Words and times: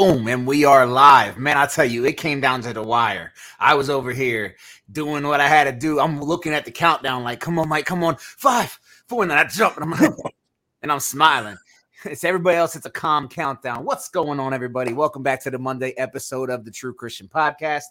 Boom, 0.00 0.28
and 0.28 0.46
we 0.46 0.64
are 0.64 0.86
live. 0.86 1.36
Man, 1.36 1.58
I 1.58 1.66
tell 1.66 1.84
you, 1.84 2.06
it 2.06 2.16
came 2.16 2.40
down 2.40 2.62
to 2.62 2.72
the 2.72 2.82
wire. 2.82 3.34
I 3.58 3.74
was 3.74 3.90
over 3.90 4.12
here 4.12 4.56
doing 4.90 5.26
what 5.26 5.42
I 5.42 5.46
had 5.46 5.64
to 5.64 5.72
do. 5.72 6.00
I'm 6.00 6.22
looking 6.22 6.54
at 6.54 6.64
the 6.64 6.70
countdown, 6.70 7.22
like, 7.22 7.38
come 7.38 7.58
on, 7.58 7.68
Mike, 7.68 7.84
come 7.84 8.02
on, 8.02 8.16
five, 8.16 8.80
four, 9.08 9.24
and 9.24 9.30
I 9.30 9.44
jump 9.44 9.76
and 9.76 9.92
I'm 9.92 10.16
and 10.82 10.90
I'm 10.90 11.00
smiling. 11.00 11.58
It's 12.06 12.24
everybody 12.24 12.56
else. 12.56 12.76
It's 12.76 12.86
a 12.86 12.90
calm 12.90 13.28
countdown. 13.28 13.84
What's 13.84 14.08
going 14.08 14.40
on, 14.40 14.54
everybody? 14.54 14.94
Welcome 14.94 15.22
back 15.22 15.42
to 15.42 15.50
the 15.50 15.58
Monday 15.58 15.92
episode 15.98 16.48
of 16.48 16.64
the 16.64 16.70
True 16.70 16.94
Christian 16.94 17.28
Podcast. 17.28 17.84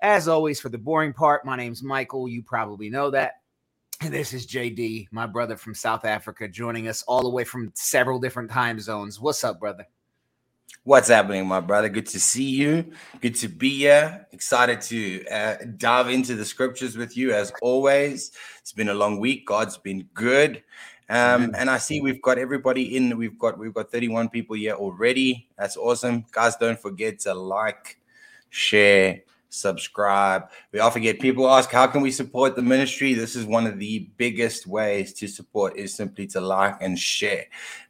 As 0.00 0.28
always, 0.28 0.58
for 0.58 0.70
the 0.70 0.78
boring 0.78 1.12
part, 1.12 1.44
my 1.44 1.54
name's 1.54 1.82
Michael. 1.82 2.28
You 2.28 2.42
probably 2.42 2.88
know 2.88 3.10
that. 3.10 3.32
And 4.00 4.10
this 4.10 4.32
is 4.32 4.46
JD, 4.46 5.08
my 5.10 5.26
brother 5.26 5.58
from 5.58 5.74
South 5.74 6.06
Africa, 6.06 6.48
joining 6.48 6.88
us 6.88 7.02
all 7.02 7.20
the 7.20 7.28
way 7.28 7.44
from 7.44 7.72
several 7.74 8.18
different 8.20 8.50
time 8.50 8.80
zones. 8.80 9.20
What's 9.20 9.44
up, 9.44 9.60
brother? 9.60 9.86
What's 10.86 11.08
happening, 11.08 11.48
my 11.48 11.58
brother? 11.58 11.88
Good 11.88 12.06
to 12.06 12.20
see 12.20 12.44
you. 12.44 12.92
Good 13.20 13.34
to 13.36 13.48
be 13.48 13.70
here. 13.70 14.28
Excited 14.30 14.80
to 14.82 15.26
uh, 15.26 15.56
dive 15.76 16.08
into 16.08 16.36
the 16.36 16.44
scriptures 16.44 16.96
with 16.96 17.16
you 17.16 17.32
as 17.32 17.52
always. 17.60 18.30
It's 18.60 18.70
been 18.70 18.90
a 18.90 18.94
long 18.94 19.18
week. 19.18 19.48
God's 19.48 19.76
been 19.76 20.08
good. 20.14 20.62
Um, 21.10 21.56
and 21.58 21.68
I 21.68 21.78
see 21.78 22.00
we've 22.00 22.22
got 22.22 22.38
everybody 22.38 22.96
in. 22.96 23.18
We've 23.18 23.36
got 23.36 23.58
we've 23.58 23.74
got 23.74 23.90
31 23.90 24.28
people 24.28 24.54
here 24.54 24.74
already. 24.74 25.48
That's 25.58 25.76
awesome. 25.76 26.24
Guys, 26.30 26.54
don't 26.54 26.78
forget 26.78 27.18
to 27.20 27.34
like, 27.34 27.98
share, 28.50 29.22
subscribe. 29.56 30.50
We 30.72 30.80
often 30.80 31.02
get 31.02 31.20
people 31.20 31.48
ask, 31.48 31.70
how 31.70 31.86
can 31.86 32.02
we 32.02 32.10
support 32.10 32.54
the 32.56 32.62
ministry? 32.62 33.14
This 33.14 33.34
is 33.34 33.44
one 33.44 33.66
of 33.66 33.78
the 33.78 34.10
biggest 34.16 34.66
ways 34.66 35.12
to 35.14 35.26
support 35.26 35.76
is 35.76 35.94
simply 35.94 36.26
to 36.28 36.40
like 36.40 36.76
and 36.80 36.98
share 36.98 37.46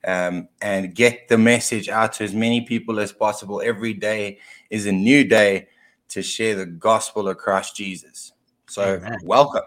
um, 0.07 0.49
and 0.63 0.95
get 0.95 1.29
the 1.29 1.39
message 1.39 1.89
out 1.89 2.13
to 2.15 2.25
as 2.25 2.35
many 2.35 2.63
people 2.63 3.01
as 3.01 3.13
possible. 3.13 3.61
Every 3.65 3.95
day 3.95 4.39
is 4.71 4.87
a 4.87 4.93
new 4.93 5.25
day 5.25 5.69
to 6.09 6.23
share 6.23 6.55
the 6.55 6.67
gospel 6.67 7.29
of 7.29 7.37
Christ 7.37 7.77
Jesus. 7.77 8.33
So 8.69 8.97
Amen. 8.97 9.19
welcome. 9.25 9.63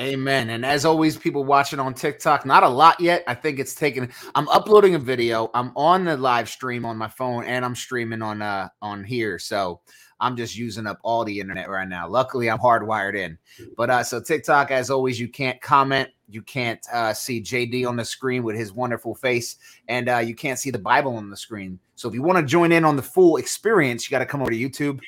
Amen. 0.00 0.50
And 0.50 0.64
as 0.64 0.86
always, 0.86 1.18
people 1.18 1.44
watching 1.44 1.78
on 1.78 1.92
TikTok, 1.92 2.46
not 2.46 2.62
a 2.62 2.68
lot 2.68 2.98
yet. 2.98 3.22
I 3.26 3.34
think 3.34 3.58
it's 3.58 3.74
taken. 3.74 4.10
I'm 4.34 4.48
uploading 4.48 4.94
a 4.94 4.98
video. 4.98 5.50
I'm 5.52 5.70
on 5.76 6.06
the 6.06 6.16
live 6.16 6.48
stream 6.48 6.86
on 6.86 6.96
my 6.96 7.08
phone, 7.08 7.44
and 7.44 7.62
I'm 7.62 7.74
streaming 7.74 8.22
on 8.22 8.40
uh 8.40 8.68
on 8.80 9.04
here. 9.04 9.38
So 9.38 9.80
I'm 10.22 10.36
just 10.36 10.56
using 10.56 10.86
up 10.86 10.98
all 11.02 11.24
the 11.24 11.40
internet 11.40 11.68
right 11.68 11.88
now. 11.88 12.08
Luckily, 12.08 12.48
I'm 12.48 12.58
hardwired 12.58 13.16
in. 13.16 13.36
But 13.76 13.90
uh, 13.90 14.04
so 14.04 14.20
TikTok, 14.20 14.70
as 14.70 14.88
always, 14.88 15.20
you 15.20 15.28
can't 15.28 15.60
comment. 15.60 16.08
You 16.28 16.42
can't 16.42 16.80
uh, 16.92 17.12
see 17.12 17.42
JD 17.42 17.86
on 17.86 17.96
the 17.96 18.04
screen 18.04 18.42
with 18.42 18.56
his 18.56 18.72
wonderful 18.72 19.14
face, 19.14 19.56
and 19.88 20.08
uh, 20.08 20.18
you 20.18 20.34
can't 20.34 20.58
see 20.58 20.70
the 20.70 20.78
Bible 20.78 21.16
on 21.16 21.28
the 21.28 21.36
screen. 21.36 21.78
So 21.96 22.08
if 22.08 22.14
you 22.14 22.22
want 22.22 22.38
to 22.38 22.44
join 22.44 22.72
in 22.72 22.84
on 22.84 22.96
the 22.96 23.02
full 23.02 23.36
experience, 23.36 24.08
you 24.08 24.14
got 24.14 24.20
to 24.20 24.26
come 24.26 24.40
over 24.40 24.50
to 24.50 24.56
YouTube. 24.56 25.00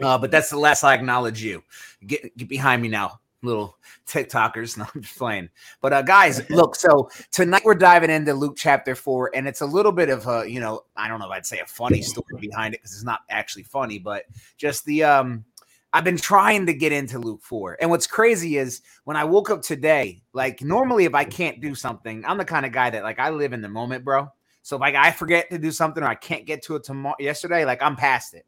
Uh, 0.00 0.16
but 0.16 0.30
that's 0.30 0.50
the 0.50 0.58
last 0.58 0.84
I 0.84 0.94
acknowledge 0.94 1.42
you. 1.42 1.62
Get 2.06 2.36
get 2.36 2.48
behind 2.48 2.80
me 2.80 2.88
now 2.88 3.20
little 3.46 3.78
TikTokers. 4.06 4.76
No, 4.76 4.86
I'm 4.94 5.02
just 5.02 5.16
playing. 5.16 5.48
But 5.80 5.92
uh, 5.92 6.02
guys, 6.02 6.48
look. 6.50 6.76
So 6.76 7.10
tonight 7.32 7.62
we're 7.64 7.74
diving 7.74 8.10
into 8.10 8.34
Luke 8.34 8.56
chapter 8.56 8.94
four, 8.94 9.30
and 9.34 9.48
it's 9.48 9.60
a 9.60 9.66
little 9.66 9.92
bit 9.92 10.10
of 10.10 10.26
a, 10.26 10.44
you 10.48 10.60
know, 10.60 10.82
I 10.96 11.08
don't 11.08 11.18
know 11.18 11.26
if 11.26 11.32
I'd 11.32 11.46
say 11.46 11.60
a 11.60 11.66
funny 11.66 12.02
story 12.02 12.36
behind 12.40 12.74
it 12.74 12.80
because 12.80 12.92
it's 12.92 13.04
not 13.04 13.20
actually 13.30 13.64
funny, 13.64 13.98
but 13.98 14.24
just 14.56 14.84
the 14.84 15.04
um. 15.04 15.44
I've 15.92 16.04
been 16.04 16.18
trying 16.18 16.66
to 16.66 16.74
get 16.74 16.92
into 16.92 17.18
Luke 17.18 17.40
4. 17.42 17.78
And 17.80 17.88
what's 17.88 18.06
crazy 18.06 18.58
is 18.58 18.82
when 19.04 19.16
I 19.16 19.24
woke 19.24 19.48
up 19.48 19.62
today, 19.62 20.20
like 20.34 20.60
normally 20.60 21.06
if 21.06 21.14
I 21.14 21.24
can't 21.24 21.58
do 21.58 21.74
something, 21.74 22.22
I'm 22.26 22.36
the 22.36 22.44
kind 22.44 22.66
of 22.66 22.72
guy 22.72 22.90
that 22.90 23.02
like 23.02 23.18
I 23.18 23.30
live 23.30 23.54
in 23.54 23.62
the 23.62 23.68
moment, 23.68 24.04
bro. 24.04 24.28
So 24.66 24.76
if 24.76 24.80
like 24.80 24.94
I 24.94 25.10
forget 25.10 25.48
to 25.50 25.58
do 25.58 25.70
something 25.70 26.02
or 26.02 26.08
I 26.08 26.16
can't 26.16 26.44
get 26.44 26.60
to 26.64 26.74
it 26.74 26.84
tomorrow 26.84 27.14
yesterday, 27.18 27.64
like 27.64 27.80
I'm 27.80 27.96
past 27.96 28.34
it. 28.34 28.44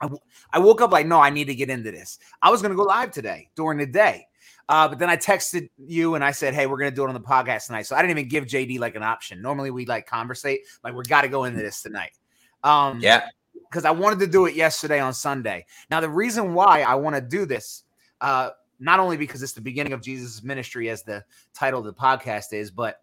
I, 0.00 0.08
I 0.52 0.58
woke 0.58 0.80
up 0.80 0.92
like, 0.92 1.06
no, 1.06 1.20
I 1.20 1.30
need 1.30 1.46
to 1.46 1.54
get 1.54 1.70
into 1.70 1.90
this. 1.90 2.18
I 2.40 2.50
was 2.50 2.62
to 2.62 2.68
go 2.74 2.82
live 2.82 3.12
today 3.12 3.48
during 3.54 3.78
the 3.78 3.86
day. 3.86 4.26
Uh, 4.72 4.88
but 4.88 4.98
then 4.98 5.10
I 5.10 5.18
texted 5.18 5.68
you 5.76 6.14
and 6.14 6.24
I 6.24 6.30
said, 6.30 6.54
"Hey, 6.54 6.66
we're 6.66 6.78
gonna 6.78 6.90
do 6.90 7.04
it 7.04 7.08
on 7.08 7.12
the 7.12 7.20
podcast 7.20 7.66
tonight." 7.66 7.82
So 7.82 7.94
I 7.94 8.00
didn't 8.00 8.12
even 8.12 8.28
give 8.30 8.46
JD 8.46 8.78
like 8.78 8.94
an 8.94 9.02
option. 9.02 9.42
Normally 9.42 9.70
we 9.70 9.84
like 9.84 10.06
conversate, 10.06 10.62
like 10.82 10.94
we 10.94 11.04
got 11.04 11.20
to 11.22 11.28
go 11.28 11.44
into 11.44 11.60
this 11.60 11.82
tonight. 11.82 12.12
Um, 12.64 12.98
yeah, 12.98 13.28
because 13.68 13.84
I 13.84 13.90
wanted 13.90 14.18
to 14.20 14.26
do 14.26 14.46
it 14.46 14.54
yesterday 14.54 14.98
on 14.98 15.12
Sunday. 15.12 15.66
Now 15.90 16.00
the 16.00 16.08
reason 16.08 16.54
why 16.54 16.80
I 16.80 16.94
want 16.94 17.16
to 17.16 17.20
do 17.20 17.44
this, 17.44 17.82
uh, 18.22 18.52
not 18.80 18.98
only 18.98 19.18
because 19.18 19.42
it's 19.42 19.52
the 19.52 19.60
beginning 19.60 19.92
of 19.92 20.00
Jesus' 20.00 20.42
ministry, 20.42 20.88
as 20.88 21.02
the 21.02 21.22
title 21.52 21.80
of 21.80 21.84
the 21.84 21.92
podcast 21.92 22.54
is, 22.54 22.70
but 22.70 23.02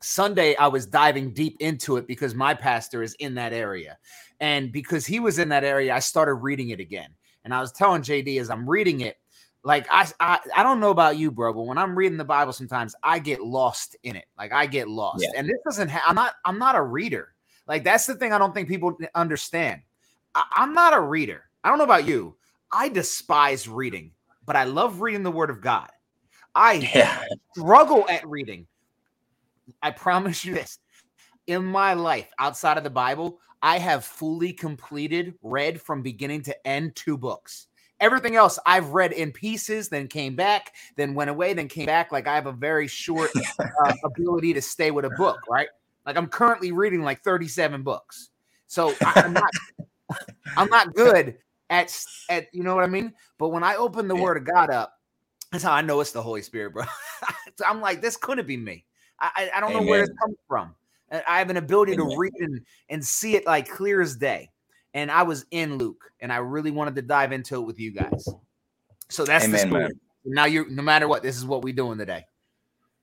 Sunday 0.00 0.56
I 0.56 0.68
was 0.68 0.86
diving 0.86 1.34
deep 1.34 1.58
into 1.60 1.98
it 1.98 2.06
because 2.06 2.34
my 2.34 2.54
pastor 2.54 3.02
is 3.02 3.12
in 3.18 3.34
that 3.34 3.52
area. 3.52 3.98
And 4.40 4.72
because 4.72 5.04
he 5.04 5.20
was 5.20 5.38
in 5.38 5.50
that 5.50 5.62
area, 5.62 5.94
I 5.94 5.98
started 5.98 6.36
reading 6.36 6.70
it 6.70 6.80
again. 6.80 7.10
And 7.44 7.52
I 7.52 7.60
was 7.60 7.70
telling 7.70 8.00
JD 8.00 8.40
as 8.40 8.48
I'm 8.48 8.66
reading 8.66 9.02
it, 9.02 9.18
like 9.64 9.86
I, 9.90 10.08
I 10.18 10.40
I 10.56 10.62
don't 10.62 10.80
know 10.80 10.90
about 10.90 11.16
you, 11.16 11.30
bro, 11.30 11.52
but 11.52 11.62
when 11.62 11.78
I'm 11.78 11.96
reading 11.96 12.18
the 12.18 12.24
Bible, 12.24 12.52
sometimes 12.52 12.94
I 13.02 13.18
get 13.18 13.42
lost 13.42 13.96
in 14.02 14.16
it. 14.16 14.26
Like 14.36 14.52
I 14.52 14.66
get 14.66 14.88
lost. 14.88 15.22
Yeah. 15.22 15.38
And 15.38 15.48
this 15.48 15.58
doesn't 15.64 15.88
ha- 15.88 16.02
I'm 16.06 16.14
not 16.14 16.34
I'm 16.44 16.58
not 16.58 16.74
a 16.74 16.82
reader. 16.82 17.34
Like 17.68 17.84
that's 17.84 18.06
the 18.06 18.14
thing 18.14 18.32
I 18.32 18.38
don't 18.38 18.54
think 18.54 18.68
people 18.68 18.96
understand. 19.14 19.82
I, 20.34 20.44
I'm 20.52 20.74
not 20.74 20.94
a 20.94 21.00
reader. 21.00 21.44
I 21.62 21.68
don't 21.68 21.78
know 21.78 21.84
about 21.84 22.06
you. 22.06 22.36
I 22.72 22.88
despise 22.88 23.68
reading, 23.68 24.12
but 24.44 24.56
I 24.56 24.64
love 24.64 25.00
reading 25.00 25.22
the 25.22 25.30
word 25.30 25.50
of 25.50 25.60
God. 25.60 25.90
I 26.54 26.72
yeah. 26.94 27.22
struggle 27.56 28.06
at 28.08 28.26
reading. 28.26 28.66
I 29.80 29.92
promise 29.92 30.44
you 30.44 30.54
this. 30.54 30.78
In 31.46 31.64
my 31.64 31.94
life, 31.94 32.30
outside 32.38 32.78
of 32.78 32.84
the 32.84 32.90
Bible, 32.90 33.40
I 33.62 33.78
have 33.78 34.04
fully 34.04 34.52
completed, 34.52 35.34
read 35.42 35.80
from 35.80 36.02
beginning 36.02 36.42
to 36.42 36.66
end 36.66 36.96
two 36.96 37.16
books. 37.16 37.68
Everything 38.02 38.36
else 38.36 38.58
I've 38.66 38.90
read 38.90 39.12
in 39.12 39.32
pieces, 39.32 39.88
then 39.88 40.08
came 40.08 40.36
back, 40.36 40.74
then 40.96 41.14
went 41.14 41.30
away, 41.30 41.54
then 41.54 41.68
came 41.68 41.86
back. 41.86 42.12
Like 42.12 42.26
I 42.26 42.34
have 42.34 42.46
a 42.46 42.52
very 42.52 42.86
short 42.88 43.30
uh, 43.60 43.92
ability 44.04 44.52
to 44.52 44.60
stay 44.60 44.90
with 44.90 45.06
a 45.06 45.10
book, 45.10 45.38
right? 45.48 45.68
Like 46.04 46.16
I'm 46.16 46.26
currently 46.26 46.72
reading 46.72 47.02
like 47.02 47.22
37 47.22 47.82
books. 47.82 48.30
So 48.66 48.94
I'm 49.00 49.32
not 49.32 49.50
I'm 50.56 50.68
not 50.68 50.94
good 50.94 51.36
at 51.70 52.04
at 52.28 52.48
you 52.52 52.62
know 52.62 52.74
what 52.74 52.84
I 52.84 52.88
mean? 52.88 53.14
But 53.38 53.48
when 53.48 53.62
I 53.62 53.76
open 53.76 54.08
the 54.08 54.16
word 54.16 54.36
of 54.36 54.44
God 54.44 54.70
up, 54.70 54.94
that's 55.50 55.64
how 55.64 55.72
I 55.72 55.82
know 55.82 56.00
it's 56.00 56.12
the 56.12 56.22
Holy 56.22 56.42
Spirit, 56.42 56.72
bro. 56.72 56.84
I'm 57.66 57.80
like, 57.80 58.00
this 58.00 58.16
couldn't 58.16 58.46
be 58.46 58.56
me. 58.56 58.84
I, 59.20 59.50
I 59.54 59.60
don't 59.60 59.72
know 59.72 59.82
where 59.82 60.02
it 60.02 60.10
comes 60.20 60.36
from. 60.48 60.74
I 61.12 61.38
have 61.38 61.50
an 61.50 61.58
ability 61.58 61.94
to 61.96 62.16
read 62.16 62.32
and, 62.40 62.60
and 62.88 63.04
see 63.04 63.36
it 63.36 63.46
like 63.46 63.68
clear 63.68 64.00
as 64.00 64.16
day. 64.16 64.50
And 64.94 65.10
I 65.10 65.22
was 65.22 65.46
in 65.50 65.78
Luke, 65.78 66.10
and 66.20 66.32
I 66.32 66.36
really 66.36 66.70
wanted 66.70 66.94
to 66.96 67.02
dive 67.02 67.32
into 67.32 67.56
it 67.56 67.66
with 67.66 67.80
you 67.80 67.92
guys. 67.92 68.28
So 69.08 69.24
that's 69.24 69.44
Amen, 69.44 69.52
the 69.52 69.58
story. 69.68 69.82
Man. 69.84 69.92
Now 70.24 70.44
you, 70.44 70.66
no 70.70 70.82
matter 70.82 71.08
what, 71.08 71.22
this 71.22 71.36
is 71.36 71.44
what 71.44 71.62
we're 71.62 71.74
doing 71.74 71.98
today. 71.98 72.24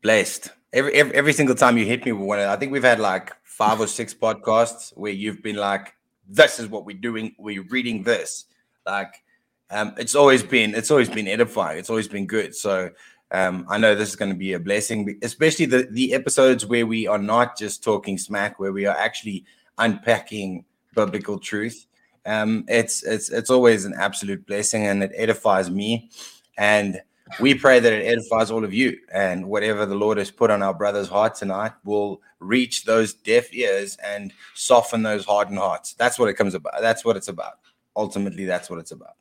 Blessed. 0.02 0.52
Every, 0.72 0.94
every 0.94 1.14
every 1.16 1.34
single 1.34 1.56
time 1.56 1.78
you 1.78 1.86
hit 1.86 2.06
me 2.06 2.12
with 2.12 2.28
one, 2.28 2.40
I 2.40 2.56
think 2.56 2.72
we've 2.72 2.84
had 2.84 3.00
like 3.00 3.34
five 3.44 3.80
or 3.80 3.88
six 3.88 4.14
podcasts 4.14 4.96
where 4.96 5.12
you've 5.12 5.42
been 5.42 5.56
like, 5.56 5.96
"This 6.28 6.60
is 6.60 6.68
what 6.68 6.86
we're 6.86 6.98
doing. 6.98 7.36
We're 7.40 7.64
reading 7.64 8.04
this." 8.04 8.46
Like, 8.86 9.24
um, 9.72 9.94
it's 9.98 10.16
always 10.16 10.44
been 10.44 10.76
it's 10.76 10.92
always 10.92 11.10
been 11.10 11.28
edifying. 11.28 11.80
It's 11.80 11.90
always 11.90 12.08
been 12.08 12.28
good. 12.28 12.56
So 12.56 12.92
um, 13.32 13.66
I 13.70 13.78
know 13.78 13.96
this 13.96 14.10
is 14.10 14.16
going 14.16 14.32
to 14.32 14.38
be 14.38 14.54
a 14.54 14.60
blessing, 14.60 15.20
especially 15.22 15.66
the 15.66 15.88
the 15.92 16.14
episodes 16.14 16.66
where 16.66 16.86
we 16.86 17.08
are 17.08 17.18
not 17.18 17.58
just 17.58 17.84
talking 17.84 18.18
smack, 18.18 18.60
where 18.60 18.72
we 18.72 18.86
are 18.86 18.96
actually 18.96 19.46
unpacking 19.78 20.66
biblical 20.96 21.40
truth. 21.40 21.86
Um, 22.30 22.64
it's 22.68 23.02
it's 23.04 23.30
it's 23.30 23.50
always 23.50 23.86
an 23.86 23.96
absolute 23.98 24.46
blessing, 24.46 24.86
and 24.86 25.02
it 25.04 25.12
edifies 25.16 25.72
me. 25.72 26.12
And 26.58 27.02
we 27.40 27.56
pray 27.56 27.80
that 27.80 27.92
it 27.92 28.06
edifies 28.06 28.52
all 28.52 28.64
of 28.64 28.74
you, 28.74 28.98
and 29.12 29.48
whatever 29.48 29.86
the 29.86 29.96
Lord 29.96 30.20
has 30.20 30.30
put 30.30 30.52
on 30.52 30.62
our 30.62 30.74
brother's 30.74 31.10
heart 31.10 31.36
tonight 31.36 31.74
will 31.84 32.22
reach 32.40 32.86
those 32.86 33.14
deaf 33.14 33.52
ears 33.54 33.98
and 34.04 34.32
soften 34.54 35.02
those 35.02 35.26
hardened 35.26 35.58
hearts. 35.58 35.94
That's 35.94 36.20
what 36.20 36.30
it 36.30 36.36
comes 36.36 36.54
about. 36.54 36.82
That's 36.82 37.04
what 37.04 37.18
it's 37.18 37.30
about. 37.30 37.54
Ultimately, 37.96 38.46
that's 38.46 38.70
what 38.70 38.78
it's 38.78 38.92
about. 38.92 39.16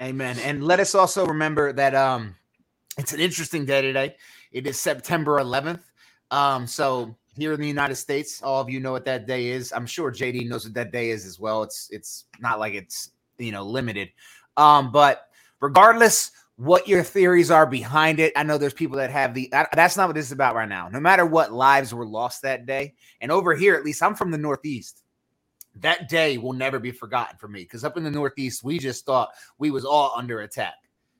Amen. 0.00 0.38
And 0.38 0.64
let 0.64 0.78
us 0.78 0.94
also 0.94 1.26
remember 1.26 1.72
that 1.72 1.94
um 1.94 2.36
it's 2.98 3.12
an 3.12 3.20
interesting 3.20 3.64
day 3.64 3.82
today. 3.82 4.14
It 4.52 4.66
is 4.68 4.80
September 4.80 5.40
11th. 5.40 5.80
Um, 6.30 6.68
so 6.68 7.16
here 7.36 7.52
in 7.52 7.60
the 7.60 7.68
United 7.68 7.96
States, 7.96 8.42
all 8.42 8.60
of 8.60 8.70
you 8.70 8.80
know 8.80 8.92
what 8.92 9.04
that 9.06 9.26
day 9.26 9.48
is. 9.48 9.72
I'm 9.72 9.86
sure 9.86 10.12
JD 10.12 10.48
knows 10.48 10.64
what 10.64 10.74
that 10.74 10.92
day 10.92 11.10
is 11.10 11.26
as 11.26 11.38
well. 11.38 11.62
It's 11.62 11.88
it's 11.90 12.24
not 12.40 12.58
like 12.58 12.74
it's 12.74 13.10
you 13.38 13.52
know 13.52 13.64
limited. 13.64 14.10
Um, 14.56 14.92
but 14.92 15.28
regardless 15.60 16.30
what 16.56 16.86
your 16.86 17.02
theories 17.02 17.50
are 17.50 17.66
behind 17.66 18.20
it, 18.20 18.32
I 18.36 18.44
know 18.44 18.58
there's 18.58 18.74
people 18.74 18.96
that 18.98 19.10
have 19.10 19.34
the 19.34 19.48
that's 19.72 19.96
not 19.96 20.08
what 20.08 20.14
this 20.14 20.26
is 20.26 20.32
about 20.32 20.54
right 20.54 20.68
now. 20.68 20.88
No 20.88 21.00
matter 21.00 21.26
what 21.26 21.52
lives 21.52 21.92
were 21.92 22.06
lost 22.06 22.42
that 22.42 22.66
day, 22.66 22.94
and 23.20 23.32
over 23.32 23.54
here, 23.54 23.74
at 23.74 23.84
least 23.84 24.02
I'm 24.02 24.14
from 24.14 24.30
the 24.30 24.38
Northeast. 24.38 25.02
That 25.80 26.08
day 26.08 26.38
will 26.38 26.52
never 26.52 26.78
be 26.78 26.92
forgotten 26.92 27.36
for 27.36 27.48
me 27.48 27.62
because 27.62 27.82
up 27.82 27.96
in 27.96 28.04
the 28.04 28.10
Northeast, 28.10 28.62
we 28.62 28.78
just 28.78 29.04
thought 29.04 29.30
we 29.58 29.72
was 29.72 29.84
all 29.84 30.12
under 30.16 30.42
attack. 30.42 30.74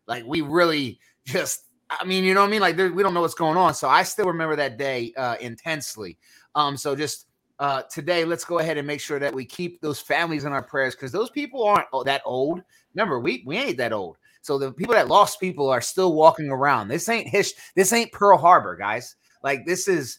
Like 0.06 0.24
we 0.24 0.42
really 0.42 1.00
just 1.24 1.64
I 2.00 2.04
mean, 2.04 2.24
you 2.24 2.34
know 2.34 2.40
what 2.40 2.48
I 2.48 2.50
mean? 2.50 2.60
Like 2.60 2.76
we 2.76 3.02
don't 3.02 3.14
know 3.14 3.20
what's 3.20 3.34
going 3.34 3.56
on. 3.56 3.74
So 3.74 3.88
I 3.88 4.02
still 4.02 4.26
remember 4.26 4.56
that 4.56 4.76
day 4.78 5.12
uh, 5.16 5.36
intensely. 5.40 6.18
Um, 6.54 6.76
so 6.76 6.94
just 6.94 7.26
uh, 7.58 7.82
today, 7.82 8.24
let's 8.24 8.44
go 8.44 8.58
ahead 8.58 8.76
and 8.78 8.86
make 8.86 9.00
sure 9.00 9.18
that 9.18 9.34
we 9.34 9.44
keep 9.44 9.80
those 9.80 10.00
families 10.00 10.44
in 10.44 10.52
our 10.52 10.62
prayers 10.62 10.94
because 10.94 11.12
those 11.12 11.30
people 11.30 11.62
aren't 11.64 11.86
that 12.04 12.22
old. 12.24 12.62
Remember, 12.94 13.20
we 13.20 13.42
we 13.46 13.56
ain't 13.56 13.78
that 13.78 13.92
old. 13.92 14.16
So 14.42 14.58
the 14.58 14.72
people 14.72 14.94
that 14.94 15.08
lost 15.08 15.40
people 15.40 15.70
are 15.70 15.80
still 15.80 16.14
walking 16.14 16.50
around. 16.50 16.88
This 16.88 17.08
ain't 17.08 17.28
his. 17.28 17.54
This 17.76 17.92
ain't 17.92 18.12
Pearl 18.12 18.38
Harbor, 18.38 18.76
guys. 18.76 19.16
Like 19.42 19.64
this 19.66 19.88
is 19.88 20.18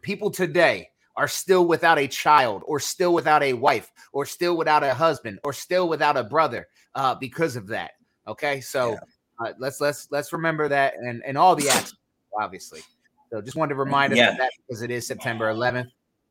people 0.00 0.30
today 0.30 0.88
are 1.16 1.28
still 1.28 1.66
without 1.66 1.98
a 1.98 2.08
child, 2.08 2.62
or 2.66 2.80
still 2.80 3.14
without 3.14 3.42
a 3.42 3.52
wife, 3.52 3.92
or 4.12 4.26
still 4.26 4.56
without 4.56 4.82
a 4.82 4.94
husband, 4.94 5.38
or 5.44 5.52
still 5.52 5.88
without 5.88 6.16
a 6.16 6.24
brother 6.24 6.66
uh, 6.94 7.14
because 7.14 7.56
of 7.56 7.68
that. 7.68 7.92
Okay, 8.26 8.60
so 8.60 8.92
yeah. 8.92 8.98
Uh, 9.40 9.52
let's 9.58 9.80
let's 9.80 10.08
let's 10.10 10.32
remember 10.32 10.68
that 10.68 10.94
and 10.96 11.22
and 11.24 11.36
all 11.36 11.56
the 11.56 11.68
acts, 11.68 11.94
obviously. 12.38 12.80
So 13.30 13.40
just 13.40 13.56
wanted 13.56 13.74
to 13.74 13.80
remind 13.80 14.12
us 14.12 14.18
yeah. 14.18 14.30
of 14.30 14.38
that 14.38 14.50
because 14.68 14.82
it 14.82 14.90
is 14.90 15.06
September 15.06 15.52
11th. 15.52 15.88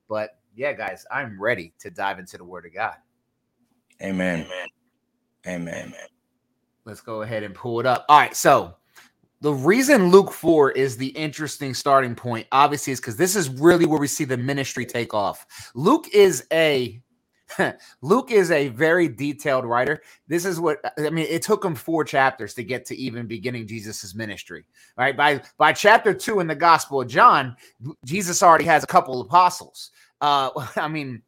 But 0.07 0.37
yeah, 0.55 0.73
guys, 0.73 1.05
I'm 1.11 1.41
ready 1.41 1.73
to 1.79 1.89
dive 1.89 2.19
into 2.19 2.37
the 2.37 2.45
Word 2.45 2.65
of 2.65 2.73
God. 2.73 2.95
Amen. 4.01 4.45
Amen. 4.45 4.67
Amen. 5.45 5.93
Let's 6.85 7.01
go 7.01 7.21
ahead 7.21 7.43
and 7.43 7.53
pull 7.53 7.79
it 7.79 7.85
up. 7.85 8.05
All 8.09 8.19
right, 8.19 8.35
so 8.35 8.75
the 9.41 9.53
reason 9.53 10.09
Luke 10.09 10.31
4 10.31 10.71
is 10.71 10.95
the 10.97 11.07
interesting 11.07 11.73
starting 11.73 12.15
point, 12.15 12.47
obviously, 12.51 12.93
is 12.93 12.99
because 12.99 13.17
this 13.17 13.35
is 13.35 13.49
really 13.49 13.85
where 13.85 13.99
we 13.99 14.07
see 14.07 14.23
the 14.25 14.37
ministry 14.37 14.85
take 14.85 15.13
off. 15.13 15.45
Luke 15.75 16.07
is 16.13 16.45
a 16.51 17.01
Luke 18.01 18.31
is 18.31 18.51
a 18.51 18.69
very 18.69 19.07
detailed 19.07 19.65
writer. 19.65 20.01
This 20.27 20.45
is 20.45 20.59
what 20.59 20.79
I 20.97 21.09
mean. 21.09 21.27
It 21.29 21.41
took 21.41 21.63
him 21.63 21.75
four 21.75 22.03
chapters 22.03 22.53
to 22.55 22.63
get 22.63 22.85
to 22.85 22.95
even 22.95 23.27
beginning 23.27 23.67
Jesus's 23.67 24.15
ministry. 24.15 24.65
Right 24.97 25.15
by 25.15 25.41
by 25.57 25.73
chapter 25.73 26.13
two 26.13 26.39
in 26.39 26.47
the 26.47 26.55
Gospel 26.55 27.01
of 27.01 27.07
John, 27.07 27.55
Jesus 28.05 28.41
already 28.41 28.65
has 28.65 28.83
a 28.83 28.87
couple 28.87 29.21
apostles. 29.21 29.91
Uh, 30.21 30.49
I 30.75 30.87
mean, 30.87 31.21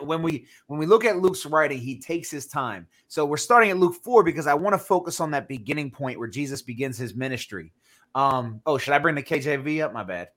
when 0.00 0.22
we 0.22 0.46
when 0.66 0.78
we 0.78 0.86
look 0.86 1.04
at 1.04 1.18
Luke's 1.18 1.46
writing, 1.46 1.78
he 1.78 1.98
takes 1.98 2.30
his 2.30 2.46
time. 2.46 2.86
So 3.08 3.24
we're 3.24 3.36
starting 3.36 3.70
at 3.70 3.78
Luke 3.78 3.96
four 4.02 4.22
because 4.22 4.46
I 4.46 4.54
want 4.54 4.74
to 4.74 4.78
focus 4.78 5.20
on 5.20 5.30
that 5.32 5.48
beginning 5.48 5.90
point 5.90 6.18
where 6.18 6.28
Jesus 6.28 6.62
begins 6.62 6.98
his 6.98 7.14
ministry. 7.14 7.72
Um, 8.14 8.60
oh, 8.66 8.78
should 8.78 8.94
I 8.94 8.98
bring 8.98 9.14
the 9.14 9.22
KJV 9.22 9.84
up? 9.84 9.92
My 9.92 10.04
bad. 10.04 10.28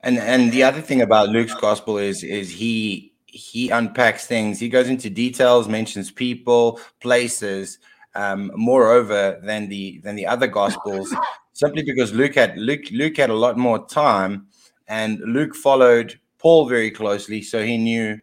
And 0.00 0.18
and 0.18 0.50
the 0.52 0.62
other 0.64 0.80
thing 0.80 1.02
about 1.02 1.28
Luke's 1.28 1.54
gospel 1.54 1.98
is 1.98 2.24
is 2.24 2.50
he 2.50 3.11
he 3.32 3.70
unpacks 3.70 4.26
things. 4.26 4.60
He 4.60 4.68
goes 4.68 4.88
into 4.88 5.08
details, 5.08 5.66
mentions 5.66 6.10
people, 6.10 6.78
places, 7.00 7.78
um, 8.14 8.52
moreover 8.54 9.40
than 9.42 9.68
the 9.68 9.98
than 10.00 10.16
the 10.16 10.26
other 10.26 10.46
gospels, 10.46 11.14
simply 11.52 11.82
because 11.82 12.12
Luke 12.12 12.34
had 12.34 12.56
Luke 12.58 12.84
Luke 12.92 13.16
had 13.16 13.30
a 13.30 13.34
lot 13.34 13.56
more 13.56 13.86
time, 13.86 14.46
and 14.86 15.18
Luke 15.20 15.54
followed 15.54 16.20
Paul 16.38 16.68
very 16.68 16.90
closely, 16.90 17.40
so 17.40 17.64
he 17.64 17.78
knew 17.78 18.20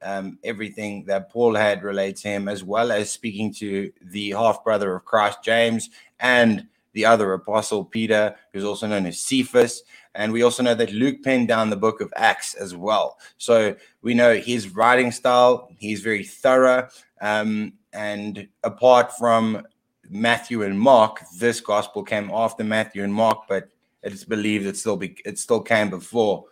um, 0.00 0.38
everything 0.44 1.04
that 1.04 1.30
Paul 1.30 1.54
had 1.54 1.82
relayed 1.82 2.16
to 2.16 2.28
him, 2.28 2.48
as 2.48 2.64
well 2.64 2.90
as 2.90 3.10
speaking 3.10 3.52
to 3.54 3.92
the 4.00 4.30
half 4.30 4.64
brother 4.64 4.94
of 4.96 5.04
Christ, 5.04 5.38
James, 5.44 5.90
and 6.20 6.66
the 6.92 7.04
other 7.04 7.34
apostle 7.34 7.84
Peter, 7.84 8.34
who's 8.52 8.64
also 8.64 8.86
known 8.86 9.06
as 9.06 9.20
Cephas. 9.20 9.82
And 10.18 10.32
we 10.32 10.42
also 10.42 10.64
know 10.64 10.74
that 10.74 10.92
Luke 10.92 11.22
penned 11.22 11.46
down 11.46 11.70
the 11.70 11.76
book 11.76 12.00
of 12.00 12.12
Acts 12.16 12.54
as 12.54 12.74
well. 12.74 13.18
So 13.38 13.76
we 14.02 14.14
know 14.14 14.34
his 14.34 14.74
writing 14.74 15.12
style, 15.12 15.70
he's 15.78 16.00
very 16.00 16.24
thorough. 16.24 16.88
Um, 17.20 17.74
and 17.92 18.48
apart 18.64 19.16
from 19.16 19.64
Matthew 20.10 20.64
and 20.64 20.78
Mark, 20.78 21.20
this 21.38 21.60
gospel 21.60 22.02
came 22.02 22.32
after 22.32 22.64
Matthew 22.64 23.04
and 23.04 23.14
Mark, 23.14 23.44
but 23.48 23.68
it's 24.02 24.24
believed 24.24 24.66
it 24.66 24.76
still 24.76 24.96
be, 24.96 25.16
it 25.24 25.38
still 25.38 25.60
came 25.60 25.88
before 25.88 26.46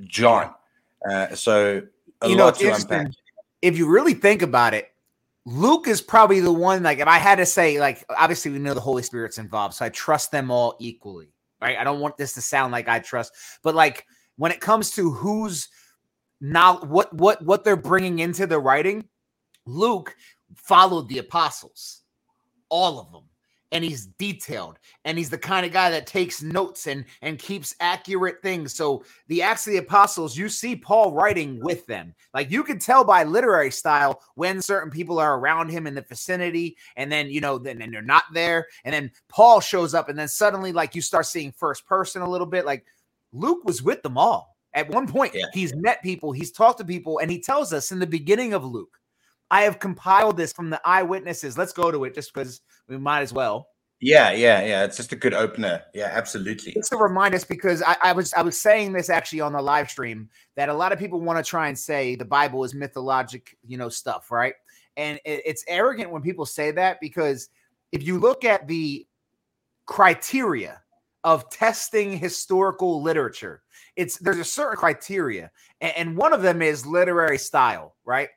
John. 0.00 0.52
Uh, 1.08 1.32
so 1.36 1.80
you 2.24 2.36
know, 2.36 2.48
If 3.62 3.78
you 3.78 3.88
really 3.88 4.14
think 4.14 4.42
about 4.42 4.74
it, 4.74 4.90
Luke 5.44 5.86
is 5.86 6.00
probably 6.00 6.40
the 6.40 6.52
one. 6.52 6.82
Like, 6.82 6.98
if 6.98 7.06
I 7.06 7.18
had 7.18 7.36
to 7.36 7.46
say, 7.46 7.78
like, 7.78 8.04
obviously 8.10 8.50
we 8.50 8.58
know 8.58 8.74
the 8.74 8.80
Holy 8.80 9.04
Spirit's 9.04 9.38
involved, 9.38 9.74
so 9.74 9.84
I 9.84 9.90
trust 9.90 10.32
them 10.32 10.50
all 10.50 10.74
equally 10.80 11.31
right? 11.62 11.78
I 11.78 11.84
don't 11.84 12.00
want 12.00 12.18
this 12.18 12.34
to 12.34 12.42
sound 12.42 12.72
like 12.72 12.88
I 12.88 12.98
trust, 12.98 13.32
but 13.62 13.74
like 13.74 14.06
when 14.36 14.52
it 14.52 14.60
comes 14.60 14.90
to 14.92 15.12
who's 15.12 15.68
now 16.40 16.78
what 16.78 17.14
what 17.14 17.42
what 17.42 17.64
they're 17.64 17.76
bringing 17.76 18.18
into 18.18 18.46
the 18.46 18.58
writing, 18.58 19.08
Luke 19.66 20.16
followed 20.56 21.08
the 21.08 21.18
apostles, 21.18 22.02
all 22.68 23.00
of 23.00 23.12
them 23.12 23.24
and 23.72 23.82
he's 23.82 24.06
detailed 24.06 24.78
and 25.04 25.18
he's 25.18 25.30
the 25.30 25.38
kind 25.38 25.66
of 25.66 25.72
guy 25.72 25.90
that 25.90 26.06
takes 26.06 26.42
notes 26.42 26.86
and 26.86 27.04
and 27.22 27.38
keeps 27.38 27.74
accurate 27.80 28.42
things. 28.42 28.74
So 28.74 29.04
the 29.26 29.42
acts 29.42 29.66
of 29.66 29.72
the 29.72 29.78
apostles 29.78 30.36
you 30.36 30.48
see 30.48 30.76
paul 30.76 31.12
writing 31.12 31.58
with 31.60 31.86
them. 31.86 32.14
Like 32.34 32.50
you 32.50 32.62
can 32.62 32.78
tell 32.78 33.02
by 33.02 33.24
literary 33.24 33.70
style 33.70 34.22
when 34.34 34.60
certain 34.62 34.90
people 34.90 35.18
are 35.18 35.38
around 35.38 35.70
him 35.70 35.86
in 35.86 35.94
the 35.94 36.02
vicinity 36.02 36.76
and 36.96 37.10
then 37.10 37.30
you 37.30 37.40
know 37.40 37.58
then 37.58 37.82
and 37.82 37.92
they're 37.92 38.02
not 38.02 38.24
there. 38.32 38.66
And 38.84 38.94
then 38.94 39.10
paul 39.28 39.60
shows 39.60 39.94
up 39.94 40.08
and 40.08 40.18
then 40.18 40.28
suddenly 40.28 40.72
like 40.72 40.94
you 40.94 41.02
start 41.02 41.26
seeing 41.26 41.52
first 41.52 41.86
person 41.86 42.22
a 42.22 42.30
little 42.30 42.46
bit. 42.46 42.66
Like 42.66 42.84
luke 43.32 43.64
was 43.64 43.82
with 43.82 44.02
them 44.02 44.18
all. 44.18 44.56
At 44.74 44.90
one 44.90 45.06
point 45.06 45.34
yeah. 45.34 45.46
he's 45.52 45.74
met 45.74 46.02
people 46.02 46.32
he's 46.32 46.52
talked 46.52 46.78
to 46.78 46.84
people 46.84 47.18
and 47.18 47.30
he 47.30 47.40
tells 47.40 47.72
us 47.72 47.90
in 47.90 47.98
the 47.98 48.06
beginning 48.06 48.52
of 48.52 48.64
luke 48.64 48.98
I 49.52 49.62
have 49.62 49.78
compiled 49.78 50.38
this 50.38 50.50
from 50.50 50.70
the 50.70 50.80
eyewitnesses. 50.82 51.58
Let's 51.58 51.74
go 51.74 51.90
to 51.90 52.04
it 52.04 52.14
just 52.14 52.32
because 52.32 52.62
we 52.88 52.96
might 52.96 53.20
as 53.20 53.34
well. 53.34 53.68
Yeah, 54.00 54.32
yeah, 54.32 54.64
yeah. 54.64 54.84
It's 54.84 54.96
just 54.96 55.12
a 55.12 55.16
good 55.16 55.34
opener. 55.34 55.82
Yeah, 55.94 56.10
absolutely. 56.10 56.72
It's 56.72 56.88
to 56.88 56.96
remind 56.96 57.34
us 57.34 57.44
because 57.44 57.82
I, 57.82 57.96
I, 58.02 58.12
was 58.12 58.32
I 58.32 58.40
was 58.40 58.58
saying 58.58 58.94
this 58.94 59.10
actually 59.10 59.42
on 59.42 59.52
the 59.52 59.60
live 59.60 59.90
stream 59.90 60.30
that 60.56 60.70
a 60.70 60.74
lot 60.74 60.90
of 60.90 60.98
people 60.98 61.20
want 61.20 61.36
to 61.36 61.48
try 61.48 61.68
and 61.68 61.78
say 61.78 62.16
the 62.16 62.24
Bible 62.24 62.64
is 62.64 62.72
mythologic, 62.72 63.54
you 63.64 63.76
know, 63.76 63.90
stuff, 63.90 64.30
right? 64.30 64.54
And 64.96 65.20
it, 65.26 65.42
it's 65.44 65.64
arrogant 65.68 66.10
when 66.10 66.22
people 66.22 66.46
say 66.46 66.70
that 66.70 66.98
because 67.00 67.50
if 67.92 68.02
you 68.02 68.18
look 68.18 68.46
at 68.46 68.66
the 68.66 69.06
criteria 69.84 70.80
of 71.24 71.50
testing 71.50 72.18
historical 72.18 73.02
literature, 73.02 73.62
it's 73.96 74.16
there's 74.16 74.38
a 74.38 74.44
certain 74.44 74.78
criteria, 74.78 75.50
and, 75.82 75.92
and 75.96 76.16
one 76.16 76.32
of 76.32 76.40
them 76.40 76.62
is 76.62 76.86
literary 76.86 77.38
style, 77.38 77.96
right? 78.06 78.30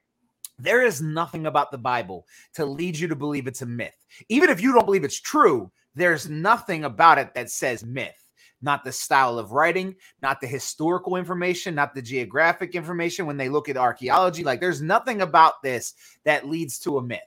There 0.57 0.81
is 0.81 1.01
nothing 1.01 1.47
about 1.47 1.71
the 1.71 1.77
Bible 1.77 2.25
to 2.53 2.65
lead 2.65 2.97
you 2.97 3.07
to 3.07 3.15
believe 3.15 3.47
it's 3.47 3.62
a 3.62 3.65
myth. 3.65 3.95
Even 4.29 4.50
if 4.50 4.62
you 4.62 4.71
don't 4.74 4.85
believe 4.85 5.03
it's 5.03 5.19
true, 5.19 5.71
there's 5.95 6.29
nothing 6.29 6.85
about 6.85 7.17
it 7.17 7.33
that 7.33 7.50
says 7.50 7.83
myth. 7.83 8.15
Not 8.62 8.83
the 8.83 8.91
style 8.91 9.38
of 9.38 9.51
writing, 9.51 9.95
not 10.21 10.39
the 10.41 10.47
historical 10.47 11.17
information, 11.17 11.75
not 11.75 11.93
the 11.93 12.01
geographic 12.01 12.74
information 12.74 13.25
when 13.25 13.38
they 13.38 13.50
look 13.50 13.69
at 13.69 13.77
archaeology. 13.77 14.43
Like 14.43 14.62
there's 14.62 14.81
nothing 14.81 15.21
about 15.21 15.62
this 15.62 15.93
that 16.24 16.47
leads 16.47 16.79
to 16.79 16.97
a 16.97 17.03
myth. 17.03 17.19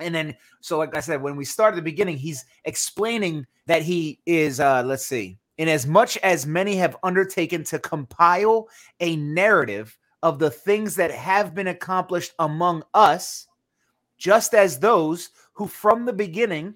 And 0.00 0.14
then, 0.14 0.34
so 0.60 0.78
like 0.78 0.96
I 0.96 1.00
said, 1.00 1.22
when 1.22 1.36
we 1.36 1.44
start 1.44 1.74
at 1.74 1.76
the 1.76 1.82
beginning, 1.82 2.16
he's 2.16 2.44
explaining 2.64 3.46
that 3.66 3.82
he 3.82 4.20
is, 4.26 4.58
uh, 4.58 4.82
let's 4.84 5.06
see, 5.06 5.38
in 5.58 5.68
as 5.68 5.86
much 5.86 6.16
as 6.18 6.46
many 6.46 6.76
have 6.76 6.96
undertaken 7.02 7.62
to 7.64 7.78
compile 7.78 8.68
a 9.00 9.16
narrative 9.16 9.96
of 10.22 10.38
the 10.38 10.50
things 10.50 10.96
that 10.96 11.10
have 11.10 11.54
been 11.54 11.68
accomplished 11.68 12.32
among 12.38 12.84
us, 12.94 13.46
just 14.18 14.54
as 14.54 14.78
those 14.78 15.30
who 15.54 15.66
from 15.66 16.04
the 16.04 16.12
beginning 16.12 16.74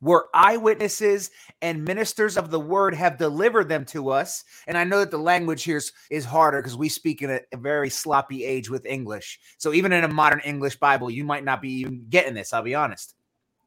were 0.00 0.28
eyewitnesses 0.34 1.30
and 1.62 1.82
ministers 1.82 2.36
of 2.36 2.50
the 2.50 2.60
word 2.60 2.94
have 2.94 3.16
delivered 3.16 3.70
them 3.70 3.86
to 3.86 4.10
us. 4.10 4.44
And 4.66 4.76
I 4.76 4.84
know 4.84 4.98
that 4.98 5.10
the 5.10 5.18
language 5.18 5.62
here 5.62 5.78
is, 5.78 5.92
is 6.10 6.26
harder 6.26 6.60
because 6.60 6.76
we 6.76 6.90
speak 6.90 7.22
in 7.22 7.30
a, 7.30 7.40
a, 7.52 7.56
very 7.56 7.88
sloppy 7.88 8.44
age 8.44 8.68
with 8.68 8.84
English. 8.84 9.40
So 9.56 9.72
even 9.72 9.92
in 9.92 10.04
a 10.04 10.08
modern 10.08 10.40
English 10.40 10.76
Bible, 10.76 11.10
you 11.10 11.24
might 11.24 11.42
not 11.42 11.62
be 11.62 11.70
even 11.80 12.04
getting 12.10 12.34
this, 12.34 12.52
I'll 12.52 12.62
be 12.62 12.74
honest. 12.74 13.14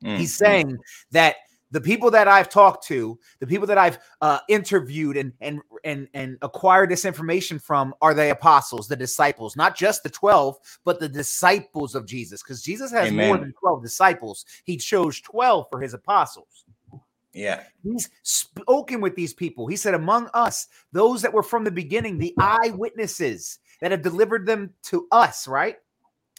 Mm-hmm. 0.03 0.17
He's 0.17 0.37
saying 0.37 0.77
that 1.11 1.37
the 1.71 1.81
people 1.81 2.12
that 2.12 2.27
I've 2.27 2.50
talked 2.50 2.86
to, 2.88 3.19
the 3.39 3.47
people 3.47 3.67
that 3.67 3.77
I've 3.77 4.00
uh, 4.21 4.39
interviewed 4.50 5.17
and 5.17 5.33
and 5.41 5.62
and 5.83 6.07
and 6.13 6.38
acquired 6.41 6.89
this 6.89 7.05
information 7.05 7.59
from 7.59 7.93
are 8.01 8.13
the 8.13 8.31
apostles, 8.31 8.88
the 8.88 8.95
disciples, 8.95 9.55
not 9.55 9.75
just 9.75 10.03
the 10.03 10.09
12, 10.09 10.57
but 10.86 11.00
the 11.00 11.09
disciples 11.09 11.95
of 11.95 12.05
Jesus 12.05 12.41
because 12.41 12.62
Jesus 12.62 12.91
has 12.91 13.09
Amen. 13.09 13.27
more 13.27 13.38
than 13.38 13.53
12 13.59 13.83
disciples. 13.83 14.45
He 14.63 14.77
chose 14.77 15.19
12 15.21 15.67
for 15.69 15.81
his 15.81 15.93
apostles. 15.93 16.65
Yeah. 17.33 17.63
He's 17.83 18.09
spoken 18.24 19.00
with 19.00 19.15
these 19.15 19.33
people. 19.33 19.67
He 19.67 19.75
said, 19.75 19.93
Among 19.93 20.29
us, 20.33 20.67
those 20.91 21.21
that 21.21 21.33
were 21.33 21.43
from 21.43 21.63
the 21.63 21.71
beginning, 21.71 22.17
the 22.17 22.33
eyewitnesses 22.39 23.59
that 23.79 23.91
have 23.91 24.01
delivered 24.01 24.47
them 24.47 24.74
to 24.83 25.07
us, 25.12 25.47
right? 25.47 25.77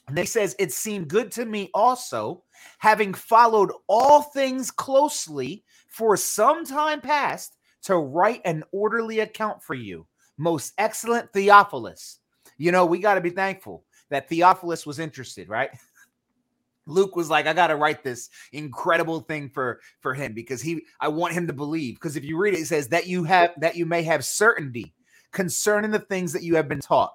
And 0.08 0.16
they 0.16 0.24
says, 0.24 0.56
It 0.58 0.72
seemed 0.72 1.08
good 1.08 1.30
to 1.32 1.44
me 1.44 1.70
also, 1.74 2.42
having 2.78 3.14
followed 3.14 3.70
all 3.86 4.22
things 4.22 4.70
closely 4.70 5.64
for 5.88 6.16
some 6.16 6.64
time 6.64 7.00
past, 7.00 7.56
to 7.82 7.96
write 7.96 8.42
an 8.44 8.64
orderly 8.72 9.20
account 9.20 9.62
for 9.62 9.74
you, 9.74 10.06
most 10.36 10.72
excellent 10.78 11.32
Theophilus. 11.32 12.18
You 12.56 12.72
know, 12.72 12.84
we 12.84 12.98
got 12.98 13.14
to 13.14 13.20
be 13.20 13.30
thankful 13.30 13.84
that 14.10 14.28
Theophilus 14.28 14.84
was 14.84 14.98
interested, 14.98 15.48
right? 15.48 15.70
Luke 16.86 17.14
was 17.14 17.28
like, 17.28 17.46
I 17.46 17.52
got 17.52 17.66
to 17.66 17.76
write 17.76 18.02
this 18.02 18.30
incredible 18.52 19.20
thing 19.20 19.50
for 19.50 19.80
for 20.00 20.14
him 20.14 20.32
because 20.32 20.62
he 20.62 20.82
I 21.00 21.08
want 21.08 21.34
him 21.34 21.46
to 21.46 21.52
believe. 21.52 21.96
Because 21.96 22.16
if 22.16 22.24
you 22.24 22.38
read 22.38 22.54
it, 22.54 22.60
it 22.60 22.66
says 22.66 22.88
that 22.88 23.06
you 23.06 23.24
have 23.24 23.52
that 23.58 23.76
you 23.76 23.84
may 23.84 24.02
have 24.04 24.24
certainty 24.24 24.94
concerning 25.32 25.90
the 25.90 25.98
things 25.98 26.32
that 26.32 26.42
you 26.42 26.56
have 26.56 26.66
been 26.66 26.80
taught. 26.80 27.12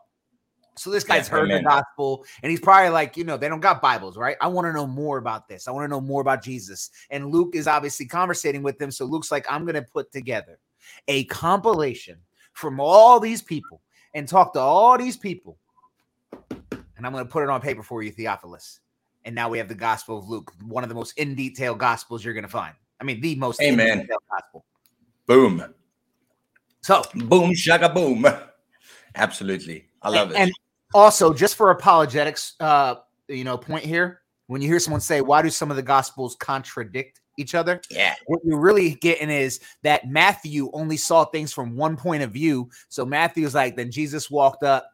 So 0.75 0.89
this 0.89 1.03
guy's 1.03 1.27
Yeah, 1.27 1.33
heard 1.33 1.45
amen. 1.45 1.63
the 1.63 1.69
gospel 1.69 2.25
and 2.41 2.49
he's 2.49 2.59
probably 2.59 2.89
like, 2.89 3.15
you 3.15 3.23
know, 3.23 3.37
they 3.37 3.47
don't 3.47 3.59
got 3.59 3.81
Bibles, 3.81 4.17
right? 4.17 4.37
I 4.41 4.47
want 4.47 4.65
to 4.65 4.73
know 4.73 4.87
more 4.87 5.17
about 5.17 5.47
this. 5.47 5.67
I 5.67 5.71
want 5.71 5.83
to 5.83 5.87
know 5.87 6.01
more 6.01 6.21
about 6.21 6.43
Jesus. 6.43 6.89
And 7.09 7.31
Luke 7.31 7.55
is 7.55 7.67
obviously 7.67 8.05
conversating 8.07 8.63
with 8.63 8.79
them. 8.79 8.91
So 8.91 9.05
Luke's 9.05 9.31
like, 9.31 9.45
I'm 9.49 9.65
going 9.65 9.75
to 9.75 9.83
put 9.83 10.11
together 10.11 10.59
a 11.07 11.25
compilation 11.25 12.17
from 12.53 12.79
all 12.79 13.19
these 13.19 13.41
people 13.41 13.81
and 14.13 14.27
talk 14.27 14.53
to 14.53 14.59
all 14.59 14.97
these 14.97 15.17
people. 15.17 15.57
And 16.51 17.05
I'm 17.05 17.11
going 17.11 17.25
to 17.25 17.31
put 17.31 17.43
it 17.43 17.49
on 17.49 17.61
paper 17.61 17.83
for 17.83 18.03
you, 18.03 18.11
Theophilus. 18.11 18.79
And 19.25 19.33
now 19.33 19.49
we 19.49 19.57
have 19.57 19.67
the 19.67 19.75
Gospel 19.75 20.19
of 20.19 20.27
Luke, 20.27 20.51
one 20.65 20.83
of 20.83 20.89
the 20.89 20.95
most 20.95 21.17
in 21.17 21.35
detail 21.35 21.75
gospels 21.75 22.23
you're 22.23 22.33
going 22.33 22.43
to 22.43 22.49
find. 22.49 22.75
I 22.99 23.03
mean, 23.03 23.21
the 23.21 23.35
most 23.35 23.61
in 23.61 23.73
Amen. 23.73 23.99
detail 24.01 24.17
gospel. 24.29 24.65
Boom. 25.25 25.63
So, 26.81 27.03
Boom, 27.15 27.53
shaka 27.53 27.89
boom. 27.89 28.25
Absolutely. 29.15 29.85
I 30.01 30.09
love 30.09 30.31
it. 30.31 30.37
And 30.37 30.51
also, 30.93 31.33
just 31.33 31.55
for 31.55 31.71
apologetics, 31.71 32.53
uh, 32.59 32.95
you 33.27 33.43
know, 33.43 33.57
point 33.57 33.83
here, 33.85 34.21
when 34.47 34.61
you 34.61 34.67
hear 34.67 34.79
someone 34.79 35.01
say, 35.01 35.21
"Why 35.21 35.41
do 35.41 35.49
some 35.49 35.69
of 35.69 35.77
the 35.77 35.83
gospels 35.83 36.35
contradict 36.39 37.21
each 37.37 37.55
other?" 37.55 37.81
yeah. 37.89 38.15
What 38.25 38.41
you're 38.43 38.59
really 38.59 38.95
getting 38.95 39.29
is 39.29 39.59
that 39.83 40.07
Matthew 40.07 40.69
only 40.73 40.97
saw 40.97 41.25
things 41.25 41.51
from 41.51 41.75
one 41.75 41.97
point 41.97 42.23
of 42.23 42.31
view. 42.31 42.69
So 42.89 43.05
Matthew's 43.05 43.55
like, 43.55 43.75
then 43.75 43.91
Jesus 43.91 44.29
walked 44.31 44.63
up 44.63 44.89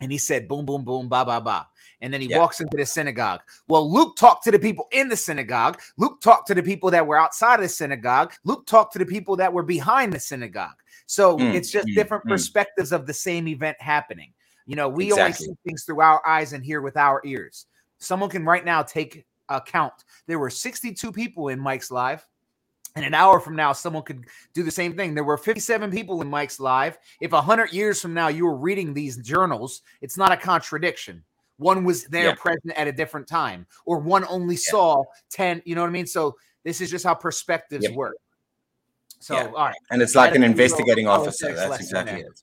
and 0.00 0.12
he 0.12 0.18
said, 0.18 0.48
"Boom, 0.48 0.66
boom, 0.66 0.84
boom, 0.84 1.08
ba, 1.08 1.24
ba, 1.24 1.40
ba." 1.40 1.66
And 2.00 2.14
then 2.14 2.20
he 2.20 2.28
Yeah. 2.28 2.38
walks 2.38 2.60
into 2.60 2.76
the 2.76 2.86
synagogue. 2.86 3.40
Well, 3.66 3.90
Luke 3.90 4.16
talked 4.16 4.44
to 4.44 4.52
the 4.52 4.58
people 4.58 4.86
in 4.92 5.08
the 5.08 5.16
synagogue. 5.16 5.80
Luke 5.96 6.20
talked 6.20 6.46
to 6.46 6.54
the 6.54 6.62
people 6.62 6.90
that 6.92 7.06
were 7.06 7.18
outside 7.18 7.56
of 7.56 7.62
the 7.62 7.68
synagogue. 7.68 8.32
Luke 8.44 8.66
talked 8.66 8.92
to 8.92 9.00
the 9.00 9.06
people 9.06 9.34
that 9.36 9.52
were 9.52 9.64
behind 9.64 10.12
the 10.12 10.20
synagogue. 10.20 10.76
So 11.06 11.38
Mm, 11.38 11.54
it's 11.54 11.70
just 11.70 11.88
mm, 11.88 11.94
different 11.94 12.24
mm. 12.24 12.28
perspectives 12.28 12.92
of 12.92 13.06
the 13.06 13.14
same 13.14 13.48
event 13.48 13.80
happening. 13.80 14.32
You 14.68 14.76
know, 14.76 14.86
we 14.88 15.06
Exactly. 15.06 15.22
only 15.22 15.32
see 15.32 15.58
things 15.66 15.84
through 15.84 16.02
our 16.02 16.24
eyes 16.26 16.52
and 16.52 16.62
hear 16.62 16.82
with 16.82 16.98
our 16.98 17.22
ears. 17.24 17.66
Someone 17.96 18.28
can 18.28 18.44
right 18.44 18.64
now 18.64 18.82
take 18.82 19.24
a 19.48 19.62
count. 19.62 19.94
There 20.26 20.38
were 20.38 20.50
62 20.50 21.10
people 21.10 21.48
in 21.48 21.58
Mike's 21.58 21.90
live. 21.90 22.24
And 22.94 23.04
an 23.04 23.14
hour 23.14 23.40
from 23.40 23.56
now, 23.56 23.72
someone 23.72 24.02
could 24.02 24.26
do 24.52 24.62
the 24.62 24.70
same 24.70 24.94
thing. 24.94 25.14
There 25.14 25.24
were 25.24 25.38
57 25.38 25.90
people 25.90 26.20
in 26.20 26.28
Mike's 26.28 26.60
live. 26.60 26.98
If 27.20 27.32
100 27.32 27.72
years 27.72 28.00
from 28.02 28.12
now 28.12 28.28
you 28.28 28.44
were 28.44 28.56
reading 28.56 28.92
these 28.92 29.16
journals, 29.16 29.80
it's 30.02 30.18
not 30.18 30.32
a 30.32 30.36
contradiction. 30.36 31.24
One 31.56 31.82
was 31.84 32.04
there 32.04 32.26
Yeah. 32.26 32.34
present 32.34 32.72
at 32.76 32.88
a 32.88 32.92
different 32.92 33.26
time, 33.26 33.66
or 33.86 33.98
one 33.98 34.24
only 34.28 34.56
saw 34.56 35.04
10. 35.30 35.62
You 35.64 35.76
know 35.76 35.80
what 35.80 35.88
I 35.88 35.92
mean? 35.92 36.06
So 36.06 36.36
this 36.62 36.82
is 36.82 36.90
just 36.90 37.04
how 37.04 37.14
perspectives 37.14 37.84
Yep. 37.84 37.94
work. 37.94 38.16
So, 39.18 39.34
Yeah. 39.34 39.46
all 39.46 39.52
right. 39.66 39.76
and 39.90 40.02
it's 40.02 40.14
like 40.14 40.34
an 40.34 40.42
investigating 40.44 41.06
officer. 41.06 41.54
That's 41.54 41.80
exactly 41.80 42.20
it. 42.20 42.42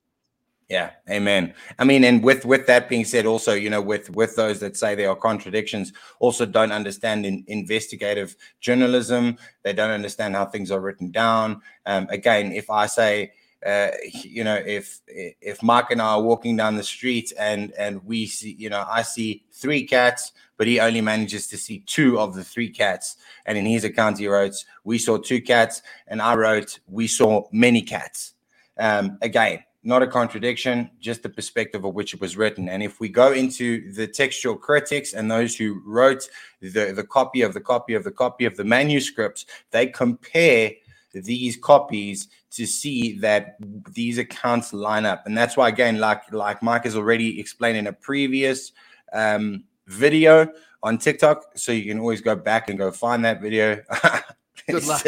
Yeah, 0.70 0.92
amen. 1.08 1.54
I 1.78 1.84
mean, 1.84 2.04
and 2.04 2.24
with 2.24 2.44
with 2.44 2.66
that 2.66 2.90
being 2.90 3.06
said, 3.06 3.28
also, 3.28 3.54
you 3.54 3.70
know, 3.70 3.82
with 3.82 4.10
with 4.10 4.36
those 4.36 4.60
that 4.62 4.76
say 4.76 4.96
there 4.96 5.10
are 5.12 5.16
contradictions, 5.16 5.94
also 6.20 6.44
don't 6.48 6.72
understand 6.72 7.24
in 7.24 7.44
investigative 7.48 8.36
journalism. 8.62 9.38
They 9.62 9.74
don't 9.74 9.92
understand 9.92 10.36
how 10.36 10.46
things 10.46 10.72
are 10.72 10.80
written 10.80 11.12
down. 11.12 11.62
Um, 11.86 12.08
again, 12.10 12.52
if 12.52 12.72
I 12.72 12.88
say, 12.88 13.34
uh, 13.64 13.90
you 14.24 14.44
know, 14.44 14.56
if 14.56 15.02
if 15.08 15.62
Mark 15.62 15.92
and 15.92 16.02
I 16.02 16.14
are 16.14 16.22
walking 16.24 16.56
down 16.58 16.78
the 16.78 16.84
street 16.84 17.32
and 17.38 17.72
and 17.74 18.04
we 18.04 18.26
see, 18.26 18.56
you 18.58 18.72
know, 18.72 18.86
I 18.90 19.04
see 19.04 19.44
three 19.52 19.86
cats, 19.86 20.32
but 20.58 20.66
he 20.66 20.80
only 20.80 21.02
manages 21.02 21.48
to 21.50 21.58
see 21.58 21.84
two 21.86 22.20
of 22.20 22.34
the 22.34 22.44
three 22.44 22.72
cats, 22.72 23.18
and 23.46 23.56
in 23.56 23.68
his 23.68 23.84
account 23.84 24.18
he 24.18 24.28
wrote, 24.28 24.56
"We 24.84 24.98
saw 24.98 25.18
two 25.18 25.44
cats," 25.44 25.84
and 26.08 26.24
I 26.24 26.34
wrote, 26.34 26.80
"We 26.88 27.08
saw 27.08 27.48
many 27.52 27.84
cats." 27.84 28.34
Um, 28.80 29.20
again, 29.22 29.64
not 29.86 30.02
a 30.02 30.08
contradiction, 30.08 30.90
just 31.00 31.24
the 31.24 31.30
perspective 31.30 31.86
of 31.86 31.94
which 31.94 32.14
it 32.14 32.20
was 32.20 32.36
written. 32.36 32.68
And 32.68 32.82
if 32.82 33.00
we 33.00 33.08
go 33.08 33.32
into 33.32 33.92
the 33.94 34.08
textual 34.08 34.56
critics 34.56 35.14
and 35.14 35.30
those 35.30 35.56
who 35.56 35.82
wrote 35.86 36.28
the, 36.60 36.92
the 36.92 37.04
copy 37.04 37.44
of 37.44 37.54
the 37.54 37.62
copy 37.62 37.94
of 37.94 38.04
the 38.04 38.12
copy 38.12 38.46
of 38.46 38.58
the 38.58 38.64
manuscripts, 38.64 39.46
they 39.70 39.88
compare 39.88 40.72
these 41.14 41.56
copies 41.56 42.28
to 42.52 42.66
see 42.66 43.18
that 43.20 43.58
these 43.92 44.18
accounts 44.18 44.74
line 44.74 45.06
up. 45.06 45.24
And 45.26 45.38
that's 45.38 45.56
why, 45.56 45.70
again, 45.70 46.00
like 46.00 46.32
like 46.34 46.64
Mike 46.64 46.86
has 46.86 46.96
already 46.96 47.40
explained 47.40 47.78
in 47.78 47.88
a 47.88 47.94
previous 47.94 48.72
um, 49.14 49.64
video 49.88 50.50
on 50.82 50.98
TikTok, 50.98 51.44
so 51.56 51.72
you 51.72 51.86
can 51.86 52.00
always 52.00 52.22
go 52.22 52.36
back 52.36 52.70
and 52.70 52.78
go 52.78 52.92
find 52.92 53.24
that 53.24 53.42
video. 53.42 53.82
Good 54.68 54.86
luck. 54.88 55.06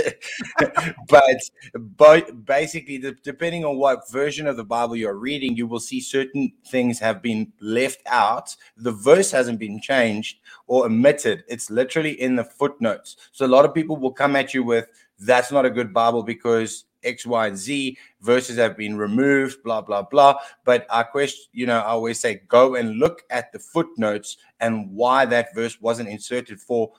Uh, 0.62 0.92
but 1.08 1.38
but 1.76 2.46
basically 2.46 3.00
de- 3.00 3.14
depending 3.24 3.66
on 3.66 3.78
what 3.78 4.10
version 4.12 4.46
of 4.46 4.56
the 4.56 4.64
bible 4.64 4.96
you're 4.96 5.18
reading 5.18 5.56
you 5.56 5.66
will 5.66 5.80
see 5.80 6.00
certain 6.00 6.54
things 6.68 7.00
have 7.00 7.22
been 7.22 7.52
left 7.60 8.02
out. 8.06 8.56
The 8.78 8.92
verse 8.92 9.32
hasn't 9.32 9.60
been 9.60 9.82
changed 9.82 10.38
or 10.68 10.86
omitted. 10.86 11.44
It's 11.48 11.72
literally 11.72 12.20
in 12.22 12.36
the 12.36 12.44
footnotes. 12.44 13.18
So 13.32 13.46
a 13.46 13.48
lot 13.48 13.66
of 13.66 13.74
people 13.74 13.98
will 13.98 14.12
come 14.14 14.36
at 14.36 14.54
you 14.54 14.64
with 14.64 14.88
that's 15.20 15.52
not 15.52 15.66
a 15.66 15.72
good 15.72 15.92
bible 15.92 16.22
because 16.22 16.86
x 17.04 17.26
y 17.26 17.48
and 17.48 17.58
z 17.58 17.98
verses 18.22 18.58
have 18.58 18.78
been 18.78 18.96
removed 18.96 19.64
blah 19.64 19.82
blah 19.82 20.04
blah. 20.04 20.36
But 20.66 20.86
i 20.92 21.02
question 21.02 21.46
you 21.52 21.66
know 21.66 21.80
i 21.80 21.86
always 21.88 22.20
say 22.20 22.42
go 22.48 22.76
and 22.76 23.00
look 23.00 23.24
at 23.32 23.52
the 23.52 23.60
footnotes 23.60 24.38
and 24.60 24.92
why 24.92 25.26
that 25.26 25.56
verse 25.56 25.82
wasn't 25.82 26.10
inserted 26.10 26.60
for 26.60 26.92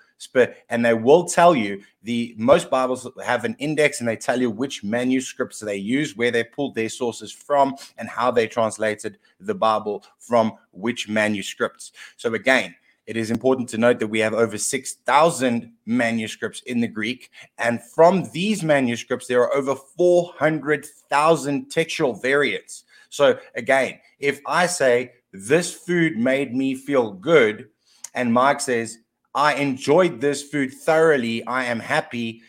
and 0.69 0.85
they 0.85 0.95
will 0.95 1.25
tell 1.25 1.55
you 1.55 1.83
the 2.03 2.35
most 2.39 2.71
bibles 2.71 3.07
have 3.25 3.45
an 3.45 3.57
index 3.59 4.01
and 4.01 4.09
they 4.09 4.17
tell 4.17 4.41
you 4.41 4.51
which 4.51 4.83
manuscripts 4.85 5.61
they 5.61 5.77
use 5.77 6.17
where 6.17 6.31
they 6.31 6.45
pulled 6.45 6.75
their 6.75 6.89
sources 6.89 7.33
from 7.33 7.75
and 7.99 8.09
how 8.09 8.31
they 8.31 8.47
translated 8.47 9.19
the 9.41 9.55
bible 9.55 10.05
from 10.19 10.53
which 10.73 11.09
manuscripts 11.09 11.93
so 12.17 12.35
again 12.35 12.75
it 13.09 13.17
is 13.17 13.31
important 13.31 13.71
to 13.71 13.79
note 13.79 14.01
that 14.01 14.09
we 14.09 14.19
have 14.19 14.35
over 14.35 14.59
6,000 14.59 15.73
manuscripts 15.87 16.61
in 16.67 16.79
the 16.81 16.87
Greek. 16.87 17.31
And 17.57 17.83
from 17.83 18.29
these 18.35 18.63
manuscripts, 18.63 19.27
there 19.27 19.41
are 19.41 19.55
over 19.55 19.75
400,000 19.75 21.71
textual 21.71 22.13
variants. 22.13 22.85
So, 23.09 23.39
again, 23.55 23.99
if 24.19 24.43
I 24.47 24.67
say, 24.67 25.13
This 25.33 25.73
food 25.73 26.19
made 26.19 26.55
me 26.55 26.75
feel 26.75 27.13
good, 27.13 27.71
and 28.13 28.31
Mike 28.31 28.61
says, 28.61 28.99
I 29.39 29.55
enjoyed 29.55 30.21
this 30.21 30.43
food 30.43 30.75
thoroughly, 30.75 31.47
I 31.47 31.67
am 31.67 31.79
happy, 31.79 32.43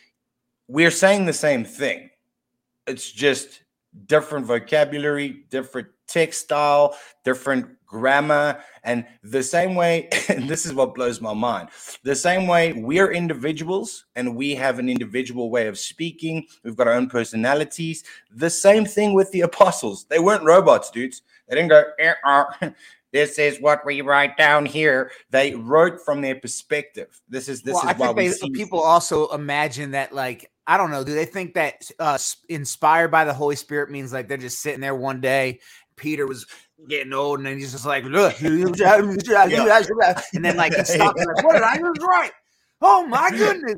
we're 0.67 0.89
saying 0.89 1.27
the 1.27 1.34
same 1.34 1.63
thing. 1.63 2.10
It's 2.88 3.12
just 3.12 3.62
different 4.08 4.48
vocabulary, 4.48 5.46
different 5.51 5.89
text 6.08 6.41
style, 6.41 6.98
different 7.24 7.67
grammar. 7.86 8.60
And 8.84 9.05
the 9.22 9.43
same 9.43 9.75
way, 9.75 10.10
and 10.29 10.50
this 10.50 10.65
is 10.65 10.74
what 10.74 10.96
blows 10.96 11.22
my 11.22 11.34
mind 11.34 11.69
the 12.03 12.15
same 12.15 12.48
way 12.48 12.74
we're 12.74 13.12
individuals 13.12 14.05
and 14.15 14.36
we 14.36 14.55
have 14.55 14.79
an 14.79 14.89
individual 14.89 15.51
way 15.51 15.67
of 15.67 15.77
speaking, 15.77 16.48
we've 16.63 16.75
got 16.75 16.88
our 16.88 16.93
own 16.93 17.08
personalities. 17.08 18.03
The 18.31 18.50
same 18.50 18.86
thing 18.86 19.13
with 19.13 19.31
the 19.31 19.41
apostles. 19.41 20.05
They 20.05 20.17
weren't 20.17 20.43
robots, 20.43 20.89
dudes. 20.89 21.22
They 21.48 21.55
didn't 21.55 21.69
go, 21.69 21.84
"Eh, 22.00 22.13
uh, 22.25 22.46
this 23.11 23.39
is 23.39 23.59
what 23.59 23.85
we 23.85 24.01
write 24.01 24.37
down 24.37 24.65
here. 24.65 25.11
They 25.31 25.55
wrote 25.55 25.99
from 26.05 26.21
their 26.21 26.35
perspective. 26.35 27.19
This 27.27 27.49
is 27.49 27.61
this 27.61 27.73
well, 27.75 27.83
is 27.83 27.89
I 27.89 27.93
why 27.93 28.13
think 28.13 28.41
we 28.41 28.49
they, 28.49 28.57
people 28.57 28.79
also 28.79 29.27
imagine 29.29 29.91
that, 29.91 30.13
like, 30.13 30.51
I 30.67 30.77
don't 30.77 30.91
know, 30.91 31.03
do 31.03 31.15
they 31.15 31.25
think 31.25 31.55
that 31.55 31.89
uh, 31.99 32.19
inspired 32.47 33.09
by 33.09 33.25
the 33.25 33.33
Holy 33.33 33.55
Spirit 33.55 33.89
means 33.89 34.13
like 34.13 34.27
they're 34.27 34.37
just 34.37 34.61
sitting 34.61 34.81
there 34.81 34.95
one 34.95 35.21
day? 35.21 35.59
Peter 35.95 36.27
was 36.27 36.45
getting 36.87 37.11
old, 37.11 37.39
and 37.39 37.47
then 37.47 37.57
he's 37.57 37.71
just 37.71 37.85
like, 37.85 38.03
look, 38.05 38.39
and 38.41 38.73
then 38.73 40.57
like 40.57 40.75
he 40.75 40.83
stops, 40.85 41.21
and 41.21 41.27
like, 41.35 41.43
what 41.43 41.53
did 41.53 41.63
I 41.63 41.77
just 41.77 42.01
write? 42.01 42.31
Oh 42.81 43.05
my 43.07 43.29
goodness, 43.31 43.75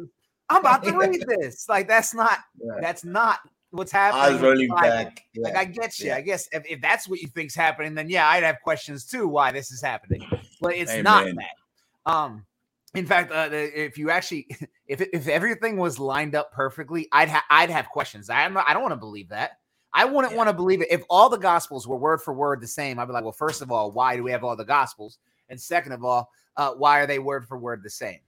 I'm 0.50 0.60
about 0.60 0.84
to 0.84 0.92
read 0.92 1.24
this. 1.40 1.68
Like, 1.70 1.88
that's 1.88 2.14
not 2.14 2.40
that's 2.82 3.06
not 3.06 3.40
what's 3.72 3.92
happening. 3.92 4.38
the 4.42 4.48
rolling 4.48 4.68
Bible. 4.70 4.82
back. 4.82 5.26
Like 5.36 5.56
I 5.56 5.66
get 5.66 6.00
you. 6.00 6.08
Yeah. 6.08 6.18
I 6.18 6.22
guess 6.22 6.48
if, 6.52 6.64
if 6.70 6.82
that's 6.82 7.08
what 7.08 7.20
you 7.22 7.28
think's 7.28 7.56
happening, 7.56 7.96
then 7.96 8.10
yeah, 8.10 8.28
I'd 8.28 8.44
have 8.44 8.58
questions 8.64 9.06
too 9.06 9.28
why 9.28 9.52
this 9.52 9.72
is 9.72 9.82
happening. 9.82 10.26
But 10.62 10.76
it's 10.76 10.96
not 10.98 11.26
that. 11.26 12.12
Um, 12.12 12.46
in 12.94 13.06
fact, 13.06 13.32
uh, 13.32 13.50
if 13.52 13.98
you 13.98 14.10
actually, 14.10 14.48
if 14.88 15.02
if 15.02 15.28
everything 15.28 15.78
was 15.78 16.00
lined 16.00 16.36
up 16.36 16.52
perfectly, 16.52 17.08
I'd 17.12 17.30
ha- 17.30 17.46
I'd 17.50 17.70
have 17.70 17.88
questions. 17.90 18.30
I'm 18.30 18.54
not, 18.54 18.66
I 18.68 18.74
don't 18.74 18.82
want 18.82 18.92
to 18.94 18.98
believe 18.98 19.30
that. 19.30 19.60
I 19.94 20.06
wouldn't 20.06 20.32
Yeah. 20.34 20.38
want 20.38 20.50
to 20.50 20.54
believe 20.54 20.82
it 20.82 20.88
if 20.92 21.04
all 21.10 21.30
the 21.30 21.38
gospels 21.38 21.88
were 21.88 21.98
word 21.98 22.22
for 22.22 22.34
word 22.34 22.62
the 22.62 22.68
same. 22.68 22.98
I'd 23.00 23.06
be 23.06 23.14
like, 23.14 23.24
well, 23.24 23.34
first 23.34 23.62
of 23.62 23.72
all, 23.72 23.92
why 23.92 24.16
do 24.16 24.24
we 24.24 24.32
have 24.32 24.44
all 24.44 24.56
the 24.56 24.64
gospels? 24.66 25.18
And 25.50 25.60
second 25.60 25.92
of 25.92 26.06
all, 26.06 26.30
uh, 26.56 26.72
why 26.72 27.00
are 27.00 27.08
they 27.08 27.20
word 27.20 27.46
for 27.46 27.58
word 27.58 27.84
the 27.84 27.90
same? 27.90 28.20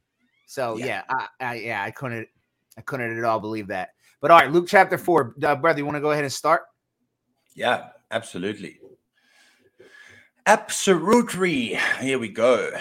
So 0.45 0.77
Yeah. 0.77 0.85
yeah, 0.85 1.03
I, 1.09 1.27
I 1.39 1.53
yeah, 1.55 1.83
I 1.83 1.91
couldn't 1.91 2.27
I 2.77 2.81
couldn't 2.81 3.17
at 3.17 3.23
all 3.23 3.39
believe 3.39 3.67
that. 3.67 3.91
But 4.23 4.31
all 4.31 4.39
right, 4.39 4.49
Luke 4.49 4.67
chapter 4.69 4.97
four, 4.97 5.35
uh, 5.43 5.53
brother, 5.57 5.79
you 5.79 5.85
want 5.85 5.97
to 5.97 6.01
go 6.01 6.11
ahead 6.11 6.23
and 6.23 6.31
start? 6.31 6.61
Yeah, 7.55 7.89
absolutely. 8.09 8.79
Absolutely. 10.45 11.77
Here 11.99 12.17
we 12.17 12.29
go. 12.29 12.71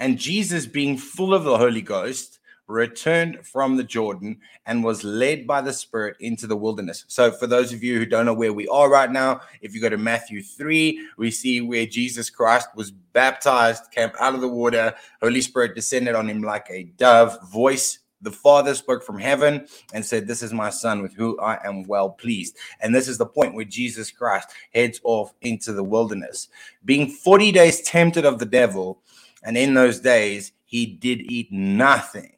And 0.00 0.18
Jesus, 0.18 0.66
being 0.66 0.96
full 0.98 1.32
of 1.32 1.44
the 1.44 1.56
Holy 1.56 1.80
Ghost, 1.80 2.40
returned 2.66 3.46
from 3.46 3.76
the 3.76 3.84
Jordan 3.84 4.40
and 4.66 4.82
was 4.82 5.04
led 5.04 5.46
by 5.46 5.60
the 5.60 5.72
Spirit 5.72 6.16
into 6.18 6.48
the 6.48 6.56
wilderness. 6.56 7.04
So, 7.06 7.30
for 7.30 7.46
those 7.46 7.72
of 7.72 7.84
you 7.84 7.96
who 7.96 8.04
don't 8.04 8.26
know 8.26 8.34
where 8.34 8.52
we 8.52 8.66
are 8.66 8.90
right 8.90 9.12
now, 9.12 9.42
if 9.62 9.72
you 9.72 9.80
go 9.80 9.90
to 9.90 9.96
Matthew 9.96 10.42
3, 10.42 11.06
we 11.16 11.30
see 11.30 11.60
where 11.60 11.86
Jesus 11.86 12.30
Christ 12.30 12.66
was 12.74 12.90
baptized, 12.90 13.92
came 13.92 14.10
out 14.18 14.34
of 14.34 14.40
the 14.40 14.48
water, 14.48 14.92
Holy 15.22 15.40
Spirit 15.40 15.76
descended 15.76 16.16
on 16.16 16.28
him 16.28 16.42
like 16.42 16.66
a 16.68 16.82
dove, 16.96 17.38
voice 17.48 18.00
the 18.22 18.30
Father 18.30 18.74
spoke 18.74 19.02
from 19.02 19.18
heaven 19.18 19.66
and 19.92 20.04
said, 20.04 20.26
This 20.26 20.42
is 20.42 20.52
my 20.52 20.70
Son 20.70 21.02
with 21.02 21.14
whom 21.14 21.36
I 21.40 21.58
am 21.64 21.84
well 21.84 22.10
pleased. 22.10 22.56
And 22.80 22.94
this 22.94 23.08
is 23.08 23.18
the 23.18 23.26
point 23.26 23.54
where 23.54 23.64
Jesus 23.64 24.10
Christ 24.10 24.50
heads 24.74 25.00
off 25.04 25.32
into 25.40 25.72
the 25.72 25.84
wilderness, 25.84 26.48
being 26.84 27.08
40 27.08 27.52
days 27.52 27.80
tempted 27.82 28.24
of 28.24 28.38
the 28.38 28.46
devil. 28.46 29.00
And 29.42 29.56
in 29.56 29.74
those 29.74 30.00
days, 30.00 30.52
he 30.64 30.86
did 30.86 31.30
eat 31.30 31.50
nothing 31.50 32.36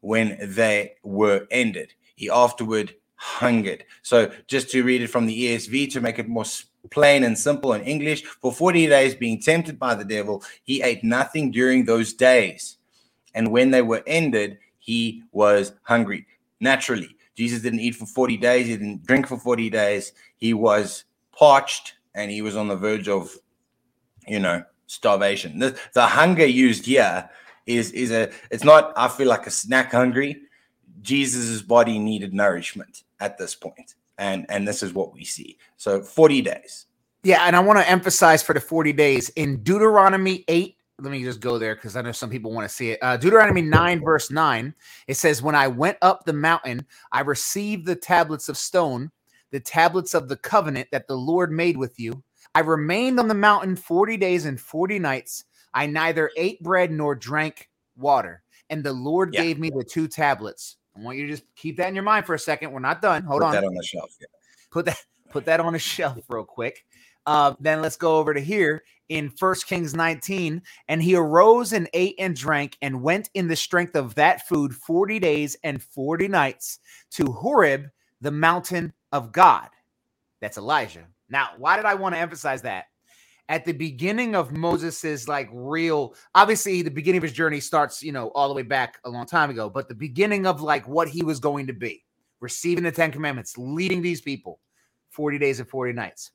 when 0.00 0.36
they 0.40 0.94
were 1.02 1.46
ended. 1.50 1.94
He 2.14 2.28
afterward 2.28 2.94
hungered. 3.16 3.84
So, 4.02 4.30
just 4.48 4.70
to 4.70 4.82
read 4.82 5.00
it 5.00 5.08
from 5.08 5.26
the 5.26 5.46
ESV 5.46 5.92
to 5.92 6.00
make 6.00 6.18
it 6.18 6.28
more 6.28 6.44
plain 6.90 7.24
and 7.24 7.38
simple 7.38 7.72
in 7.72 7.82
English, 7.82 8.24
for 8.24 8.52
40 8.52 8.88
days 8.88 9.14
being 9.14 9.40
tempted 9.40 9.78
by 9.78 9.94
the 9.94 10.04
devil, 10.04 10.42
he 10.64 10.82
ate 10.82 11.04
nothing 11.04 11.50
during 11.50 11.84
those 11.84 12.12
days. 12.12 12.76
And 13.34 13.50
when 13.50 13.70
they 13.70 13.82
were 13.82 14.02
ended, 14.06 14.58
he 14.82 15.22
was 15.30 15.74
hungry. 15.82 16.26
Naturally, 16.58 17.16
Jesus 17.36 17.62
didn't 17.62 17.80
eat 17.80 17.94
for 17.94 18.04
40 18.04 18.36
days, 18.36 18.66
he 18.66 18.76
didn't 18.76 19.06
drink 19.06 19.28
for 19.28 19.38
40 19.38 19.70
days. 19.70 20.12
He 20.36 20.54
was 20.54 21.04
parched 21.30 21.94
and 22.16 22.32
he 22.32 22.42
was 22.42 22.56
on 22.56 22.66
the 22.66 22.76
verge 22.76 23.08
of, 23.08 23.32
you 24.26 24.40
know, 24.40 24.64
starvation. 24.88 25.60
The, 25.60 25.78
the 25.94 26.04
hunger 26.04 26.44
used 26.44 26.84
here 26.84 27.30
is 27.64 27.92
is 27.92 28.10
a 28.10 28.28
it's 28.50 28.64
not 28.64 28.92
I 28.96 29.06
feel 29.06 29.28
like 29.28 29.46
a 29.46 29.50
snack 29.52 29.92
hungry. 29.92 30.42
Jesus's 31.00 31.62
body 31.62 32.00
needed 32.00 32.34
nourishment 32.34 33.04
at 33.20 33.38
this 33.38 33.54
point. 33.54 33.94
And 34.18 34.46
and 34.48 34.66
this 34.66 34.82
is 34.82 34.92
what 34.92 35.14
we 35.14 35.24
see. 35.24 35.58
So 35.76 36.02
40 36.02 36.42
days. 36.42 36.86
Yeah, 37.22 37.46
and 37.46 37.54
I 37.54 37.60
want 37.60 37.78
to 37.78 37.88
emphasize 37.88 38.42
for 38.42 38.52
the 38.52 38.60
40 38.60 38.92
days 38.94 39.28
in 39.30 39.62
Deuteronomy 39.62 40.44
8 40.48 40.76
let 41.02 41.10
me 41.10 41.24
just 41.24 41.40
go 41.40 41.58
there 41.58 41.74
because 41.74 41.96
I 41.96 42.02
know 42.02 42.12
some 42.12 42.30
people 42.30 42.52
want 42.52 42.68
to 42.68 42.74
see 42.74 42.90
it. 42.90 42.98
Uh, 43.02 43.16
Deuteronomy 43.16 43.62
9, 43.62 44.00
verse 44.00 44.30
9, 44.30 44.74
it 45.08 45.16
says, 45.16 45.42
When 45.42 45.54
I 45.54 45.66
went 45.68 45.98
up 46.00 46.24
the 46.24 46.32
mountain, 46.32 46.86
I 47.10 47.20
received 47.22 47.86
the 47.86 47.96
tablets 47.96 48.48
of 48.48 48.56
stone, 48.56 49.10
the 49.50 49.60
tablets 49.60 50.14
of 50.14 50.28
the 50.28 50.36
covenant 50.36 50.88
that 50.92 51.08
the 51.08 51.16
Lord 51.16 51.50
made 51.50 51.76
with 51.76 51.98
you. 51.98 52.22
I 52.54 52.60
remained 52.60 53.18
on 53.18 53.28
the 53.28 53.34
mountain 53.34 53.74
40 53.74 54.16
days 54.16 54.44
and 54.44 54.60
40 54.60 54.98
nights. 55.00 55.44
I 55.74 55.86
neither 55.86 56.30
ate 56.36 56.62
bread 56.62 56.92
nor 56.92 57.14
drank 57.14 57.68
water. 57.96 58.42
And 58.70 58.84
the 58.84 58.92
Lord 58.92 59.34
yeah. 59.34 59.42
gave 59.42 59.58
me 59.58 59.70
the 59.70 59.84
two 59.84 60.06
tablets. 60.06 60.76
I 60.96 61.00
want 61.00 61.18
you 61.18 61.26
to 61.26 61.32
just 61.32 61.44
keep 61.56 61.78
that 61.78 61.88
in 61.88 61.94
your 61.94 62.04
mind 62.04 62.26
for 62.26 62.34
a 62.34 62.38
second. 62.38 62.70
We're 62.70 62.80
not 62.80 63.02
done. 63.02 63.24
Hold 63.24 63.40
put 63.40 63.46
on. 63.46 63.54
Put 63.54 63.60
that 63.60 63.66
on 63.66 63.74
the 63.74 63.82
shelf. 63.82 64.16
Yeah. 64.20 64.26
Put 64.70 64.84
that 64.86 65.04
put 65.30 65.44
that 65.46 65.60
on 65.60 65.74
a 65.74 65.78
shelf 65.78 66.18
real 66.28 66.44
quick. 66.44 66.84
Uh, 67.24 67.54
then 67.60 67.80
let's 67.80 67.96
go 67.96 68.18
over 68.18 68.34
to 68.34 68.40
here 68.40 68.82
in 69.12 69.28
First 69.28 69.66
Kings 69.66 69.94
19. 69.94 70.62
And 70.88 71.02
he 71.02 71.14
arose 71.14 71.74
and 71.74 71.88
ate 71.92 72.14
and 72.18 72.34
drank 72.34 72.78
and 72.80 73.02
went 73.02 73.28
in 73.34 73.46
the 73.46 73.56
strength 73.56 73.94
of 73.94 74.14
that 74.14 74.48
food 74.48 74.74
40 74.74 75.18
days 75.18 75.56
and 75.62 75.82
40 75.82 76.28
nights 76.28 76.78
to 77.12 77.26
Horeb, 77.26 77.90
the 78.22 78.30
mountain 78.30 78.92
of 79.12 79.30
God. 79.30 79.68
That's 80.40 80.56
Elijah. 80.56 81.06
Now, 81.28 81.50
why 81.58 81.76
did 81.76 81.84
I 81.84 81.94
want 81.94 82.14
to 82.14 82.20
emphasize 82.20 82.62
that? 82.62 82.86
At 83.50 83.66
the 83.66 83.72
beginning 83.72 84.34
of 84.34 84.52
Moses's 84.52 85.28
like 85.28 85.50
real, 85.52 86.14
obviously, 86.34 86.80
the 86.80 86.90
beginning 86.90 87.18
of 87.18 87.24
his 87.24 87.32
journey 87.32 87.60
starts, 87.60 88.02
you 88.02 88.12
know, 88.12 88.28
all 88.28 88.48
the 88.48 88.54
way 88.54 88.62
back 88.62 88.98
a 89.04 89.10
long 89.10 89.26
time 89.26 89.50
ago, 89.50 89.68
but 89.68 89.88
the 89.88 89.94
beginning 89.94 90.46
of 90.46 90.62
like 90.62 90.88
what 90.88 91.08
he 91.08 91.22
was 91.22 91.38
going 91.38 91.66
to 91.66 91.74
be, 91.74 92.02
receiving 92.40 92.84
the 92.84 92.92
Ten 92.92 93.12
Commandments, 93.12 93.58
leading 93.58 94.00
these 94.00 94.22
people 94.22 94.60
40 95.10 95.38
days 95.38 95.60
and 95.60 95.68
40 95.68 95.92
nights 95.92 96.30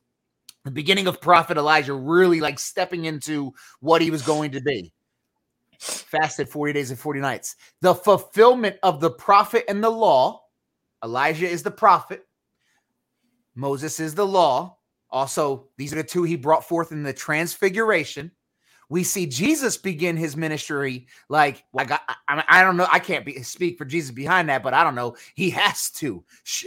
the 0.68 0.72
beginning 0.72 1.08
of 1.08 1.22
Prophet 1.22 1.58
Elijah 1.58 1.94
really 1.94 2.42
like 2.42 2.60
stepping 2.60 3.06
into 3.06 3.54
what 3.80 4.02
he 4.02 4.12
was 4.12 4.22
going 4.22 4.52
to 4.52 4.60
be. 4.60 4.92
Fasted 5.80 6.50
40 6.50 6.74
days 6.74 6.90
and 6.90 7.00
40 7.00 7.22
nights. 7.22 7.56
The 7.80 7.96
fulfillment 7.96 8.76
of 8.84 9.00
the 9.00 9.12
prophet 9.12 9.64
and 9.70 9.82
the 9.82 9.90
law. 9.90 10.42
Elijah 11.02 11.48
is 11.48 11.64
the 11.64 11.72
prophet, 11.72 12.28
Moses 13.56 14.00
is 14.02 14.14
the 14.14 14.26
law. 14.26 14.78
Also, 15.10 15.70
these 15.78 15.94
are 15.94 15.98
the 15.98 16.04
two 16.04 16.24
he 16.24 16.36
brought 16.36 16.68
forth 16.68 16.92
in 16.92 17.04
the 17.04 17.14
transfiguration. 17.14 18.30
We 18.90 19.04
see 19.04 19.26
Jesus 19.26 19.78
begin 19.78 20.18
his 20.18 20.36
ministry 20.36 21.08
like 21.30 21.64
like 21.72 21.92
I, 21.92 22.00
I, 22.28 22.44
I 22.50 22.62
don't 22.64 22.76
know 22.78 22.88
I 22.92 23.00
can't 23.00 23.26
be, 23.26 23.42
speak 23.44 23.78
for 23.78 23.86
Jesus 23.86 24.12
behind 24.12 24.50
that, 24.50 24.64
but 24.64 24.74
I 24.74 24.84
don't 24.84 24.96
know 24.96 25.16
he 25.36 25.50
has 25.52 25.92
to 25.92 26.26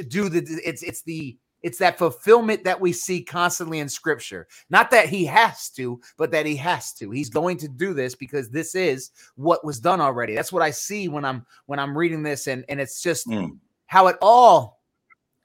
do 0.09 0.29
the 0.31 0.39
it's 0.65 0.83
it's 0.83 1.03
the 1.03 1.39
it's 1.63 1.79
that 1.79 1.99
fulfillment 1.99 2.65
that 2.65 2.81
we 2.81 2.93
see 2.93 3.23
constantly 3.23 3.81
in 3.81 3.89
scripture. 3.89 4.47
Not 4.71 4.91
that 4.91 5.09
he 5.09 5.25
has 5.27 5.71
to, 5.71 6.01
but 6.17 6.31
that 6.31 6.47
he 6.47 6.57
has 6.57 6.93
to. 6.95 7.11
He's 7.11 7.31
going 7.31 7.59
to 7.59 7.69
do 7.69 7.95
this 7.95 8.15
because 8.15 8.49
this 8.49 8.75
is 8.75 9.11
what 9.37 9.65
was 9.65 9.81
done 9.81 10.01
already. 10.01 10.35
That's 10.35 10.53
what 10.53 10.63
I 10.63 10.71
see 10.71 11.09
when 11.09 11.25
I'm 11.25 11.45
when 11.67 11.79
I'm 11.79 11.97
reading 11.97 12.23
this 12.23 12.47
and 12.47 12.65
and 12.69 12.81
it's 12.81 13.03
just 13.03 13.27
mm. 13.27 13.57
how 13.87 14.09
it 14.09 14.17
all 14.21 14.81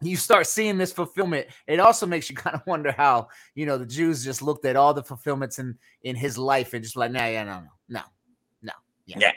you 0.01 0.17
start 0.17 0.45
seeing 0.47 0.77
this 0.77 0.91
fulfillment. 0.91 1.47
It 1.67 1.79
also 1.79 2.05
makes 2.05 2.29
you 2.29 2.35
kind 2.35 2.55
of 2.55 2.65
wonder 2.67 2.91
how, 2.91 3.29
you 3.55 3.65
know, 3.65 3.77
the 3.77 3.85
Jews 3.85 4.23
just 4.23 4.41
looked 4.41 4.65
at 4.65 4.75
all 4.75 4.93
the 4.93 5.03
fulfillments 5.03 5.59
in 5.59 5.77
in 6.03 6.15
his 6.15 6.37
life 6.37 6.73
and 6.73 6.83
just 6.83 6.95
like, 6.95 7.11
no, 7.11 7.25
yeah, 7.25 7.43
no, 7.43 7.59
no, 7.61 7.69
no, 7.89 8.01
no. 8.61 8.73
Yeah. 9.05 9.17
yeah. 9.19 9.31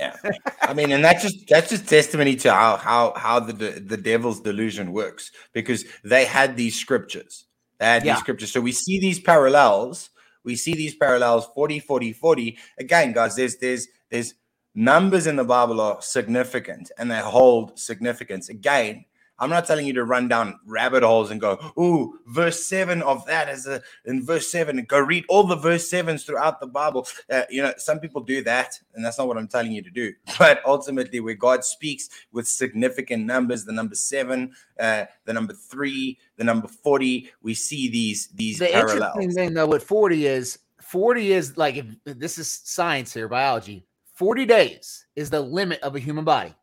Yeah, 0.00 0.16
I 0.62 0.72
mean, 0.72 0.92
and 0.92 1.04
that's 1.04 1.22
just 1.22 1.46
that's 1.46 1.68
just 1.68 1.86
testimony 1.86 2.34
to 2.36 2.52
how 2.52 2.76
how 2.76 3.12
how 3.16 3.40
the 3.40 3.52
the 3.52 3.98
devil's 3.98 4.40
delusion 4.40 4.92
works 4.92 5.30
because 5.52 5.84
they 6.04 6.24
had 6.24 6.56
these 6.56 6.74
scriptures, 6.74 7.44
they 7.78 7.84
had 7.84 8.04
yeah. 8.04 8.14
these 8.14 8.20
scriptures. 8.20 8.50
So 8.50 8.62
we 8.62 8.72
see 8.72 8.98
these 8.98 9.20
parallels. 9.20 10.08
We 10.42 10.56
see 10.56 10.72
these 10.72 10.94
parallels 10.94 11.48
40, 11.54 11.80
40, 11.80 12.14
40. 12.14 12.58
Again, 12.78 13.12
guys, 13.12 13.36
there's 13.36 13.58
there's 13.58 13.88
there's 14.10 14.34
numbers 14.74 15.26
in 15.26 15.36
the 15.36 15.44
Bible 15.44 15.82
are 15.82 16.00
significant 16.00 16.90
and 16.96 17.10
they 17.10 17.18
hold 17.18 17.78
significance. 17.78 18.48
Again, 18.48 19.04
I'm 19.40 19.50
not 19.50 19.66
telling 19.66 19.86
you 19.86 19.94
to 19.94 20.04
run 20.04 20.28
down 20.28 20.60
rabbit 20.66 21.02
holes 21.02 21.30
and 21.30 21.40
go, 21.40 21.72
ooh, 21.78 22.18
verse 22.26 22.62
seven 22.62 23.02
of 23.02 23.24
that 23.26 23.48
is 23.48 23.66
a 23.66 23.82
in 24.04 24.24
verse 24.24 24.50
seven, 24.50 24.84
go 24.84 25.00
read 25.00 25.24
all 25.28 25.44
the 25.44 25.56
verse 25.56 25.88
sevens 25.88 26.24
throughout 26.24 26.60
the 26.60 26.66
Bible. 26.66 27.08
Uh, 27.30 27.42
you 27.48 27.62
know, 27.62 27.72
some 27.78 27.98
people 27.98 28.20
do 28.20 28.42
that, 28.44 28.78
and 28.94 29.04
that's 29.04 29.18
not 29.18 29.26
what 29.26 29.38
I'm 29.38 29.48
telling 29.48 29.72
you 29.72 29.82
to 29.82 29.90
do. 29.90 30.12
But 30.38 30.62
ultimately, 30.64 31.20
where 31.20 31.34
God 31.34 31.64
speaks 31.64 32.08
with 32.32 32.48
significant 32.48 33.26
numbers, 33.26 33.64
the 33.64 33.72
number 33.72 33.94
seven, 33.94 34.52
uh, 34.78 35.04
the 35.24 35.32
number 35.32 35.52
three, 35.52 36.18
the 36.36 36.44
number 36.44 36.66
40, 36.66 37.30
we 37.42 37.54
see 37.54 37.90
these 37.90 38.28
these 38.28 38.58
the 38.58 38.68
parallels. 38.68 39.12
interesting 39.16 39.32
thing 39.32 39.54
though 39.54 39.66
with 39.66 39.82
40 39.82 40.26
is 40.26 40.58
40 40.80 41.32
is 41.32 41.56
like 41.56 41.76
if 41.76 41.86
this 42.04 42.38
is 42.38 42.50
science 42.64 43.14
here, 43.14 43.28
biology. 43.28 43.86
40 44.14 44.44
days 44.44 45.06
is 45.16 45.30
the 45.30 45.40
limit 45.40 45.80
of 45.80 45.96
a 45.96 45.98
human 45.98 46.24
body. 46.24 46.54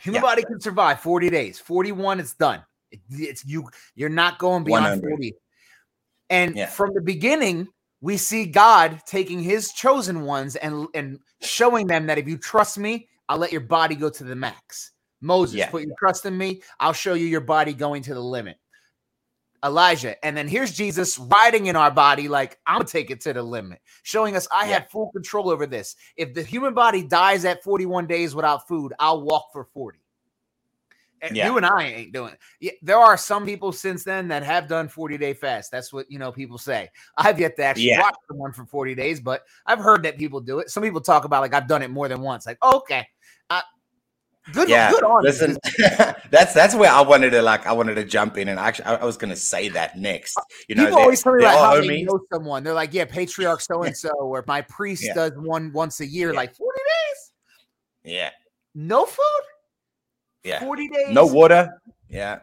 Human 0.00 0.22
yeah. 0.22 0.28
body 0.28 0.42
can 0.44 0.60
survive 0.60 1.00
40 1.00 1.30
days. 1.30 1.58
41, 1.58 2.20
it's 2.20 2.34
done. 2.34 2.62
It, 2.90 3.00
it's 3.10 3.44
you. 3.44 3.68
You're 3.94 4.08
not 4.08 4.38
going 4.38 4.64
beyond 4.64 4.84
100. 4.84 5.08
40. 5.08 5.34
And 6.30 6.56
yeah. 6.56 6.66
from 6.66 6.94
the 6.94 7.00
beginning, 7.00 7.68
we 8.00 8.16
see 8.16 8.46
God 8.46 9.00
taking 9.06 9.42
His 9.42 9.72
chosen 9.72 10.22
ones 10.22 10.56
and 10.56 10.86
and 10.94 11.18
showing 11.40 11.86
them 11.86 12.06
that 12.06 12.18
if 12.18 12.28
you 12.28 12.38
trust 12.38 12.78
me, 12.78 13.08
I'll 13.28 13.38
let 13.38 13.52
your 13.52 13.60
body 13.60 13.94
go 13.94 14.08
to 14.08 14.24
the 14.24 14.36
max. 14.36 14.92
Moses, 15.20 15.56
yeah. 15.56 15.70
put 15.70 15.82
your 15.82 15.94
trust 15.98 16.26
in 16.26 16.38
me. 16.38 16.62
I'll 16.78 16.92
show 16.92 17.14
you 17.14 17.26
your 17.26 17.40
body 17.40 17.72
going 17.72 18.02
to 18.02 18.14
the 18.14 18.20
limit. 18.20 18.56
Elijah. 19.64 20.22
And 20.24 20.36
then 20.36 20.48
here's 20.48 20.72
Jesus 20.72 21.18
riding 21.18 21.66
in 21.66 21.76
our 21.76 21.90
body, 21.90 22.28
like, 22.28 22.58
I'm 22.66 22.78
gonna 22.78 22.88
take 22.88 23.10
it 23.10 23.20
to 23.22 23.32
the 23.32 23.42
limit, 23.42 23.80
showing 24.02 24.36
us 24.36 24.46
I 24.52 24.66
yeah. 24.66 24.74
have 24.74 24.90
full 24.90 25.10
control 25.10 25.50
over 25.50 25.66
this. 25.66 25.96
If 26.16 26.34
the 26.34 26.42
human 26.42 26.74
body 26.74 27.02
dies 27.02 27.44
at 27.44 27.62
41 27.62 28.06
days 28.06 28.34
without 28.34 28.68
food, 28.68 28.92
I'll 28.98 29.22
walk 29.22 29.48
for 29.52 29.64
40. 29.64 29.98
And 31.20 31.36
yeah. 31.36 31.46
you 31.46 31.56
and 31.56 31.66
I 31.66 31.82
ain't 31.84 32.12
doing 32.12 32.32
it. 32.32 32.38
Yeah, 32.60 32.72
there 32.80 32.98
are 32.98 33.16
some 33.16 33.44
people 33.44 33.72
since 33.72 34.04
then 34.04 34.28
that 34.28 34.44
have 34.44 34.68
done 34.68 34.86
40 34.86 35.18
day 35.18 35.34
fast. 35.34 35.70
That's 35.72 35.92
what 35.92 36.08
you 36.08 36.18
know 36.18 36.30
people 36.30 36.58
say. 36.58 36.90
I've 37.16 37.40
yet 37.40 37.56
to 37.56 37.64
actually 37.64 37.88
yeah. 37.88 38.00
watch 38.00 38.14
someone 38.28 38.52
for 38.52 38.64
40 38.64 38.94
days, 38.94 39.20
but 39.20 39.42
I've 39.66 39.80
heard 39.80 40.04
that 40.04 40.16
people 40.16 40.40
do 40.40 40.60
it. 40.60 40.70
Some 40.70 40.84
people 40.84 41.00
talk 41.00 41.24
about 41.24 41.40
like 41.40 41.54
I've 41.54 41.66
done 41.66 41.82
it 41.82 41.90
more 41.90 42.08
than 42.08 42.20
once. 42.20 42.46
Like, 42.46 42.62
okay, 42.62 43.06
uh, 43.50 43.62
Good, 44.52 44.68
yeah. 44.68 44.90
Good 44.90 45.04
on 45.04 45.22
Listen, 45.22 45.58
that's 46.30 46.54
that's 46.54 46.74
where 46.74 46.90
I 46.90 47.00
wanted 47.00 47.30
to 47.30 47.42
like 47.42 47.66
I 47.66 47.72
wanted 47.72 47.94
to 47.96 48.04
jump 48.04 48.38
in 48.38 48.48
and 48.48 48.58
actually 48.58 48.86
I, 48.86 48.96
I 48.96 49.04
was 49.04 49.16
going 49.16 49.30
to 49.30 49.36
say 49.36 49.68
that 49.70 49.98
next. 49.98 50.36
Uh, 50.36 50.42
you 50.68 50.74
know, 50.74 50.84
people 50.86 50.98
always 51.00 51.22
tell 51.22 51.34
me 51.34 51.44
like 51.44 51.58
how 51.58 51.80
they 51.80 52.02
know 52.02 52.20
someone. 52.32 52.62
They're 52.64 52.74
like, 52.74 52.94
yeah, 52.94 53.04
patriarch 53.04 53.60
so 53.60 53.82
and 53.82 53.96
so, 53.96 54.10
or 54.10 54.44
my 54.46 54.62
priest 54.62 55.04
yeah. 55.04 55.14
does 55.14 55.32
one 55.36 55.72
once 55.72 56.00
a 56.00 56.06
year, 56.06 56.32
yeah. 56.32 56.36
like 56.36 56.54
forty 56.54 56.78
days. 56.78 57.32
Yeah. 58.14 58.30
No 58.74 59.04
food. 59.04 59.44
Yeah. 60.44 60.60
Forty 60.60 60.88
days. 60.88 61.10
No 61.10 61.26
water. 61.26 61.80
Yeah. 62.08 62.40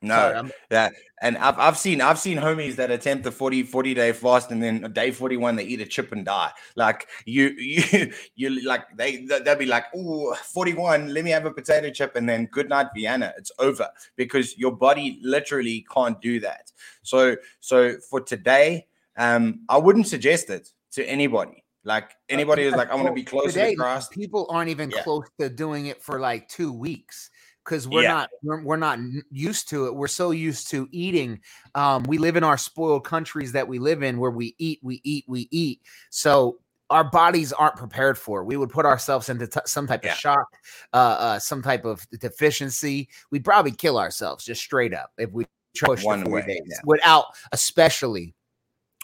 No, 0.00 0.14
Sorry, 0.14 0.50
yeah, 0.70 0.88
and 1.22 1.36
I've, 1.38 1.58
I've 1.58 1.76
seen 1.76 2.00
I've 2.00 2.20
seen 2.20 2.38
homies 2.38 2.76
that 2.76 2.92
attempt 2.92 3.24
the 3.24 3.32
40, 3.32 3.64
40 3.64 3.94
day 3.94 4.12
fast 4.12 4.52
and 4.52 4.62
then 4.62 4.92
day 4.92 5.10
41 5.10 5.56
they 5.56 5.64
eat 5.64 5.80
a 5.80 5.86
chip 5.86 6.12
and 6.12 6.24
die. 6.24 6.52
Like 6.76 7.08
you 7.24 7.48
you 7.58 8.12
you 8.36 8.64
like 8.64 8.96
they 8.96 9.26
they'll 9.26 9.56
be 9.56 9.66
like, 9.66 9.86
oh 9.96 10.34
41, 10.34 11.12
let 11.12 11.24
me 11.24 11.30
have 11.30 11.46
a 11.46 11.50
potato 11.50 11.90
chip 11.90 12.14
and 12.14 12.28
then 12.28 12.46
good 12.46 12.68
night 12.68 12.86
Vienna. 12.94 13.32
It's 13.36 13.50
over 13.58 13.88
because 14.14 14.56
your 14.56 14.70
body 14.70 15.18
literally 15.22 15.84
can't 15.92 16.20
do 16.20 16.38
that. 16.40 16.70
So 17.02 17.36
so 17.58 17.96
for 18.08 18.20
today, 18.20 18.86
um, 19.16 19.62
I 19.68 19.78
wouldn't 19.78 20.06
suggest 20.06 20.48
it 20.50 20.70
to 20.92 21.04
anybody. 21.04 21.64
Like 21.82 22.12
anybody 22.28 22.64
who's 22.64 22.74
like, 22.74 22.90
I 22.90 22.94
want 22.94 23.08
to 23.08 23.14
be 23.14 23.24
close 23.24 23.54
to 23.54 23.58
the 23.58 23.74
cross. 23.74 24.08
People 24.08 24.46
aren't 24.50 24.70
even 24.70 24.90
yeah. 24.90 25.02
close 25.02 25.24
to 25.40 25.48
doing 25.48 25.86
it 25.86 26.02
for 26.02 26.20
like 26.20 26.48
two 26.48 26.72
weeks 26.72 27.30
because 27.68 27.86
we're 27.86 28.02
yeah. 28.02 28.12
not 28.12 28.30
we're, 28.42 28.62
we're, 28.62 28.76
not 28.76 28.98
used 29.30 29.68
to 29.68 29.86
it. 29.86 29.94
We're 29.94 30.08
so 30.08 30.30
used 30.30 30.70
to 30.70 30.88
eating. 30.90 31.40
Um, 31.74 32.02
we 32.04 32.18
live 32.18 32.36
in 32.36 32.44
our 32.44 32.56
spoiled 32.56 33.04
countries 33.04 33.52
that 33.52 33.68
we 33.68 33.78
live 33.78 34.02
in, 34.02 34.18
where 34.18 34.30
we 34.30 34.54
eat, 34.58 34.80
we 34.82 35.00
eat, 35.04 35.24
we 35.28 35.48
eat. 35.50 35.82
So 36.10 36.58
our 36.88 37.04
bodies 37.04 37.52
aren't 37.52 37.76
prepared 37.76 38.16
for. 38.16 38.40
It. 38.40 38.46
We 38.46 38.56
would 38.56 38.70
put 38.70 38.86
ourselves 38.86 39.28
into 39.28 39.46
t- 39.46 39.60
some 39.66 39.86
type 39.86 40.04
yeah. 40.04 40.12
of 40.12 40.18
shock, 40.18 40.46
uh, 40.94 40.96
uh, 40.96 41.38
some 41.38 41.62
type 41.62 41.84
of 41.84 42.06
deficiency. 42.18 43.08
We'd 43.30 43.44
probably 43.44 43.72
kill 43.72 43.98
ourselves 43.98 44.44
just 44.44 44.62
straight 44.62 44.94
up 44.94 45.12
if 45.18 45.30
we 45.30 45.44
push 45.78 46.02
one 46.02 46.24
way 46.24 46.42
days, 46.42 46.62
yeah. 46.64 46.78
without, 46.84 47.26
especially 47.52 48.34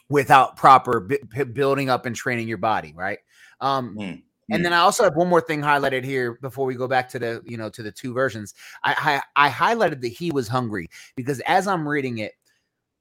without 0.09 0.57
proper 0.57 1.01
b- 1.01 1.45
building 1.45 1.91
up 1.91 2.07
and 2.07 2.17
training 2.17 2.49
your 2.49 2.59
body. 2.59 2.95
Right. 2.97 3.19
Um, 3.61 3.97
mm. 3.99 4.23
And 4.51 4.65
then 4.65 4.73
I 4.73 4.79
also 4.79 5.05
have 5.05 5.17
one 5.17 5.29
more 5.29 5.41
thing 5.41 5.63
highlighted 5.63 6.05
here 6.05 6.35
before 6.43 6.67
we 6.67 6.75
go 6.75 6.87
back 6.87 7.09
to 7.11 7.19
the 7.19 7.43
you 7.45 7.57
know 7.57 7.71
to 7.71 7.83
the 7.83 7.93
two 7.93 8.13
versions. 8.13 8.55
I, 8.83 9.23
I 9.37 9.47
I 9.47 9.51
highlighted 9.51 10.01
that 10.03 10.09
he 10.09 10.31
was 10.31 10.49
hungry 10.49 10.89
because 11.17 11.41
as 11.41 11.67
I'm 11.67 11.89
reading 11.89 12.19
it, 12.19 12.33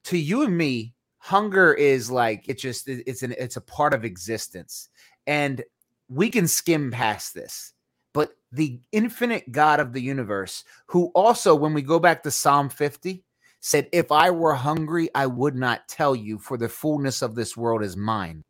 to 0.06 0.18
you 0.18 0.44
and 0.44 0.58
me, 0.58 0.94
hunger 1.18 1.74
is 1.74 2.10
like 2.10 2.46
it's 2.48 2.62
just 2.62 2.88
it's 2.88 3.24
an 3.24 3.36
it's 3.38 3.58
a 3.58 3.62
part 3.62 3.94
of 3.94 4.06
existence, 4.06 4.90
and 5.28 5.64
we 6.08 6.30
can 6.30 6.48
skim 6.48 6.92
past 6.92 7.34
this. 7.34 7.74
But 8.14 8.36
the 8.52 8.80
infinite 8.92 9.52
God 9.52 9.80
of 9.80 9.92
the 9.92 10.02
universe, 10.02 10.64
who 10.86 11.08
also, 11.16 11.56
when 11.56 11.74
we 11.74 11.82
go 11.82 12.00
back 12.00 12.22
to 12.24 12.32
Psalm 12.32 12.70
50, 12.70 13.24
said, 13.60 13.90
If 13.92 14.12
I 14.12 14.30
were 14.30 14.54
hungry, 14.54 15.10
I 15.16 15.26
would 15.26 15.56
not 15.56 15.88
tell 15.88 16.16
you, 16.16 16.38
for 16.38 16.58
the 16.58 16.70
fullness 16.70 17.24
of 17.24 17.34
this 17.34 17.58
world 17.58 17.84
is 17.84 17.98
mine. 17.98 18.44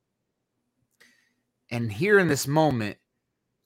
And 1.73 1.91
here 1.91 2.19
in 2.19 2.27
this 2.27 2.47
moment, 2.47 2.97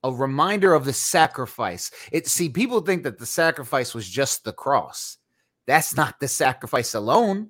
a 0.02 0.14
reminder 0.14 0.74
of 0.74 0.86
the 0.86 0.94
sacrifice. 0.94 1.92
It 2.10 2.26
see, 2.26 2.48
people 2.48 2.80
think 2.80 3.04
that 3.04 3.20
the 3.20 3.26
sacrifice 3.26 3.94
was 3.94 4.08
just 4.08 4.46
the 4.46 4.54
cross. 4.54 5.18
That's 5.66 5.94
not 5.94 6.22
the 6.22 6.30
sacrifice 6.30 6.94
alone. 6.94 7.50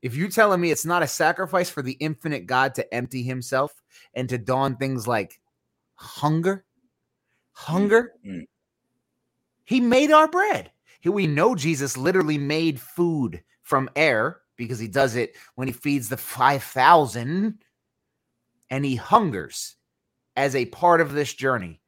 If 0.00 0.14
you're 0.14 0.30
telling 0.30 0.62
me 0.62 0.70
it's 0.70 0.86
not 0.86 1.02
a 1.02 1.06
sacrifice 1.06 1.68
for 1.68 1.82
the 1.82 1.92
infinite 1.92 2.46
God 2.46 2.74
to 2.76 2.94
empty 2.94 3.22
himself 3.22 3.82
and 4.14 4.30
to 4.30 4.38
dawn 4.38 4.76
things 4.76 5.06
like 5.06 5.38
hunger, 5.96 6.64
hunger, 7.52 8.14
mm-hmm. 8.26 8.44
he 9.66 9.78
made 9.78 10.10
our 10.10 10.28
bread. 10.28 10.72
We 11.04 11.26
know 11.26 11.54
Jesus 11.54 11.98
literally 11.98 12.38
made 12.38 12.80
food 12.80 13.42
from 13.62 13.90
air 13.94 14.40
because 14.56 14.78
he 14.78 14.88
does 14.88 15.16
it 15.16 15.36
when 15.54 15.68
he 15.68 15.74
feeds 15.74 16.08
the 16.08 16.16
5,000 16.16 17.58
and 18.70 18.84
he 18.84 18.96
hungers 18.96 19.77
as 20.38 20.54
a 20.54 20.66
part 20.66 21.00
of 21.00 21.12
this 21.12 21.34
journey 21.34 21.80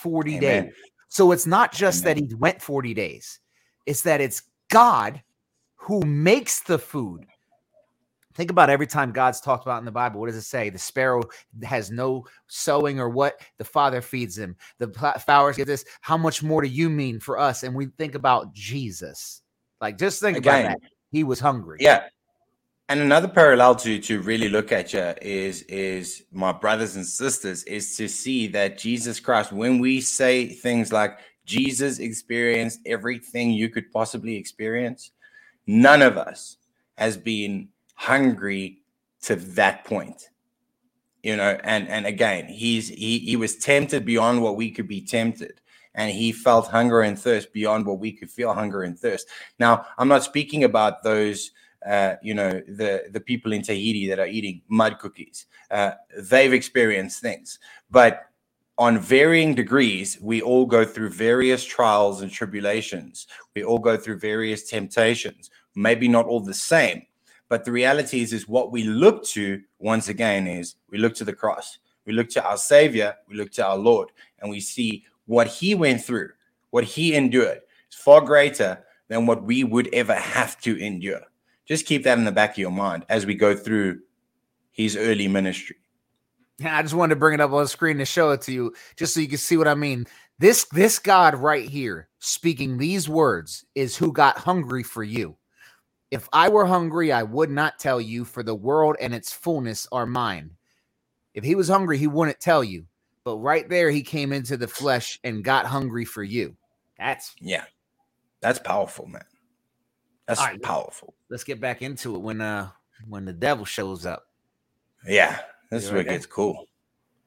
40 0.00 0.38
Amen. 0.38 0.40
days. 0.64 0.74
So 1.08 1.32
it's 1.32 1.46
not 1.46 1.70
just 1.70 2.02
Amen. 2.02 2.16
that 2.16 2.28
he 2.28 2.34
went 2.34 2.62
40 2.62 2.94
days, 2.94 3.38
it's 3.86 4.02
that 4.02 4.20
it's 4.20 4.42
God 4.70 5.22
who 5.76 6.00
makes 6.00 6.60
the 6.62 6.78
food. 6.78 7.24
Think 8.34 8.50
about 8.50 8.70
every 8.70 8.86
time 8.86 9.10
God's 9.12 9.40
talked 9.40 9.64
about 9.64 9.80
in 9.80 9.84
the 9.84 9.90
Bible. 9.90 10.20
What 10.20 10.26
does 10.26 10.36
it 10.36 10.42
say? 10.42 10.70
The 10.70 10.78
sparrow 10.78 11.22
has 11.62 11.90
no 11.90 12.24
sowing 12.46 13.00
or 13.00 13.08
what? 13.08 13.40
The 13.58 13.64
Father 13.64 14.00
feeds 14.00 14.38
him. 14.38 14.56
The 14.78 14.88
flowers 15.24 15.56
get 15.56 15.66
this. 15.66 15.84
How 16.00 16.16
much 16.16 16.42
more 16.42 16.62
do 16.62 16.68
you 16.68 16.88
mean 16.88 17.18
for 17.18 17.36
us? 17.38 17.64
And 17.64 17.74
we 17.74 17.86
think 17.86 18.14
about 18.14 18.52
Jesus. 18.52 19.42
Like, 19.80 19.98
just 19.98 20.20
think 20.20 20.38
Again, 20.38 20.66
about 20.66 20.80
that. 20.80 20.90
He 21.10 21.24
was 21.24 21.40
hungry. 21.40 21.78
Yeah. 21.80 22.04
And 22.90 23.00
another 23.00 23.28
parallel 23.28 23.74
to 23.76 23.98
to 23.98 24.22
really 24.22 24.48
look 24.48 24.72
at 24.72 24.94
you 24.94 25.12
is 25.20 25.62
is 25.62 26.24
my 26.32 26.52
brothers 26.52 26.96
and 26.96 27.06
sisters 27.06 27.62
is 27.64 27.96
to 27.96 28.08
see 28.08 28.46
that 28.48 28.78
Jesus 28.78 29.20
Christ. 29.20 29.52
When 29.52 29.78
we 29.78 30.00
say 30.00 30.46
things 30.46 30.90
like 30.90 31.18
Jesus 31.44 31.98
experienced 31.98 32.80
everything 32.86 33.50
you 33.50 33.68
could 33.68 33.92
possibly 33.92 34.36
experience, 34.36 35.10
none 35.66 36.00
of 36.00 36.16
us 36.16 36.56
has 36.96 37.18
been 37.18 37.68
hungry 37.94 38.80
to 39.22 39.36
that 39.36 39.84
point. 39.84 40.30
You 41.22 41.36
know, 41.36 41.58
and 41.64 41.88
and 41.88 42.06
again, 42.06 42.46
he's 42.46 42.88
he 42.88 43.18
he 43.18 43.36
was 43.36 43.56
tempted 43.56 44.06
beyond 44.06 44.40
what 44.40 44.56
we 44.56 44.70
could 44.70 44.88
be 44.88 45.02
tempted 45.02 45.60
and 45.94 46.10
he 46.10 46.32
felt 46.32 46.68
hunger 46.68 47.02
and 47.02 47.18
thirst 47.18 47.52
beyond 47.52 47.84
what 47.84 47.98
we 47.98 48.12
could 48.12 48.30
feel 48.30 48.54
hunger 48.54 48.82
and 48.82 48.98
thirst. 48.98 49.26
Now, 49.58 49.84
I'm 49.98 50.08
not 50.08 50.22
speaking 50.22 50.64
about 50.64 51.02
those 51.02 51.50
uh, 51.86 52.16
you 52.22 52.34
know, 52.34 52.60
the 52.68 53.04
the 53.12 53.20
people 53.20 53.52
in 53.52 53.62
Tahiti 53.62 54.08
that 54.08 54.18
are 54.18 54.26
eating 54.26 54.62
mud 54.68 54.98
cookies. 54.98 55.46
Uh, 55.70 55.92
they've 56.16 56.52
experienced 56.52 57.20
things, 57.20 57.58
but 57.90 58.24
on 58.78 58.98
varying 58.98 59.54
degrees, 59.54 60.18
we 60.20 60.40
all 60.40 60.64
go 60.64 60.84
through 60.84 61.10
various 61.10 61.64
trials 61.64 62.22
and 62.22 62.30
tribulations. 62.30 63.26
We 63.56 63.64
all 63.64 63.80
go 63.80 63.96
through 63.96 64.20
various 64.20 64.70
temptations. 64.70 65.50
Maybe 65.74 66.06
not 66.06 66.26
all 66.26 66.40
the 66.40 66.54
same, 66.54 67.02
but 67.48 67.64
the 67.64 67.72
reality 67.72 68.22
is, 68.22 68.32
is 68.32 68.46
what 68.46 68.70
we 68.70 68.84
look 68.84 69.24
to 69.26 69.60
once 69.80 70.08
again 70.08 70.46
is 70.46 70.76
we 70.90 70.98
look 70.98 71.14
to 71.16 71.24
the 71.24 71.32
cross. 71.32 71.78
We 72.04 72.12
look 72.12 72.28
to 72.30 72.44
our 72.44 72.56
Savior. 72.56 73.16
We 73.28 73.36
look 73.36 73.50
to 73.52 73.66
our 73.66 73.76
Lord, 73.76 74.10
and 74.38 74.50
we 74.50 74.60
see 74.60 75.04
what 75.26 75.46
He 75.46 75.74
went 75.74 76.04
through, 76.04 76.30
what 76.70 76.84
He 76.84 77.14
endured. 77.14 77.60
It's 77.86 77.96
far 77.96 78.20
greater 78.20 78.84
than 79.08 79.26
what 79.26 79.42
we 79.42 79.64
would 79.64 79.92
ever 79.92 80.14
have 80.14 80.60
to 80.60 80.76
endure. 80.78 81.22
Just 81.68 81.86
keep 81.86 82.02
that 82.04 82.18
in 82.18 82.24
the 82.24 82.32
back 82.32 82.52
of 82.52 82.58
your 82.58 82.70
mind 82.70 83.04
as 83.08 83.26
we 83.26 83.34
go 83.34 83.54
through 83.54 84.00
his 84.70 84.96
early 84.96 85.28
ministry. 85.28 85.76
Yeah, 86.58 86.76
I 86.76 86.82
just 86.82 86.94
wanted 86.94 87.14
to 87.14 87.20
bring 87.20 87.34
it 87.34 87.40
up 87.40 87.52
on 87.52 87.62
the 87.62 87.68
screen 87.68 87.98
to 87.98 88.04
show 88.04 88.30
it 88.30 88.40
to 88.42 88.52
you, 88.52 88.74
just 88.96 89.14
so 89.14 89.20
you 89.20 89.28
can 89.28 89.38
see 89.38 89.56
what 89.56 89.68
I 89.68 89.74
mean. 89.74 90.06
This 90.38 90.64
this 90.72 90.98
God 90.98 91.34
right 91.34 91.68
here 91.68 92.08
speaking 92.18 92.78
these 92.78 93.08
words 93.08 93.64
is 93.74 93.96
who 93.96 94.12
got 94.12 94.38
hungry 94.38 94.82
for 94.82 95.04
you. 95.04 95.36
If 96.10 96.28
I 96.32 96.48
were 96.48 96.64
hungry, 96.64 97.12
I 97.12 97.22
would 97.22 97.50
not 97.50 97.78
tell 97.78 98.00
you, 98.00 98.24
for 98.24 98.42
the 98.42 98.54
world 98.54 98.96
and 98.98 99.14
its 99.14 99.32
fullness 99.32 99.86
are 99.92 100.06
mine. 100.06 100.52
If 101.34 101.44
he 101.44 101.54
was 101.54 101.68
hungry, 101.68 101.98
he 101.98 102.06
wouldn't 102.06 102.40
tell 102.40 102.64
you. 102.64 102.86
But 103.24 103.36
right 103.36 103.68
there, 103.68 103.90
he 103.90 104.02
came 104.02 104.32
into 104.32 104.56
the 104.56 104.66
flesh 104.66 105.20
and 105.22 105.44
got 105.44 105.66
hungry 105.66 106.06
for 106.06 106.22
you. 106.22 106.56
That's 106.98 107.36
yeah, 107.40 107.64
that's 108.40 108.58
powerful, 108.58 109.06
man. 109.06 109.24
That's 110.28 110.40
right, 110.40 110.62
powerful. 110.62 111.14
Let's 111.30 111.42
get 111.42 111.60
back 111.60 111.82
into 111.82 112.14
it 112.14 112.20
when 112.20 112.40
uh 112.40 112.68
when 113.08 113.24
the 113.24 113.32
devil 113.32 113.64
shows 113.64 114.06
up. 114.06 114.28
Yeah, 115.06 115.40
this 115.70 115.84
is 115.84 115.90
where 115.90 116.02
it 116.02 116.08
gets 116.08 116.26
cool. 116.26 116.66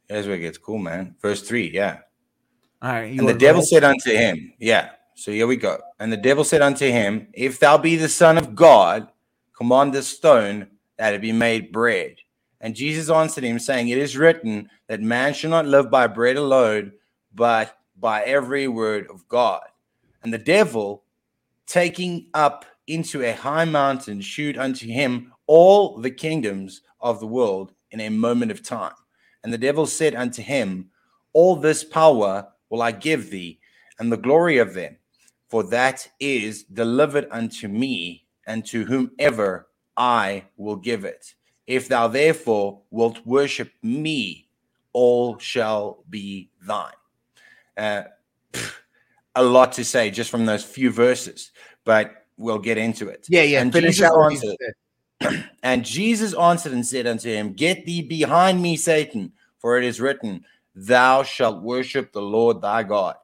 This 0.08 0.22
is 0.22 0.28
where 0.28 0.36
it 0.38 0.42
gets 0.42 0.58
cool, 0.58 0.78
man. 0.78 1.16
Verse 1.22 1.42
three, 1.42 1.70
yeah. 1.74 2.00
All 2.82 2.92
right. 2.92 3.18
And 3.18 3.28
the 3.28 3.34
devil 3.34 3.62
said 3.62 3.84
unto 3.84 4.12
him, 4.12 4.54
Yeah. 4.60 4.92
So 5.16 5.32
here 5.32 5.46
we 5.46 5.56
go. 5.56 5.80
And 6.00 6.12
the 6.12 6.18
devil 6.18 6.44
said 6.44 6.62
unto 6.62 6.86
him, 6.90 7.28
If 7.34 7.60
thou 7.60 7.78
be 7.78 7.96
the 7.96 8.10
Son 8.10 8.38
of 8.38 8.56
God, 8.56 9.12
command 9.56 9.94
this 9.94 10.08
stone 10.08 10.68
that 10.98 11.14
it 11.14 11.22
be 11.22 11.32
made 11.32 11.72
bread. 11.72 12.16
And 12.60 12.76
Jesus 12.76 13.10
answered 13.10 13.44
him, 13.44 13.60
saying, 13.60 13.90
It 13.90 13.98
is 13.98 14.18
written 14.18 14.70
that 14.88 15.02
man 15.02 15.34
shall 15.34 15.52
not 15.52 15.68
live 15.68 15.92
by 15.92 16.08
bread 16.08 16.38
alone, 16.38 16.94
but 17.34 17.78
by 18.00 18.24
every 18.24 18.68
word 18.68 19.08
of 19.12 19.28
God. 19.28 19.62
And 20.24 20.34
the 20.34 20.40
devil, 20.40 21.04
taking 21.68 22.28
up 22.34 22.66
into 22.93 23.23
a 23.23 23.34
high 23.34 23.65
mountain, 23.65 24.21
shewed 24.21 24.58
unto 24.58 24.88
him 24.88 25.32
all 25.47 25.97
the 25.97 26.12
kingdoms 26.12 26.82
of 26.99 27.19
the 27.19 27.27
world 27.27 27.73
in 27.91 28.01
a 28.01 28.10
moment 28.10 28.51
of 28.51 28.63
time. 28.63 28.93
And 29.43 29.51
the 29.51 29.58
devil 29.58 29.86
said 29.86 30.15
unto 30.15 30.41
him, 30.41 30.89
All 31.34 31.56
this 31.56 31.84
power 31.84 32.47
will 32.69 32.82
I 32.82 32.91
give 32.91 33.30
thee, 33.30 33.60
and 33.99 34.12
the 34.12 34.17
glory 34.17 34.58
of 34.58 34.73
them, 34.73 34.97
for 35.49 35.63
that 35.69 36.08
is 36.19 36.63
delivered 36.63 37.27
unto 37.32 37.67
me, 37.67 38.25
and 38.47 38.65
to 38.67 38.86
whomever 38.86 39.67
I 39.97 40.45
will 40.58 40.77
give 40.77 41.06
it. 41.06 41.34
If 41.67 41.88
thou 41.88 42.08
therefore 42.08 42.82
wilt 42.89 43.25
worship 43.25 43.71
me, 43.82 44.49
all 44.93 45.38
shall 45.38 46.04
be 46.10 46.49
thine. 46.65 46.91
Uh, 47.77 48.04
a 49.36 49.43
lot 49.43 49.71
to 49.73 49.86
say 49.86 50.12
just 50.12 50.30
from 50.30 50.45
those 50.45 50.63
few 50.63 50.91
verses, 50.91 51.51
but 51.86 52.21
we'll 52.41 52.60
get 52.60 52.77
into 52.77 53.08
it. 53.08 53.25
Yeah, 53.30 53.43
yeah. 53.43 53.62
And 53.62 53.71
finish 53.71 53.97
Jesus, 53.97 54.12
answered, 54.12 55.45
and 55.63 55.86
Jesus 55.86 56.34
answered 56.34 56.73
and 56.73 56.86
said 56.86 57.08
unto 57.08 57.30
him, 57.30 57.54
Get 57.54 57.86
thee 57.86 58.01
behind 58.01 58.62
me, 58.62 58.75
Satan, 58.75 59.34
for 59.60 59.77
it 59.77 59.84
is 59.84 60.01
written, 60.01 60.43
Thou 60.75 61.23
shalt 61.23 61.62
worship 61.62 62.12
the 62.12 62.21
Lord 62.21 62.62
thy 62.62 62.84
God, 62.84 63.15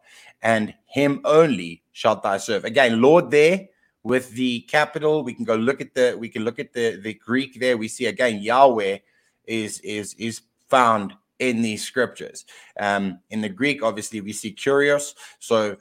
and 0.42 0.74
him 0.86 1.22
only 1.26 1.84
shalt 1.92 2.24
thou 2.24 2.38
serve. 2.38 2.66
Again, 2.66 3.02
Lord 3.02 3.32
there 3.32 3.68
with 4.04 4.32
the 4.32 4.62
capital. 4.62 5.24
We 5.24 5.34
can 5.34 5.46
go 5.46 5.56
look 5.56 5.82
at 5.82 5.94
the 5.94 6.16
we 6.18 6.30
can 6.30 6.44
look 6.44 6.60
at 6.60 6.74
the 6.74 7.00
the 7.02 7.14
Greek 7.14 7.60
there. 7.60 7.78
We 7.78 7.88
see 7.88 8.06
again 8.06 8.42
Yahweh 8.42 9.00
is 9.46 9.80
is 9.82 10.14
is 10.16 10.42
found 10.70 11.14
in 11.40 11.62
these 11.62 11.84
scriptures. 11.84 12.46
Um, 12.80 13.20
in 13.30 13.42
the 13.42 13.50
Greek, 13.50 13.84
obviously, 13.84 14.22
we 14.22 14.34
see 14.34 14.54
kurios. 14.54 15.14
So 15.40 15.78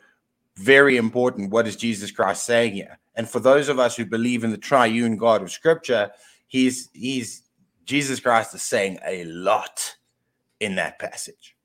very 0.56 0.96
important. 0.96 1.50
What 1.50 1.66
is 1.66 1.76
Jesus 1.76 2.10
Christ 2.10 2.44
saying 2.44 2.74
here? 2.74 2.98
And 3.16 3.28
for 3.28 3.40
those 3.40 3.68
of 3.68 3.78
us 3.78 3.96
who 3.96 4.04
believe 4.04 4.44
in 4.44 4.50
the 4.50 4.58
triune 4.58 5.16
God 5.16 5.42
of 5.42 5.50
Scripture, 5.50 6.10
he's 6.46 6.90
he's 6.92 7.42
Jesus 7.84 8.20
Christ 8.20 8.54
is 8.54 8.62
saying 8.62 8.98
a 9.06 9.24
lot 9.24 9.96
in 10.60 10.76
that 10.76 10.98
passage. 10.98 11.56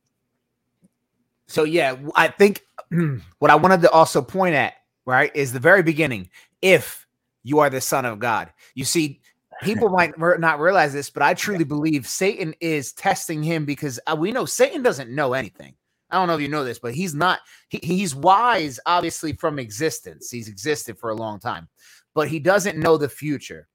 So 1.48 1.64
yeah, 1.64 1.98
I 2.16 2.30
think 2.30 2.64
what 3.40 3.52
I 3.52 3.56
wanted 3.56 3.82
to 3.82 3.92
also 3.92 4.22
point 4.22 4.56
at, 4.56 4.74
right, 5.06 5.32
is 5.36 5.52
the 5.52 5.60
very 5.60 5.84
beginning. 5.84 6.30
If 6.62 7.06
you 7.44 7.60
are 7.60 7.70
the 7.70 7.82
son 7.82 8.06
of 8.06 8.20
God. 8.20 8.52
You 8.76 8.86
see, 8.86 9.22
people 9.62 9.90
might 10.18 10.18
not 10.18 10.60
realize 10.60 10.94
this, 10.94 11.10
but 11.10 11.24
I 11.24 11.34
truly 11.34 11.64
believe 11.64 12.08
Satan 12.08 12.54
is 12.60 12.94
testing 12.94 13.44
him 13.44 13.66
because 13.66 14.00
uh, 14.08 14.16
we 14.18 14.32
know 14.32 14.46
Satan 14.46 14.84
doesn't 14.84 15.10
know 15.10 15.34
anything. 15.34 15.76
I 16.12 16.17
don't 16.17 16.28
know 16.28 16.36
if 16.36 16.41
you 16.41 16.50
know 16.50 16.63
this, 16.63 16.80
but 16.80 16.93
he's 16.93 17.15
not, 17.15 17.39
he, 17.69 17.80
he's 17.84 18.15
wise, 18.15 18.80
obviously, 18.86 19.34
from 19.34 19.60
existence. 19.60 20.30
He's 20.30 20.47
existed 20.47 21.00
for 21.00 21.10
a 21.10 21.15
long 21.15 21.39
time, 21.39 21.69
but 22.13 22.28
he 22.28 22.39
doesn't 22.39 22.78
know 22.78 22.97
the 22.97 23.10
future. 23.10 23.67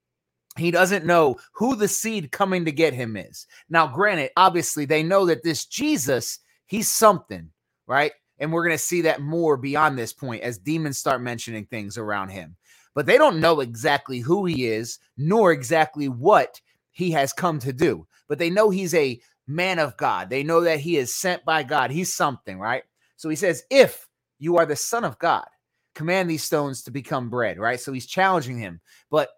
He 0.56 0.70
doesn't 0.70 1.04
know 1.04 1.36
who 1.52 1.76
the 1.76 1.88
seed 1.88 2.32
coming 2.32 2.64
to 2.64 2.72
get 2.72 2.94
him 2.94 3.16
is. 3.16 3.46
Now, 3.68 3.86
granted, 3.86 4.30
obviously, 4.36 4.84
they 4.86 5.02
know 5.02 5.26
that 5.26 5.42
this 5.42 5.66
Jesus, 5.66 6.38
he's 6.66 6.88
something, 6.88 7.50
right? 7.86 8.12
And 8.38 8.52
we're 8.52 8.64
going 8.64 8.76
to 8.76 8.82
see 8.82 9.02
that 9.02 9.20
more 9.20 9.56
beyond 9.56 9.98
this 9.98 10.12
point 10.12 10.42
as 10.42 10.58
demons 10.58 10.98
start 10.98 11.20
mentioning 11.22 11.66
things 11.66 11.98
around 11.98 12.30
him. 12.30 12.56
But 12.94 13.06
they 13.06 13.18
don't 13.18 13.40
know 13.40 13.60
exactly 13.60 14.20
who 14.20 14.46
he 14.46 14.66
is, 14.66 14.98
nor 15.18 15.52
exactly 15.52 16.08
what 16.08 16.60
he 16.92 17.10
has 17.10 17.32
come 17.32 17.58
to 17.60 17.72
do. 17.72 18.06
But 18.28 18.38
they 18.38 18.50
know 18.50 18.70
he's 18.70 18.94
a 18.94 19.20
man 19.46 19.78
of 19.78 19.96
God. 19.96 20.30
They 20.30 20.42
know 20.42 20.60
that 20.62 20.80
he 20.80 20.96
is 20.96 21.14
sent 21.14 21.44
by 21.44 21.62
God. 21.62 21.90
He's 21.90 22.12
something, 22.12 22.58
right? 22.58 22.82
So 23.16 23.28
he 23.28 23.36
says, 23.36 23.62
If 23.70 24.08
you 24.38 24.56
are 24.58 24.66
the 24.66 24.76
son 24.76 25.04
of 25.04 25.18
God, 25.18 25.46
command 25.94 26.28
these 26.28 26.44
stones 26.44 26.82
to 26.82 26.90
become 26.90 27.30
bread, 27.30 27.58
right? 27.58 27.80
So 27.80 27.92
he's 27.92 28.06
challenging 28.06 28.58
him. 28.58 28.80
But 29.10 29.30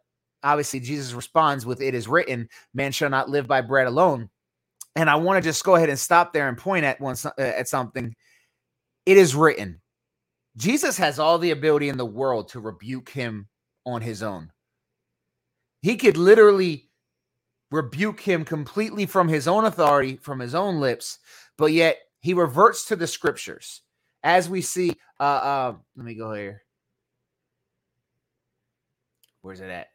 obviously, 0.42 0.80
Jesus 0.80 1.12
responds 1.12 1.66
with, 1.66 1.80
It 1.80 1.94
is 1.94 2.08
written, 2.08 2.48
man 2.74 2.92
shall 2.92 3.10
not 3.10 3.30
live 3.30 3.46
by 3.46 3.60
bread 3.60 3.86
alone. 3.86 4.30
And 4.96 5.08
I 5.08 5.16
want 5.16 5.42
to 5.42 5.48
just 5.48 5.64
go 5.64 5.76
ahead 5.76 5.90
and 5.90 5.98
stop 5.98 6.32
there 6.32 6.48
and 6.48 6.58
point 6.58 6.84
at 6.84 7.00
one 7.00 7.16
uh, 7.24 7.40
at 7.40 7.68
something. 7.68 8.14
It 9.06 9.16
is 9.16 9.34
written. 9.34 9.80
Jesus 10.56 10.98
has 10.98 11.20
all 11.20 11.38
the 11.38 11.52
ability 11.52 11.88
in 11.88 11.96
the 11.96 12.04
world 12.04 12.48
to 12.48 12.60
rebuke 12.60 13.08
him 13.10 13.46
on 13.86 14.02
his 14.02 14.24
own. 14.24 14.50
He 15.82 15.96
could 15.96 16.16
literally 16.16 16.87
rebuke 17.70 18.20
him 18.20 18.44
completely 18.44 19.06
from 19.06 19.28
his 19.28 19.46
own 19.46 19.64
authority, 19.64 20.16
from 20.16 20.38
his 20.38 20.54
own 20.54 20.80
lips, 20.80 21.18
but 21.56 21.72
yet 21.72 21.98
he 22.20 22.34
reverts 22.34 22.86
to 22.86 22.96
the 22.96 23.06
scriptures. 23.06 23.82
As 24.22 24.48
we 24.48 24.62
see, 24.62 24.94
uh, 25.20 25.22
uh 25.22 25.74
let 25.96 26.06
me 26.06 26.14
go 26.14 26.32
here. 26.32 26.62
Where's 29.42 29.60
it 29.60 29.70
at? 29.70 29.88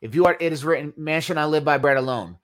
If 0.00 0.14
you 0.14 0.24
are, 0.26 0.36
it 0.38 0.52
is 0.52 0.64
written, 0.64 0.92
man 0.96 1.20
shall 1.20 1.36
not 1.36 1.50
live 1.50 1.64
by 1.64 1.78
bread 1.78 1.96
alone, 1.96 2.36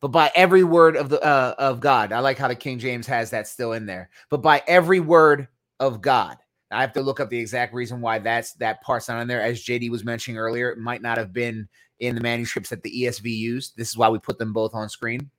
but 0.00 0.08
by 0.08 0.30
every 0.34 0.64
word 0.64 0.96
of 0.96 1.08
the 1.08 1.22
uh, 1.22 1.54
of 1.58 1.80
God. 1.80 2.12
I 2.12 2.20
like 2.20 2.38
how 2.38 2.48
the 2.48 2.54
King 2.54 2.78
James 2.78 3.06
has 3.06 3.30
that 3.30 3.48
still 3.48 3.72
in 3.72 3.86
there. 3.86 4.10
But 4.30 4.42
by 4.42 4.62
every 4.66 5.00
word 5.00 5.48
of 5.80 6.00
God. 6.00 6.36
I 6.72 6.82
have 6.82 6.92
to 6.92 7.02
look 7.02 7.18
up 7.18 7.30
the 7.30 7.38
exact 7.38 7.74
reason 7.74 8.00
why 8.00 8.20
that's 8.20 8.52
that 8.54 8.80
part's 8.82 9.08
not 9.08 9.20
in 9.20 9.26
there. 9.26 9.42
As 9.42 9.64
JD 9.64 9.90
was 9.90 10.04
mentioning 10.04 10.38
earlier, 10.38 10.70
it 10.70 10.78
might 10.78 11.02
not 11.02 11.18
have 11.18 11.32
been 11.32 11.68
in 12.00 12.14
the 12.14 12.20
manuscripts 12.20 12.70
that 12.70 12.82
the 12.82 13.02
ESV 13.02 13.24
used. 13.24 13.76
This 13.76 13.88
is 13.88 13.96
why 13.96 14.08
we 14.08 14.18
put 14.18 14.38
them 14.38 14.52
both 14.52 14.74
on 14.74 14.88
screen. 14.88 15.30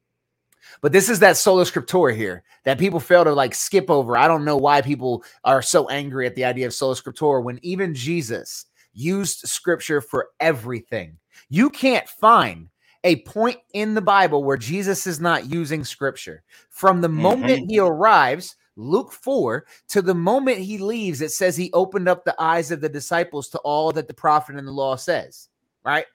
But 0.81 0.91
this 0.91 1.09
is 1.09 1.19
that 1.19 1.37
sola 1.37 1.63
scriptura 1.63 2.15
here 2.15 2.43
that 2.65 2.79
people 2.79 2.99
fail 2.99 3.23
to 3.23 3.33
like 3.33 3.55
skip 3.55 3.89
over. 3.89 4.17
I 4.17 4.27
don't 4.27 4.45
know 4.45 4.57
why 4.57 4.81
people 4.81 5.23
are 5.43 5.61
so 5.61 5.89
angry 5.89 6.27
at 6.27 6.35
the 6.35 6.45
idea 6.45 6.67
of 6.67 6.73
sola 6.73 6.95
scriptura 6.95 7.43
when 7.43 7.59
even 7.63 7.93
Jesus 7.93 8.65
used 8.93 9.47
scripture 9.47 10.01
for 10.01 10.29
everything. 10.39 11.17
You 11.49 11.69
can't 11.69 12.07
find 12.07 12.69
a 13.03 13.23
point 13.23 13.57
in 13.73 13.93
the 13.93 14.01
Bible 14.01 14.43
where 14.43 14.57
Jesus 14.57 15.07
is 15.07 15.19
not 15.19 15.51
using 15.51 15.83
scripture. 15.83 16.43
From 16.69 17.01
the 17.01 17.07
mm-hmm. 17.07 17.21
moment 17.21 17.71
he 17.71 17.79
arrives, 17.79 18.55
Luke 18.75 19.11
4, 19.11 19.65
to 19.89 20.01
the 20.01 20.13
moment 20.13 20.59
he 20.59 20.77
leaves, 20.77 21.21
it 21.21 21.31
says 21.31 21.57
he 21.57 21.71
opened 21.73 22.07
up 22.07 22.23
the 22.23 22.35
eyes 22.39 22.71
of 22.71 22.81
the 22.81 22.89
disciples 22.89 23.49
to 23.49 23.57
all 23.59 23.91
that 23.91 24.07
the 24.07 24.13
prophet 24.13 24.55
and 24.55 24.67
the 24.67 24.71
law 24.71 24.95
says, 24.95 25.49
right? 25.83 26.05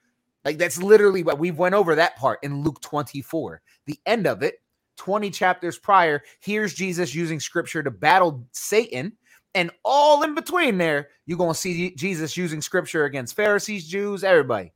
Like 0.46 0.58
that's 0.58 0.80
literally 0.80 1.24
what 1.24 1.40
we've 1.40 1.58
went 1.58 1.74
over 1.74 1.96
that 1.96 2.16
part 2.16 2.38
in 2.44 2.62
Luke 2.62 2.80
24. 2.80 3.60
The 3.86 3.98
end 4.06 4.28
of 4.28 4.44
it, 4.44 4.54
20 4.96 5.28
chapters 5.30 5.76
prior, 5.76 6.22
here's 6.40 6.72
Jesus 6.72 7.16
using 7.16 7.40
scripture 7.40 7.82
to 7.82 7.90
battle 7.90 8.46
Satan. 8.52 9.12
And 9.56 9.72
all 9.84 10.22
in 10.22 10.36
between 10.36 10.78
there, 10.78 11.08
you're 11.26 11.36
going 11.36 11.52
to 11.52 11.58
see 11.58 11.90
Jesus 11.96 12.36
using 12.36 12.62
scripture 12.62 13.06
against 13.06 13.34
Pharisees, 13.34 13.88
Jews, 13.88 14.22
everybody. 14.22 14.72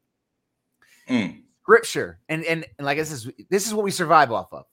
Mm. 1.09 1.42
Scripture. 1.62 2.18
And, 2.28 2.44
and, 2.44 2.66
and 2.76 2.85
like 2.85 2.98
this 2.98 3.12
is 3.12 3.30
this 3.48 3.68
is 3.68 3.72
what 3.72 3.85
we 3.85 3.92
survive 3.92 4.33
off 4.33 4.52
of. 4.52 4.64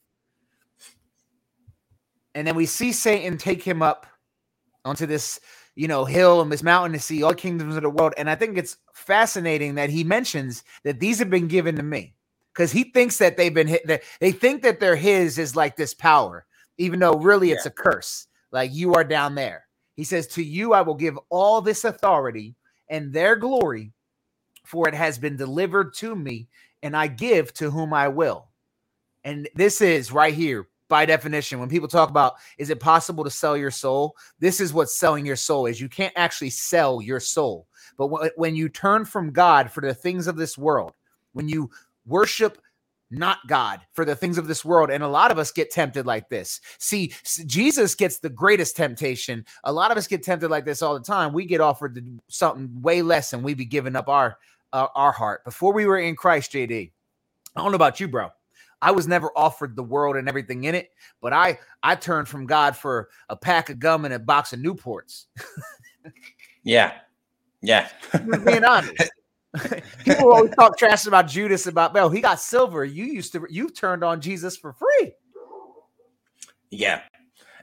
And 2.33 2.47
then 2.47 2.55
we 2.55 2.65
see 2.65 2.91
Satan 2.91 3.37
take 3.37 3.61
him 3.61 3.83
up 3.83 4.07
onto 4.83 5.05
this 5.05 5.39
you 5.77 5.87
know, 5.87 6.05
hill 6.05 6.41
and 6.41 6.51
this 6.51 6.63
mountain 6.63 6.91
to 6.93 6.99
see 6.99 7.21
all 7.21 7.35
kingdoms 7.35 7.75
of 7.75 7.83
the 7.83 7.89
world. 7.89 8.15
And 8.17 8.27
I 8.27 8.33
think 8.33 8.57
it's 8.57 8.77
fascinating 8.93 9.75
that 9.75 9.91
he 9.91 10.03
mentions 10.03 10.63
that 10.83 10.99
these 10.99 11.19
have 11.19 11.29
been 11.29 11.47
given 11.47 11.75
to 11.75 11.83
me 11.83 12.15
because 12.51 12.71
he 12.71 12.85
thinks 12.85 13.19
that 13.19 13.37
they've 13.37 13.53
been 13.53 13.67
hit. 13.67 13.85
That 13.85 14.01
they 14.19 14.31
think 14.31 14.63
that 14.63 14.79
they're 14.79 14.95
his 14.95 15.37
is 15.37 15.55
like 15.55 15.75
this 15.75 15.93
power, 15.93 16.47
even 16.79 16.99
though 16.99 17.13
really 17.13 17.51
it's 17.51 17.67
a 17.67 17.69
curse. 17.69 18.25
Like 18.51 18.73
you 18.73 18.95
are 18.95 19.03
down 19.03 19.35
there. 19.35 19.65
He 19.95 20.03
says, 20.03 20.25
To 20.29 20.43
you 20.43 20.73
I 20.73 20.81
will 20.81 20.95
give 20.95 21.19
all 21.29 21.61
this 21.61 21.83
authority 21.83 22.55
and 22.89 23.13
their 23.13 23.35
glory, 23.35 23.93
for 24.65 24.87
it 24.87 24.95
has 24.95 25.19
been 25.19 25.37
delivered 25.37 25.93
to 25.97 26.15
me, 26.15 26.47
and 26.81 26.97
I 26.97 27.05
give 27.05 27.53
to 27.55 27.69
whom 27.69 27.93
I 27.93 28.07
will. 28.07 28.47
And 29.23 29.47
this 29.53 29.79
is 29.81 30.11
right 30.11 30.33
here 30.33 30.67
by 30.89 31.05
definition, 31.05 31.59
when 31.59 31.69
people 31.69 31.87
talk 31.87 32.09
about 32.09 32.35
is 32.57 32.69
it 32.69 32.79
possible 32.79 33.23
to 33.23 33.29
sell 33.29 33.57
your 33.57 33.71
soul, 33.71 34.15
this 34.39 34.59
is 34.59 34.73
what 34.73 34.89
selling 34.89 35.25
your 35.25 35.35
soul 35.35 35.65
is. 35.65 35.81
You 35.81 35.89
can't 35.89 36.13
actually 36.15 36.49
sell 36.49 37.01
your 37.01 37.19
soul. 37.19 37.67
But 37.97 38.37
when 38.37 38.55
you 38.55 38.69
turn 38.69 39.05
from 39.05 39.31
God 39.31 39.71
for 39.71 39.81
the 39.81 39.93
things 39.93 40.27
of 40.27 40.35
this 40.35 40.57
world, 40.57 40.93
when 41.33 41.49
you 41.49 41.69
worship 42.05 42.59
not 43.09 43.39
God 43.47 43.81
for 43.93 44.05
the 44.05 44.15
things 44.15 44.37
of 44.37 44.47
this 44.47 44.65
world. 44.65 44.89
And 44.89 45.03
a 45.03 45.07
lot 45.07 45.31
of 45.31 45.37
us 45.37 45.51
get 45.51 45.71
tempted 45.71 46.05
like 46.05 46.29
this. 46.29 46.59
See, 46.77 47.13
Jesus 47.45 47.95
gets 47.95 48.19
the 48.19 48.29
greatest 48.29 48.75
temptation. 48.75 49.45
A 49.63 49.71
lot 49.71 49.91
of 49.91 49.97
us 49.97 50.07
get 50.07 50.23
tempted 50.23 50.49
like 50.49 50.65
this 50.65 50.81
all 50.81 50.93
the 50.93 51.05
time. 51.05 51.33
We 51.33 51.45
get 51.45 51.61
offered 51.61 52.19
something 52.27 52.81
way 52.81 53.01
less 53.01 53.33
and 53.33 53.43
we 53.43 53.53
be 53.53 53.65
giving 53.65 53.95
up 53.95 54.09
our 54.09 54.37
uh, 54.73 54.87
our 54.95 55.13
heart. 55.13 55.45
Before 55.45 55.71
we 55.71 55.85
were 55.85 55.97
in 55.97 56.15
Christ, 56.15 56.51
JD, 56.51 56.91
I 57.55 57.61
don't 57.61 57.71
know 57.71 57.75
about 57.75 58.01
you, 58.01 58.07
bro. 58.09 58.29
I 58.81 58.91
was 58.91 59.07
never 59.07 59.31
offered 59.35 59.75
the 59.75 59.83
world 59.83 60.15
and 60.15 60.29
everything 60.29 60.65
in 60.65 60.75
it, 60.75 60.91
but 61.21 61.33
I 61.33 61.59
I 61.81 61.95
turned 61.95 62.27
from 62.27 62.45
God 62.45 62.75
for 62.75 63.09
a 63.29 63.35
pack 63.35 63.69
of 63.69 63.79
gum 63.79 64.05
and 64.05 64.13
a 64.13 64.19
box 64.19 64.53
of 64.53 64.59
Newports. 64.59 65.25
yeah, 66.63 66.93
yeah. 67.61 67.89
being 68.45 68.63
honest. 68.63 69.09
People 70.03 70.31
always 70.31 70.53
talk 70.55 70.77
trash 70.77 71.07
about 71.07 71.27
Judas 71.27 71.65
about 71.67 71.93
Bell. 71.93 72.09
He 72.09 72.21
got 72.21 72.39
silver. 72.39 72.85
You 72.85 73.05
used 73.05 73.31
to 73.33 73.45
you 73.49 73.69
turned 73.69 74.03
on 74.03 74.21
Jesus 74.21 74.55
for 74.55 74.73
free. 74.73 75.13
Yeah, 76.69 77.01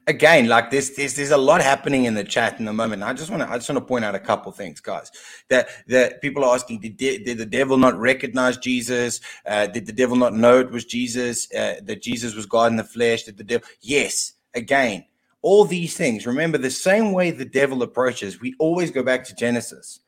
again, 0.06 0.48
like 0.48 0.70
this, 0.70 0.90
there's 0.90 1.14
there's 1.14 1.30
a 1.30 1.36
lot 1.36 1.60
happening 1.60 2.04
in 2.04 2.14
the 2.14 2.24
chat 2.24 2.58
in 2.58 2.64
the 2.64 2.72
moment. 2.72 3.02
I 3.02 3.12
just 3.12 3.30
want 3.30 3.42
to 3.42 3.50
I 3.50 3.56
just 3.56 3.68
want 3.68 3.78
to 3.78 3.84
point 3.84 4.04
out 4.04 4.14
a 4.14 4.20
couple 4.20 4.52
things, 4.52 4.80
guys. 4.80 5.10
That 5.48 5.68
that 5.88 6.20
people 6.20 6.44
are 6.44 6.54
asking, 6.54 6.80
did, 6.80 6.96
did 6.96 7.38
the 7.38 7.46
devil 7.46 7.76
not 7.76 7.98
recognize 7.98 8.56
Jesus? 8.56 9.20
Uh, 9.46 9.66
did 9.66 9.86
the 9.86 9.92
devil 9.92 10.16
not 10.16 10.34
know 10.34 10.60
it 10.60 10.70
was 10.70 10.84
Jesus? 10.84 11.52
Uh, 11.52 11.76
that 11.82 12.02
Jesus 12.02 12.34
was 12.34 12.46
God 12.46 12.70
in 12.70 12.76
the 12.76 12.84
flesh? 12.84 13.24
Did 13.24 13.36
the 13.36 13.44
devil? 13.44 13.66
Yes. 13.80 14.34
Again, 14.54 15.04
all 15.42 15.64
these 15.64 15.96
things. 15.96 16.26
Remember, 16.26 16.58
the 16.58 16.70
same 16.70 17.12
way 17.12 17.30
the 17.30 17.44
devil 17.44 17.82
approaches, 17.82 18.40
we 18.40 18.54
always 18.58 18.90
go 18.90 19.02
back 19.02 19.24
to 19.24 19.34
Genesis. 19.34 20.00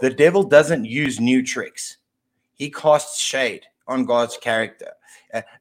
The 0.00 0.10
devil 0.10 0.42
doesn't 0.42 0.84
use 0.86 1.20
new 1.20 1.44
tricks. 1.44 1.98
He 2.54 2.70
casts 2.70 3.20
shade 3.20 3.66
on 3.86 4.04
God's 4.04 4.36
character. 4.36 4.92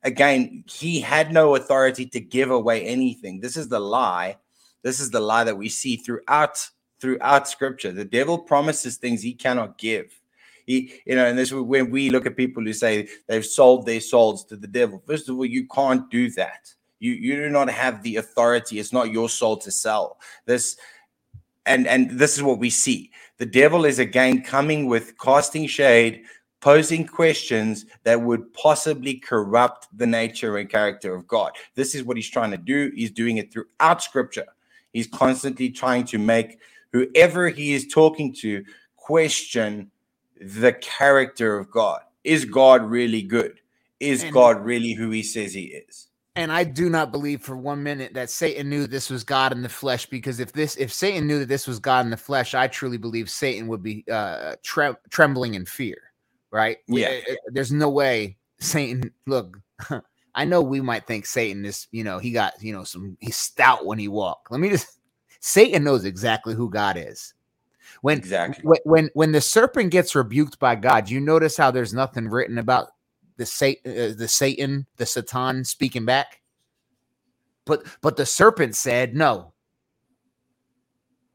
Again, 0.04 0.64
he 0.68 1.00
had 1.00 1.34
no 1.34 1.56
authority 1.56 2.06
to 2.08 2.20
give 2.20 2.52
away 2.52 2.84
anything. 2.84 3.40
This 3.40 3.58
is 3.58 3.68
the 3.68 3.80
lie. 3.80 4.38
This 4.82 5.00
is 5.00 5.12
the 5.12 5.20
lie 5.20 5.44
that 5.44 5.58
we 5.58 5.70
see 5.70 5.98
throughout 5.98 6.70
throughout 7.00 7.48
Scripture. 7.48 7.92
The 7.92 8.06
devil 8.06 8.38
promises 8.38 8.98
things 8.98 9.22
he 9.22 9.34
cannot 9.34 9.78
give. 9.78 10.20
He, 10.66 11.02
you 11.06 11.16
know, 11.16 11.26
and 11.26 11.38
this 11.38 11.52
is 11.52 11.56
when 11.56 11.90
we 11.90 12.10
look 12.10 12.26
at 12.26 12.38
people 12.38 12.64
who 12.64 12.74
say 12.74 13.08
they've 13.28 13.46
sold 13.46 13.86
their 13.86 14.02
souls 14.02 14.46
to 14.46 14.56
the 14.56 14.68
devil. 14.68 15.02
First 15.08 15.28
of 15.28 15.38
all, 15.38 15.46
you 15.46 15.68
can't 15.68 16.10
do 16.12 16.30
that. 16.32 16.72
You 17.00 17.14
you 17.14 17.36
do 17.38 17.50
not 17.50 17.70
have 17.70 18.04
the 18.04 18.18
authority. 18.18 18.80
It's 18.80 18.94
not 18.94 19.12
your 19.12 19.30
soul 19.30 19.58
to 19.58 19.72
sell. 19.72 20.20
This 20.46 20.78
and 21.66 21.88
and 21.88 22.12
this 22.12 22.38
is 22.38 22.44
what 22.44 22.60
we 22.60 22.70
see. 22.70 23.12
The 23.38 23.46
devil 23.46 23.86
is 23.86 24.00
again 24.00 24.44
coming 24.44 24.88
with 24.88 25.18
casting 25.18 25.66
shade, 25.66 26.24
posing 26.62 27.06
questions 27.06 27.86
that 28.04 28.22
would 28.22 28.54
possibly 28.54 29.16
corrupt 29.16 29.88
the 29.98 30.08
nature 30.08 30.58
and 30.58 30.70
character 30.70 31.16
of 31.16 31.28
God. 31.28 31.54
This 31.76 31.96
is 31.96 32.04
what 32.04 32.18
he's 32.18 32.30
trying 32.30 32.52
to 32.52 32.58
do. 32.58 32.92
He's 32.96 33.12
doing 33.12 33.38
it 33.38 33.52
throughout 33.52 34.04
scripture. 34.04 34.48
He's 34.94 35.08
constantly 35.08 35.70
trying 35.70 36.06
to 36.06 36.18
make 36.18 36.60
whoever 36.92 37.50
he 37.50 37.74
is 37.74 37.88
talking 37.88 38.34
to 38.36 38.64
question 38.96 39.92
the 40.40 40.74
character 40.74 41.58
of 41.58 41.70
God. 41.70 42.02
Is 42.24 42.46
God 42.46 42.84
really 42.84 43.22
good? 43.22 43.60
Is 44.00 44.24
and, 44.24 44.34
God 44.34 44.64
really 44.64 44.94
who 44.94 45.10
he 45.10 45.24
says 45.24 45.54
he 45.54 45.66
is? 45.66 46.08
And 46.36 46.52
I 46.52 46.64
do 46.64 46.90
not 46.90 47.12
believe 47.12 47.42
for 47.42 47.58
one 47.58 47.84
minute 47.84 48.14
that 48.14 48.30
Satan 48.30 48.70
knew 48.70 48.88
this 48.88 49.10
was 49.10 49.24
God 49.24 49.52
in 49.52 49.62
the 49.62 49.70
flesh 49.70 50.06
because 50.06 50.40
if 50.40 50.54
this 50.54 50.78
if 50.78 50.94
Satan 50.94 51.28
knew 51.28 51.40
that 51.40 51.50
this 51.50 51.68
was 51.68 51.80
God 51.80 52.06
in 52.06 52.12
the 52.12 52.18
flesh, 52.18 52.54
I 52.56 52.68
truly 52.68 52.98
believe 52.98 53.30
Satan 53.30 53.68
would 53.68 53.84
be 53.84 54.06
uh 54.10 54.56
tre- 54.64 54.96
trembling 55.10 55.56
in 55.56 55.66
fear, 55.66 56.09
right? 56.52 56.78
Yeah. 56.88 57.08
Eh, 57.08 57.22
eh, 57.30 57.36
there's 57.48 57.72
no 57.72 57.90
way 57.90 58.38
Satan 58.60 59.12
look 59.26 59.58
I 60.36 60.46
know 60.46 60.62
we 60.62 60.82
might 60.82 61.08
think 61.08 61.26
Satan 61.26 61.66
is, 61.66 61.88
you 61.92 62.04
know, 62.04 62.20
he 62.20 62.32
got, 62.32 62.54
you 62.62 62.72
know, 62.72 62.84
some 62.84 63.18
he's 63.20 63.38
stout 63.38 63.86
when 63.86 64.00
he 64.00 64.08
walk. 64.08 64.48
Let 64.50 64.60
me 64.60 64.70
just 64.70 65.00
Satan 65.40 65.84
knows 65.84 66.06
exactly 66.06 66.54
who 66.54 66.70
God 66.70 66.98
is. 66.98 67.34
When 68.02 68.20
exactly 68.20 68.64
when, 68.64 68.80
when 68.84 69.10
when 69.14 69.32
the 69.32 69.42
serpent 69.42 69.92
gets 69.92 70.16
rebuked 70.16 70.60
by 70.60 70.76
God, 70.76 71.10
you 71.10 71.20
notice 71.20 71.58
how 71.58 71.72
there's 71.72 71.94
nothing 71.94 72.28
written 72.28 72.58
about 72.58 72.90
the 73.38 73.46
Satan, 73.46 73.92
uh, 73.92 74.14
the 74.18 74.28
Satan, 74.28 74.86
the 74.98 75.06
Satan 75.06 75.66
speaking 75.66 76.06
back. 76.06 76.42
But 77.66 77.86
but 78.02 78.16
the 78.16 78.26
serpent 78.26 78.76
said 78.76 79.16
no. 79.16 79.54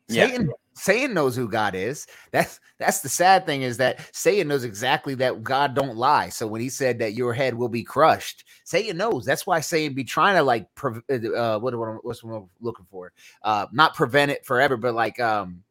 Yeah. 0.08 0.28
Satan 0.28 0.52
Satan 0.74 1.14
knows 1.14 1.36
who 1.36 1.48
God 1.48 1.74
is. 1.74 2.06
That's 2.32 2.60
that's 2.78 3.00
the 3.00 3.08
sad 3.08 3.46
thing 3.46 3.62
is 3.62 3.76
that 3.76 4.00
Satan 4.14 4.48
knows 4.48 4.64
exactly 4.64 5.14
that 5.16 5.42
God 5.42 5.74
don't 5.74 5.96
lie. 5.96 6.28
So 6.28 6.46
when 6.46 6.60
he 6.60 6.68
said 6.68 6.98
that 6.98 7.14
your 7.14 7.32
head 7.32 7.54
will 7.54 7.68
be 7.68 7.84
crushed, 7.84 8.44
Satan 8.64 8.96
knows. 8.96 9.24
That's 9.24 9.46
why 9.46 9.60
Satan 9.60 9.94
be 9.94 10.04
trying 10.04 10.36
to 10.36 10.42
like 10.42 10.68
uh, 10.82 11.58
what 11.58 11.76
what 11.76 12.04
what's 12.04 12.24
what 12.24 12.34
I'm 12.34 12.48
looking 12.60 12.86
for? 12.90 13.12
Uh, 13.42 13.66
not 13.72 13.94
prevent 13.94 14.32
it 14.32 14.44
forever, 14.44 14.76
but 14.76 14.94
like 14.94 15.20
um, 15.20 15.62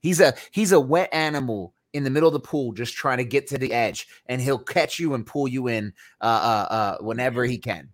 he's 0.00 0.20
a 0.20 0.34
he's 0.50 0.72
a 0.72 0.80
wet 0.80 1.10
animal 1.12 1.74
in 1.92 2.02
the 2.04 2.10
middle 2.10 2.28
of 2.28 2.32
the 2.32 2.40
pool 2.40 2.72
just 2.72 2.94
trying 2.94 3.18
to 3.18 3.24
get 3.24 3.46
to 3.48 3.58
the 3.58 3.72
edge, 3.72 4.08
and 4.26 4.40
he'll 4.40 4.58
catch 4.58 4.98
you 4.98 5.14
and 5.14 5.26
pull 5.26 5.46
you 5.46 5.68
in 5.68 5.92
uh, 6.20 6.24
uh, 6.24 6.72
uh 6.72 6.98
whenever 7.00 7.44
he 7.44 7.58
can. 7.58 7.90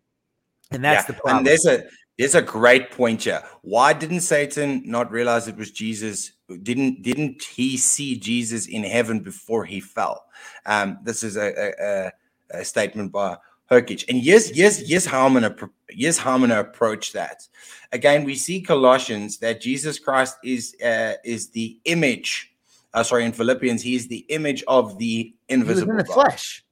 And 0.70 0.84
that's 0.84 1.08
yeah, 1.08 1.14
the 1.14 1.20
problem. 1.20 1.38
And 1.38 1.46
there's 1.46 1.66
a 1.66 1.84
there's 2.20 2.34
a 2.34 2.42
great 2.42 2.90
point 2.90 3.24
here. 3.24 3.42
Why 3.62 3.94
didn't 3.94 4.20
Satan 4.20 4.82
not 4.84 5.10
realize 5.10 5.48
it 5.48 5.56
was 5.56 5.70
Jesus? 5.70 6.32
Didn't 6.62 7.00
didn't 7.00 7.42
he 7.42 7.78
see 7.78 8.18
Jesus 8.18 8.66
in 8.66 8.84
heaven 8.84 9.20
before 9.20 9.64
he 9.64 9.80
fell? 9.80 10.26
Um, 10.66 10.98
this 11.02 11.22
is 11.22 11.38
a, 11.38 11.72
a, 11.80 12.12
a 12.58 12.62
statement 12.62 13.10
by 13.10 13.38
Herkich. 13.70 14.04
And 14.10 14.22
yes, 14.22 14.54
yes, 14.54 14.86
yes, 14.86 15.06
how 15.06 15.24
I'm 15.24 15.32
gonna 15.32 15.56
yes, 15.88 16.22
gonna 16.22 16.60
approach 16.60 17.14
that. 17.14 17.48
Again, 17.90 18.24
we 18.24 18.34
see 18.34 18.60
Colossians 18.60 19.38
that 19.38 19.62
Jesus 19.62 19.98
Christ 19.98 20.36
is 20.44 20.76
uh, 20.84 21.14
is 21.24 21.48
the 21.48 21.78
image. 21.86 22.52
Uh, 22.92 23.02
sorry, 23.02 23.24
in 23.24 23.32
Philippians, 23.32 23.80
he 23.80 23.94
is 23.94 24.08
the 24.08 24.26
image 24.28 24.62
of 24.68 24.98
the 24.98 25.32
invisible 25.48 25.92
in 25.92 25.96
the 25.96 26.04
God. 26.04 26.12
flesh. 26.12 26.66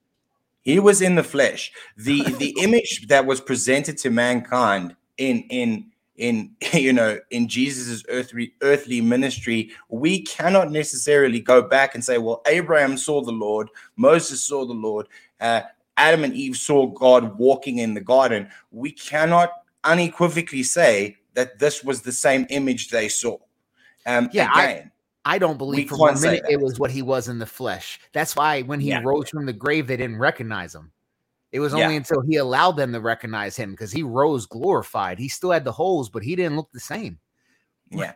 He 0.60 0.78
was 0.78 1.00
in 1.00 1.14
the 1.14 1.24
flesh. 1.24 1.72
The 1.96 2.22
the 2.34 2.54
image 2.60 3.08
that 3.08 3.24
was 3.24 3.40
presented 3.40 3.96
to 3.98 4.10
mankind 4.10 4.94
in 5.18 5.42
in 5.50 5.86
in 6.16 6.50
you 6.72 6.92
know 6.92 7.18
in 7.30 7.48
Jesus's 7.48 8.04
earthly 8.08 8.54
earthly 8.62 9.00
ministry, 9.00 9.70
we 9.88 10.22
cannot 10.22 10.70
necessarily 10.70 11.40
go 11.40 11.62
back 11.62 11.94
and 11.94 12.04
say, 12.04 12.18
well, 12.18 12.42
Abraham 12.46 12.96
saw 12.96 13.22
the 13.22 13.32
Lord, 13.32 13.68
Moses 13.96 14.42
saw 14.42 14.64
the 14.64 14.74
Lord, 14.74 15.08
uh, 15.40 15.62
Adam 15.96 16.24
and 16.24 16.34
Eve 16.34 16.56
saw 16.56 16.86
God 16.86 17.38
walking 17.38 17.78
in 17.78 17.94
the 17.94 18.00
garden. 18.00 18.48
We 18.70 18.92
cannot 18.92 19.52
unequivocally 19.84 20.62
say 20.62 21.16
that 21.34 21.58
this 21.58 21.84
was 21.84 22.02
the 22.02 22.12
same 22.12 22.46
image 22.50 22.88
they 22.88 23.08
saw. 23.08 23.36
Um, 24.06 24.30
yeah, 24.32 24.50
again, 24.52 24.90
I, 25.24 25.34
I 25.34 25.38
don't 25.38 25.58
believe 25.58 25.90
for 25.90 25.98
one 25.98 26.20
minute 26.20 26.44
it 26.48 26.60
was 26.60 26.78
what 26.78 26.90
he 26.90 27.02
was 27.02 27.28
in 27.28 27.38
the 27.38 27.46
flesh. 27.46 28.00
That's 28.12 28.34
why 28.34 28.62
when 28.62 28.80
he 28.80 28.88
yeah. 28.88 29.02
rose 29.04 29.28
from 29.28 29.46
the 29.46 29.52
grave, 29.52 29.86
they 29.86 29.96
didn't 29.96 30.18
recognize 30.18 30.74
him. 30.74 30.92
It 31.50 31.60
was 31.60 31.72
only 31.72 31.94
yeah. 31.94 31.98
until 31.98 32.20
he 32.20 32.36
allowed 32.36 32.72
them 32.72 32.92
to 32.92 33.00
recognize 33.00 33.56
him 33.56 33.70
because 33.70 33.90
he 33.90 34.02
rose 34.02 34.46
glorified. 34.46 35.18
He 35.18 35.28
still 35.28 35.50
had 35.50 35.64
the 35.64 35.72
holes, 35.72 36.10
but 36.10 36.22
he 36.22 36.36
didn't 36.36 36.56
look 36.56 36.70
the 36.72 36.80
same. 36.80 37.18
Yeah. 37.90 38.12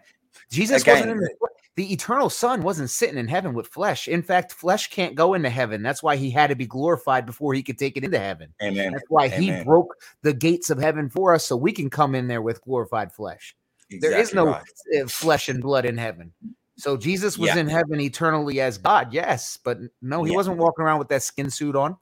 Jesus 0.51 0.83
Again, 0.83 0.95
wasn't 0.95 1.11
in 1.13 1.19
the, 1.19 1.49
the 1.77 1.93
eternal 1.93 2.29
son 2.29 2.63
wasn't 2.63 2.91
sitting 2.91 3.17
in 3.17 3.29
heaven 3.29 3.55
with 3.55 3.67
flesh. 3.69 4.07
In 4.07 4.23
fact, 4.23 4.53
flesh 4.53 4.91
can't 4.91 5.15
go 5.15 5.33
into 5.33 5.49
heaven. 5.49 5.83
That's 5.83 6.03
why 6.03 6.17
he 6.17 6.31
had 6.31 6.49
to 6.49 6.57
be 6.57 6.67
glorified 6.67 7.25
before 7.25 7.55
he 7.55 7.63
could 7.63 7.79
take 7.79 7.97
it 7.97 8.05
into 8.05 8.19
heaven. 8.19 8.53
Amen. 8.63 8.93
That's 8.93 9.05
why 9.09 9.27
Amen. 9.27 9.41
he 9.41 9.65
broke 9.65 9.95
the 10.21 10.35
gates 10.35 10.69
of 10.69 10.79
heaven 10.79 11.09
for 11.09 11.35
us 11.35 11.47
so 11.47 11.57
we 11.57 11.73
can 11.73 11.89
come 11.89 12.15
in 12.15 12.29
there 12.29 12.43
with 12.43 12.63
glorified 12.63 13.13
flesh. 13.13 13.57
Exactly 13.91 14.09
there 14.09 14.21
is 14.21 14.35
no 14.35 14.47
right. 14.47 14.63
Uh, 15.01 15.07
flesh 15.07 15.49
and 15.49 15.63
blood 15.63 15.87
in 15.87 15.97
heaven. 15.97 16.33
So 16.77 16.97
Jesus 16.97 17.39
was 17.39 17.49
yeah. 17.49 17.59
in 17.59 17.69
heaven 17.69 18.01
eternally 18.01 18.61
as 18.61 18.77
God, 18.79 19.13
yes, 19.13 19.59
but 19.63 19.79
no, 20.01 20.25
he 20.25 20.33
yeah. 20.33 20.37
wasn't 20.37 20.59
walking 20.59 20.85
around 20.85 20.99
with 20.99 21.09
that 21.09 21.23
skin 21.23 21.51
suit 21.51 21.77
on. 21.77 21.97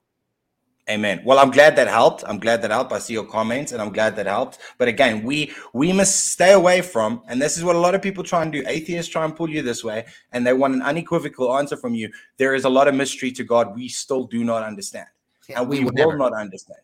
Amen. 0.89 1.21
Well, 1.23 1.37
I'm 1.37 1.51
glad 1.51 1.75
that 1.75 1.87
helped. 1.87 2.23
I'm 2.27 2.39
glad 2.39 2.61
that 2.63 2.71
helped. 2.71 2.91
I 2.91 2.99
see 2.99 3.13
your 3.13 3.25
comments 3.25 3.71
and 3.71 3.81
I'm 3.81 3.93
glad 3.93 4.15
that 4.15 4.25
helped. 4.25 4.57
But 4.77 4.87
again, 4.87 5.23
we 5.23 5.51
we 5.73 5.93
must 5.93 6.31
stay 6.31 6.53
away 6.53 6.81
from, 6.81 7.21
and 7.27 7.41
this 7.41 7.55
is 7.57 7.63
what 7.63 7.75
a 7.75 7.79
lot 7.79 7.93
of 7.93 8.01
people 8.01 8.23
try 8.23 8.41
and 8.41 8.51
do. 8.51 8.63
Atheists 8.65 9.11
try 9.11 9.23
and 9.23 9.35
pull 9.35 9.49
you 9.49 9.61
this 9.61 9.83
way, 9.83 10.05
and 10.31 10.45
they 10.45 10.53
want 10.53 10.73
an 10.73 10.81
unequivocal 10.81 11.55
answer 11.57 11.77
from 11.77 11.93
you. 11.93 12.09
There 12.37 12.55
is 12.55 12.65
a 12.65 12.69
lot 12.69 12.87
of 12.87 12.95
mystery 12.95 13.31
to 13.33 13.43
God 13.43 13.75
we 13.75 13.87
still 13.87 14.23
do 14.25 14.43
not 14.43 14.63
understand. 14.63 15.07
Yeah, 15.47 15.61
and 15.61 15.69
we, 15.69 15.79
we 15.79 15.85
will 15.85 15.93
never. 15.93 16.17
not 16.17 16.33
understand. 16.33 16.79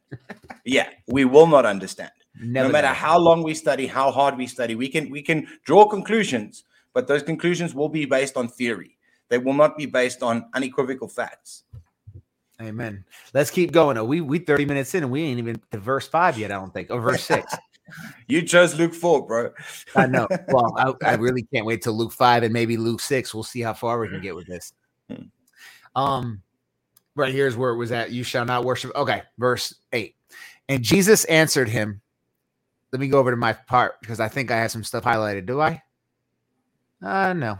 yeah, 0.64 0.90
we 1.08 1.26
will 1.26 1.48
not 1.48 1.66
understand. 1.66 2.12
Never 2.40 2.68
no 2.68 2.72
matter 2.72 2.88
never. 2.88 3.00
how 3.00 3.18
long 3.18 3.42
we 3.42 3.56
study, 3.56 3.88
how 3.88 4.12
hard 4.12 4.38
we 4.38 4.46
study, 4.46 4.76
we 4.76 4.90
can 4.90 5.10
we 5.10 5.24
can 5.24 5.48
draw 5.64 5.88
conclusions, 5.88 6.66
but 6.94 7.08
those 7.08 7.24
conclusions 7.24 7.74
will 7.74 7.90
be 7.90 8.06
based 8.06 8.38
on 8.38 8.48
theory. 8.48 8.98
They 9.30 9.40
will 9.40 9.54
not 9.54 9.76
be 9.76 9.88
based 9.88 10.22
on 10.22 10.46
unequivocal 10.54 11.08
facts. 11.08 11.64
Amen. 12.62 13.06
Let's 13.34 13.52
keep 13.52 13.72
going. 13.72 14.04
We 14.08 14.22
we 14.22 14.40
30 14.40 14.66
minutes 14.66 14.96
in 14.96 15.04
and 15.04 15.12
we 15.12 15.24
ain't 15.24 15.40
even 15.40 15.62
to 15.72 15.78
verse 15.78 16.08
five 16.08 16.38
yet, 16.38 16.52
I 16.52 16.56
don't 16.56 16.74
think, 16.74 16.90
or 16.90 17.00
verse 17.00 17.24
six. 17.24 17.54
you 18.28 18.42
chose 18.42 18.76
Luke 18.76 18.94
4, 18.94 19.28
bro. 19.28 19.52
I 19.96 20.08
know. 20.08 20.28
Well, 20.50 20.74
I, 20.78 21.12
I, 21.12 21.16
really 21.16 21.44
can't 21.54 21.66
wait 21.66 21.82
till 21.82 21.94
Luke 21.94 22.12
5 22.12 22.44
and 22.44 22.54
maybe 22.54 22.78
Luke 22.78 23.02
6. 23.02 23.34
We'll 23.34 23.44
see 23.44 23.62
how 23.62 23.74
far 23.74 24.00
we 24.00 24.08
can 24.10 24.22
get 24.22 24.36
with 24.36 24.48
this. 24.48 24.74
Hmm. 25.10 25.24
Um, 25.96 26.42
right 27.16 27.34
here's 27.34 27.56
where 27.58 27.72
it 27.72 27.78
was 27.78 27.92
at. 27.92 28.12
You 28.12 28.24
shall 28.24 28.46
not 28.46 28.64
worship. 28.64 28.92
Okay, 28.96 29.24
verse 29.38 29.74
8. 29.94 30.16
And 30.70 30.84
Jesus 30.84 31.26
answered 31.26 31.70
him. 31.70 32.02
Let 32.92 33.02
me 33.02 33.10
go 33.10 33.20
over 33.20 33.32
to 33.32 33.38
my 33.38 33.54
part 33.54 34.00
because 34.00 34.20
I 34.20 34.30
think 34.30 34.50
I 34.50 34.58
have 34.58 34.72
some 34.72 34.84
stuff 34.84 35.04
highlighted. 35.04 35.46
Do 35.46 35.60
I? 35.60 35.82
Uh 37.02 37.34
no. 37.34 37.60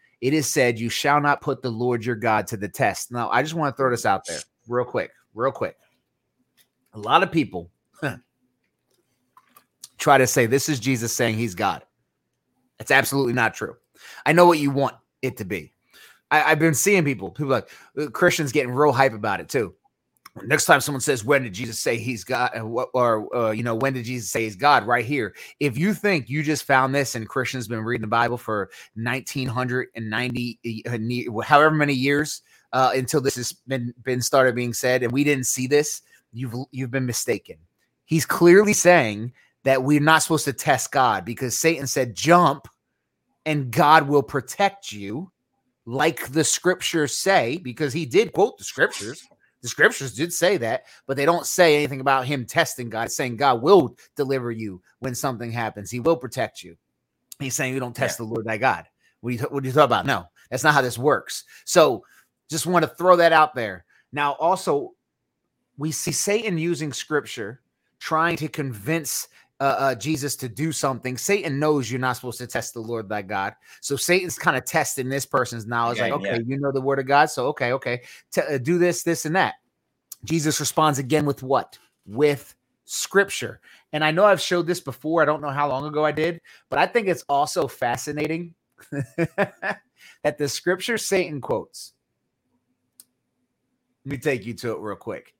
it 0.21 0.33
is 0.33 0.47
said, 0.47 0.79
You 0.79 0.89
shall 0.89 1.19
not 1.19 1.41
put 1.41 1.61
the 1.61 1.71
Lord 1.71 2.05
your 2.05 2.15
God 2.15 2.47
to 2.47 2.57
the 2.57 2.69
test. 2.69 3.11
Now, 3.11 3.29
I 3.29 3.41
just 3.41 3.55
want 3.55 3.75
to 3.75 3.77
throw 3.77 3.89
this 3.89 4.05
out 4.05 4.21
there 4.27 4.39
real 4.67 4.85
quick, 4.85 5.11
real 5.33 5.51
quick. 5.51 5.75
A 6.93 6.99
lot 6.99 7.23
of 7.23 7.31
people 7.31 7.71
try 9.97 10.17
to 10.17 10.27
say 10.27 10.45
this 10.45 10.69
is 10.69 10.79
Jesus 10.79 11.13
saying 11.13 11.35
he's 11.35 11.55
God. 11.55 11.83
It's 12.79 12.91
absolutely 12.91 13.33
not 13.33 13.53
true. 13.53 13.75
I 14.25 14.33
know 14.33 14.45
what 14.45 14.59
you 14.59 14.71
want 14.71 14.95
it 15.21 15.37
to 15.37 15.45
be. 15.45 15.73
I, 16.31 16.39
have 16.39 16.59
been 16.59 16.73
seeing 16.73 17.03
people, 17.03 17.29
people 17.29 17.51
like 17.51 17.69
uh, 17.99 18.07
Christians 18.07 18.51
getting 18.51 18.71
real 18.71 18.93
hype 18.93 19.13
about 19.13 19.41
it 19.41 19.49
too 19.49 19.75
next 20.43 20.65
time 20.65 20.79
someone 20.79 21.01
says 21.01 21.25
when 21.25 21.43
did 21.43 21.53
jesus 21.53 21.77
say 21.79 21.97
he's 21.97 22.23
god? 22.23 22.51
or 22.93 23.35
uh, 23.35 23.51
you 23.51 23.63
know 23.63 23.75
when 23.75 23.93
did 23.93 24.05
jesus 24.05 24.29
say 24.29 24.43
he's 24.43 24.55
god? 24.55 24.85
right 24.85 25.05
here. 25.05 25.35
If 25.59 25.77
you 25.77 25.93
think 25.93 26.29
you 26.29 26.43
just 26.43 26.63
found 26.63 26.95
this 26.95 27.15
and 27.15 27.27
christians 27.27 27.67
been 27.67 27.83
reading 27.83 28.01
the 28.01 28.07
bible 28.07 28.37
for 28.37 28.69
1990 28.95 30.59
uh, 30.87 31.41
however 31.41 31.75
many 31.75 31.93
years 31.93 32.41
uh, 32.73 32.91
until 32.95 33.19
this 33.21 33.35
has 33.35 33.51
been 33.51 33.93
been 34.03 34.21
started 34.21 34.55
being 34.55 34.73
said 34.73 35.03
and 35.03 35.11
we 35.11 35.23
didn't 35.23 35.47
see 35.47 35.67
this 35.67 36.01
you've 36.31 36.55
you've 36.71 36.91
been 36.91 37.05
mistaken. 37.05 37.57
He's 38.05 38.25
clearly 38.25 38.73
saying 38.73 39.33
that 39.63 39.83
we're 39.83 39.99
not 39.99 40.23
supposed 40.23 40.45
to 40.45 40.53
test 40.53 40.91
god 40.91 41.25
because 41.25 41.57
satan 41.57 41.87
said 41.87 42.15
jump 42.15 42.67
and 43.45 43.71
god 43.71 44.07
will 44.07 44.23
protect 44.23 44.91
you 44.91 45.31
like 45.85 46.31
the 46.31 46.43
scriptures 46.43 47.17
say, 47.17 47.57
because 47.57 47.93
he 47.93 48.05
did 48.05 48.33
quote 48.33 48.57
the 48.57 48.63
scriptures. 48.63 49.27
The 49.61 49.67
scriptures 49.67 50.13
did 50.13 50.33
say 50.33 50.57
that, 50.57 50.85
but 51.05 51.17
they 51.17 51.25
don't 51.25 51.45
say 51.45 51.77
anything 51.77 52.01
about 52.01 52.25
him 52.25 52.45
testing 52.45 52.89
God, 52.89 53.05
it's 53.05 53.15
saying 53.15 53.37
God 53.37 53.61
will 53.61 53.95
deliver 54.15 54.51
you 54.51 54.81
when 54.99 55.13
something 55.13 55.51
happens. 55.51 55.91
He 55.91 55.99
will 55.99 56.17
protect 56.17 56.63
you. 56.63 56.75
He's 57.39 57.55
saying 57.55 57.73
you 57.73 57.79
don't 57.79 57.95
test 57.95 58.19
yeah. 58.19 58.25
the 58.25 58.31
Lord 58.31 58.45
thy 58.45 58.57
God. 58.57 58.85
What 59.21 59.31
do 59.31 59.35
you 59.35 59.43
what 59.49 59.63
do 59.63 59.69
you 59.69 59.73
talk 59.73 59.85
about? 59.85 60.05
No, 60.05 60.25
that's 60.49 60.63
not 60.63 60.73
how 60.73 60.81
this 60.81 60.97
works. 60.97 61.43
So 61.65 62.03
just 62.49 62.65
want 62.65 62.83
to 62.83 62.91
throw 62.95 63.15
that 63.17 63.33
out 63.33 63.55
there. 63.55 63.85
Now, 64.11 64.33
also, 64.33 64.91
we 65.77 65.91
see 65.91 66.11
Satan 66.11 66.57
using 66.57 66.91
scripture, 66.91 67.61
trying 67.99 68.35
to 68.37 68.47
convince 68.47 69.27
uh, 69.61 69.75
uh, 69.77 69.95
Jesus 69.95 70.35
to 70.37 70.49
do 70.49 70.71
something. 70.71 71.15
Satan 71.15 71.59
knows 71.59 71.91
you're 71.91 71.99
not 71.99 72.15
supposed 72.15 72.39
to 72.39 72.47
test 72.47 72.73
the 72.73 72.79
Lord 72.79 73.07
thy 73.07 73.21
God. 73.21 73.53
So 73.79 73.95
Satan's 73.95 74.39
kind 74.39 74.57
of 74.57 74.65
testing 74.65 75.07
this 75.07 75.23
person's 75.23 75.67
knowledge. 75.67 75.99
Yeah, 75.99 76.05
like, 76.05 76.13
okay, 76.13 76.31
yeah. 76.31 76.39
you 76.43 76.59
know 76.59 76.71
the 76.71 76.81
word 76.81 76.97
of 76.97 77.05
God. 77.05 77.27
So, 77.29 77.45
okay, 77.49 77.71
okay, 77.73 78.01
T- 78.33 78.41
uh, 78.41 78.57
do 78.57 78.79
this, 78.79 79.03
this, 79.03 79.25
and 79.27 79.35
that. 79.35 79.55
Jesus 80.25 80.59
responds 80.59 80.97
again 80.97 81.27
with 81.27 81.43
what? 81.43 81.77
With 82.07 82.55
scripture. 82.85 83.61
And 83.93 84.03
I 84.03 84.09
know 84.09 84.25
I've 84.25 84.41
showed 84.41 84.65
this 84.65 84.79
before. 84.79 85.21
I 85.21 85.25
don't 85.25 85.41
know 85.41 85.49
how 85.49 85.69
long 85.69 85.85
ago 85.85 86.03
I 86.03 86.11
did, 86.11 86.41
but 86.71 86.79
I 86.79 86.87
think 86.87 87.07
it's 87.07 87.23
also 87.29 87.67
fascinating 87.67 88.55
that 88.91 90.39
the 90.39 90.49
scripture 90.49 90.97
Satan 90.97 91.39
quotes. 91.39 91.93
Let 94.05 94.11
me 94.11 94.17
take 94.17 94.43
you 94.47 94.55
to 94.55 94.71
it 94.71 94.79
real 94.79 94.95
quick. 94.95 95.35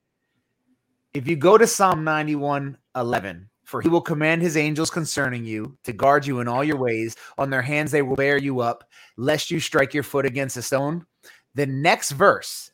If 1.12 1.28
you 1.28 1.36
go 1.36 1.58
to 1.58 1.66
Psalm 1.66 2.04
91 2.04 2.78
11, 2.96 3.50
for 3.72 3.82
he 3.82 3.90
will 3.90 4.02
command 4.02 4.42
his 4.42 4.58
angels 4.58 4.90
concerning 4.90 5.46
you 5.46 5.78
to 5.84 5.94
guard 5.94 6.26
you 6.28 6.42
in 6.42 6.48
all 6.48 6.64
your 6.64 6.78
ways. 6.78 7.16
On 7.38 7.50
their 7.50 7.62
hands 7.62 7.92
they 7.92 8.02
will 8.02 8.16
bear 8.16 8.38
you 8.38 8.60
up, 8.60 8.84
lest 9.18 9.50
you 9.50 9.60
strike 9.60 9.94
your 9.94 10.04
foot 10.04 10.26
against 10.26 10.58
a 10.58 10.62
stone. 10.62 11.06
The 11.56 11.66
next 11.66 12.12
verse 12.12 12.72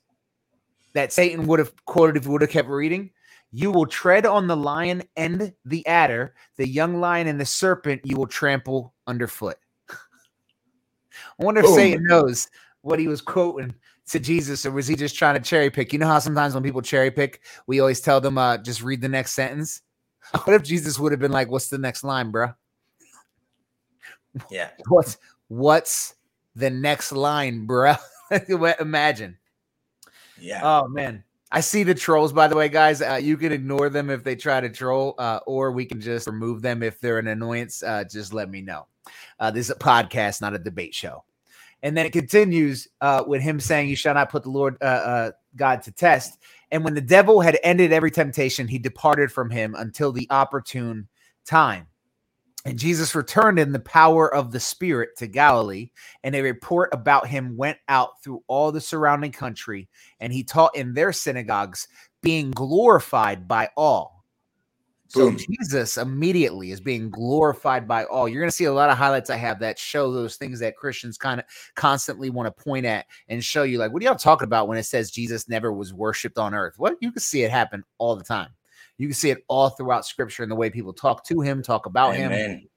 that 0.93 1.13
Satan 1.13 1.47
would 1.47 1.59
have 1.59 1.73
quoted 1.85 2.17
if 2.17 2.23
he 2.23 2.29
would 2.29 2.41
have 2.41 2.49
kept 2.49 2.67
reading 2.67 3.11
you 3.51 3.71
will 3.71 3.85
tread 3.85 4.25
on 4.25 4.47
the 4.47 4.57
lion 4.57 5.03
and 5.15 5.53
the 5.65 5.85
adder, 5.87 6.35
the 6.57 6.67
young 6.67 6.99
lion 6.99 7.27
and 7.27 7.39
the 7.39 7.45
serpent 7.45 8.01
you 8.03 8.17
will 8.17 8.27
trample 8.27 8.93
underfoot. 9.07 9.57
I 9.89 11.43
wonder 11.43 11.61
if 11.61 11.67
Boom. 11.67 11.75
Satan 11.75 12.03
knows 12.03 12.49
what 12.81 12.99
he 12.99 13.07
was 13.07 13.21
quoting 13.21 13.73
to 14.07 14.19
Jesus, 14.19 14.65
or 14.65 14.71
was 14.71 14.87
he 14.87 14.95
just 14.95 15.15
trying 15.15 15.35
to 15.35 15.41
cherry 15.41 15.69
pick? 15.69 15.93
You 15.93 15.99
know 15.99 16.07
how 16.07 16.19
sometimes 16.19 16.53
when 16.53 16.63
people 16.63 16.81
cherry 16.81 17.11
pick, 17.11 17.41
we 17.67 17.79
always 17.79 18.01
tell 18.01 18.21
them, 18.21 18.37
uh, 18.37 18.57
just 18.57 18.83
read 18.83 19.01
the 19.01 19.09
next 19.09 19.33
sentence. 19.33 19.81
What 20.43 20.53
if 20.55 20.63
Jesus 20.63 20.99
would 20.99 21.11
have 21.11 21.21
been 21.21 21.31
like, 21.31 21.49
"What's 21.49 21.69
the 21.69 21.77
next 21.77 22.03
line, 22.03 22.31
bro?" 22.31 22.53
Yeah. 24.49 24.69
What's 24.87 25.17
what's 25.47 26.15
the 26.55 26.69
next 26.69 27.11
line, 27.11 27.65
bro? 27.65 27.95
Imagine. 28.79 29.37
Yeah. 30.39 30.61
Oh 30.63 30.87
man. 30.87 31.23
I 31.49 31.61
see 31.61 31.83
the 31.83 31.95
trolls, 31.95 32.33
by 32.33 32.49
the 32.49 32.57
way, 32.57 32.67
guys. 32.67 33.01
Uh, 33.01 33.19
you 33.21 33.37
can 33.37 33.53
ignore 33.53 33.89
them 33.89 34.09
if 34.09 34.21
they 34.21 34.35
try 34.35 34.59
to 34.59 34.69
troll, 34.69 35.15
uh, 35.17 35.39
or 35.47 35.71
we 35.71 35.85
can 35.85 36.01
just 36.01 36.27
remove 36.27 36.61
them 36.61 36.83
if 36.83 36.99
they're 36.99 37.19
an 37.19 37.27
annoyance. 37.27 37.81
Uh, 37.81 38.03
just 38.03 38.33
let 38.33 38.49
me 38.49 38.61
know. 38.61 38.87
Uh, 39.39 39.49
this 39.49 39.67
is 39.67 39.71
a 39.71 39.79
podcast, 39.79 40.41
not 40.41 40.53
a 40.53 40.59
debate 40.59 40.93
show. 40.93 41.23
And 41.83 41.95
then 41.95 42.05
it 42.05 42.11
continues 42.11 42.89
uh, 42.99 43.23
with 43.25 43.41
him 43.41 43.61
saying, 43.61 43.87
"You 43.87 43.95
shall 43.95 44.15
not 44.15 44.29
put 44.29 44.43
the 44.43 44.49
Lord 44.49 44.75
uh, 44.81 45.31
God 45.55 45.83
to 45.83 45.91
test." 45.91 46.37
And 46.71 46.83
when 46.83 46.93
the 46.93 47.01
devil 47.01 47.41
had 47.41 47.59
ended 47.63 47.93
every 47.93 48.11
temptation, 48.11 48.67
he 48.67 48.79
departed 48.79 49.31
from 49.31 49.49
him 49.49 49.75
until 49.75 50.11
the 50.11 50.27
opportune 50.29 51.07
time. 51.45 51.87
And 52.65 52.77
Jesus 52.77 53.15
returned 53.15 53.59
in 53.59 53.71
the 53.71 53.79
power 53.79 54.33
of 54.33 54.51
the 54.51 54.59
Spirit 54.59 55.11
to 55.17 55.27
Galilee, 55.27 55.91
and 56.23 56.35
a 56.35 56.41
report 56.41 56.89
about 56.91 57.27
him 57.27 57.55
went 57.55 57.77
out 57.87 58.21
through 58.21 58.43
all 58.47 58.73
the 58.73 58.81
surrounding 58.81 59.31
country, 59.31 59.87
and 60.19 60.33
he 60.33 60.43
taught 60.43 60.75
in 60.75 60.93
their 60.93 61.13
synagogues, 61.13 61.87
being 62.21 62.51
glorified 62.51 63.47
by 63.47 63.69
all. 63.77 64.16
So 65.07 65.31
Boom. 65.31 65.37
Jesus 65.37 65.97
immediately 65.97 66.71
is 66.71 66.81
being 66.81 67.09
glorified 67.09 67.87
by 67.87 68.03
all. 68.05 68.27
You're 68.27 68.41
going 68.41 68.49
to 68.49 68.55
see 68.55 68.65
a 68.65 68.73
lot 68.73 68.89
of 68.89 68.97
highlights 68.97 69.29
I 69.29 69.37
have 69.37 69.59
that 69.59 69.79
show 69.79 70.11
those 70.11 70.35
things 70.35 70.59
that 70.59 70.75
Christians 70.75 71.17
kind 71.17 71.39
of 71.39 71.45
constantly 71.75 72.29
want 72.29 72.47
to 72.47 72.63
point 72.63 72.85
at 72.85 73.05
and 73.29 73.43
show 73.43 73.63
you, 73.63 73.77
like, 73.77 73.93
what 73.93 74.01
are 74.01 74.05
y'all 74.05 74.15
talking 74.15 74.45
about 74.45 74.67
when 74.67 74.77
it 74.77 74.83
says 74.83 75.11
Jesus 75.11 75.47
never 75.47 75.71
was 75.71 75.93
worshipped 75.93 76.37
on 76.37 76.53
earth? 76.53 76.75
What 76.77 76.97
you 76.99 77.11
can 77.11 77.21
see 77.21 77.43
it 77.43 77.51
happen 77.51 77.83
all 77.97 78.15
the 78.15 78.23
time. 78.23 78.49
You 78.97 79.07
can 79.07 79.15
see 79.15 79.29
it 79.29 79.43
all 79.47 79.69
throughout 79.69 80.05
scripture 80.05 80.43
and 80.43 80.51
the 80.51 80.55
way 80.55 80.69
people 80.69 80.93
talk 80.93 81.23
to 81.25 81.41
him, 81.41 81.61
talk 81.61 81.85
about 81.85 82.15
Amen. 82.15 82.49
him. 82.49 82.69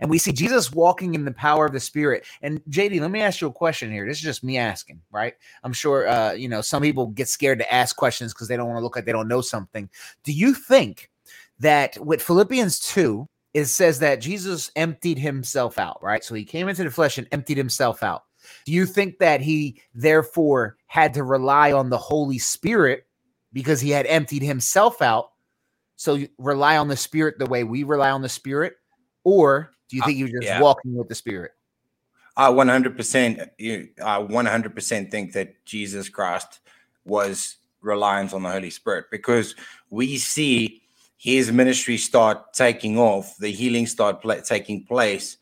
And 0.00 0.10
we 0.10 0.18
see 0.18 0.32
Jesus 0.32 0.72
walking 0.72 1.14
in 1.14 1.24
the 1.24 1.32
power 1.32 1.66
of 1.66 1.72
the 1.72 1.80
Spirit. 1.80 2.24
And 2.42 2.62
JD, 2.70 3.00
let 3.00 3.10
me 3.10 3.20
ask 3.20 3.40
you 3.40 3.48
a 3.48 3.52
question 3.52 3.90
here. 3.90 4.06
This 4.06 4.18
is 4.18 4.22
just 4.22 4.44
me 4.44 4.56
asking, 4.56 5.00
right? 5.10 5.34
I'm 5.64 5.72
sure, 5.72 6.06
uh, 6.08 6.32
you 6.32 6.48
know, 6.48 6.60
some 6.60 6.82
people 6.82 7.08
get 7.08 7.28
scared 7.28 7.58
to 7.58 7.72
ask 7.72 7.96
questions 7.96 8.32
because 8.32 8.48
they 8.48 8.56
don't 8.56 8.68
want 8.68 8.78
to 8.78 8.82
look 8.82 8.94
like 8.94 9.04
they 9.04 9.12
don't 9.12 9.28
know 9.28 9.40
something. 9.40 9.90
Do 10.24 10.32
you 10.32 10.54
think 10.54 11.10
that 11.62 11.96
with 12.04 12.20
Philippians 12.22 12.80
2, 12.80 13.26
it 13.54 13.66
says 13.66 14.00
that 14.00 14.20
Jesus 14.20 14.70
emptied 14.76 15.18
himself 15.18 15.78
out, 15.78 16.02
right? 16.02 16.24
So 16.24 16.34
he 16.34 16.44
came 16.44 16.68
into 16.68 16.84
the 16.84 16.90
flesh 16.90 17.18
and 17.18 17.28
emptied 17.30 17.56
himself 17.56 18.02
out. 18.02 18.24
Do 18.66 18.72
you 18.72 18.84
think 18.84 19.18
that 19.18 19.40
he 19.40 19.80
therefore 19.94 20.76
had 20.86 21.14
to 21.14 21.22
rely 21.22 21.72
on 21.72 21.88
the 21.88 21.98
Holy 21.98 22.38
Spirit 22.38 23.06
because 23.52 23.80
he 23.80 23.90
had 23.90 24.06
emptied 24.06 24.42
himself 24.42 25.00
out 25.00 25.30
so 25.96 26.18
rely 26.36 26.78
on 26.78 26.88
the 26.88 26.96
spirit 26.96 27.38
the 27.38 27.46
way 27.46 27.62
we 27.62 27.84
rely 27.84 28.10
on 28.10 28.22
the 28.22 28.28
spirit, 28.28 28.74
or 29.22 29.70
do 29.88 29.96
you 29.96 30.02
uh, 30.02 30.06
think 30.06 30.18
you're 30.18 30.28
just 30.28 30.42
yeah. 30.42 30.60
walking 30.60 30.96
with 30.96 31.08
the 31.08 31.14
spirit? 31.14 31.52
I 32.36 32.48
100%, 32.48 33.50
I 34.02 34.18
100% 34.18 35.10
think 35.10 35.32
that 35.34 35.64
Jesus 35.64 36.08
Christ 36.08 36.58
was 37.04 37.56
reliant 37.82 38.32
on 38.32 38.42
the 38.42 38.50
Holy 38.50 38.70
Spirit 38.70 39.06
because 39.12 39.54
we 39.90 40.18
see 40.18 40.81
his 41.22 41.52
ministry 41.52 41.96
start 41.96 42.52
taking 42.52 42.98
off, 42.98 43.36
the 43.38 43.52
healing 43.52 43.86
start 43.86 44.24
taking 44.44 44.84
place 44.84 45.36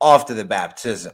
after 0.00 0.34
the 0.34 0.44
baptism 0.44 1.12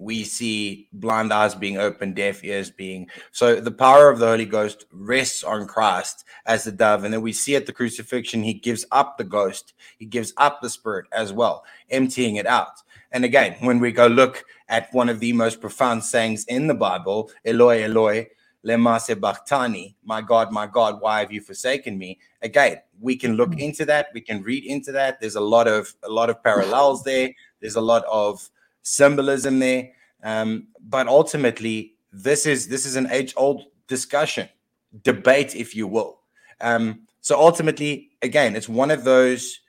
we 0.00 0.24
see 0.24 0.88
blind 0.94 1.30
eyes 1.30 1.54
being 1.54 1.76
opened, 1.76 2.16
deaf 2.16 2.42
ears 2.42 2.70
being 2.70 3.06
so 3.32 3.60
the 3.60 3.70
power 3.70 4.08
of 4.08 4.18
the 4.18 4.26
Holy 4.26 4.46
Ghost 4.46 4.86
rests 4.90 5.44
on 5.44 5.66
Christ 5.66 6.24
as 6.46 6.64
the 6.64 6.72
dove. 6.72 7.04
And 7.04 7.12
then 7.12 7.20
we 7.20 7.34
see 7.34 7.54
at 7.54 7.66
the 7.66 7.72
crucifixion, 7.72 8.42
he 8.42 8.54
gives 8.54 8.86
up 8.92 9.18
the 9.18 9.24
ghost, 9.24 9.74
he 9.98 10.06
gives 10.06 10.32
up 10.38 10.62
the 10.62 10.70
spirit 10.70 11.04
as 11.12 11.34
well, 11.34 11.64
emptying 11.90 12.36
it 12.36 12.46
out. 12.46 12.82
And 13.12 13.26
again, 13.26 13.56
when 13.60 13.78
we 13.78 13.92
go 13.92 14.06
look 14.06 14.44
at 14.70 14.92
one 14.94 15.10
of 15.10 15.20
the 15.20 15.34
most 15.34 15.60
profound 15.60 16.02
sayings 16.02 16.44
in 16.46 16.66
the 16.66 16.74
Bible, 16.74 17.30
Eloi, 17.44 17.82
Eloi, 17.82 18.28
lema 18.64 19.00
sabachthani, 19.00 19.96
my 20.04 20.20
God, 20.20 20.52
my 20.52 20.66
God, 20.66 21.00
why 21.00 21.20
have 21.20 21.32
you 21.32 21.40
forsaken 21.40 21.96
me? 21.98 22.18
Again, 22.42 22.78
we 23.00 23.16
can 23.16 23.34
look 23.34 23.54
hmm. 23.54 23.60
into 23.60 23.84
that, 23.86 24.08
we 24.14 24.20
can 24.20 24.42
read 24.42 24.64
into 24.64 24.92
that. 24.92 25.20
There's 25.20 25.36
a 25.36 25.40
lot 25.40 25.66
of 25.66 25.94
a 26.02 26.08
lot 26.10 26.30
of 26.30 26.42
parallels 26.42 27.02
there. 27.04 27.30
There's 27.60 27.76
a 27.76 27.80
lot 27.80 28.04
of 28.04 28.48
symbolism 28.82 29.58
there. 29.58 29.90
Um, 30.22 30.68
but 30.88 31.08
ultimately, 31.08 31.94
this 32.12 32.46
is 32.46 32.68
this 32.68 32.84
is 32.84 32.96
an 32.96 33.10
age-old 33.10 33.64
discussion, 33.86 34.48
debate, 35.02 35.54
if 35.54 35.74
you 35.74 35.86
will. 35.86 36.20
Um, 36.60 37.06
so 37.20 37.38
ultimately, 37.38 38.10
again, 38.22 38.56
it's 38.56 38.68
one 38.68 38.90
of 38.90 39.04
those 39.04 39.60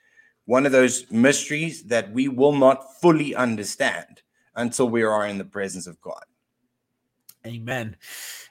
one 0.44 0.66
of 0.66 0.72
those 0.72 1.10
mysteries 1.10 1.84
that 1.84 2.10
we 2.12 2.28
will 2.28 2.52
not 2.52 3.00
fully 3.00 3.34
understand 3.34 4.22
until 4.56 4.88
we 4.88 5.02
are 5.02 5.26
in 5.26 5.38
the 5.38 5.44
presence 5.44 5.86
of 5.86 6.00
God. 6.00 6.22
Amen. 7.46 7.96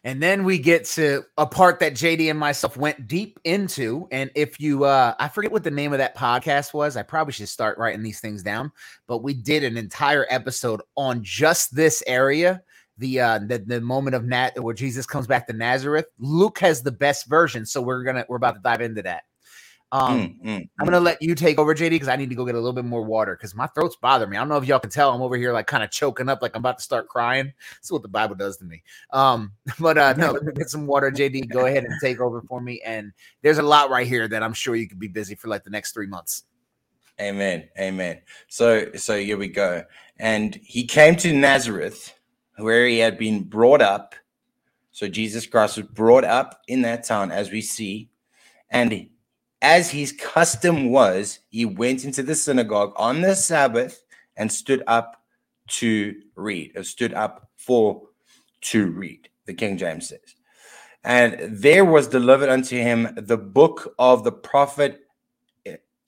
And 0.04 0.22
then 0.22 0.44
we 0.44 0.58
get 0.58 0.86
to 0.86 1.24
a 1.38 1.46
part 1.46 1.80
that 1.80 1.94
JD 1.94 2.30
and 2.30 2.40
myself 2.40 2.76
went 2.76 3.08
deep 3.08 3.40
into. 3.46 4.08
And 4.12 4.30
if 4.36 4.60
you, 4.60 4.84
uh, 4.84 5.14
I 5.18 5.30
forget 5.30 5.52
what 5.52 5.64
the 5.64 5.72
name 5.72 5.94
of 5.94 6.00
that 6.00 6.18
podcast 6.18 6.74
was. 6.74 6.98
I 6.98 7.04
probably 7.04 7.32
should 7.32 7.48
start 7.48 7.78
writing 7.78 8.04
these 8.04 8.20
things 8.20 8.44
down. 8.44 8.72
But 9.08 9.20
we 9.20 9.34
did 9.34 9.64
an 9.64 9.78
entire 9.78 10.26
episode 10.30 10.82
on 10.98 11.24
just 11.24 11.74
this 11.74 12.04
area, 12.06 12.62
the 12.98 13.22
uh, 13.22 13.40
the, 13.40 13.60
the 13.60 13.80
moment 13.80 14.16
of 14.16 14.26
Nat 14.26 14.62
where 14.62 14.76
Jesus 14.76 15.06
comes 15.06 15.28
back 15.28 15.48
to 15.48 15.54
Nazareth. 15.54 16.08
Luke 16.20 16.60
has 16.60 16.84
the 16.84 16.92
best 16.92 17.28
version, 17.28 17.66
so 17.66 17.82
we're 17.82 18.04
gonna 18.04 18.26
we're 18.28 18.38
about 18.38 18.56
to 18.56 18.62
dive 18.62 18.82
into 18.82 19.04
that. 19.04 19.24
Um, 19.94 20.40
mm, 20.42 20.46
mm, 20.46 20.70
I'm 20.80 20.86
gonna 20.86 21.02
mm. 21.02 21.04
let 21.04 21.22
you 21.22 21.36
take 21.36 21.60
over, 21.60 21.76
JD, 21.76 21.90
because 21.90 22.08
I 22.08 22.16
need 22.16 22.30
to 22.30 22.36
go 22.36 22.46
get 22.46 22.56
a 22.56 22.58
little 22.58 22.74
bit 22.74 22.86
more 22.86 23.04
water 23.04 23.36
because 23.36 23.54
my 23.54 23.68
throat's 23.68 23.98
bothering 23.98 24.30
me. 24.30 24.38
I 24.38 24.40
don't 24.40 24.48
know 24.48 24.58
if 24.58 24.66
y'all 24.66 24.80
can 24.80 24.90
tell. 24.90 25.12
I'm 25.14 25.22
over 25.22 25.36
here 25.36 25.52
like 25.52 25.68
kind 25.68 25.84
of 25.84 25.92
choking 25.92 26.30
up, 26.30 26.42
like 26.42 26.56
I'm 26.56 26.62
about 26.62 26.78
to 26.78 26.84
start 26.84 27.10
crying. 27.10 27.52
That's 27.76 27.92
what 27.92 28.02
the 28.02 28.08
Bible 28.08 28.36
does 28.36 28.58
to 28.58 28.66
me. 28.66 28.84
Um, 29.12 29.52
but 29.80 29.98
uh, 29.98 30.14
no, 30.14 30.40
get 30.56 30.70
some 30.70 30.88
water, 30.88 31.12
JD. 31.12 31.50
Go 31.50 31.66
ahead 31.66 31.84
and 31.84 31.94
take 32.02 32.22
over 32.22 32.42
for 32.42 32.62
me. 32.62 32.82
And 32.86 33.12
there's 33.42 33.58
a 33.58 33.64
lot 33.64 33.90
right 33.90 34.08
here 34.08 34.28
that 34.30 34.44
I'm 34.44 34.54
sure 34.54 34.76
you 34.76 34.88
could 34.88 35.00
be 35.00 35.10
busy 35.10 35.36
for 35.36 35.50
like 35.50 35.66
the 35.66 35.70
next 35.70 35.92
three 35.92 36.08
months. 36.08 36.46
Amen. 37.20 37.70
Amen. 37.78 38.22
So, 38.48 38.94
so 38.96 39.20
here 39.20 39.38
we 39.38 39.50
go. 39.50 39.84
And 40.18 40.56
he 40.64 40.86
came 40.86 41.16
to 41.18 41.34
Nazareth, 41.34 42.18
where 42.58 42.88
he 42.88 43.00
had 43.00 43.18
been 43.18 43.44
brought 43.44 43.82
up. 43.82 44.16
So 44.92 45.08
Jesus 45.08 45.46
Christ 45.46 45.78
was 45.78 45.86
brought 45.88 46.24
up 46.24 46.62
in 46.68 46.82
that 46.84 47.04
town, 47.04 47.32
as 47.32 47.52
we 47.52 47.62
see, 47.62 48.10
and 48.70 49.10
as 49.62 49.92
his 49.92 50.12
custom 50.12 50.90
was, 50.90 51.40
he 51.50 51.66
went 51.66 52.04
into 52.04 52.24
the 52.24 52.36
synagogue 52.36 52.94
on 52.96 53.22
the 53.22 53.36
Sabbath 53.36 54.04
and 54.36 54.52
stood 54.52 54.84
up 54.88 55.24
to 55.68 56.16
read, 56.36 56.76
or 56.76 56.84
stood 56.84 57.14
up 57.14 57.50
for 57.58 58.02
to 58.62 58.88
read, 58.88 59.30
the 59.46 59.54
King 59.54 59.78
James 59.78 60.10
says. 60.10 60.36
And 61.04 61.38
there 61.42 61.86
was 61.86 62.08
delivered 62.08 62.50
unto 62.50 62.78
him 62.78 63.14
the 63.16 63.38
book 63.38 63.94
of 63.98 64.24
the 64.24 64.32
prophet 64.32 65.02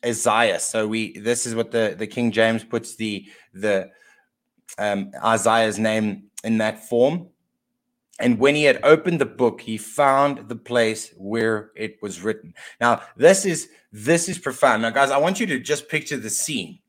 Isaiah. 0.06 0.60
So 0.60 0.88
we 0.88 1.18
this 1.18 1.45
is 1.45 1.56
what 1.56 1.72
the, 1.72 1.95
the 1.97 2.08
King 2.08 2.32
James 2.32 2.64
puts 2.64 2.95
the 2.95 3.26
the 3.54 3.89
um, 4.78 5.12
Isaiah's 5.24 5.80
name 5.80 6.26
in 6.43 6.58
that 6.60 6.88
form. 6.88 7.30
And 8.20 8.38
when 8.38 8.55
he 8.55 8.64
had 8.64 8.80
opened 8.84 9.20
the 9.20 9.26
book, 9.26 9.61
he 9.61 9.78
found 9.78 10.47
the 10.47 10.55
place 10.55 11.14
where 11.18 11.72
it 11.76 11.97
was 12.01 12.22
written. 12.22 12.53
Now, 12.80 13.01
this 13.18 13.45
is 13.45 13.70
this 13.91 14.30
is 14.30 14.38
profound. 14.38 14.82
Now, 14.82 14.91
guys, 14.91 15.11
I 15.11 15.18
want 15.18 15.39
you 15.39 15.45
to 15.47 15.59
just 15.59 15.89
picture 15.89 16.18
the 16.18 16.30
scene. 16.30 16.80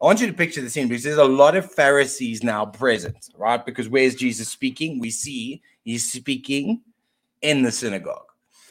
I 0.00 0.04
want 0.04 0.20
you 0.20 0.26
to 0.28 0.32
picture 0.32 0.60
the 0.60 0.70
scene 0.70 0.86
because 0.88 1.02
there's 1.02 1.18
a 1.18 1.24
lot 1.24 1.56
of 1.56 1.72
Pharisees 1.72 2.44
now 2.44 2.66
present, 2.66 3.30
right? 3.36 3.64
Because 3.64 3.88
where's 3.88 4.14
Jesus 4.14 4.48
speaking? 4.48 5.00
We 5.00 5.10
see 5.10 5.60
he's 5.84 6.12
speaking 6.12 6.82
in 7.42 7.62
the 7.62 7.72
synagogue. 7.72 8.26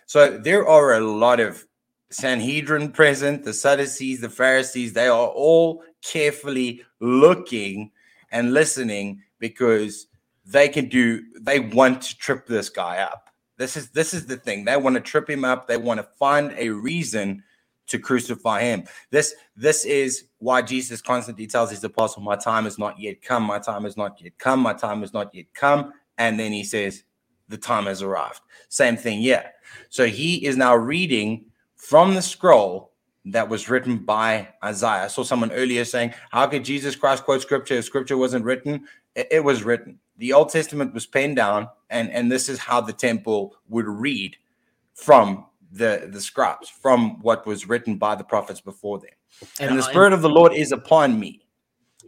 So 0.05 0.37
there 0.37 0.65
are 0.65 0.93
a 0.93 1.01
lot 1.01 1.39
of 1.39 1.65
Sanhedrin 2.09 2.91
present, 2.91 3.43
the 3.43 3.53
Sadducees, 3.53 4.21
the 4.21 4.29
Pharisees, 4.29 4.93
they 4.93 5.07
are 5.07 5.27
all 5.27 5.83
carefully 6.01 6.81
looking 7.01 7.91
and 8.31 8.53
listening 8.53 9.21
because 9.39 10.07
they 10.47 10.69
can 10.69 10.87
do 10.87 11.23
they 11.41 11.59
want 11.59 12.01
to 12.01 12.17
trip 12.17 12.47
this 12.47 12.69
guy 12.69 12.99
up. 12.99 13.29
This 13.57 13.75
is 13.75 13.89
this 13.89 14.13
is 14.13 14.25
the 14.25 14.37
thing. 14.37 14.65
They 14.65 14.77
want 14.77 14.95
to 14.95 15.01
trip 15.01 15.29
him 15.29 15.43
up. 15.43 15.67
They 15.67 15.77
want 15.77 15.99
to 15.99 16.07
find 16.17 16.53
a 16.57 16.69
reason 16.69 17.43
to 17.87 17.99
crucify 17.99 18.61
him. 18.61 18.85
This 19.11 19.35
this 19.55 19.83
is 19.85 20.25
why 20.39 20.61
Jesus 20.61 21.01
constantly 21.01 21.47
tells 21.47 21.71
his 21.71 21.83
apostles, 21.83 22.23
"My 22.23 22.35
time 22.35 22.65
is 22.65 22.77
not 22.77 22.99
yet 22.99 23.21
come. 23.21 23.43
My 23.43 23.59
time 23.59 23.85
is 23.85 23.97
not 23.97 24.21
yet 24.21 24.37
come. 24.37 24.59
My 24.61 24.73
time 24.73 25.03
is 25.03 25.13
not 25.13 25.33
yet 25.33 25.45
come." 25.53 25.93
And 26.17 26.39
then 26.39 26.51
he 26.51 26.63
says, 26.63 27.03
"The 27.49 27.57
time 27.57 27.85
has 27.85 28.01
arrived." 28.01 28.41
Same 28.69 28.95
thing, 28.97 29.21
yeah. 29.21 29.47
So 29.89 30.05
he 30.07 30.45
is 30.45 30.55
now 30.55 30.75
reading 30.75 31.45
from 31.75 32.15
the 32.15 32.21
scroll 32.21 32.93
that 33.25 33.49
was 33.49 33.69
written 33.69 33.97
by 33.97 34.47
Isaiah. 34.63 35.03
I 35.03 35.07
saw 35.07 35.23
someone 35.23 35.51
earlier 35.51 35.83
saying, 35.83 36.13
"How 36.31 36.47
could 36.47 36.63
Jesus 36.63 36.95
Christ 36.95 37.25
quote 37.25 37.41
scripture 37.41 37.75
if 37.75 37.85
scripture 37.85 38.17
wasn't 38.17 38.45
written?" 38.45 38.87
It, 39.15 39.27
it 39.31 39.43
was 39.43 39.63
written. 39.63 39.99
The 40.17 40.33
Old 40.33 40.49
Testament 40.49 40.93
was 40.93 41.05
penned 41.05 41.35
down, 41.35 41.69
and 41.89 42.11
and 42.11 42.31
this 42.31 42.49
is 42.49 42.59
how 42.59 42.81
the 42.81 42.93
temple 42.93 43.55
would 43.69 43.87
read 43.87 44.37
from 44.93 45.45
the 45.71 46.09
the 46.11 46.21
scribes 46.21 46.69
from 46.69 47.21
what 47.21 47.45
was 47.45 47.67
written 47.67 47.97
by 47.97 48.15
the 48.15 48.23
prophets 48.23 48.61
before 48.61 48.99
them. 48.99 49.11
And, 49.59 49.71
and 49.71 49.79
the 49.79 49.83
spirit 49.83 50.13
of 50.13 50.21
the 50.21 50.29
Lord 50.29 50.53
is 50.53 50.71
upon 50.71 51.19
me. 51.19 51.45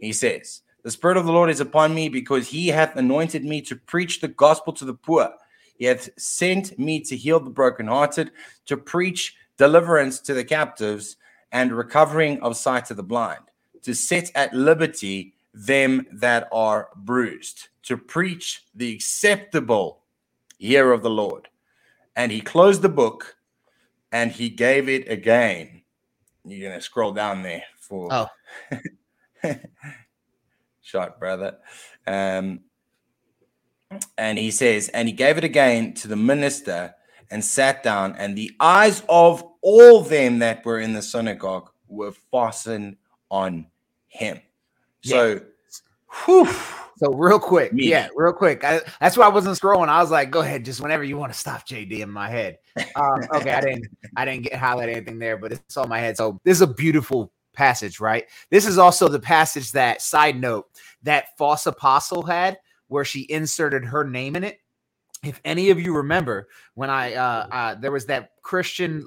He 0.00 0.12
says, 0.12 0.62
"The 0.82 0.90
spirit 0.90 1.16
of 1.16 1.26
the 1.26 1.32
Lord 1.32 1.50
is 1.50 1.60
upon 1.60 1.94
me 1.94 2.08
because 2.08 2.48
he 2.48 2.68
hath 2.68 2.96
anointed 2.96 3.44
me 3.44 3.60
to 3.62 3.76
preach 3.76 4.20
the 4.20 4.28
gospel 4.28 4.72
to 4.74 4.84
the 4.84 4.94
poor. 4.94 5.30
He 5.76 5.84
hath 5.84 6.10
sent 6.18 6.78
me 6.78 7.00
to 7.00 7.16
heal 7.16 7.40
the 7.40 7.50
brokenhearted, 7.50 8.32
to 8.66 8.76
preach 8.76 9.36
deliverance 9.56 10.20
to 10.20 10.34
the 10.34 10.44
captives, 10.44 11.16
and 11.52 11.72
recovering 11.72 12.40
of 12.42 12.56
sight 12.56 12.86
to 12.86 12.94
the 12.94 13.02
blind, 13.02 13.44
to 13.82 13.94
set 13.94 14.30
at 14.34 14.52
liberty 14.52 15.34
them 15.52 16.06
that 16.12 16.48
are 16.52 16.88
bruised, 16.96 17.68
to 17.84 17.96
preach 17.96 18.64
the 18.74 18.92
acceptable 18.94 20.02
year 20.58 20.92
of 20.92 21.02
the 21.02 21.10
Lord." 21.10 21.48
And 22.16 22.32
he 22.32 22.40
closed 22.40 22.82
the 22.82 22.88
book 22.88 23.36
and 24.12 24.30
he 24.30 24.48
gave 24.48 24.88
it 24.88 25.10
again. 25.10 25.82
You're 26.44 26.70
gonna 26.70 26.80
scroll 26.80 27.12
down 27.12 27.42
there 27.42 27.64
for 27.78 28.08
oh 28.10 28.26
shot, 30.82 31.18
brother. 31.18 31.58
Um, 32.06 32.60
and 34.16 34.38
he 34.38 34.50
says, 34.50 34.88
and 34.88 35.08
he 35.08 35.12
gave 35.12 35.38
it 35.38 35.44
again 35.44 35.94
to 35.94 36.08
the 36.08 36.16
minister 36.16 36.94
and 37.30 37.44
sat 37.44 37.82
down, 37.82 38.16
and 38.16 38.36
the 38.36 38.50
eyes 38.58 39.02
of 39.08 39.44
all 39.62 40.02
them 40.02 40.40
that 40.40 40.64
were 40.64 40.80
in 40.80 40.92
the 40.92 41.02
synagogue 41.02 41.70
were 41.88 42.12
fastened 42.32 42.96
on 43.30 43.66
him. 44.08 44.40
Yeah. 45.02 45.14
So, 45.14 45.40
whew, 46.24 46.54
so 46.96 47.12
real 47.14 47.38
quick, 47.38 47.72
Me. 47.72 47.88
yeah, 47.88 48.08
real 48.14 48.32
quick. 48.32 48.62
I, 48.62 48.80
that's 49.00 49.16
why 49.16 49.24
I 49.24 49.28
wasn't 49.28 49.58
scrolling. 49.58 49.88
I 49.88 50.02
was 50.02 50.10
like, 50.10 50.30
go 50.30 50.40
ahead, 50.40 50.64
just 50.66 50.82
whenever 50.82 51.02
you 51.02 51.16
want 51.16 51.32
to 51.32 51.38
stop 51.38 51.66
JD 51.66 52.00
in 52.00 52.10
my 52.10 52.28
head. 52.28 52.58
Um, 52.94 53.20
okay, 53.34 53.52
I 53.52 53.60
didn't, 53.62 53.86
I 54.16 54.24
didn't 54.26 54.42
get 54.42 54.54
highlight 54.54 54.90
anything 54.90 55.18
there, 55.18 55.38
but 55.38 55.52
it's 55.52 55.76
on 55.76 55.88
my 55.88 55.98
head. 55.98 56.16
So 56.16 56.38
this 56.44 56.58
is 56.58 56.62
a 56.62 56.66
beautiful 56.66 57.32
passage, 57.54 58.00
right? 58.00 58.26
This 58.50 58.66
is 58.66 58.76
also 58.76 59.08
the 59.08 59.18
passage 59.18 59.72
that 59.72 60.02
side 60.02 60.38
note 60.38 60.66
that 61.02 61.36
false 61.38 61.66
apostle 61.66 62.22
had, 62.22 62.58
where 62.88 63.04
she 63.04 63.26
inserted 63.30 63.84
her 63.84 64.04
name 64.04 64.36
in 64.36 64.44
it 64.44 64.60
if 65.22 65.40
any 65.44 65.70
of 65.70 65.78
you 65.78 65.94
remember 65.94 66.48
when 66.74 66.88
I 66.88 67.14
uh, 67.14 67.46
uh 67.50 67.74
there 67.74 67.92
was 67.92 68.06
that 68.06 68.30
Christian 68.42 69.04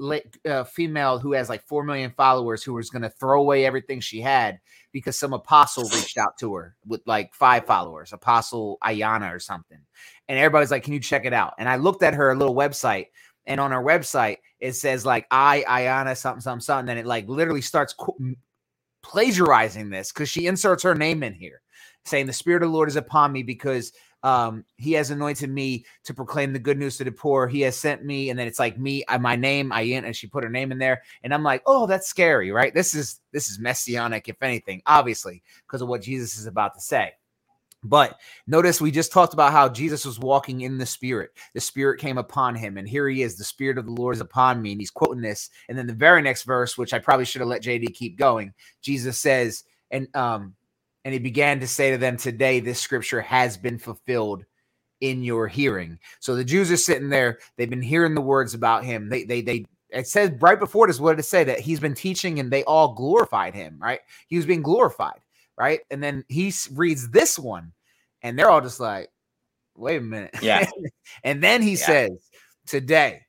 uh, 0.47 0.63
female 0.63 1.17
who 1.17 1.33
has 1.33 1.49
like 1.49 1.63
four 1.63 1.83
million 1.83 2.11
followers 2.11 2.63
who 2.63 2.73
was 2.73 2.89
going 2.89 3.01
to 3.01 3.09
throw 3.09 3.41
away 3.41 3.65
everything 3.65 3.99
she 3.99 4.21
had 4.21 4.59
because 4.93 5.17
some 5.17 5.33
apostle 5.33 5.83
reached 5.89 6.17
out 6.17 6.37
to 6.37 6.53
her 6.55 6.75
with 6.87 7.01
like 7.05 7.33
five 7.33 7.65
followers, 7.65 8.13
Apostle 8.13 8.77
Ayana 8.83 9.33
or 9.35 9.39
something, 9.39 9.79
and 10.29 10.39
everybody's 10.39 10.71
like, 10.71 10.83
"Can 10.83 10.93
you 10.93 10.99
check 11.01 11.25
it 11.25 11.33
out?" 11.33 11.55
And 11.57 11.67
I 11.67 11.75
looked 11.75 12.03
at 12.03 12.13
her 12.13 12.33
little 12.35 12.55
website, 12.55 13.07
and 13.45 13.59
on 13.59 13.71
her 13.71 13.83
website 13.83 14.37
it 14.59 14.73
says 14.73 15.05
like 15.05 15.27
I 15.31 15.65
Ayana 15.67 16.15
something 16.15 16.41
something 16.41 16.61
something, 16.61 16.89
and 16.91 16.99
it 16.99 17.05
like 17.05 17.27
literally 17.27 17.61
starts 17.61 17.93
plagiarizing 19.03 19.89
this 19.89 20.11
because 20.11 20.29
she 20.29 20.47
inserts 20.47 20.83
her 20.83 20.95
name 20.95 21.23
in 21.23 21.33
here, 21.33 21.61
saying 22.05 22.27
the 22.27 22.33
Spirit 22.33 22.63
of 22.63 22.69
the 22.69 22.73
Lord 22.73 22.87
is 22.87 22.95
upon 22.95 23.31
me 23.31 23.43
because 23.43 23.91
um, 24.23 24.63
he 24.77 24.93
has 24.93 25.11
anointed 25.11 25.49
me 25.49 25.85
to 26.05 26.13
proclaim 26.13 26.53
the 26.53 26.59
good 26.59 26.77
news 26.79 26.97
to 26.97 27.03
the 27.03 27.11
poor. 27.11 27.47
He 27.47 27.61
has 27.61 27.75
sent 27.75 28.03
me, 28.05 28.29
and 28.29 28.39
then 28.39 28.47
it's 28.47 28.59
like 28.59 28.79
me, 28.79 29.03
I, 29.07 29.17
my 29.17 29.35
name, 29.35 29.71
I 29.71 29.81
and 29.81 30.15
she 30.15 30.27
put 30.27 30.43
her 30.43 30.49
name 30.49 30.71
in 30.71 30.79
there, 30.79 31.03
and 31.23 31.33
I'm 31.33 31.43
like, 31.43 31.61
oh, 31.65 31.85
that's 31.85 32.07
scary, 32.07 32.51
right? 32.51 32.73
This 32.73 32.93
is 32.95 33.19
this 33.31 33.49
is 33.49 33.59
messianic, 33.59 34.29
if 34.29 34.41
anything, 34.41 34.81
obviously, 34.85 35.43
because 35.67 35.81
of 35.81 35.89
what 35.89 36.01
Jesus 36.01 36.37
is 36.37 36.45
about 36.47 36.73
to 36.75 36.81
say. 36.81 37.11
But 37.83 38.17
notice 38.47 38.79
we 38.79 38.91
just 38.91 39.11
talked 39.11 39.33
about 39.33 39.51
how 39.51 39.67
Jesus 39.67 40.05
was 40.05 40.17
walking 40.19 40.61
in 40.61 40.77
the 40.77 40.85
Spirit. 40.85 41.31
The 41.53 41.59
Spirit 41.59 41.99
came 41.99 42.17
upon 42.17 42.55
him, 42.55 42.77
and 42.77 42.87
here 42.87 43.09
he 43.09 43.23
is. 43.23 43.35
The 43.35 43.43
Spirit 43.43 43.77
of 43.77 43.85
the 43.85 43.91
Lord 43.91 44.15
is 44.15 44.21
upon 44.21 44.61
me, 44.61 44.71
and 44.71 44.79
he's 44.79 44.91
quoting 44.91 45.21
this. 45.21 45.49
And 45.67 45.77
then 45.77 45.87
the 45.87 45.93
very 45.93 46.21
next 46.21 46.43
verse, 46.43 46.77
which 46.77 46.93
I 46.93 46.99
probably 46.99 47.25
should 47.25 47.41
have 47.41 47.49
let 47.49 47.61
JD 47.63 47.93
keep 47.93 48.17
going, 48.17 48.53
Jesus 48.81 49.17
says, 49.17 49.65
and 49.91 50.07
um, 50.15 50.55
and 51.05 51.13
he 51.13 51.19
began 51.19 51.59
to 51.59 51.67
say 51.67 51.91
to 51.91 51.97
them, 51.97 52.17
Today 52.17 52.59
this 52.59 52.79
scripture 52.79 53.21
has 53.21 53.57
been 53.57 53.77
fulfilled 53.77 54.45
in 55.01 55.23
your 55.23 55.47
hearing. 55.47 55.99
So 56.19 56.35
the 56.35 56.45
Jews 56.45 56.71
are 56.71 56.77
sitting 56.77 57.09
there, 57.09 57.39
they've 57.57 57.69
been 57.69 57.81
hearing 57.81 58.15
the 58.15 58.21
words 58.21 58.53
about 58.53 58.83
him. 58.85 59.09
They 59.09 59.23
they 59.23 59.41
they 59.41 59.65
it 59.89 60.07
says 60.07 60.31
right 60.39 60.59
before 60.59 60.87
this, 60.87 60.99
what 60.99 61.13
did 61.13 61.19
it 61.19 61.23
say? 61.23 61.43
That 61.43 61.59
he's 61.59 61.79
been 61.79 61.93
teaching 61.93 62.39
and 62.39 62.51
they 62.51 62.63
all 62.63 62.93
glorified 62.93 63.53
him, 63.53 63.77
right? 63.79 63.99
He 64.27 64.37
was 64.37 64.45
being 64.45 64.63
glorified, 64.63 65.19
right? 65.57 65.81
And 65.91 66.01
then 66.01 66.25
he 66.29 66.51
reads 66.71 67.09
this 67.09 67.37
one, 67.37 67.73
and 68.21 68.37
they're 68.37 68.49
all 68.49 68.61
just 68.61 68.79
like, 68.79 69.09
wait 69.75 69.97
a 69.97 70.01
minute. 70.01 70.35
Yeah. 70.41 70.67
and 71.23 71.43
then 71.43 71.61
he 71.61 71.71
yeah. 71.71 71.85
says, 71.85 72.29
Today, 72.65 73.21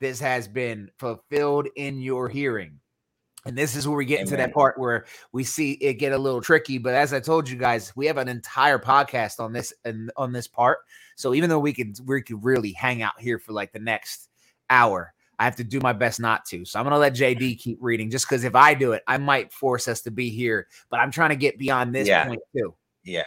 this 0.00 0.20
has 0.20 0.46
been 0.46 0.90
fulfilled 0.98 1.68
in 1.76 2.00
your 2.00 2.28
hearing. 2.28 2.78
And 3.44 3.56
this 3.56 3.74
is 3.74 3.88
where 3.88 3.96
we 3.96 4.04
get 4.04 4.20
Amen. 4.20 4.26
into 4.26 4.36
that 4.36 4.54
part 4.54 4.78
where 4.78 5.04
we 5.32 5.42
see 5.42 5.72
it 5.72 5.94
get 5.94 6.12
a 6.12 6.18
little 6.18 6.40
tricky. 6.40 6.78
But 6.78 6.94
as 6.94 7.12
I 7.12 7.20
told 7.20 7.48
you 7.48 7.56
guys, 7.56 7.92
we 7.96 8.06
have 8.06 8.16
an 8.16 8.28
entire 8.28 8.78
podcast 8.78 9.40
on 9.40 9.52
this 9.52 9.72
and 9.84 10.12
on 10.16 10.32
this 10.32 10.46
part. 10.46 10.78
So 11.16 11.34
even 11.34 11.50
though 11.50 11.58
we 11.58 11.72
could 11.72 11.98
we 12.06 12.22
could 12.22 12.42
really 12.44 12.72
hang 12.72 13.02
out 13.02 13.20
here 13.20 13.38
for 13.38 13.52
like 13.52 13.72
the 13.72 13.80
next 13.80 14.28
hour, 14.70 15.12
I 15.38 15.44
have 15.44 15.56
to 15.56 15.64
do 15.64 15.80
my 15.80 15.92
best 15.92 16.20
not 16.20 16.44
to. 16.46 16.64
So 16.64 16.78
I'm 16.78 16.84
gonna 16.84 16.98
let 16.98 17.14
JD 17.14 17.58
keep 17.58 17.78
reading 17.80 18.10
just 18.10 18.28
because 18.28 18.44
if 18.44 18.54
I 18.54 18.74
do 18.74 18.92
it, 18.92 19.02
I 19.08 19.18
might 19.18 19.52
force 19.52 19.88
us 19.88 20.02
to 20.02 20.10
be 20.10 20.30
here. 20.30 20.68
But 20.88 21.00
I'm 21.00 21.10
trying 21.10 21.30
to 21.30 21.36
get 21.36 21.58
beyond 21.58 21.94
this 21.94 22.06
yeah. 22.06 22.26
point 22.26 22.40
too. 22.56 22.74
Yeah 23.04 23.24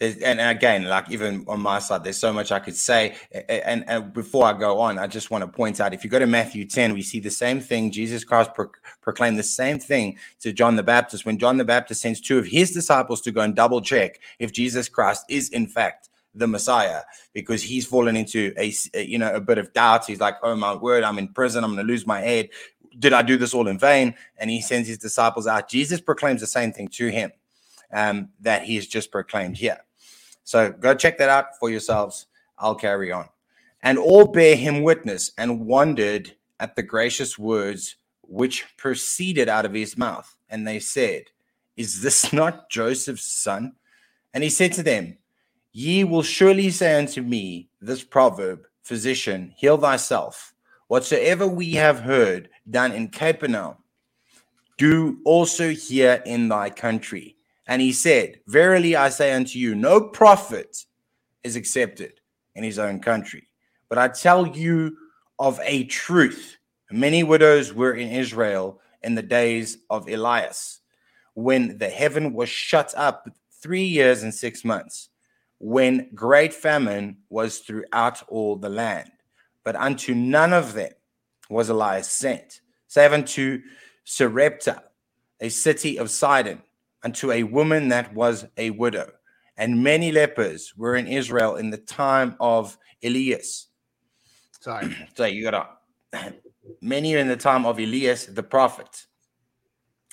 and 0.00 0.40
again, 0.40 0.84
like 0.84 1.10
even 1.10 1.44
on 1.46 1.60
my 1.60 1.78
side, 1.78 2.04
there's 2.04 2.16
so 2.16 2.32
much 2.32 2.50
I 2.52 2.58
could 2.58 2.76
say. 2.76 3.16
And, 3.48 3.84
and, 3.86 4.12
before 4.14 4.46
I 4.46 4.54
go 4.54 4.80
on, 4.80 4.98
I 4.98 5.06
just 5.06 5.30
want 5.30 5.42
to 5.42 5.48
point 5.48 5.78
out 5.78 5.92
if 5.92 6.04
you 6.04 6.10
go 6.10 6.18
to 6.18 6.26
Matthew 6.26 6.64
10, 6.64 6.94
we 6.94 7.02
see 7.02 7.20
the 7.20 7.30
same 7.30 7.60
thing. 7.60 7.90
Jesus 7.90 8.24
Christ 8.24 8.54
pro- 8.54 8.70
proclaimed 9.02 9.38
the 9.38 9.42
same 9.42 9.78
thing 9.78 10.16
to 10.40 10.52
John 10.52 10.76
the 10.76 10.82
Baptist 10.82 11.26
when 11.26 11.38
John 11.38 11.58
the 11.58 11.66
Baptist 11.66 12.00
sends 12.00 12.20
two 12.20 12.38
of 12.38 12.46
his 12.46 12.70
disciples 12.70 13.20
to 13.22 13.30
go 13.30 13.42
and 13.42 13.54
double 13.54 13.82
check 13.82 14.20
if 14.38 14.52
Jesus 14.52 14.88
Christ 14.88 15.26
is 15.28 15.50
in 15.50 15.66
fact 15.66 16.08
the 16.34 16.46
Messiah 16.46 17.02
because 17.34 17.62
he's 17.62 17.86
fallen 17.86 18.16
into 18.16 18.54
a 18.56 18.72
you 19.02 19.18
know 19.18 19.34
a 19.34 19.40
bit 19.40 19.58
of 19.58 19.72
doubt. 19.74 20.06
He's 20.06 20.20
like, 20.20 20.36
"Oh 20.42 20.56
my 20.56 20.74
word, 20.74 21.04
I'm 21.04 21.18
in 21.18 21.28
prison. 21.28 21.62
I'm 21.62 21.74
going 21.74 21.86
to 21.86 21.92
lose 21.92 22.06
my 22.06 22.20
head. 22.20 22.48
Did 22.98 23.12
I 23.12 23.20
do 23.20 23.36
this 23.36 23.52
all 23.52 23.68
in 23.68 23.78
vain?" 23.78 24.14
And 24.38 24.48
he 24.48 24.62
sends 24.62 24.88
his 24.88 24.98
disciples 24.98 25.46
out. 25.46 25.68
Jesus 25.68 26.00
proclaims 26.00 26.40
the 26.40 26.46
same 26.46 26.72
thing 26.72 26.88
to 26.88 27.08
him 27.08 27.32
um, 27.92 28.30
that 28.40 28.62
he 28.62 28.76
has 28.76 28.86
just 28.86 29.10
proclaimed 29.10 29.58
here. 29.58 29.78
So 30.50 30.72
go 30.72 30.96
check 30.96 31.16
that 31.18 31.28
out 31.28 31.56
for 31.60 31.70
yourselves. 31.70 32.26
I'll 32.58 32.74
carry 32.74 33.12
on. 33.12 33.28
And 33.84 33.98
all 33.98 34.26
bear 34.26 34.56
him 34.56 34.82
witness 34.82 35.30
and 35.38 35.64
wondered 35.64 36.34
at 36.58 36.74
the 36.74 36.82
gracious 36.82 37.38
words 37.38 37.94
which 38.22 38.66
proceeded 38.76 39.48
out 39.48 39.64
of 39.64 39.74
his 39.74 39.96
mouth. 39.96 40.36
And 40.48 40.66
they 40.66 40.80
said, 40.80 41.26
Is 41.76 42.02
this 42.02 42.32
not 42.32 42.68
Joseph's 42.68 43.32
son? 43.32 43.74
And 44.34 44.42
he 44.42 44.50
said 44.50 44.72
to 44.72 44.82
them, 44.82 45.18
Ye 45.70 46.02
will 46.02 46.24
surely 46.24 46.70
say 46.70 46.98
unto 46.98 47.22
me 47.22 47.68
this 47.80 48.02
proverb, 48.02 48.66
Physician, 48.82 49.54
heal 49.56 49.78
thyself. 49.78 50.52
Whatsoever 50.88 51.46
we 51.46 51.74
have 51.74 52.00
heard 52.00 52.48
done 52.68 52.90
in 52.90 53.10
Capernaum, 53.10 53.76
do 54.78 55.20
also 55.24 55.70
here 55.70 56.24
in 56.26 56.48
thy 56.48 56.70
country. 56.70 57.36
And 57.70 57.80
he 57.80 57.92
said, 57.92 58.40
Verily 58.48 58.96
I 58.96 59.10
say 59.10 59.32
unto 59.32 59.56
you, 59.56 59.76
no 59.76 60.00
prophet 60.00 60.84
is 61.44 61.54
accepted 61.54 62.14
in 62.56 62.64
his 62.64 62.80
own 62.80 62.98
country. 62.98 63.46
But 63.88 63.96
I 63.96 64.08
tell 64.08 64.44
you 64.44 64.96
of 65.38 65.60
a 65.62 65.84
truth 65.84 66.56
many 66.90 67.22
widows 67.22 67.72
were 67.72 67.94
in 67.94 68.08
Israel 68.10 68.80
in 69.04 69.14
the 69.14 69.22
days 69.22 69.78
of 69.88 70.08
Elias, 70.08 70.80
when 71.34 71.78
the 71.78 71.88
heaven 71.88 72.32
was 72.32 72.48
shut 72.48 72.92
up 72.96 73.28
three 73.62 73.84
years 73.84 74.24
and 74.24 74.34
six 74.34 74.64
months, 74.64 75.10
when 75.58 76.10
great 76.12 76.52
famine 76.52 77.18
was 77.28 77.60
throughout 77.60 78.20
all 78.28 78.56
the 78.56 78.68
land. 78.68 79.12
But 79.62 79.76
unto 79.76 80.12
none 80.12 80.52
of 80.52 80.74
them 80.74 80.90
was 81.48 81.68
Elias 81.68 82.10
sent, 82.10 82.62
save 82.88 83.12
unto 83.12 83.60
Sarepta, 84.02 84.82
a 85.40 85.48
city 85.48 85.98
of 85.98 86.10
Sidon, 86.10 86.62
unto 87.02 87.32
a 87.32 87.42
woman 87.42 87.88
that 87.88 88.14
was 88.14 88.46
a 88.56 88.70
widow. 88.70 89.12
And 89.56 89.82
many 89.82 90.12
lepers 90.12 90.74
were 90.76 90.96
in 90.96 91.06
Israel 91.06 91.56
in 91.56 91.70
the 91.70 91.78
time 91.78 92.36
of 92.40 92.78
Elias. 93.02 93.68
Sorry. 94.60 94.96
so 95.14 95.24
you 95.24 95.50
got 95.50 95.80
to, 96.12 96.34
many 96.80 97.14
in 97.14 97.28
the 97.28 97.36
time 97.36 97.66
of 97.66 97.78
Elias 97.78 98.26
the 98.26 98.42
prophet, 98.42 99.06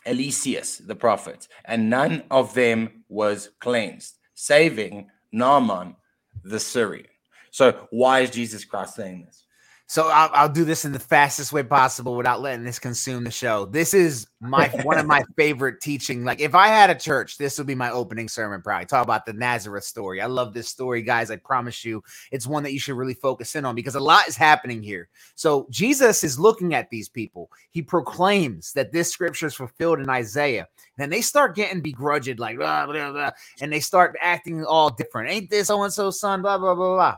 Eliseus 0.06 0.86
the 0.86 0.96
prophet, 0.96 1.48
and 1.66 1.90
none 1.90 2.24
of 2.32 2.54
them 2.54 3.04
was 3.10 3.50
cleansed, 3.60 4.18
saving 4.34 5.10
Naaman 5.32 5.96
the 6.44 6.60
Syrian. 6.60 7.08
So 7.52 7.88
why 7.92 8.22
is 8.22 8.30
Jesus 8.30 8.64
Christ 8.66 8.96
saying 8.96 9.26
this? 9.26 9.47
So 9.90 10.10
I'll, 10.10 10.30
I'll, 10.34 10.50
do 10.50 10.66
this 10.66 10.84
in 10.84 10.92
the 10.92 11.00
fastest 11.00 11.54
way 11.54 11.64
possible 11.64 12.18
without 12.18 12.42
letting 12.42 12.66
this 12.66 12.78
consume 12.78 13.24
the 13.24 13.32
show. 13.32 13.66
This 13.66 13.94
is 13.94 14.28
my 14.42 14.68
one 14.84 14.98
of 14.98 15.06
my 15.06 15.24
favorite 15.38 15.80
teaching. 15.80 16.26
Like 16.26 16.42
if 16.42 16.54
I 16.56 16.68
had 16.68 16.90
a 16.90 16.96
church, 16.96 17.38
this 17.38 17.58
would 17.58 17.68
be 17.68 17.76
my 17.76 17.90
opening 17.92 18.28
sermon. 18.28 18.62
Probably 18.62 18.86
talk 18.86 19.06
about 19.06 19.26
the 19.26 19.32
Nazareth 19.32 19.86
story. 19.86 20.22
I 20.22 20.26
love 20.26 20.54
this 20.54 20.68
story, 20.68 21.04
guys. 21.04 21.32
I 21.32 21.38
promise 21.38 21.86
you, 21.86 22.04
it's 22.34 22.46
one 22.46 22.64
that 22.64 22.74
you 22.74 22.80
should 22.80 22.98
really 22.98 23.14
focus 23.14 23.56
in 23.56 23.64
on 23.64 23.76
because 23.76 23.96
a 23.96 24.00
lot 24.02 24.28
is 24.28 24.36
happening 24.36 24.84
here. 24.84 25.08
So 25.36 25.68
Jesus 25.70 26.22
is 26.26 26.38
looking 26.38 26.74
at 26.74 26.90
these 26.90 27.08
people. 27.08 27.50
He 27.70 27.82
proclaims 27.82 28.74
that 28.74 28.92
this 28.92 29.10
scripture 29.10 29.48
is 29.48 29.56
fulfilled 29.56 30.02
in 30.02 30.10
Isaiah. 30.10 30.68
Then 30.98 31.10
they 31.10 31.22
start 31.22 31.56
getting 31.56 31.80
begrudged, 31.80 32.40
like 32.40 32.58
blah, 32.58 32.88
blah, 32.88 33.14
blah, 33.14 33.32
and 33.62 33.72
they 33.72 33.80
start 33.80 34.18
acting 34.22 34.66
all 34.66 34.90
different. 34.90 35.32
Ain't 35.32 35.50
this 35.50 35.68
so 35.68 35.82
and 35.84 35.94
so 35.94 36.12
son? 36.12 36.42
Blah 36.42 36.58
blah 36.58 36.76
blah 36.76 36.96
blah. 36.96 37.18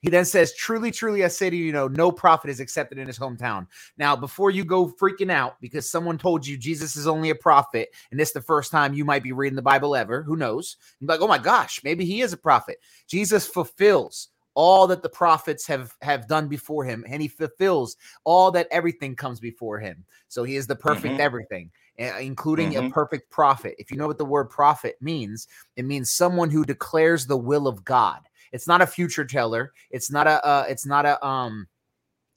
He 0.00 0.10
then 0.10 0.24
says, 0.24 0.54
Truly, 0.54 0.90
truly, 0.90 1.24
I 1.24 1.28
say 1.28 1.50
to 1.50 1.56
you, 1.56 1.64
you 1.64 1.72
know, 1.72 1.88
no 1.88 2.12
prophet 2.12 2.50
is 2.50 2.60
accepted 2.60 2.98
in 2.98 3.06
his 3.06 3.18
hometown. 3.18 3.66
Now, 3.96 4.14
before 4.14 4.50
you 4.50 4.64
go 4.64 4.86
freaking 4.86 5.30
out 5.30 5.60
because 5.60 5.90
someone 5.90 6.18
told 6.18 6.46
you 6.46 6.56
Jesus 6.56 6.96
is 6.96 7.06
only 7.06 7.30
a 7.30 7.34
prophet, 7.34 7.88
and 8.10 8.18
this 8.18 8.28
is 8.28 8.34
the 8.34 8.40
first 8.40 8.70
time 8.70 8.94
you 8.94 9.04
might 9.04 9.22
be 9.22 9.32
reading 9.32 9.56
the 9.56 9.62
Bible 9.62 9.96
ever, 9.96 10.22
who 10.22 10.36
knows? 10.36 10.76
You're 11.00 11.08
like, 11.08 11.20
oh 11.20 11.28
my 11.28 11.38
gosh, 11.38 11.80
maybe 11.82 12.04
he 12.04 12.20
is 12.20 12.32
a 12.32 12.36
prophet. 12.36 12.78
Jesus 13.06 13.46
fulfills 13.46 14.28
all 14.58 14.88
that 14.88 15.02
the 15.02 15.08
prophets 15.08 15.68
have 15.68 15.94
have 16.02 16.26
done 16.26 16.48
before 16.48 16.84
him 16.84 17.04
and 17.08 17.22
he 17.22 17.28
fulfills 17.28 17.96
all 18.24 18.50
that 18.50 18.66
everything 18.72 19.14
comes 19.14 19.38
before 19.38 19.78
him 19.78 20.04
so 20.26 20.42
he 20.42 20.56
is 20.56 20.66
the 20.66 20.74
perfect 20.74 21.12
mm-hmm. 21.12 21.20
everything 21.20 21.70
including 22.18 22.72
mm-hmm. 22.72 22.86
a 22.86 22.90
perfect 22.90 23.30
prophet 23.30 23.76
if 23.78 23.88
you 23.88 23.96
know 23.96 24.08
what 24.08 24.18
the 24.18 24.24
word 24.24 24.50
prophet 24.50 24.96
means 25.00 25.46
it 25.76 25.84
means 25.84 26.10
someone 26.10 26.50
who 26.50 26.64
declares 26.64 27.24
the 27.24 27.36
will 27.36 27.68
of 27.68 27.84
god 27.84 28.27
it's 28.52 28.66
not 28.66 28.82
a 28.82 28.86
future 28.86 29.24
teller. 29.24 29.72
It's 29.90 30.10
not 30.10 30.26
a. 30.26 30.44
Uh, 30.44 30.66
it's 30.68 30.86
not 30.86 31.06
a. 31.06 31.24
Um, 31.24 31.66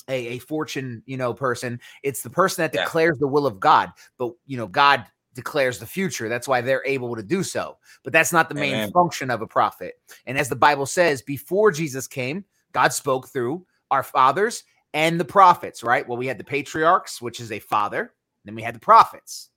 a, 0.10 0.28
a 0.30 0.40
fortune, 0.40 1.04
you 1.06 1.16
know, 1.16 1.34
person. 1.34 1.80
It's 2.04 2.24
the 2.24 2.30
person 2.30 2.64
that 2.64 2.72
declares 2.72 3.18
yeah. 3.18 3.22
the 3.22 3.28
will 3.28 3.46
of 3.46 3.60
God. 3.60 3.92
But 4.18 4.34
you 4.48 4.58
know, 4.58 4.68
God 4.68 5.06
declares 5.34 5.80
the 5.80 5.86
future. 5.86 6.28
That's 6.28 6.48
why 6.48 6.62
they're 6.62 6.86
able 6.86 7.16
to 7.16 7.24
do 7.24 7.44
so. 7.44 7.78
But 8.04 8.14
that's 8.14 8.34
not 8.34 8.50
the 8.50 8.56
main 8.56 8.74
Amen. 8.74 8.92
function 8.92 9.30
of 9.30 9.42
a 9.42 9.48
prophet. 9.48 10.02
And 10.26 10.38
as 10.38 10.50
the 10.50 10.56
Bible 10.56 10.86
says, 10.86 11.22
before 11.22 11.72
Jesus 11.72 12.08
came, 12.08 12.46
God 12.74 12.94
spoke 12.94 13.30
through 13.30 13.66
our 13.90 14.04
fathers 14.04 14.64
and 14.94 15.20
the 15.20 15.26
prophets, 15.26 15.84
right? 15.84 16.08
Well, 16.08 16.18
we 16.18 16.28
had 16.28 16.38
the 16.38 16.44
patriarchs, 16.44 17.22
which 17.22 17.40
is 17.40 17.52
a 17.52 17.60
father, 17.60 18.14
then 18.44 18.56
we 18.56 18.62
had 18.62 18.76
the 18.76 18.80
prophets, 18.80 19.50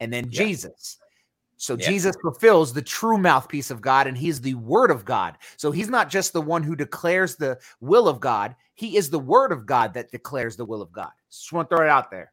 and 0.00 0.12
then 0.12 0.24
yeah. 0.30 0.44
Jesus. 0.44 0.98
So 1.56 1.76
yeah. 1.76 1.88
Jesus 1.88 2.16
fulfills 2.20 2.72
the 2.72 2.82
true 2.82 3.16
mouthpiece 3.16 3.70
of 3.70 3.80
God, 3.80 4.06
and 4.06 4.16
he's 4.16 4.40
the 4.40 4.54
word 4.54 4.90
of 4.90 5.04
God. 5.04 5.36
So 5.56 5.70
he's 5.70 5.88
not 5.88 6.10
just 6.10 6.32
the 6.32 6.40
one 6.40 6.62
who 6.62 6.76
declares 6.76 7.36
the 7.36 7.58
will 7.80 8.08
of 8.08 8.20
God, 8.20 8.56
he 8.74 8.96
is 8.96 9.10
the 9.10 9.18
word 9.18 9.52
of 9.52 9.66
God 9.66 9.94
that 9.94 10.10
declares 10.10 10.56
the 10.56 10.64
will 10.64 10.82
of 10.82 10.92
God. 10.92 11.10
Just 11.30 11.52
want 11.52 11.70
to 11.70 11.76
throw 11.76 11.84
it 11.84 11.90
out 11.90 12.10
there. 12.10 12.32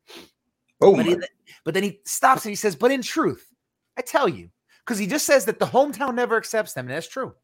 Oh, 0.82 0.96
but, 0.96 1.06
he, 1.06 1.18
but 1.64 1.74
then 1.74 1.84
he 1.84 2.00
stops 2.06 2.46
and 2.46 2.52
he 2.52 2.56
says, 2.56 2.76
But 2.76 2.92
in 2.92 3.02
truth, 3.02 3.48
I 3.98 4.02
tell 4.02 4.28
you, 4.28 4.50
because 4.84 4.98
he 4.98 5.06
just 5.06 5.28
says 5.28 5.46
that 5.46 5.60
the 5.60 5.66
hometown 5.66 6.16
never 6.16 6.38
accepts 6.38 6.74
them, 6.74 6.88
and 6.88 6.96
that's 6.96 7.08
true. 7.08 7.36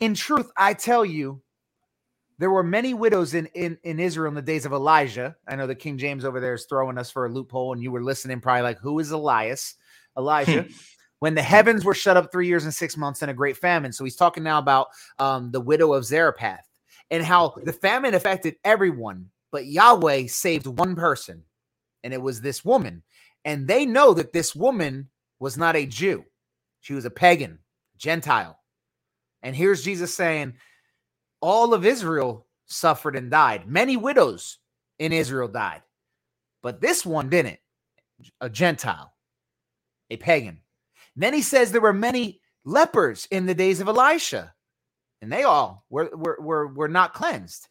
In 0.00 0.14
truth, 0.14 0.50
I 0.56 0.74
tell 0.74 1.04
you, 1.04 1.40
there 2.38 2.50
were 2.50 2.62
many 2.62 2.94
widows 2.94 3.34
in, 3.34 3.46
in, 3.46 3.78
in 3.82 3.98
Israel 3.98 4.28
in 4.28 4.34
the 4.34 4.42
days 4.42 4.64
of 4.64 4.72
Elijah. 4.72 5.34
I 5.48 5.56
know 5.56 5.66
the 5.66 5.74
King 5.74 5.98
James 5.98 6.24
over 6.24 6.38
there 6.38 6.54
is 6.54 6.66
throwing 6.66 6.98
us 6.98 7.10
for 7.10 7.26
a 7.26 7.28
loophole, 7.30 7.72
and 7.72 7.82
you 7.82 7.90
were 7.90 8.02
listening, 8.02 8.40
probably 8.40 8.62
like, 8.62 8.78
Who 8.78 8.98
is 8.98 9.10
Elias? 9.10 9.74
Hmm. 10.14 10.20
Elijah. 10.20 10.66
When 11.20 11.34
the 11.34 11.42
heavens 11.42 11.84
were 11.84 11.94
shut 11.94 12.16
up 12.16 12.30
three 12.30 12.46
years 12.46 12.64
and 12.64 12.74
six 12.74 12.96
months 12.96 13.22
in 13.22 13.28
a 13.28 13.34
great 13.34 13.56
famine. 13.56 13.92
So 13.92 14.04
he's 14.04 14.16
talking 14.16 14.42
now 14.42 14.58
about 14.58 14.88
um, 15.18 15.50
the 15.50 15.60
widow 15.60 15.92
of 15.92 16.04
Zarephath 16.04 16.68
and 17.10 17.24
how 17.24 17.54
the 17.64 17.72
famine 17.72 18.14
affected 18.14 18.56
everyone, 18.64 19.30
but 19.50 19.66
Yahweh 19.66 20.26
saved 20.26 20.66
one 20.66 20.94
person, 20.94 21.42
and 22.04 22.12
it 22.12 22.20
was 22.20 22.40
this 22.40 22.64
woman. 22.64 23.02
And 23.44 23.66
they 23.66 23.86
know 23.86 24.14
that 24.14 24.32
this 24.32 24.54
woman 24.54 25.08
was 25.40 25.56
not 25.56 25.76
a 25.76 25.86
Jew, 25.86 26.24
she 26.80 26.94
was 26.94 27.04
a 27.04 27.10
pagan, 27.10 27.58
Gentile. 27.96 28.58
And 29.42 29.54
here's 29.54 29.84
Jesus 29.84 30.14
saying, 30.14 30.54
All 31.40 31.72
of 31.72 31.86
Israel 31.86 32.46
suffered 32.66 33.16
and 33.16 33.30
died. 33.30 33.68
Many 33.68 33.96
widows 33.96 34.58
in 34.98 35.12
Israel 35.12 35.48
died, 35.48 35.82
but 36.62 36.80
this 36.80 37.06
one 37.06 37.28
didn't. 37.28 37.58
A 38.40 38.50
Gentile, 38.50 39.12
a 40.10 40.16
pagan. 40.16 40.58
Then 41.18 41.34
he 41.34 41.42
says 41.42 41.72
there 41.72 41.80
were 41.80 41.92
many 41.92 42.40
lepers 42.64 43.26
in 43.30 43.46
the 43.46 43.54
days 43.54 43.80
of 43.80 43.88
Elisha, 43.88 44.54
and 45.20 45.32
they 45.32 45.42
all 45.42 45.84
were, 45.90 46.10
were, 46.14 46.38
were, 46.40 46.66
were 46.68 46.88
not 46.88 47.12
cleansed. 47.12 47.68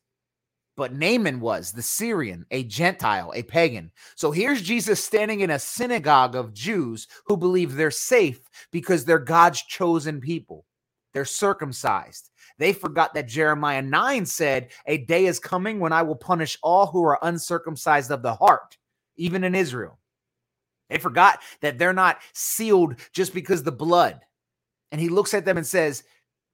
But 0.76 0.94
Naaman 0.94 1.40
was 1.40 1.72
the 1.72 1.82
Syrian, 1.82 2.46
a 2.52 2.64
Gentile, 2.64 3.32
a 3.34 3.42
pagan. 3.44 3.92
So 4.16 4.32
here's 4.32 4.62
Jesus 4.62 5.04
standing 5.04 5.40
in 5.40 5.50
a 5.50 5.60
synagogue 5.60 6.36
of 6.36 6.54
Jews 6.54 7.08
who 7.26 7.38
believe 7.38 7.76
they're 7.76 7.90
safe 7.90 8.42
because 8.72 9.06
they're 9.06 9.18
God's 9.18 9.64
chosen 9.64 10.22
people. 10.22 10.66
They're 11.14 11.26
circumcised. 11.26 12.30
They 12.60 12.74
forgot 12.74 13.14
that 13.16 13.28
Jeremiah 13.28 13.82
9 13.82 14.26
said, 14.26 14.70
A 14.86 14.98
day 15.00 15.26
is 15.26 15.40
coming 15.40 15.80
when 15.80 15.94
I 15.94 16.04
will 16.04 16.16
punish 16.16 16.60
all 16.62 16.88
who 16.88 17.04
are 17.06 17.18
uncircumcised 17.24 18.12
of 18.12 18.22
the 18.22 18.36
heart, 18.36 18.78
even 19.16 19.44
in 19.44 19.56
Israel. 19.56 19.98
They 20.90 20.98
forgot 20.98 21.40
that 21.62 21.78
they're 21.78 21.94
not 21.94 22.20
sealed 22.34 22.96
just 23.12 23.34
because 23.34 23.64
the 23.64 23.72
blood. 23.72 24.22
And 24.92 25.02
he 25.02 25.10
looks 25.10 25.34
at 25.34 25.46
them 25.46 25.58
and 25.58 25.68
says, 25.68 26.04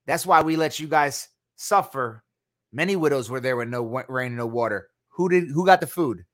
That's 0.08 0.26
why 0.26 0.42
we 0.42 0.56
let 0.56 0.80
you 0.80 0.88
guys 0.88 1.30
suffer. 1.56 2.24
Many 2.72 2.96
widows 2.96 3.30
were 3.30 3.40
there 3.40 3.56
with 3.56 3.70
no 3.70 3.84
rain 4.08 4.28
and 4.28 4.38
no 4.38 4.48
water. 4.48 4.90
Who 5.10 5.30
did 5.30 5.50
who 5.50 5.66
got 5.66 5.80
the 5.82 5.88
food? 5.88 6.26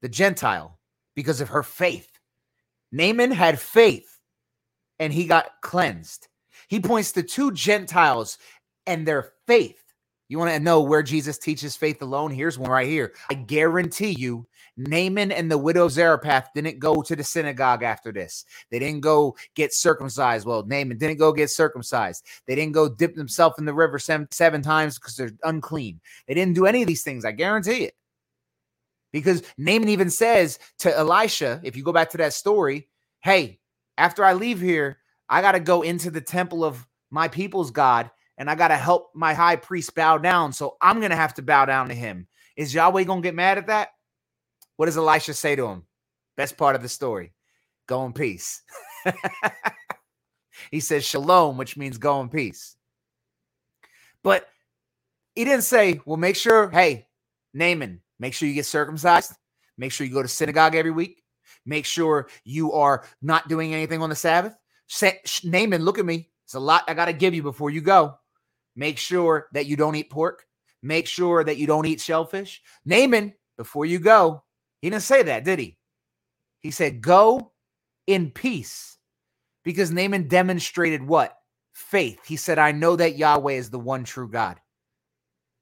The 0.00 0.08
Gentile, 0.08 0.80
because 1.14 1.40
of 1.40 1.50
her 1.50 1.62
faith. 1.62 2.08
Naaman 2.90 3.30
had 3.30 3.60
faith 3.60 4.18
and 4.98 5.12
he 5.12 5.26
got 5.26 5.50
cleansed. 5.62 6.28
He 6.68 6.80
points 6.80 7.12
to 7.12 7.22
two 7.22 7.52
Gentiles 7.52 8.38
and 8.86 9.06
their 9.06 9.32
faith. 9.46 9.78
You 10.28 10.38
want 10.38 10.50
to 10.50 10.60
know 10.60 10.80
where 10.80 11.02
Jesus 11.02 11.38
teaches 11.38 11.76
faith 11.76 12.02
alone? 12.02 12.30
Here's 12.30 12.58
one 12.58 12.70
right 12.70 12.88
here. 12.88 13.12
I 13.30 13.34
guarantee 13.34 14.10
you 14.18 14.46
Naaman 14.76 15.32
and 15.32 15.50
the 15.50 15.58
widow 15.58 15.88
Zarephath 15.88 16.48
didn't 16.54 16.78
go 16.78 17.02
to 17.02 17.14
the 17.14 17.24
synagogue 17.24 17.82
after 17.82 18.12
this. 18.12 18.44
They 18.70 18.78
didn't 18.78 19.00
go 19.00 19.36
get 19.54 19.74
circumcised. 19.74 20.46
Well, 20.46 20.64
Naaman 20.64 20.98
didn't 20.98 21.18
go 21.18 21.32
get 21.32 21.50
circumcised. 21.50 22.24
They 22.46 22.54
didn't 22.54 22.72
go 22.72 22.88
dip 22.88 23.14
themselves 23.14 23.58
in 23.58 23.64
the 23.64 23.74
river 23.74 23.98
seven, 23.98 24.28
seven 24.30 24.62
times 24.62 24.98
because 24.98 25.16
they're 25.16 25.32
unclean. 25.44 26.00
They 26.26 26.34
didn't 26.34 26.54
do 26.54 26.66
any 26.66 26.82
of 26.82 26.88
these 26.88 27.02
things. 27.02 27.24
I 27.24 27.32
guarantee 27.32 27.84
it. 27.84 27.94
Because 29.12 29.42
Naaman 29.58 29.90
even 29.90 30.08
says 30.08 30.58
to 30.78 30.96
Elisha, 30.96 31.60
if 31.62 31.76
you 31.76 31.84
go 31.84 31.92
back 31.92 32.10
to 32.10 32.18
that 32.18 32.32
story, 32.32 32.88
hey, 33.20 33.60
after 33.98 34.24
I 34.24 34.32
leave 34.32 34.60
here, 34.60 34.98
I 35.28 35.42
got 35.42 35.52
to 35.52 35.60
go 35.60 35.82
into 35.82 36.10
the 36.10 36.20
temple 36.20 36.64
of 36.64 36.86
my 37.10 37.28
people's 37.28 37.70
God 37.70 38.10
and 38.38 38.48
I 38.48 38.54
got 38.54 38.68
to 38.68 38.76
help 38.76 39.10
my 39.14 39.34
high 39.34 39.56
priest 39.56 39.94
bow 39.94 40.16
down. 40.16 40.52
So 40.54 40.76
I'm 40.80 40.98
going 40.98 41.10
to 41.10 41.16
have 41.16 41.34
to 41.34 41.42
bow 41.42 41.66
down 41.66 41.88
to 41.88 41.94
him. 41.94 42.26
Is 42.56 42.72
Yahweh 42.72 43.04
going 43.04 43.22
to 43.22 43.26
get 43.26 43.34
mad 43.34 43.58
at 43.58 43.66
that? 43.66 43.90
What 44.76 44.86
does 44.86 44.96
Elisha 44.96 45.34
say 45.34 45.56
to 45.56 45.66
him? 45.66 45.84
Best 46.36 46.56
part 46.56 46.76
of 46.76 46.82
the 46.82 46.88
story 46.88 47.32
go 47.86 48.04
in 48.06 48.12
peace. 48.12 48.62
he 50.70 50.80
says 50.80 51.04
shalom, 51.04 51.56
which 51.56 51.76
means 51.76 51.98
go 51.98 52.20
in 52.20 52.28
peace. 52.28 52.76
But 54.22 54.48
he 55.34 55.44
didn't 55.44 55.64
say, 55.64 56.00
well, 56.04 56.16
make 56.16 56.36
sure, 56.36 56.70
hey, 56.70 57.06
Naaman, 57.54 58.00
make 58.18 58.34
sure 58.34 58.48
you 58.48 58.54
get 58.54 58.66
circumcised. 58.66 59.32
Make 59.76 59.92
sure 59.92 60.06
you 60.06 60.12
go 60.12 60.22
to 60.22 60.28
synagogue 60.28 60.74
every 60.74 60.90
week. 60.90 61.22
Make 61.66 61.86
sure 61.86 62.28
you 62.44 62.72
are 62.72 63.04
not 63.20 63.48
doing 63.48 63.74
anything 63.74 64.02
on 64.02 64.10
the 64.10 64.16
Sabbath. 64.16 64.56
Say, 64.86 65.20
Naaman, 65.44 65.82
look 65.82 65.98
at 65.98 66.04
me. 66.04 66.30
It's 66.44 66.54
a 66.54 66.60
lot 66.60 66.84
I 66.88 66.94
got 66.94 67.06
to 67.06 67.12
give 67.12 67.34
you 67.34 67.42
before 67.42 67.70
you 67.70 67.80
go. 67.80 68.18
Make 68.76 68.98
sure 68.98 69.48
that 69.52 69.66
you 69.66 69.76
don't 69.76 69.96
eat 69.96 70.10
pork. 70.10 70.44
Make 70.82 71.06
sure 71.06 71.44
that 71.44 71.58
you 71.58 71.66
don't 71.66 71.86
eat 71.86 72.00
shellfish. 72.00 72.62
Naaman, 72.84 73.34
before 73.56 73.86
you 73.86 73.98
go, 73.98 74.42
he 74.82 74.90
didn't 74.90 75.04
say 75.04 75.22
that, 75.22 75.44
did 75.44 75.58
he? 75.58 75.78
He 76.60 76.70
said, 76.70 77.00
go 77.00 77.52
in 78.06 78.30
peace. 78.30 78.98
Because 79.64 79.90
Naaman 79.90 80.28
demonstrated 80.28 81.02
what? 81.02 81.38
Faith. 81.72 82.20
He 82.26 82.36
said, 82.36 82.58
I 82.58 82.72
know 82.72 82.96
that 82.96 83.16
Yahweh 83.16 83.54
is 83.54 83.70
the 83.70 83.78
one 83.78 84.04
true 84.04 84.28
God 84.28 84.60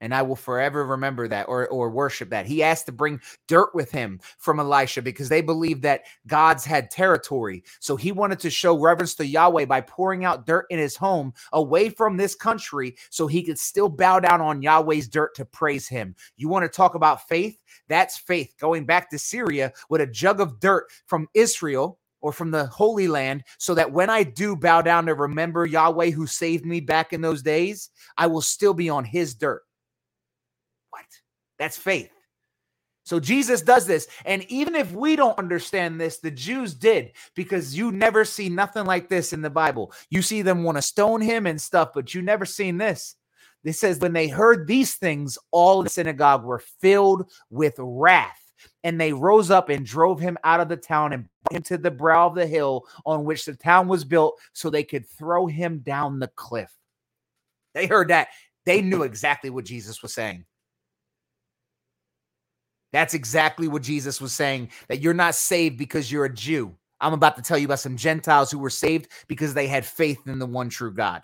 and 0.01 0.15
I 0.15 0.23
will 0.23 0.37
forever 0.37 0.87
remember 0.87 1.29
that 1.29 1.49
or, 1.49 1.69
or 1.69 1.91
worship 1.91 2.31
that. 2.31 2.47
He 2.47 2.63
asked 2.63 2.87
to 2.87 2.93
bring 2.93 3.21
dirt 3.49 3.75
with 3.75 3.91
him 3.91 4.21
from 4.39 4.61
Elisha 4.61 5.03
because 5.03 5.29
they 5.29 5.43
believed 5.43 5.83
that 5.83 6.03
gods 6.27 6.65
had 6.65 6.91
territory. 6.91 7.65
So 7.81 7.97
he 7.97 8.13
wanted 8.13 8.41
to 8.41 8.51
show 8.51 8.79
reverence 8.79 9.15
to 9.17 9.27
Yahweh 9.27 9.67
by 9.67 9.83
pouring 9.83 10.25
out 10.25 10.47
dirt 10.47 10.67
in 10.71 10.79
his 10.79 10.97
home 10.97 11.35
away 11.53 11.91
from 11.91 12.17
this 12.17 12.35
country 12.35 12.97
so 13.11 13.27
he 13.27 13.43
could 13.43 13.59
still 13.59 13.89
bow 13.89 14.21
down 14.21 14.41
on 14.41 14.63
Yahweh's 14.63 15.09
dirt 15.09 15.35
to 15.37 15.45
praise 15.45 15.89
him. 15.89 16.15
You 16.37 16.49
want 16.49 16.65
to 16.65 16.69
talk 16.77 16.95
about 16.95 17.29
faith? 17.29 17.59
That's 17.89 18.19
faith. 18.19 18.55
Going 18.61 18.87
back 18.87 19.11
to 19.11 19.19
Syria 19.19 19.73
with 19.89 20.01
a 20.01 20.07
jug 20.07 20.41
of 20.41 20.61
dirt 20.61 20.87
from 21.07 21.29
Israel 21.35 21.99
or 22.23 22.33
from 22.33 22.51
the 22.51 22.67
Holy 22.67 23.09
Land, 23.09 23.45
so 23.59 23.75
that 23.75 23.93
when 23.93 24.11
I 24.11 24.25
do 24.25 24.57
bow 24.57 24.83
down 24.83 25.07
to 25.07 25.15
remember 25.15 25.67
Yahweh 25.67 26.11
who 26.11 26.27
saved 26.27 26.67
me 26.67 26.81
back 26.81 27.13
in 27.15 27.23
those 27.23 27.43
days, 27.43 27.91
I 28.19 28.27
will 28.27 28.43
still 28.43 28.75
be 28.75 28.91
on 28.91 29.05
his 29.05 29.35
dirt. 29.35 29.63
What? 30.91 31.05
That's 31.59 31.77
faith. 31.77 32.11
So 33.05 33.19
Jesus 33.19 33.63
does 33.63 33.87
this. 33.87 34.07
And 34.25 34.45
even 34.45 34.75
if 34.75 34.93
we 34.93 35.17
don't 35.17 35.39
understand 35.39 36.01
this, 36.01 36.19
the 36.19 36.31
Jews 36.31 36.75
did 36.75 37.13
because 37.35 37.77
you 37.77 37.91
never 37.91 38.25
see 38.25 38.49
nothing 38.49 38.85
like 38.85 39.09
this 39.09 39.33
in 39.33 39.43
the 39.43 39.51
Bible. 39.51 39.93
You 40.11 40.23
see 40.23 40.43
them 40.43 40.63
want 40.63 40.79
to 40.79 40.83
stone 40.83 41.21
him 41.21 41.47
and 41.47 41.61
stuff, 41.61 41.91
but 41.95 42.15
you 42.15 42.23
never 42.23 42.45
seen 42.45 42.79
this. 42.79 43.17
It 43.65 43.73
says, 43.73 43.99
when 43.99 44.13
they 44.13 44.29
heard 44.29 44.67
these 44.67 44.95
things, 44.95 45.39
all 45.51 45.83
the 45.83 45.91
synagogue 45.91 46.45
were 46.45 46.63
filled 46.81 47.31
with 47.51 47.75
wrath. 47.79 48.37
And 48.85 49.01
they 49.01 49.13
rose 49.13 49.51
up 49.51 49.71
and 49.71 49.85
drove 49.85 50.21
him 50.21 50.39
out 50.45 50.61
of 50.61 50.69
the 50.69 50.77
town 50.77 51.13
and 51.13 51.29
into 51.51 51.79
the 51.79 51.91
brow 51.91 52.27
of 52.27 52.35
the 52.35 52.47
hill 52.47 52.85
on 53.05 53.25
which 53.25 53.45
the 53.45 53.55
town 53.55 53.89
was 53.89 54.05
built 54.05 54.39
so 54.53 54.71
they 54.71 54.85
could 54.85 55.09
throw 55.09 55.47
him 55.47 55.79
down 55.79 56.19
the 56.19 56.29
cliff. 56.29 56.71
They 57.75 57.87
heard 57.87 58.09
that. 58.09 58.29
They 58.67 58.83
knew 58.83 59.03
exactly 59.03 59.51
what 59.51 59.65
Jesus 59.65 60.03
was 60.03 60.13
saying. 60.13 60.45
That's 62.93 63.15
exactly 63.15 63.69
what 63.69 63.83
Jesus 63.83 64.21
was 64.21 64.33
saying 64.33 64.71
that 64.89 65.01
you're 65.01 65.15
not 65.15 65.35
saved 65.35 65.79
because 65.79 66.11
you're 66.11 66.25
a 66.25 66.35
Jew. 66.35 66.75
I'm 67.01 67.13
about 67.13 67.37
to 67.37 67.43
tell 67.43 67.57
you 67.57 67.67
about 67.67 67.81
some 67.81 67.97
Gentiles 67.97 68.51
who 68.51 68.59
were 68.59 68.71
saved 68.71 69.09
because 69.27 69.55
they 69.55 69.67
had 69.67 69.87
faith 69.87 70.27
in 70.27 70.39
the 70.39 70.47
one 70.47 70.69
true 70.69 70.93
God. 70.93 71.23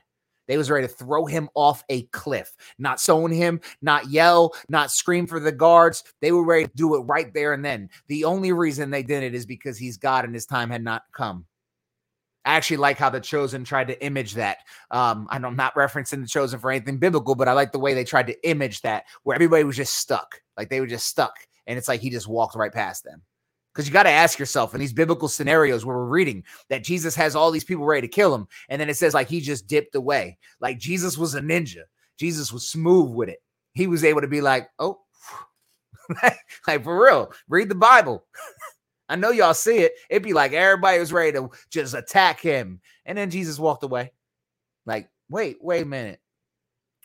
They 0.49 0.57
was 0.57 0.71
ready 0.71 0.87
to 0.87 0.93
throw 0.93 1.27
him 1.27 1.49
off 1.55 1.83
a 1.89 2.03
cliff, 2.05 2.55
not 2.79 3.01
stone 3.01 3.33
him, 3.33 3.61
not 3.83 4.09
yell, 4.11 4.55
not 4.69 4.93
scream 4.93 5.27
for 5.27 5.41
the 5.41 5.51
guards. 5.51 6.05
They 6.21 6.31
were 6.31 6.45
ready 6.45 6.67
to 6.67 6.73
do 6.77 6.95
it 6.95 7.01
right 7.01 7.35
there 7.35 7.53
and 7.53 7.65
then. 7.65 7.91
The 8.07 8.25
only 8.25 8.53
reason 8.53 8.91
they 8.91 9.03
did 9.03 9.25
it 9.25 9.35
is 9.35 9.45
because 9.45 9.77
he's 9.77 9.97
God 9.97 10.25
and 10.25 10.33
his 10.33 10.47
time 10.47 10.71
had 10.71 10.85
not 10.85 11.03
come. 11.13 11.47
I 12.45 12.55
actually 12.55 12.77
like 12.77 12.97
how 12.97 13.11
the 13.11 13.21
chosen 13.21 13.65
tried 13.65 13.89
to 13.89 14.05
image 14.05 14.35
that. 14.35 14.59
Um, 14.93 15.27
I'm 15.31 15.57
not 15.57 15.75
referencing 15.75 16.23
the 16.23 16.29
chosen 16.29 16.61
for 16.61 16.71
anything 16.71 16.99
biblical, 16.99 17.35
but 17.35 17.49
I 17.49 17.53
like 17.53 17.73
the 17.73 17.81
way 17.81 17.93
they 17.93 18.05
tried 18.05 18.29
to 18.29 18.49
image 18.49 18.83
that, 18.83 19.07
where 19.25 19.35
everybody 19.35 19.65
was 19.65 19.77
just 19.77 19.97
stuck, 19.97 20.41
like 20.57 20.69
they 20.69 20.79
were 20.79 20.87
just 20.87 21.09
stuck 21.09 21.35
and 21.67 21.79
it's 21.79 21.89
like 21.89 22.01
he 22.01 22.11
just 22.11 22.29
walked 22.29 22.55
right 22.55 22.73
past 22.73 23.05
them. 23.05 23.23
Because 23.73 23.87
you 23.87 23.93
got 23.93 24.05
to 24.05 24.11
ask 24.11 24.39
yourself 24.39 24.75
in 24.75 24.81
these 24.81 24.95
biblical 24.95 25.29
scenarios 25.29 25.85
where 25.85 25.97
we're 25.97 26.07
reading 26.07 26.45
that 26.71 26.83
Jesus 26.83 27.15
has 27.15 27.37
all 27.37 27.51
these 27.51 27.65
people 27.65 27.85
ready 27.85 28.07
to 28.07 28.13
kill 28.13 28.35
him, 28.35 28.49
and 28.69 28.81
then 28.81 28.89
it 28.89 28.97
says 28.97 29.13
like 29.13 29.29
he 29.29 29.41
just 29.41 29.67
dipped 29.67 29.95
away. 29.95 30.39
Like 30.61 30.79
Jesus 30.79 31.19
was 31.19 31.35
a 31.35 31.41
ninja. 31.41 31.83
Jesus 32.19 32.53
was 32.53 32.69
smooth 32.69 33.11
with 33.11 33.29
it. 33.29 33.43
He 33.75 33.87
was 33.87 34.05
able 34.05 34.23
to 34.23 34.29
be 34.29 34.41
like, 34.41 34.71
oh, 34.79 35.01
like 36.67 36.85
for 36.85 37.05
real, 37.05 37.33
read 37.49 37.69
the 37.69 37.75
Bible. 37.75 38.25
I 39.09 39.17
know 39.17 39.31
y'all 39.31 39.55
see 39.55 39.79
it. 39.79 39.93
It'd 40.11 40.23
be 40.23 40.33
like 40.33 40.53
everybody 40.53 40.99
was 40.99 41.13
ready 41.13 41.33
to 41.33 41.51
just 41.71 41.95
attack 41.95 42.41
him. 42.41 42.81
And 43.05 43.17
then 43.17 43.31
Jesus 43.31 43.59
walked 43.59 43.85
away. 43.85 44.13
Like, 44.85 45.09
wait, 45.29 45.59
wait 45.61 45.83
a 45.83 45.87
minute. 45.87 46.21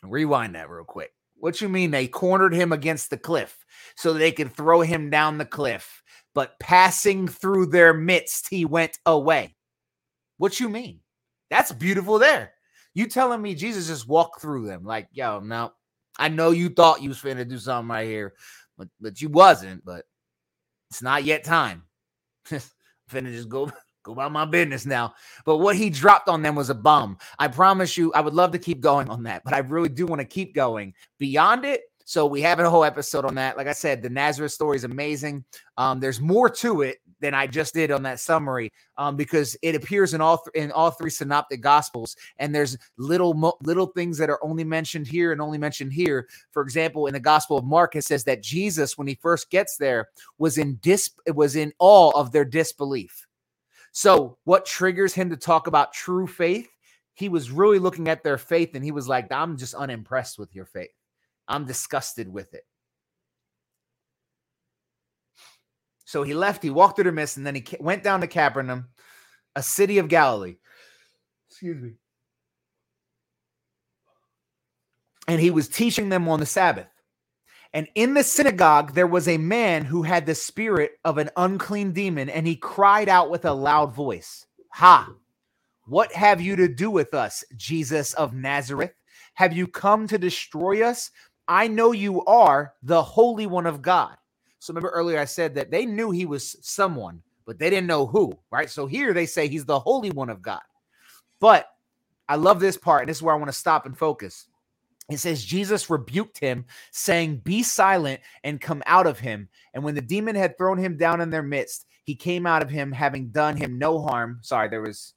Rewind 0.02 0.54
that 0.54 0.68
real 0.68 0.84
quick. 0.84 1.12
What 1.42 1.60
you 1.60 1.68
mean 1.68 1.90
they 1.90 2.06
cornered 2.06 2.54
him 2.54 2.70
against 2.70 3.10
the 3.10 3.18
cliff 3.18 3.66
so 3.96 4.12
they 4.12 4.30
could 4.30 4.52
throw 4.52 4.80
him 4.82 5.10
down 5.10 5.38
the 5.38 5.44
cliff, 5.44 6.00
but 6.36 6.56
passing 6.60 7.26
through 7.26 7.66
their 7.66 7.92
midst, 7.92 8.46
he 8.48 8.64
went 8.64 8.96
away. 9.06 9.56
What 10.38 10.60
you 10.60 10.68
mean? 10.68 11.00
That's 11.50 11.72
beautiful 11.72 12.20
there. 12.20 12.52
You 12.94 13.08
telling 13.08 13.42
me 13.42 13.56
Jesus 13.56 13.88
just 13.88 14.06
walked 14.06 14.40
through 14.40 14.68
them 14.68 14.84
like, 14.84 15.08
yo, 15.10 15.40
no, 15.40 15.72
I 16.16 16.28
know 16.28 16.52
you 16.52 16.68
thought 16.68 17.02
you 17.02 17.08
was 17.08 17.18
finna 17.18 17.48
do 17.48 17.58
something 17.58 17.90
right 17.90 18.06
here, 18.06 18.34
but 18.78 18.86
but 19.00 19.20
you 19.20 19.28
wasn't. 19.28 19.84
But 19.84 20.04
it's 20.92 21.02
not 21.02 21.24
yet 21.24 21.42
time. 21.42 21.82
finna 22.46 23.32
just 23.32 23.48
go 23.48 23.68
go 24.02 24.12
about 24.12 24.32
my 24.32 24.44
business 24.44 24.86
now. 24.86 25.14
But 25.44 25.58
what 25.58 25.76
he 25.76 25.90
dropped 25.90 26.28
on 26.28 26.42
them 26.42 26.54
was 26.54 26.70
a 26.70 26.74
bomb. 26.74 27.18
I 27.38 27.48
promise 27.48 27.96
you, 27.96 28.12
I 28.14 28.20
would 28.20 28.34
love 28.34 28.52
to 28.52 28.58
keep 28.58 28.80
going 28.80 29.08
on 29.08 29.22
that, 29.24 29.42
but 29.44 29.54
I 29.54 29.58
really 29.58 29.88
do 29.88 30.06
want 30.06 30.20
to 30.20 30.26
keep 30.26 30.54
going 30.54 30.94
beyond 31.18 31.64
it. 31.64 31.82
So 32.04 32.26
we 32.26 32.42
have 32.42 32.58
a 32.58 32.68
whole 32.68 32.84
episode 32.84 33.24
on 33.24 33.36
that. 33.36 33.56
Like 33.56 33.68
I 33.68 33.72
said, 33.72 34.02
the 34.02 34.10
Nazareth 34.10 34.52
story 34.52 34.76
is 34.76 34.84
amazing. 34.84 35.44
Um, 35.76 36.00
there's 36.00 36.20
more 36.20 36.50
to 36.50 36.82
it 36.82 36.98
than 37.20 37.32
I 37.32 37.46
just 37.46 37.72
did 37.72 37.90
on 37.90 38.02
that 38.02 38.20
summary 38.20 38.70
um, 38.98 39.16
because 39.16 39.56
it 39.62 39.74
appears 39.74 40.12
in 40.12 40.20
all 40.20 40.38
th- 40.38 40.62
in 40.62 40.72
all 40.72 40.90
three 40.90 41.08
synoptic 41.08 41.62
gospels, 41.62 42.16
and 42.38 42.54
there's 42.54 42.76
little 42.98 43.32
mo- 43.32 43.56
little 43.62 43.86
things 43.86 44.18
that 44.18 44.28
are 44.28 44.40
only 44.44 44.64
mentioned 44.64 45.06
here 45.06 45.32
and 45.32 45.40
only 45.40 45.56
mentioned 45.56 45.92
here. 45.92 46.28
For 46.50 46.62
example, 46.62 47.06
in 47.06 47.14
the 47.14 47.20
Gospel 47.20 47.56
of 47.56 47.64
Mark, 47.64 47.96
it 47.96 48.04
says 48.04 48.24
that 48.24 48.42
Jesus, 48.42 48.98
when 48.98 49.06
he 49.06 49.14
first 49.14 49.48
gets 49.50 49.76
there, 49.76 50.08
was 50.36 50.58
in 50.58 50.74
dis 50.82 51.10
was 51.28 51.56
in 51.56 51.72
awe 51.78 52.10
of 52.18 52.32
their 52.32 52.44
disbelief. 52.44 53.26
So, 53.92 54.38
what 54.44 54.64
triggers 54.64 55.12
him 55.12 55.30
to 55.30 55.36
talk 55.36 55.66
about 55.66 55.92
true 55.92 56.26
faith? 56.26 56.68
He 57.14 57.28
was 57.28 57.50
really 57.50 57.78
looking 57.78 58.08
at 58.08 58.24
their 58.24 58.38
faith 58.38 58.74
and 58.74 58.82
he 58.82 58.90
was 58.90 59.06
like, 59.06 59.30
I'm 59.30 59.58
just 59.58 59.74
unimpressed 59.74 60.38
with 60.38 60.54
your 60.54 60.64
faith. 60.64 60.90
I'm 61.46 61.66
disgusted 61.66 62.26
with 62.26 62.54
it. 62.54 62.64
So 66.06 66.22
he 66.22 66.34
left, 66.34 66.62
he 66.62 66.70
walked 66.70 66.96
through 66.96 67.04
the 67.04 67.12
mist, 67.12 67.38
and 67.38 67.46
then 67.46 67.54
he 67.54 67.64
went 67.80 68.02
down 68.02 68.20
to 68.20 68.26
Capernaum, 68.26 68.88
a 69.56 69.62
city 69.62 69.96
of 69.96 70.08
Galilee. 70.08 70.56
Excuse 71.48 71.80
me. 71.82 71.92
And 75.26 75.40
he 75.40 75.50
was 75.50 75.68
teaching 75.68 76.10
them 76.10 76.28
on 76.28 76.38
the 76.38 76.44
Sabbath. 76.44 76.91
And 77.74 77.88
in 77.94 78.14
the 78.14 78.24
synagogue, 78.24 78.94
there 78.94 79.06
was 79.06 79.28
a 79.28 79.38
man 79.38 79.84
who 79.84 80.02
had 80.02 80.26
the 80.26 80.34
spirit 80.34 80.92
of 81.04 81.18
an 81.18 81.30
unclean 81.36 81.92
demon, 81.92 82.28
and 82.28 82.46
he 82.46 82.56
cried 82.56 83.08
out 83.08 83.30
with 83.30 83.44
a 83.44 83.52
loud 83.52 83.94
voice, 83.94 84.46
Ha! 84.72 85.10
What 85.86 86.12
have 86.12 86.40
you 86.40 86.56
to 86.56 86.68
do 86.68 86.90
with 86.90 87.14
us, 87.14 87.44
Jesus 87.56 88.14
of 88.14 88.34
Nazareth? 88.34 88.92
Have 89.34 89.52
you 89.52 89.66
come 89.66 90.06
to 90.08 90.18
destroy 90.18 90.82
us? 90.82 91.10
I 91.48 91.66
know 91.68 91.92
you 91.92 92.24
are 92.24 92.74
the 92.82 93.02
Holy 93.02 93.46
One 93.46 93.66
of 93.66 93.82
God. 93.82 94.16
So 94.58 94.72
remember 94.72 94.90
earlier 94.90 95.18
I 95.18 95.24
said 95.24 95.54
that 95.56 95.70
they 95.70 95.86
knew 95.86 96.10
he 96.10 96.26
was 96.26 96.56
someone, 96.60 97.22
but 97.46 97.58
they 97.58 97.70
didn't 97.70 97.88
know 97.88 98.06
who, 98.06 98.38
right? 98.50 98.70
So 98.70 98.86
here 98.86 99.12
they 99.12 99.26
say 99.26 99.48
he's 99.48 99.64
the 99.64 99.80
Holy 99.80 100.10
One 100.10 100.30
of 100.30 100.42
God. 100.42 100.62
But 101.40 101.68
I 102.28 102.36
love 102.36 102.60
this 102.60 102.76
part, 102.76 103.02
and 103.02 103.08
this 103.08 103.18
is 103.18 103.22
where 103.22 103.34
I 103.34 103.38
want 103.38 103.48
to 103.48 103.58
stop 103.58 103.86
and 103.86 103.98
focus. 103.98 104.46
It 105.12 105.18
says 105.18 105.44
Jesus 105.44 105.90
rebuked 105.90 106.38
him, 106.38 106.64
saying, 106.90 107.38
Be 107.38 107.62
silent 107.62 108.20
and 108.44 108.60
come 108.60 108.82
out 108.86 109.06
of 109.06 109.18
him. 109.18 109.48
And 109.74 109.84
when 109.84 109.94
the 109.94 110.00
demon 110.00 110.34
had 110.34 110.56
thrown 110.56 110.78
him 110.78 110.96
down 110.96 111.20
in 111.20 111.30
their 111.30 111.42
midst, 111.42 111.86
he 112.04 112.14
came 112.14 112.46
out 112.46 112.62
of 112.62 112.70
him, 112.70 112.92
having 112.92 113.28
done 113.28 113.56
him 113.56 113.78
no 113.78 114.00
harm. 114.00 114.38
Sorry, 114.42 114.68
there 114.68 114.82
was. 114.82 115.14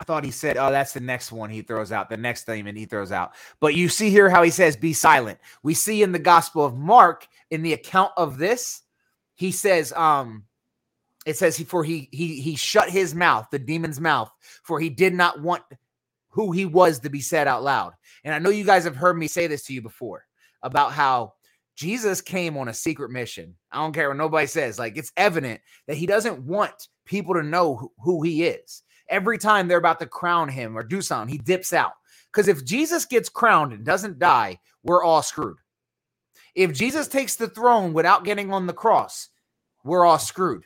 I 0.00 0.04
thought 0.04 0.24
he 0.24 0.30
said, 0.30 0.56
Oh, 0.56 0.70
that's 0.70 0.92
the 0.92 1.00
next 1.00 1.32
one 1.32 1.50
he 1.50 1.62
throws 1.62 1.90
out, 1.90 2.08
the 2.08 2.16
next 2.16 2.46
demon 2.46 2.76
he 2.76 2.84
throws 2.84 3.10
out. 3.10 3.32
But 3.58 3.74
you 3.74 3.88
see 3.88 4.10
here 4.10 4.30
how 4.30 4.42
he 4.42 4.50
says, 4.50 4.76
Be 4.76 4.92
silent. 4.92 5.38
We 5.62 5.74
see 5.74 6.02
in 6.02 6.12
the 6.12 6.18
Gospel 6.18 6.64
of 6.64 6.76
Mark, 6.76 7.26
in 7.50 7.62
the 7.62 7.72
account 7.72 8.12
of 8.16 8.38
this, 8.38 8.82
he 9.34 9.52
says, 9.52 9.92
um, 9.92 10.44
it 11.26 11.36
says 11.36 11.56
he 11.56 11.64
for 11.64 11.84
he 11.84 12.08
he 12.10 12.40
he 12.40 12.56
shut 12.56 12.88
his 12.88 13.14
mouth, 13.14 13.48
the 13.50 13.58
demon's 13.58 14.00
mouth, 14.00 14.30
for 14.62 14.80
he 14.80 14.88
did 14.88 15.12
not 15.12 15.42
want 15.42 15.62
who 16.38 16.52
he 16.52 16.66
was 16.66 17.00
to 17.00 17.10
be 17.10 17.22
said 17.22 17.48
out 17.48 17.64
loud. 17.64 17.94
And 18.24 18.34
I 18.34 18.40
know 18.40 18.50
you 18.50 18.64
guys 18.64 18.84
have 18.84 18.96
heard 18.96 19.18
me 19.18 19.28
say 19.28 19.48
this 19.48 19.64
to 19.66 19.74
you 19.74 19.82
before 19.82 20.24
about 20.62 20.92
how 20.94 21.34
Jesus 21.76 22.22
came 22.22 22.56
on 22.58 22.68
a 22.68 22.74
secret 22.74 23.10
mission. 23.12 23.56
I 23.72 23.78
don't 23.78 23.94
care 23.94 24.08
what 24.08 24.18
nobody 24.18 24.48
says. 24.48 24.78
Like 24.80 24.98
it's 24.98 25.12
evident 25.18 25.62
that 25.88 25.98
he 25.98 26.06
doesn't 26.06 26.44
want 26.44 26.74
people 27.06 27.34
to 27.36 27.44
know 27.44 27.76
who, 27.76 27.92
who 28.00 28.22
he 28.24 28.44
is. 28.46 28.84
Every 29.10 29.38
time 29.38 29.68
they're 29.68 29.78
about 29.78 30.00
to 30.00 30.06
crown 30.06 30.50
him 30.50 30.78
or 30.78 30.84
do 30.84 31.02
something, 31.02 31.32
he 31.32 31.38
dips 31.38 31.74
out 31.74 31.94
Because 32.32 32.48
if 32.48 32.64
Jesus 32.66 33.06
gets 33.06 33.30
crowned 33.30 33.74
and 33.74 33.84
doesn't 33.86 34.20
die, 34.20 34.60
we're 34.84 35.04
all 35.04 35.22
screwed. 35.22 35.58
If 36.54 36.74
Jesus 36.74 37.08
takes 37.08 37.36
the 37.36 37.48
throne 37.48 37.94
without 37.94 38.24
getting 38.24 38.52
on 38.52 38.66
the 38.68 38.74
cross, 38.74 39.30
we're 39.84 40.06
all 40.06 40.18
screwed. 40.20 40.64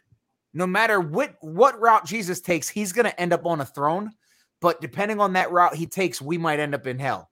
No 0.54 0.66
matter 0.66 1.00
what 1.00 1.36
what 1.42 1.80
route 1.80 2.06
Jesus 2.06 2.40
takes, 2.42 2.68
he's 2.70 2.92
going 2.92 3.06
to 3.06 3.20
end 3.20 3.32
up 3.32 3.46
on 3.46 3.60
a 3.62 3.66
throne, 3.66 4.12
but 4.62 4.80
depending 4.80 5.20
on 5.20 5.34
that 5.34 5.50
route 5.50 5.74
he 5.74 5.86
takes, 5.86 6.22
we 6.22 6.38
might 6.38 6.60
end 6.60 6.74
up 6.74 6.86
in 6.86 6.98
hell. 6.98 7.28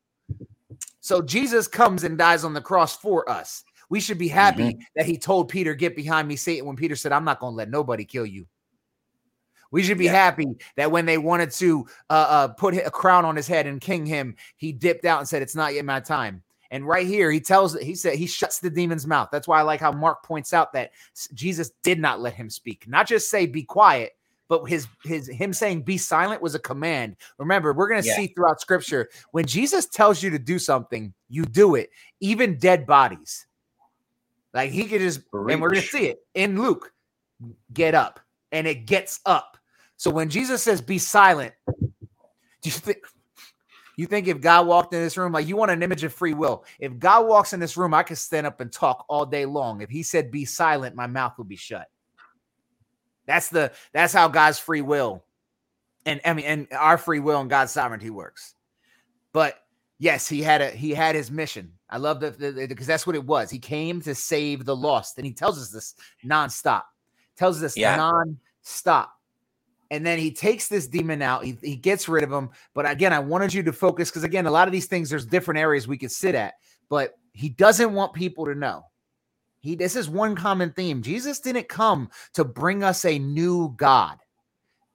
So 0.99 1.23
Jesus 1.23 1.67
comes 1.67 2.05
and 2.05 2.19
dies 2.19 2.45
on 2.45 2.53
the 2.53 2.61
cross 2.61 2.97
for 2.97 3.29
us. 3.31 3.65
We 3.89 4.01
should 4.01 4.19
be 4.19 4.29
happy 4.29 4.75
mm-hmm. 4.75 4.83
that 4.97 5.07
he 5.07 5.17
told 5.17 5.49
Peter, 5.49 5.75
"Get 5.75 5.97
behind 5.97 6.29
me, 6.29 6.37
Satan," 6.37 6.67
when 6.67 6.77
Peter 6.77 6.97
said, 6.97 7.13
"I'm 7.13 7.25
not 7.25 7.41
going 7.41 7.53
to 7.53 7.57
let 7.57 7.71
nobody 7.71 8.05
kill 8.05 8.27
you." 8.27 8.47
We 9.71 9.85
should 9.85 9.99
be 9.99 10.07
yeah. 10.07 10.13
happy 10.13 10.47
that 10.77 10.91
when 10.91 11.07
they 11.07 11.17
wanted 11.17 11.53
to 11.53 11.87
uh, 12.11 12.27
uh, 12.29 12.49
put 12.49 12.75
a 12.75 12.91
crown 12.91 13.25
on 13.25 13.37
his 13.37 13.47
head 13.47 13.69
and 13.69 13.81
king 13.81 14.05
him, 14.05 14.35
he 14.57 14.73
dipped 14.73 15.05
out 15.05 15.21
and 15.21 15.29
said, 15.29 15.43
"It's 15.43 15.57
not 15.57 15.73
yet 15.73 15.85
my 15.85 16.01
time." 16.01 16.43
And 16.73 16.87
right 16.87 17.07
here, 17.07 17.31
he 17.31 17.41
tells 17.41 17.79
he 17.79 17.95
said 17.95 18.15
he 18.15 18.27
shuts 18.27 18.59
the 18.59 18.71
demon's 18.71 19.07
mouth. 19.07 19.29
That's 19.33 19.49
why 19.49 19.61
I 19.61 19.63
like 19.63 19.81
how 19.81 19.93
Mark 19.93 20.23
points 20.23 20.53
out 20.53 20.73
that 20.73 20.93
Jesus 21.35 21.71
did 21.83 21.99
not 21.99 22.21
let 22.21 22.35
him 22.35 22.51
speak, 22.51 22.87
not 22.89 23.09
just 23.09 23.31
say 23.31 23.47
be 23.47 23.63
quiet, 23.63 24.13
but 24.51 24.65
his 24.65 24.89
his 25.05 25.29
him 25.29 25.53
saying 25.53 25.83
be 25.83 25.97
silent 25.97 26.43
was 26.43 26.57
a 26.57 26.59
command. 26.59 27.17
Remember, 27.39 27.73
we're 27.73 27.89
going 27.89 28.03
to 28.03 28.07
yeah. 28.07 28.17
see 28.17 28.27
throughout 28.27 28.61
Scripture 28.61 29.09
when 29.31 29.47
Jesus 29.47 29.87
tells 29.87 30.25
you 30.25 30.31
to 30.31 30.41
do 30.41 30.59
something, 30.59 31.15
you 31.29 31.45
do 31.45 31.77
it. 31.77 31.89
Even 32.19 32.59
dead 32.59 32.85
bodies, 32.85 33.47
like 34.53 34.73
he 34.73 34.85
could 34.87 35.01
just, 35.01 35.21
and 35.33 35.63
we're 35.63 35.71
going 35.71 35.81
to 35.81 35.87
see 35.87 36.07
it 36.07 36.19
in 36.35 36.61
Luke. 36.61 36.93
Get 37.73 37.95
up, 37.95 38.19
and 38.51 38.67
it 38.67 38.87
gets 38.87 39.21
up. 39.25 39.57
So 39.97 40.11
when 40.11 40.29
Jesus 40.29 40.63
says 40.65 40.83
be 40.83 40.99
silent, 40.99 41.55
do 41.69 41.77
you 42.65 42.73
think? 42.73 42.99
You 43.97 44.07
think 44.07 44.27
if 44.27 44.41
God 44.41 44.67
walked 44.67 44.95
in 44.95 45.01
this 45.01 45.17
room, 45.17 45.33
like 45.33 45.47
you 45.47 45.57
want 45.57 45.71
an 45.71 45.83
image 45.83 46.03
of 46.03 46.13
free 46.13 46.35
will? 46.35 46.65
If 46.81 46.99
God 46.99 47.29
walks 47.29 47.53
in 47.53 47.61
this 47.61 47.77
room, 47.77 47.95
I 47.95 48.03
could 48.03 48.19
stand 48.19 48.49
up 48.49 48.61
and 48.61 48.73
talk 48.73 49.05
all 49.09 49.27
day 49.27 49.47
long. 49.47 49.81
If 49.81 49.91
He 49.91 50.03
said, 50.03 50.33
"Be 50.33 50.45
silent," 50.45 50.97
my 50.97 51.07
mouth 51.07 51.39
will 51.39 51.45
be 51.45 51.57
shut. 51.57 51.87
That's 53.27 53.49
the 53.49 53.73
that's 53.93 54.13
how 54.13 54.29
God's 54.29 54.59
free 54.59 54.81
will, 54.81 55.25
and 56.07 56.21
I 56.25 56.33
mean, 56.33 56.47
and 56.47 56.69
our 56.73 56.99
free 56.99 57.21
will 57.21 57.41
and 57.41 57.51
God's 57.51 57.73
sovereignty 57.73 58.11
works. 58.11 58.55
But 59.33 59.57
yes, 59.99 60.29
he 60.29 60.43
had 60.43 60.61
a 60.61 60.71
he 60.71 60.91
had 60.91 61.15
his 61.15 61.31
mission. 61.31 61.73
I 61.89 61.99
love 61.99 62.21
that 62.21 62.39
because 62.69 62.87
that's 62.87 63.07
what 63.07 63.17
it 63.17 63.25
was. 63.25 63.51
He 63.51 63.59
came 63.59 64.01
to 64.03 64.15
save 64.15 64.65
the 64.65 64.77
lost, 64.77 65.19
and 65.19 65.27
he 65.27 65.33
tells 65.33 65.61
us 65.61 65.71
this 65.71 65.95
nonstop. 66.25 66.83
Tells 67.37 67.63
us 67.63 67.77
yeah. 67.77 67.97
non-stop 67.97 69.21
and 69.91 70.07
then 70.07 70.19
he 70.19 70.31
takes 70.31 70.69
this 70.69 70.87
demon 70.87 71.21
out. 71.21 71.45
He, 71.45 71.59
he 71.61 71.77
gets 71.77 72.09
rid 72.09 72.23
of 72.23 72.33
him. 72.33 72.51
But 72.75 72.89
again, 72.89 73.13
I 73.13 73.19
wanted 73.19 73.53
you 73.53 73.63
to 73.65 73.73
focus 73.73 74.09
because 74.09 74.25
again, 74.25 74.47
a 74.47 74.51
lot 74.51 74.69
of 74.69 74.73
these 74.73 74.87
things, 74.87 75.11
there's 75.11 75.27
different 75.27 75.59
areas 75.59 75.89
we 75.89 75.99
could 75.99 76.13
sit 76.13 76.35
at, 76.35 76.55
but 76.89 77.19
he 77.33 77.49
doesn't 77.49 77.93
want 77.93 78.15
people 78.15 78.47
to 78.47 78.55
know. 78.55 78.85
He 79.61 79.75
this 79.75 79.97
is 79.97 80.09
one 80.09 80.35
common 80.35 80.73
theme. 80.73 81.03
Jesus 81.03 81.41
didn't 81.41 81.69
come 81.69 82.11
to 82.35 82.45
bring 82.45 82.83
us 82.83 83.05
a 83.05 83.19
new 83.19 83.75
God. 83.77 84.19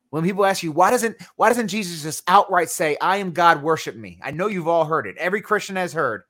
When 0.09 0.23
people 0.23 0.45
ask 0.45 0.63
you 0.63 0.71
why 0.71 0.91
doesn't 0.91 1.17
why 1.35 1.49
doesn't 1.49 1.67
Jesus 1.67 2.03
just 2.03 2.23
outright 2.27 2.69
say, 2.69 2.97
"I 2.99 3.17
am 3.17 3.31
God, 3.31 3.61
worship 3.61 3.95
me"? 3.95 4.19
I 4.23 4.31
know 4.31 4.47
you've 4.47 4.67
all 4.67 4.85
heard 4.85 5.07
it. 5.07 5.17
Every 5.17 5.41
Christian 5.41 5.75
has 5.75 5.93
heard 5.93 6.23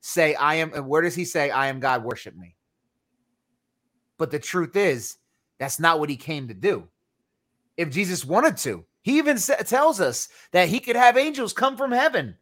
say, 0.00 0.34
"I 0.34 0.56
am." 0.56 0.70
Where 0.70 1.02
does 1.02 1.14
he 1.14 1.24
say, 1.24 1.50
"I 1.50 1.66
am 1.66 1.80
God, 1.80 2.04
worship 2.04 2.36
me"? 2.36 2.56
But 4.18 4.30
the 4.30 4.38
truth 4.38 4.76
is, 4.76 5.16
that's 5.58 5.80
not 5.80 5.98
what 5.98 6.10
he 6.10 6.16
came 6.16 6.48
to 6.48 6.54
do 6.54 6.88
if 7.76 7.90
Jesus 7.90 8.24
wanted 8.24 8.58
to. 8.58 8.84
He 9.02 9.16
even 9.16 9.38
tells 9.38 10.00
us 10.00 10.28
that 10.52 10.68
he 10.68 10.78
could 10.78 10.96
have 10.96 11.16
angels 11.16 11.54
come 11.54 11.76
from 11.76 11.90
heaven. 11.90 12.36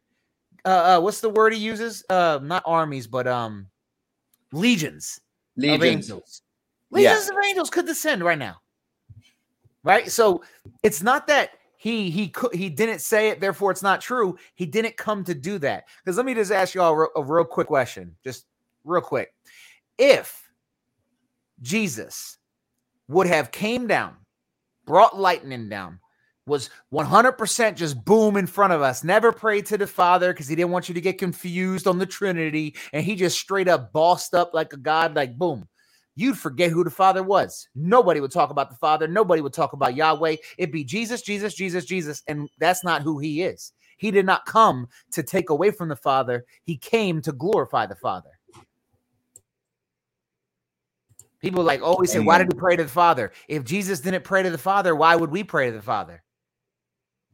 Uh, 0.65 0.97
uh, 0.97 0.99
what's 0.99 1.21
the 1.21 1.29
word 1.29 1.53
he 1.53 1.59
uses? 1.59 2.03
Uh, 2.09 2.39
not 2.43 2.63
armies, 2.65 3.07
but 3.07 3.25
um, 3.25 3.67
legions, 4.51 5.21
legions. 5.61 5.81
of 5.81 5.83
angels. 5.83 6.41
Legions 6.91 7.29
yeah. 7.31 7.37
of 7.37 7.45
angels 7.45 7.69
could 7.69 7.85
descend 7.85 8.23
right 8.23 8.37
now. 8.37 8.57
Right. 9.83 10.11
So 10.11 10.43
it's 10.83 11.01
not 11.01 11.27
that 11.27 11.51
he 11.77 12.09
he 12.09 12.27
could 12.27 12.53
he 12.53 12.69
didn't 12.69 12.99
say 12.99 13.29
it, 13.29 13.39
therefore 13.39 13.71
it's 13.71 13.83
not 13.83 14.01
true. 14.01 14.37
He 14.55 14.65
didn't 14.65 14.97
come 14.97 15.23
to 15.23 15.33
do 15.33 15.57
that. 15.59 15.85
Because 16.03 16.17
let 16.17 16.25
me 16.25 16.33
just 16.33 16.51
ask 16.51 16.75
you 16.75 16.81
all 16.81 17.07
a 17.15 17.23
real 17.23 17.45
quick 17.45 17.67
question, 17.67 18.15
just 18.23 18.45
real 18.83 19.01
quick. 19.01 19.33
If 19.97 20.49
Jesus 21.61 22.37
would 23.07 23.27
have 23.27 23.51
came 23.51 23.87
down 23.87 24.15
brought 24.89 25.15
lightning 25.15 25.69
down, 25.69 25.99
was 26.49 26.69
100% 26.91 27.75
just 27.75 28.03
boom 28.03 28.35
in 28.35 28.47
front 28.47 28.73
of 28.73 28.81
us. 28.81 29.03
Never 29.03 29.31
prayed 29.31 29.65
to 29.67 29.77
the 29.77 29.87
Father 29.87 30.33
because 30.33 30.47
he 30.47 30.55
didn't 30.55 30.71
want 30.71 30.89
you 30.89 30.95
to 30.95 31.01
get 31.01 31.17
confused 31.17 31.87
on 31.87 31.97
the 31.97 32.05
Trinity. 32.05 32.75
And 32.91 33.05
he 33.05 33.15
just 33.15 33.39
straight 33.39 33.67
up 33.67 33.93
bossed 33.93 34.33
up 34.33 34.53
like 34.53 34.73
a 34.73 34.77
God, 34.77 35.15
like 35.15 35.37
boom. 35.37 35.67
You'd 36.15 36.37
forget 36.37 36.71
who 36.71 36.83
the 36.83 36.89
Father 36.89 37.23
was. 37.23 37.69
Nobody 37.75 38.19
would 38.19 38.31
talk 38.31 38.49
about 38.49 38.69
the 38.69 38.75
Father. 38.75 39.07
Nobody 39.07 39.41
would 39.41 39.53
talk 39.53 39.71
about 39.71 39.95
Yahweh. 39.95 40.35
It'd 40.57 40.73
be 40.73 40.83
Jesus, 40.83 41.21
Jesus, 41.21 41.53
Jesus, 41.53 41.85
Jesus. 41.85 42.23
And 42.27 42.49
that's 42.59 42.83
not 42.83 43.03
who 43.03 43.19
he 43.19 43.43
is. 43.43 43.71
He 43.99 44.11
did 44.11 44.25
not 44.25 44.45
come 44.45 44.87
to 45.11 45.23
take 45.23 45.49
away 45.49 45.71
from 45.71 45.89
the 45.89 45.95
Father, 45.95 46.45
he 46.63 46.77
came 46.77 47.21
to 47.21 47.31
glorify 47.31 47.85
the 47.85 47.95
Father. 47.95 48.31
People 51.41 51.63
like 51.63 51.81
always 51.81 52.11
say, 52.11 52.19
why 52.19 52.37
did 52.37 52.51
he 52.51 52.59
pray 52.59 52.75
to 52.75 52.83
the 52.83 52.89
Father? 52.89 53.31
If 53.47 53.63
Jesus 53.63 54.01
didn't 54.01 54.23
pray 54.23 54.43
to 54.43 54.49
the 54.49 54.57
Father, 54.57 54.95
why 54.95 55.15
would 55.15 55.31
we 55.31 55.43
pray 55.43 55.69
to 55.69 55.75
the 55.75 55.81
Father? 55.81 56.23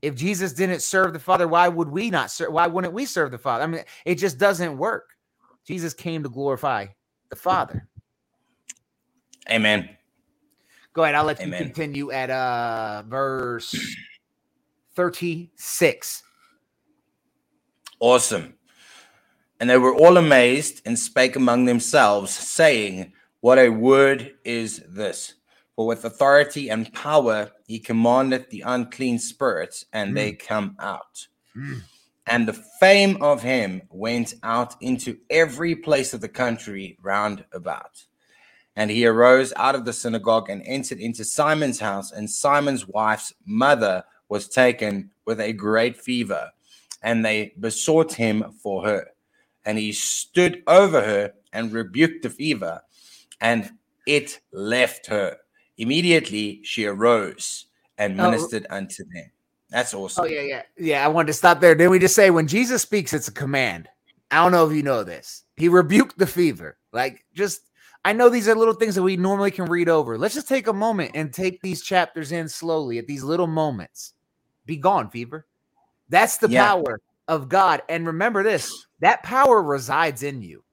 If 0.05 0.15
Jesus 0.15 0.53
didn't 0.53 0.81
serve 0.81 1.13
the 1.13 1.19
Father, 1.19 1.47
why 1.47 1.67
would 1.67 1.89
we 1.89 2.11
not 2.11 2.29
serve? 2.29 2.53
Why 2.53 2.67
wouldn't 2.67 2.93
we 2.93 3.05
serve 3.05 3.31
the 3.31 3.37
Father? 3.39 3.63
I 3.63 3.67
mean, 3.67 3.83
it 4.05 4.15
just 4.15 4.37
doesn't 4.37 4.77
work. 4.77 5.09
Jesus 5.65 5.95
came 5.95 6.21
to 6.21 6.29
glorify 6.29 6.87
the 7.29 7.35
Father. 7.35 7.87
Amen. 9.49 9.89
Go 10.93 11.03
ahead. 11.03 11.15
I'll 11.15 11.25
let 11.25 11.41
Amen. 11.41 11.59
you 11.59 11.65
continue 11.65 12.11
at 12.11 12.29
uh 12.29 13.03
verse 13.07 13.75
36. 14.95 16.23
Awesome. 17.99 18.53
And 19.59 19.69
they 19.69 19.77
were 19.77 19.95
all 19.95 20.17
amazed 20.17 20.81
and 20.85 20.99
spake 20.99 21.35
among 21.35 21.65
themselves, 21.65 22.31
saying, 22.31 23.13
what 23.39 23.57
a 23.57 23.69
word 23.69 24.35
is 24.43 24.83
this! 24.87 25.35
For 25.75 25.85
with 25.85 26.05
authority 26.05 26.69
and 26.69 26.91
power 26.93 27.51
he 27.67 27.79
commanded 27.79 28.49
the 28.49 28.63
unclean 28.65 29.19
spirits, 29.19 29.85
and 29.91 30.11
mm. 30.11 30.15
they 30.15 30.31
come 30.33 30.75
out. 30.79 31.27
Mm. 31.55 31.81
And 32.27 32.47
the 32.47 32.53
fame 32.79 33.21
of 33.21 33.43
him 33.43 33.83
went 33.89 34.35
out 34.41 34.75
into 34.81 35.17
every 35.29 35.75
place 35.75 36.13
of 36.13 36.21
the 36.21 36.29
country 36.29 36.97
round 37.01 37.45
about. 37.51 38.03
And 38.75 38.89
he 38.89 39.05
arose 39.05 39.53
out 39.55 39.75
of 39.75 39.85
the 39.85 39.93
synagogue 39.93 40.49
and 40.49 40.61
entered 40.65 40.99
into 40.99 41.23
Simon's 41.23 41.79
house, 41.79 42.11
and 42.11 42.29
Simon's 42.29 42.87
wife's 42.87 43.33
mother 43.45 44.03
was 44.27 44.47
taken 44.47 45.11
with 45.25 45.39
a 45.39 45.53
great 45.53 45.97
fever, 45.97 46.51
and 47.01 47.23
they 47.23 47.53
besought 47.59 48.13
him 48.13 48.53
for 48.61 48.83
her. 48.85 49.07
And 49.65 49.77
he 49.77 49.91
stood 49.93 50.63
over 50.67 51.01
her 51.01 51.33
and 51.53 51.71
rebuked 51.71 52.23
the 52.23 52.29
fever, 52.29 52.81
and 53.39 53.71
it 54.07 54.39
left 54.51 55.07
her. 55.07 55.37
Immediately 55.77 56.61
she 56.63 56.85
arose 56.85 57.65
and 57.97 58.19
oh. 58.19 58.29
ministered 58.29 58.67
oh. 58.69 58.77
unto 58.77 59.03
them. 59.03 59.31
That's 59.69 59.93
oh, 59.93 60.03
awesome. 60.05 60.25
Oh, 60.25 60.27
yeah, 60.27 60.41
yeah. 60.41 60.61
Yeah, 60.77 61.05
I 61.05 61.07
wanted 61.07 61.27
to 61.27 61.33
stop 61.33 61.59
there. 61.59 61.75
Then 61.75 61.89
we 61.89 61.99
just 61.99 62.15
say 62.15 62.29
when 62.29 62.47
Jesus 62.47 62.81
speaks, 62.81 63.13
it's 63.13 63.27
a 63.27 63.33
command. 63.33 63.89
I 64.31 64.43
don't 64.43 64.51
know 64.51 64.67
if 64.67 64.75
you 64.75 64.83
know 64.83 65.03
this. 65.03 65.43
He 65.57 65.69
rebuked 65.69 66.17
the 66.17 66.27
fever. 66.27 66.77
Like, 66.91 67.25
just, 67.33 67.61
I 68.03 68.13
know 68.13 68.29
these 68.29 68.47
are 68.47 68.55
little 68.55 68.73
things 68.73 68.95
that 68.95 69.03
we 69.03 69.17
normally 69.17 69.51
can 69.51 69.65
read 69.65 69.89
over. 69.89 70.17
Let's 70.17 70.35
just 70.35 70.47
take 70.47 70.67
a 70.67 70.73
moment 70.73 71.11
and 71.15 71.33
take 71.33 71.61
these 71.61 71.81
chapters 71.81 72.31
in 72.31 72.47
slowly 72.49 72.97
at 72.97 73.07
these 73.07 73.23
little 73.23 73.47
moments. 73.47 74.13
Be 74.65 74.77
gone, 74.77 75.09
fever. 75.09 75.45
That's 76.09 76.37
the 76.37 76.49
yeah. 76.49 76.67
power 76.67 77.01
of 77.27 77.49
God. 77.49 77.81
And 77.89 78.05
remember 78.07 78.43
this 78.43 78.87
that 78.99 79.23
power 79.23 79.61
resides 79.61 80.23
in 80.23 80.41
you. 80.41 80.63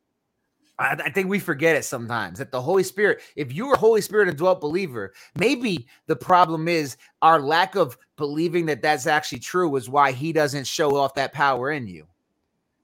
I, 0.78 1.00
I 1.04 1.10
think 1.10 1.28
we 1.28 1.38
forget 1.38 1.76
it 1.76 1.84
sometimes 1.84 2.38
that 2.38 2.50
the 2.50 2.60
Holy 2.60 2.82
Spirit, 2.82 3.20
if 3.36 3.52
you 3.52 3.68
are 3.68 3.74
a 3.74 3.78
Holy 3.78 4.00
Spirit 4.00 4.28
indwelt 4.28 4.60
believer, 4.60 5.12
maybe 5.36 5.86
the 6.06 6.16
problem 6.16 6.68
is 6.68 6.96
our 7.20 7.40
lack 7.40 7.74
of 7.74 7.96
believing 8.16 8.66
that 8.66 8.82
that's 8.82 9.06
actually 9.06 9.40
true 9.40 9.74
is 9.76 9.88
why 9.88 10.12
he 10.12 10.32
doesn't 10.32 10.66
show 10.66 10.96
off 10.96 11.14
that 11.14 11.32
power 11.32 11.70
in 11.70 11.86
you. 11.86 12.06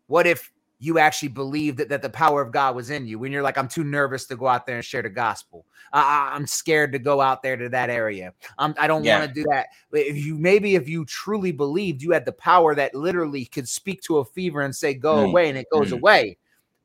What 0.06 0.26
if 0.26 0.52
you 0.80 0.98
actually 0.98 1.28
believed 1.28 1.78
that, 1.78 1.88
that 1.88 2.02
the 2.02 2.10
power 2.10 2.40
of 2.40 2.52
God 2.52 2.76
was 2.76 2.90
in 2.90 3.06
you 3.06 3.18
when 3.18 3.32
you're 3.32 3.42
like, 3.42 3.58
I'm 3.58 3.68
too 3.68 3.82
nervous 3.82 4.26
to 4.26 4.36
go 4.36 4.46
out 4.46 4.64
there 4.64 4.76
and 4.76 4.84
share 4.84 5.02
the 5.02 5.08
gospel. 5.08 5.66
Uh, 5.92 6.30
I'm 6.32 6.46
scared 6.46 6.92
to 6.92 6.98
go 7.00 7.20
out 7.20 7.42
there 7.42 7.56
to 7.56 7.68
that 7.70 7.90
area. 7.90 8.32
Um, 8.58 8.74
I 8.78 8.86
don't 8.86 9.02
yeah. 9.02 9.18
want 9.18 9.28
to 9.28 9.34
do 9.34 9.44
that. 9.50 9.68
If 9.92 10.24
you 10.24 10.36
maybe 10.36 10.76
if 10.76 10.88
you 10.88 11.04
truly 11.04 11.50
believed 11.50 12.02
you 12.02 12.12
had 12.12 12.24
the 12.24 12.32
power 12.32 12.76
that 12.76 12.94
literally 12.94 13.44
could 13.44 13.68
speak 13.68 14.02
to 14.02 14.18
a 14.18 14.24
fever 14.24 14.60
and 14.60 14.74
say, 14.74 14.94
go 14.94 15.16
mm. 15.16 15.28
away, 15.30 15.48
and 15.48 15.58
it 15.58 15.66
goes 15.72 15.90
mm. 15.90 15.94
away 15.94 16.38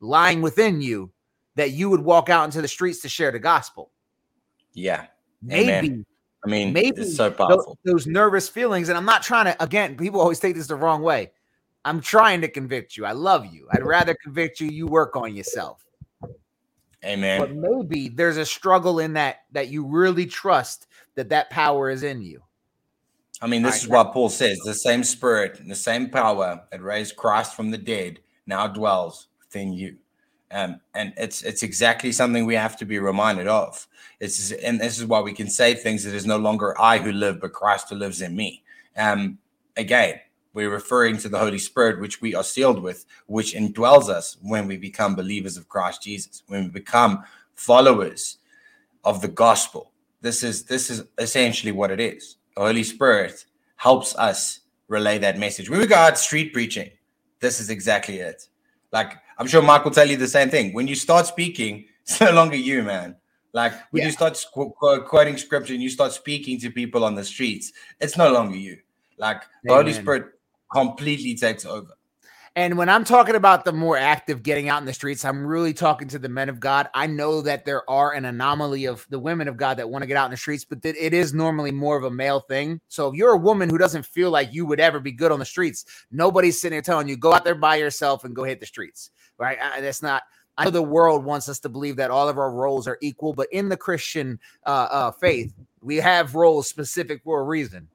lying 0.04 0.42
within 0.42 0.82
you 0.82 1.12
that 1.56 1.72
you 1.72 1.90
would 1.90 2.02
walk 2.02 2.30
out 2.30 2.46
into 2.46 2.62
the 2.62 2.68
streets 2.68 3.02
to 3.02 3.10
share 3.10 3.32
the 3.32 3.40
gospel. 3.40 3.92
Yeah. 4.74 5.06
Maybe. 5.42 5.72
Amen. 5.72 6.06
I 6.46 6.50
mean, 6.50 6.74
maybe 6.74 7.02
it's 7.02 7.16
so 7.16 7.32
powerful. 7.32 7.78
Those, 7.86 7.94
those, 7.94 8.08
nervous 8.08 8.50
feelings, 8.50 8.90
and 8.90 8.98
I'm 8.98 9.06
not 9.06 9.24
trying 9.24 9.46
to. 9.46 9.64
Again, 9.64 9.96
people 9.96 10.20
always 10.20 10.40
take 10.40 10.56
this 10.56 10.68
the 10.68 10.76
wrong 10.76 11.02
way. 11.02 11.32
I'm 11.86 12.02
trying 12.02 12.42
to 12.42 12.50
convict 12.50 12.98
you. 12.98 13.06
I 13.06 13.14
love 13.14 13.46
you. 13.46 13.68
I'd 13.72 13.84
rather 13.84 14.14
convict 14.22 14.60
you. 14.60 14.68
You 14.68 14.88
work 14.88 15.16
on 15.16 15.36
yourself. 15.36 15.86
Amen. 17.06 17.40
But 17.40 17.56
maybe 17.56 18.10
there's 18.10 18.36
a 18.36 18.46
struggle 18.46 19.00
in 19.00 19.14
that 19.14 19.44
that 19.54 19.70
you 19.70 19.86
really 19.86 20.26
trust 20.26 20.88
that 21.16 21.30
that 21.30 21.50
power 21.50 21.90
is 21.90 22.04
in 22.04 22.22
you. 22.22 22.42
I 23.42 23.48
mean, 23.48 23.62
this 23.62 23.76
right, 23.76 23.84
is 23.84 23.88
what 23.88 24.12
Paul 24.12 24.30
says: 24.30 24.58
the 24.66 24.74
same 24.74 25.06
Spirit, 25.06 25.62
and 25.62 25.72
the 25.72 25.76
same 25.76 26.10
power 26.10 26.62
that 26.72 26.82
raised 26.82 27.16
Christ 27.16 27.56
from 27.56 27.72
the 27.72 27.78
dead 27.78 28.20
now 28.46 28.68
dwells 28.68 29.28
within 29.54 29.74
you. 29.74 29.98
Um, 30.52 30.82
and 30.94 31.14
it's 31.18 31.42
it's 31.42 31.64
exactly 31.64 32.12
something 32.12 32.46
we 32.46 32.56
have 32.56 32.78
to 32.78 32.86
be 32.86 33.00
reminded 33.00 33.48
of. 33.48 33.88
It's 34.20 34.52
and 34.52 34.80
this 34.80 35.00
is 35.00 35.06
why 35.06 35.22
we 35.22 35.34
can 35.34 35.50
say 35.50 35.74
things 35.74 36.04
that 36.04 36.14
is 36.14 36.28
no 36.28 36.38
longer 36.38 36.80
I 36.80 37.00
who 37.00 37.12
live, 37.12 37.42
but 37.42 37.54
Christ 37.54 37.90
who 37.90 37.96
lives 37.96 38.22
in 38.22 38.36
me. 38.36 38.64
Um, 38.96 39.40
again, 39.76 40.20
we're 40.54 40.70
referring 40.70 41.18
to 41.18 41.30
the 41.30 41.40
Holy 41.40 41.58
Spirit, 41.58 42.00
which 42.00 42.22
we 42.22 42.36
are 42.36 42.44
sealed 42.44 42.84
with, 42.84 43.06
which 43.26 43.56
indwells 43.56 44.10
us 44.10 44.38
when 44.44 44.68
we 44.68 44.78
become 44.78 45.16
believers 45.16 45.58
of 45.58 45.70
Christ 45.70 46.04
Jesus, 46.04 46.44
when 46.48 46.66
we 46.66 46.70
become 46.70 47.24
followers 47.56 48.38
of 49.04 49.22
the 49.22 49.28
gospel. 49.28 49.92
This 50.22 50.44
is 50.44 50.66
this 50.66 50.92
is 50.92 51.04
essentially 51.18 51.72
what 51.72 51.90
it 51.90 52.00
is. 52.00 52.38
The 52.56 52.62
Holy 52.62 52.84
Spirit 52.84 53.46
helps 53.78 54.16
us 54.16 54.60
relay 54.88 55.18
that 55.18 55.40
message. 55.40 55.68
We 55.68 55.92
out 55.92 56.20
street 56.20 56.54
preaching, 56.54 56.92
this 57.40 57.60
is 57.60 57.72
exactly 57.72 58.20
it. 58.20 58.50
Like 58.94 59.18
I'm 59.40 59.48
sure 59.48 59.62
Mark 59.62 59.84
will 59.84 59.92
tell 59.92 60.08
you 60.08 60.16
the 60.16 60.28
same 60.28 60.50
thing. 60.50 60.72
When 60.72 60.88
you 60.88 60.96
start 60.96 61.26
speaking, 61.26 61.86
it's 62.04 62.22
no 62.22 62.32
longer 62.32 62.56
you, 62.56 62.84
man. 62.84 63.18
Like 63.52 63.74
when 63.92 64.02
yeah. 64.02 64.08
you 64.08 64.12
start 64.14 64.44
qu- 64.54 65.02
quoting 65.02 65.38
scripture 65.38 65.74
and 65.74 65.84
you 65.84 65.90
start 65.90 66.14
speaking 66.14 66.60
to 66.62 66.72
people 66.72 67.04
on 67.04 67.16
the 67.16 67.24
streets, 67.24 67.74
it's 68.00 68.18
no 68.18 68.32
longer 68.32 68.56
you. 68.56 68.78
Like 69.18 69.38
Amen. 69.38 69.48
the 69.64 69.74
Holy 69.74 69.94
Spirit 69.94 70.26
completely 70.72 71.36
takes 71.36 71.66
over. 71.66 71.90
And 72.56 72.78
when 72.78 72.88
I'm 72.88 73.04
talking 73.04 73.34
about 73.34 73.66
the 73.66 73.74
more 73.74 73.98
active 73.98 74.44
getting 74.44 74.70
out 74.70 74.80
in 74.80 74.86
the 74.86 74.94
streets, 74.94 75.26
I'm 75.26 75.46
really 75.46 75.74
talking 75.74 76.08
to 76.10 76.20
the 76.20 76.30
men 76.30 76.50
of 76.50 76.60
God. 76.60 76.88
I 76.94 77.08
know 77.08 77.42
that 77.42 77.66
there 77.66 77.90
are 77.90 78.14
an 78.14 78.26
anomaly 78.26 78.86
of 78.86 79.08
the 79.10 79.18
women 79.18 79.48
of 79.48 79.58
God 79.58 79.78
that 79.78 79.90
want 79.90 80.04
to 80.04 80.08
get 80.08 80.18
out 80.18 80.26
in 80.26 80.32
the 80.32 80.38
streets, 80.38 80.64
but 80.64 80.78
it 80.84 81.16
is 81.16 81.34
normally 81.34 81.72
more 81.72 81.98
of 81.98 82.04
a 82.04 82.12
male 82.12 82.42
thing. 82.42 82.80
So 82.90 83.08
if 83.08 83.16
you're 83.16 83.34
a 83.34 83.38
woman 83.38 83.72
who 83.72 83.80
doesn't 83.80 84.06
feel 84.06 84.30
like 84.30 84.54
you 84.54 84.68
would 84.68 84.80
ever 84.80 85.00
be 85.00 85.12
good 85.12 85.32
on 85.32 85.40
the 85.40 85.46
streets, 85.46 86.06
nobody's 86.12 86.62
sitting 86.62 86.76
there 86.76 86.84
telling 86.84 87.08
you 87.08 87.18
go 87.18 87.34
out 87.34 87.44
there 87.44 87.56
by 87.56 87.78
yourself 87.78 88.24
and 88.24 88.36
go 88.36 88.44
hit 88.44 88.60
the 88.60 88.68
streets, 88.68 89.10
right? 89.40 89.58
That's 89.80 90.04
not. 90.04 90.22
I 90.56 90.66
know 90.66 90.70
the 90.70 90.84
world 90.84 91.26
wants 91.26 91.50
us 91.50 91.60
to 91.62 91.70
believe 91.70 91.96
that 91.96 92.12
all 92.12 92.30
of 92.30 92.38
our 92.38 92.52
roles 92.52 92.88
are 92.88 93.00
equal, 93.02 93.34
but 93.34 93.48
in 93.52 93.70
the 93.70 93.78
Christian 93.78 94.40
uh, 94.68 94.88
uh, 94.92 95.12
faith, 95.12 95.52
we 95.82 95.96
have 95.96 96.36
roles 96.36 96.70
specific 96.70 97.24
for 97.24 97.40
a 97.40 97.44
reason. 97.44 97.88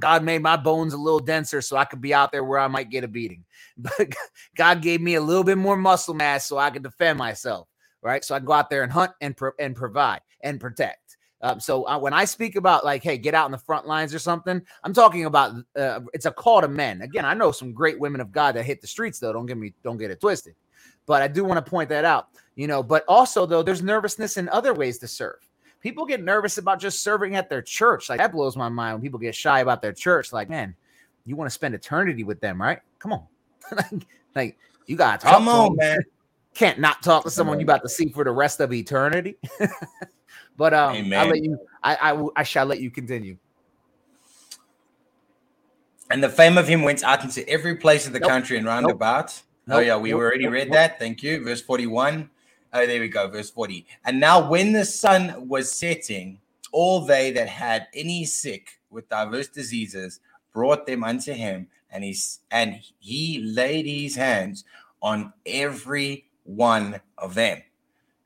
God 0.00 0.24
made 0.24 0.42
my 0.42 0.56
bones 0.56 0.94
a 0.94 0.98
little 0.98 1.20
denser 1.20 1.60
so 1.60 1.76
I 1.76 1.84
could 1.84 2.00
be 2.00 2.14
out 2.14 2.32
there 2.32 2.44
where 2.44 2.58
I 2.58 2.68
might 2.68 2.90
get 2.90 3.04
a 3.04 3.08
beating. 3.08 3.44
But 3.76 4.12
God 4.54 4.82
gave 4.82 5.00
me 5.00 5.14
a 5.14 5.20
little 5.20 5.44
bit 5.44 5.56
more 5.56 5.76
muscle 5.76 6.14
mass 6.14 6.44
so 6.44 6.58
I 6.58 6.70
could 6.70 6.82
defend 6.82 7.18
myself, 7.18 7.68
right? 8.02 8.22
So 8.22 8.34
I 8.34 8.38
can 8.38 8.46
go 8.46 8.52
out 8.52 8.68
there 8.68 8.82
and 8.82 8.92
hunt 8.92 9.12
and 9.22 9.34
pro- 9.34 9.52
and 9.58 9.74
provide 9.74 10.20
and 10.42 10.60
protect. 10.60 11.16
Um, 11.40 11.58
so 11.58 11.88
uh, 11.88 11.98
when 11.98 12.12
I 12.12 12.24
speak 12.24 12.56
about 12.56 12.84
like, 12.84 13.02
hey, 13.02 13.16
get 13.18 13.34
out 13.34 13.46
in 13.46 13.52
the 13.52 13.58
front 13.58 13.86
lines 13.86 14.14
or 14.14 14.18
something, 14.18 14.60
I'm 14.84 14.92
talking 14.92 15.24
about 15.24 15.54
uh, 15.74 16.00
it's 16.12 16.26
a 16.26 16.30
call 16.30 16.60
to 16.60 16.68
men. 16.68 17.02
Again, 17.02 17.24
I 17.24 17.34
know 17.34 17.50
some 17.50 17.72
great 17.72 17.98
women 17.98 18.20
of 18.20 18.30
God 18.30 18.54
that 18.56 18.64
hit 18.64 18.80
the 18.80 18.86
streets 18.86 19.18
though. 19.18 19.32
Don't 19.32 19.46
get 19.46 19.56
me, 19.56 19.72
don't 19.82 19.96
get 19.96 20.10
it 20.10 20.20
twisted. 20.20 20.54
But 21.06 21.22
I 21.22 21.28
do 21.28 21.44
want 21.44 21.64
to 21.64 21.68
point 21.68 21.88
that 21.88 22.04
out, 22.04 22.28
you 22.54 22.66
know. 22.66 22.82
But 22.82 23.04
also 23.08 23.46
though, 23.46 23.62
there's 23.62 23.82
nervousness 23.82 24.36
in 24.36 24.48
other 24.50 24.74
ways 24.74 24.98
to 24.98 25.08
serve 25.08 25.48
people 25.82 26.06
get 26.06 26.22
nervous 26.22 26.58
about 26.58 26.80
just 26.80 27.02
serving 27.02 27.34
at 27.34 27.50
their 27.50 27.60
church. 27.60 28.08
Like 28.08 28.18
that 28.18 28.32
blows 28.32 28.56
my 28.56 28.68
mind 28.68 28.94
when 28.94 29.02
people 29.02 29.18
get 29.18 29.34
shy 29.34 29.60
about 29.60 29.82
their 29.82 29.92
church. 29.92 30.32
Like, 30.32 30.48
man, 30.48 30.74
you 31.26 31.36
want 31.36 31.50
to 31.50 31.54
spend 31.54 31.74
eternity 31.74 32.24
with 32.24 32.40
them, 32.40 32.60
right? 32.60 32.78
Come 32.98 33.12
on. 33.12 33.26
like, 34.34 34.56
you 34.86 34.96
gotta 34.96 35.18
talk 35.18 35.34
Come 35.34 35.48
on, 35.48 35.70
them. 35.70 35.76
man. 35.76 36.04
Can't 36.54 36.78
not 36.78 37.02
talk 37.02 37.24
to 37.24 37.30
someone 37.30 37.58
you 37.58 37.64
about 37.64 37.82
to 37.82 37.88
see 37.88 38.08
for 38.10 38.24
the 38.24 38.30
rest 38.30 38.60
of 38.60 38.72
eternity. 38.72 39.36
but 40.56 40.74
um 40.74 40.94
Amen. 40.96 41.18
I'll 41.18 41.28
let 41.28 41.42
you 41.42 41.58
I, 41.82 42.12
I 42.12 42.28
I 42.36 42.42
shall 42.42 42.66
let 42.66 42.80
you 42.80 42.90
continue. 42.90 43.36
And 46.10 46.22
the 46.22 46.28
fame 46.28 46.58
of 46.58 46.68
him 46.68 46.82
went 46.82 47.02
out 47.02 47.24
into 47.24 47.48
every 47.48 47.76
place 47.76 48.06
of 48.06 48.12
the 48.12 48.20
nope. 48.20 48.28
country 48.28 48.58
and 48.58 48.66
roundabout. 48.66 49.42
Nope. 49.66 49.76
Oh, 49.78 49.80
yeah, 49.80 49.96
we 49.96 50.10
nope. 50.10 50.20
already 50.20 50.46
read 50.46 50.70
that. 50.72 50.98
Thank 50.98 51.22
you. 51.22 51.42
Verse 51.42 51.62
41. 51.62 52.28
Oh, 52.72 52.86
there 52.86 53.00
we 53.00 53.08
go, 53.08 53.28
verse 53.28 53.50
40. 53.50 53.86
And 54.04 54.18
now, 54.18 54.48
when 54.48 54.72
the 54.72 54.84
sun 54.84 55.48
was 55.48 55.70
setting, 55.70 56.40
all 56.72 57.04
they 57.04 57.30
that 57.32 57.48
had 57.48 57.88
any 57.94 58.24
sick 58.24 58.80
with 58.90 59.08
diverse 59.08 59.48
diseases 59.48 60.20
brought 60.52 60.86
them 60.86 61.04
unto 61.04 61.32
him, 61.32 61.68
and 61.90 62.02
he 62.02 62.16
and 62.50 62.80
he 62.98 63.42
laid 63.42 63.86
his 63.86 64.16
hands 64.16 64.64
on 65.02 65.32
every 65.44 66.26
one 66.44 67.00
of 67.18 67.34
them 67.34 67.62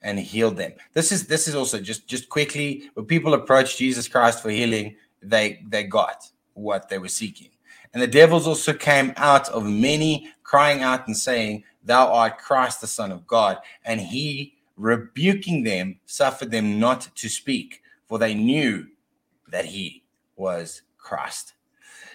and 0.02 0.18
healed 0.18 0.56
them. 0.56 0.72
This 0.92 1.10
is 1.10 1.26
this 1.26 1.48
is 1.48 1.54
also 1.54 1.80
just 1.80 2.06
just 2.06 2.28
quickly 2.28 2.90
when 2.94 3.06
people 3.06 3.34
approach 3.34 3.76
Jesus 3.76 4.06
Christ 4.06 4.42
for 4.42 4.50
healing, 4.50 4.96
they 5.22 5.64
they 5.68 5.84
got 5.84 6.30
what 6.54 6.88
they 6.88 6.98
were 6.98 7.08
seeking. 7.08 7.50
And 7.92 8.02
the 8.02 8.06
devils 8.06 8.46
also 8.46 8.74
came 8.74 9.12
out 9.16 9.48
of 9.48 9.64
many, 9.64 10.30
crying 10.46 10.82
out 10.82 11.06
and 11.08 11.16
saying, 11.16 11.64
Thou 11.84 12.12
art 12.12 12.38
Christ, 12.38 12.80
the 12.80 12.86
Son 12.86 13.10
of 13.10 13.26
God. 13.26 13.58
And 13.84 14.00
he, 14.00 14.54
rebuking 14.76 15.64
them, 15.64 15.98
suffered 16.06 16.50
them 16.50 16.78
not 16.78 17.08
to 17.16 17.28
speak, 17.28 17.82
for 18.06 18.18
they 18.18 18.34
knew 18.34 18.86
that 19.48 19.64
he 19.64 20.04
was 20.36 20.82
Christ. 20.98 21.54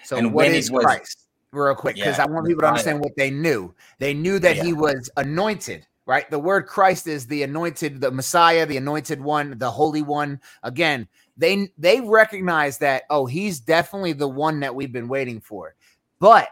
So, 0.04 0.16
and 0.16 0.32
what 0.32 0.46
is 0.46 0.70
was, 0.70 0.84
Christ? 0.84 1.26
Real 1.52 1.74
quick, 1.74 1.96
because 1.96 2.18
yeah, 2.18 2.24
I 2.24 2.26
want 2.28 2.46
people 2.46 2.62
to 2.62 2.68
understand 2.68 3.00
what 3.00 3.12
they 3.16 3.30
knew. 3.30 3.74
They 3.98 4.14
knew 4.14 4.38
that 4.38 4.56
yeah. 4.56 4.64
he 4.64 4.72
was 4.72 5.10
anointed, 5.18 5.86
right? 6.06 6.30
The 6.30 6.38
word 6.38 6.66
Christ 6.66 7.06
is 7.06 7.26
the 7.26 7.42
anointed, 7.42 8.00
the 8.00 8.10
Messiah, 8.10 8.64
the 8.64 8.78
anointed 8.78 9.20
one, 9.20 9.58
the 9.58 9.70
holy 9.70 10.00
one. 10.00 10.40
Again, 10.62 11.06
they 11.36 11.68
they 11.76 12.00
recognize 12.00 12.78
that, 12.78 13.02
oh, 13.10 13.26
he's 13.26 13.60
definitely 13.60 14.14
the 14.14 14.28
one 14.28 14.60
that 14.60 14.74
we've 14.74 14.92
been 14.92 15.08
waiting 15.08 15.40
for. 15.40 15.74
But 16.18 16.48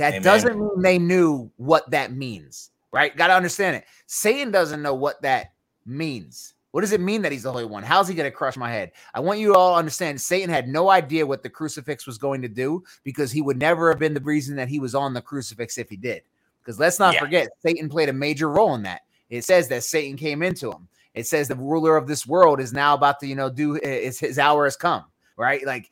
that 0.00 0.14
Amen. 0.14 0.22
doesn't 0.22 0.58
mean 0.58 0.80
they 0.80 0.98
knew 0.98 1.50
what 1.58 1.90
that 1.90 2.12
means, 2.12 2.70
right? 2.90 3.14
Got 3.14 3.26
to 3.26 3.34
understand 3.34 3.76
it. 3.76 3.84
Satan 4.06 4.50
doesn't 4.50 4.80
know 4.80 4.94
what 4.94 5.20
that 5.20 5.52
means. 5.84 6.54
What 6.70 6.80
does 6.80 6.92
it 6.92 7.02
mean 7.02 7.20
that 7.22 7.32
he's 7.32 7.42
the 7.42 7.52
Holy 7.52 7.66
One? 7.66 7.82
How's 7.82 8.08
he 8.08 8.14
going 8.14 8.30
to 8.30 8.34
crush 8.34 8.56
my 8.56 8.70
head? 8.70 8.92
I 9.12 9.20
want 9.20 9.40
you 9.40 9.54
all 9.54 9.74
to 9.74 9.78
understand 9.78 10.18
Satan 10.18 10.48
had 10.48 10.68
no 10.68 10.88
idea 10.88 11.26
what 11.26 11.42
the 11.42 11.50
crucifix 11.50 12.06
was 12.06 12.16
going 12.16 12.40
to 12.40 12.48
do 12.48 12.82
because 13.04 13.30
he 13.30 13.42
would 13.42 13.58
never 13.58 13.90
have 13.90 13.98
been 13.98 14.14
the 14.14 14.20
reason 14.20 14.56
that 14.56 14.68
he 14.68 14.80
was 14.80 14.94
on 14.94 15.12
the 15.12 15.20
crucifix 15.20 15.76
if 15.76 15.90
he 15.90 15.96
did. 15.96 16.22
Because 16.62 16.80
let's 16.80 16.98
not 16.98 17.14
yeah. 17.14 17.20
forget, 17.20 17.48
Satan 17.58 17.90
played 17.90 18.08
a 18.08 18.14
major 18.14 18.48
role 18.48 18.74
in 18.76 18.82
that. 18.84 19.02
It 19.28 19.44
says 19.44 19.68
that 19.68 19.84
Satan 19.84 20.16
came 20.16 20.42
into 20.42 20.70
him. 20.70 20.88
It 21.12 21.26
says 21.26 21.48
the 21.48 21.56
ruler 21.56 21.96
of 21.96 22.06
this 22.06 22.26
world 22.26 22.58
is 22.58 22.72
now 22.72 22.94
about 22.94 23.20
to, 23.20 23.26
you 23.26 23.34
know, 23.34 23.50
do 23.50 23.74
his, 23.82 24.18
his 24.18 24.38
hour 24.38 24.64
has 24.64 24.76
come, 24.76 25.04
right? 25.36 25.66
Like 25.66 25.90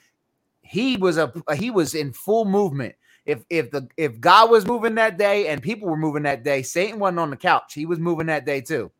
he 0.62 0.96
was 0.96 1.18
a 1.18 1.30
he 1.56 1.70
was 1.70 1.94
in 1.94 2.12
full 2.12 2.46
movement 2.46 2.94
if 3.28 3.44
if 3.50 3.70
the 3.70 3.86
if 3.98 4.18
God 4.18 4.50
was 4.50 4.66
moving 4.66 4.94
that 4.94 5.18
day 5.18 5.48
and 5.48 5.62
people 5.62 5.86
were 5.86 5.98
moving 5.98 6.22
that 6.22 6.42
day, 6.42 6.62
Satan 6.62 6.98
wasn't 6.98 7.20
on 7.20 7.30
the 7.30 7.36
couch. 7.36 7.74
He 7.74 7.84
was 7.84 7.98
moving 7.98 8.26
that 8.26 8.46
day 8.46 8.62
too, 8.62 8.90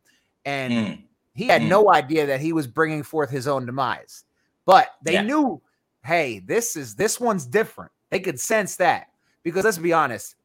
and 0.45 0.71
mm. 0.71 1.03
he 1.33 1.45
had 1.45 1.63
mm. 1.63 1.67
no 1.67 1.91
idea 1.91 2.27
that 2.27 2.39
he 2.39 2.53
was 2.53 2.67
bringing 2.67 3.01
forth 3.01 3.31
his 3.31 3.47
own 3.47 3.65
demise. 3.65 4.25
But 4.67 4.89
they 5.03 5.13
yeah. 5.13 5.23
knew, 5.23 5.61
hey, 6.05 6.43
this 6.45 6.75
is 6.75 6.93
this 6.93 7.19
one's 7.19 7.47
different. 7.47 7.91
They 8.11 8.19
could 8.19 8.39
sense 8.39 8.75
that 8.75 9.07
because 9.41 9.65
let's 9.65 9.79
be 9.79 9.93
honest, 9.93 10.35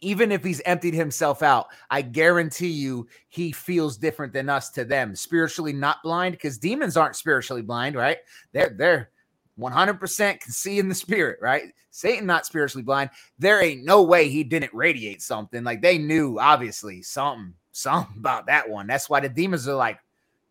even 0.00 0.32
if 0.32 0.42
he's 0.42 0.60
emptied 0.62 0.94
himself 0.94 1.40
out, 1.40 1.68
I 1.88 2.02
guarantee 2.02 2.70
you 2.70 3.06
he 3.28 3.52
feels 3.52 3.96
different 3.96 4.32
than 4.32 4.48
us 4.48 4.70
to 4.70 4.84
them. 4.84 5.14
Spiritually 5.14 5.72
not 5.72 6.02
blind 6.02 6.32
because 6.32 6.58
demons 6.58 6.96
aren't 6.96 7.14
spiritually 7.14 7.62
blind, 7.62 7.94
right? 7.94 8.18
They're 8.52 8.74
they're 8.76 9.10
100% 9.60 10.40
can 10.40 10.52
see 10.52 10.78
in 10.78 10.88
the 10.88 10.94
spirit, 10.94 11.38
right? 11.40 11.72
Satan 11.90 12.26
not 12.26 12.46
spiritually 12.46 12.82
blind. 12.82 13.10
There 13.38 13.62
ain't 13.62 13.84
no 13.84 14.02
way 14.02 14.28
he 14.28 14.44
didn't 14.44 14.72
radiate 14.72 15.22
something. 15.22 15.64
Like 15.64 15.82
they 15.82 15.98
knew 15.98 16.38
obviously 16.38 17.02
something, 17.02 17.54
something 17.72 18.16
about 18.18 18.46
that 18.46 18.68
one. 18.68 18.86
That's 18.86 19.10
why 19.10 19.20
the 19.20 19.28
demons 19.28 19.68
are 19.68 19.74
like, 19.74 19.98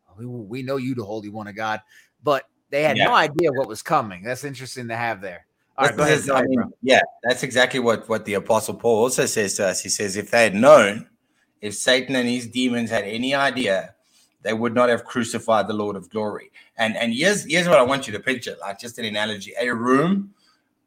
oh, 0.09 0.13
we, 0.17 0.25
we 0.25 0.63
know 0.63 0.77
you, 0.77 0.95
the 0.95 1.03
Holy 1.03 1.29
One 1.29 1.47
of 1.47 1.55
God, 1.55 1.81
but 2.23 2.43
they 2.69 2.83
had 2.83 2.97
yeah. 2.97 3.05
no 3.05 3.13
idea 3.13 3.51
what 3.51 3.67
was 3.67 3.81
coming. 3.81 4.23
That's 4.23 4.43
interesting 4.43 4.87
to 4.89 4.95
have 4.95 5.21
there. 5.21 5.45
All 5.77 5.87
right, 5.87 5.97
ahead, 5.97 6.29
I 6.29 6.41
mean, 6.41 6.61
yeah, 6.81 6.99
that's 7.23 7.41
exactly 7.43 7.79
what 7.79 8.09
what 8.09 8.25
the 8.25 8.33
Apostle 8.33 8.73
Paul 8.73 9.03
also 9.03 9.25
says 9.25 9.53
to 9.55 9.67
us. 9.67 9.81
He 9.81 9.87
says, 9.87 10.17
if 10.17 10.29
they 10.29 10.43
had 10.43 10.53
known, 10.53 11.07
if 11.61 11.73
Satan 11.73 12.17
and 12.17 12.27
his 12.27 12.47
demons 12.47 12.89
had 12.89 13.05
any 13.05 13.33
idea 13.33 13.95
they 14.41 14.53
would 14.53 14.73
not 14.73 14.89
have 14.89 15.03
crucified 15.03 15.67
the 15.67 15.73
Lord 15.73 15.95
of 15.95 16.09
glory. 16.09 16.51
And 16.79 16.95
and 16.95 17.13
here's 17.13 17.43
here's 17.43 17.67
what 17.67 17.77
I 17.77 17.83
want 17.83 18.07
you 18.07 18.13
to 18.13 18.19
picture, 18.19 18.55
like 18.61 18.79
just 18.79 18.97
an 18.97 19.05
analogy: 19.05 19.53
a 19.59 19.69
room 19.69 20.33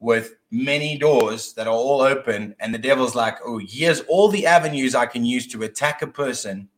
with 0.00 0.34
many 0.50 0.98
doors 0.98 1.52
that 1.52 1.68
are 1.68 1.74
all 1.74 2.00
open, 2.00 2.56
and 2.58 2.74
the 2.74 2.78
devil's 2.78 3.14
like, 3.14 3.36
oh, 3.44 3.58
here's 3.58 4.00
all 4.08 4.28
the 4.28 4.46
avenues 4.46 4.94
I 4.96 5.06
can 5.06 5.24
use 5.24 5.46
to 5.48 5.62
attack 5.62 6.02
a 6.02 6.06
person, 6.06 6.68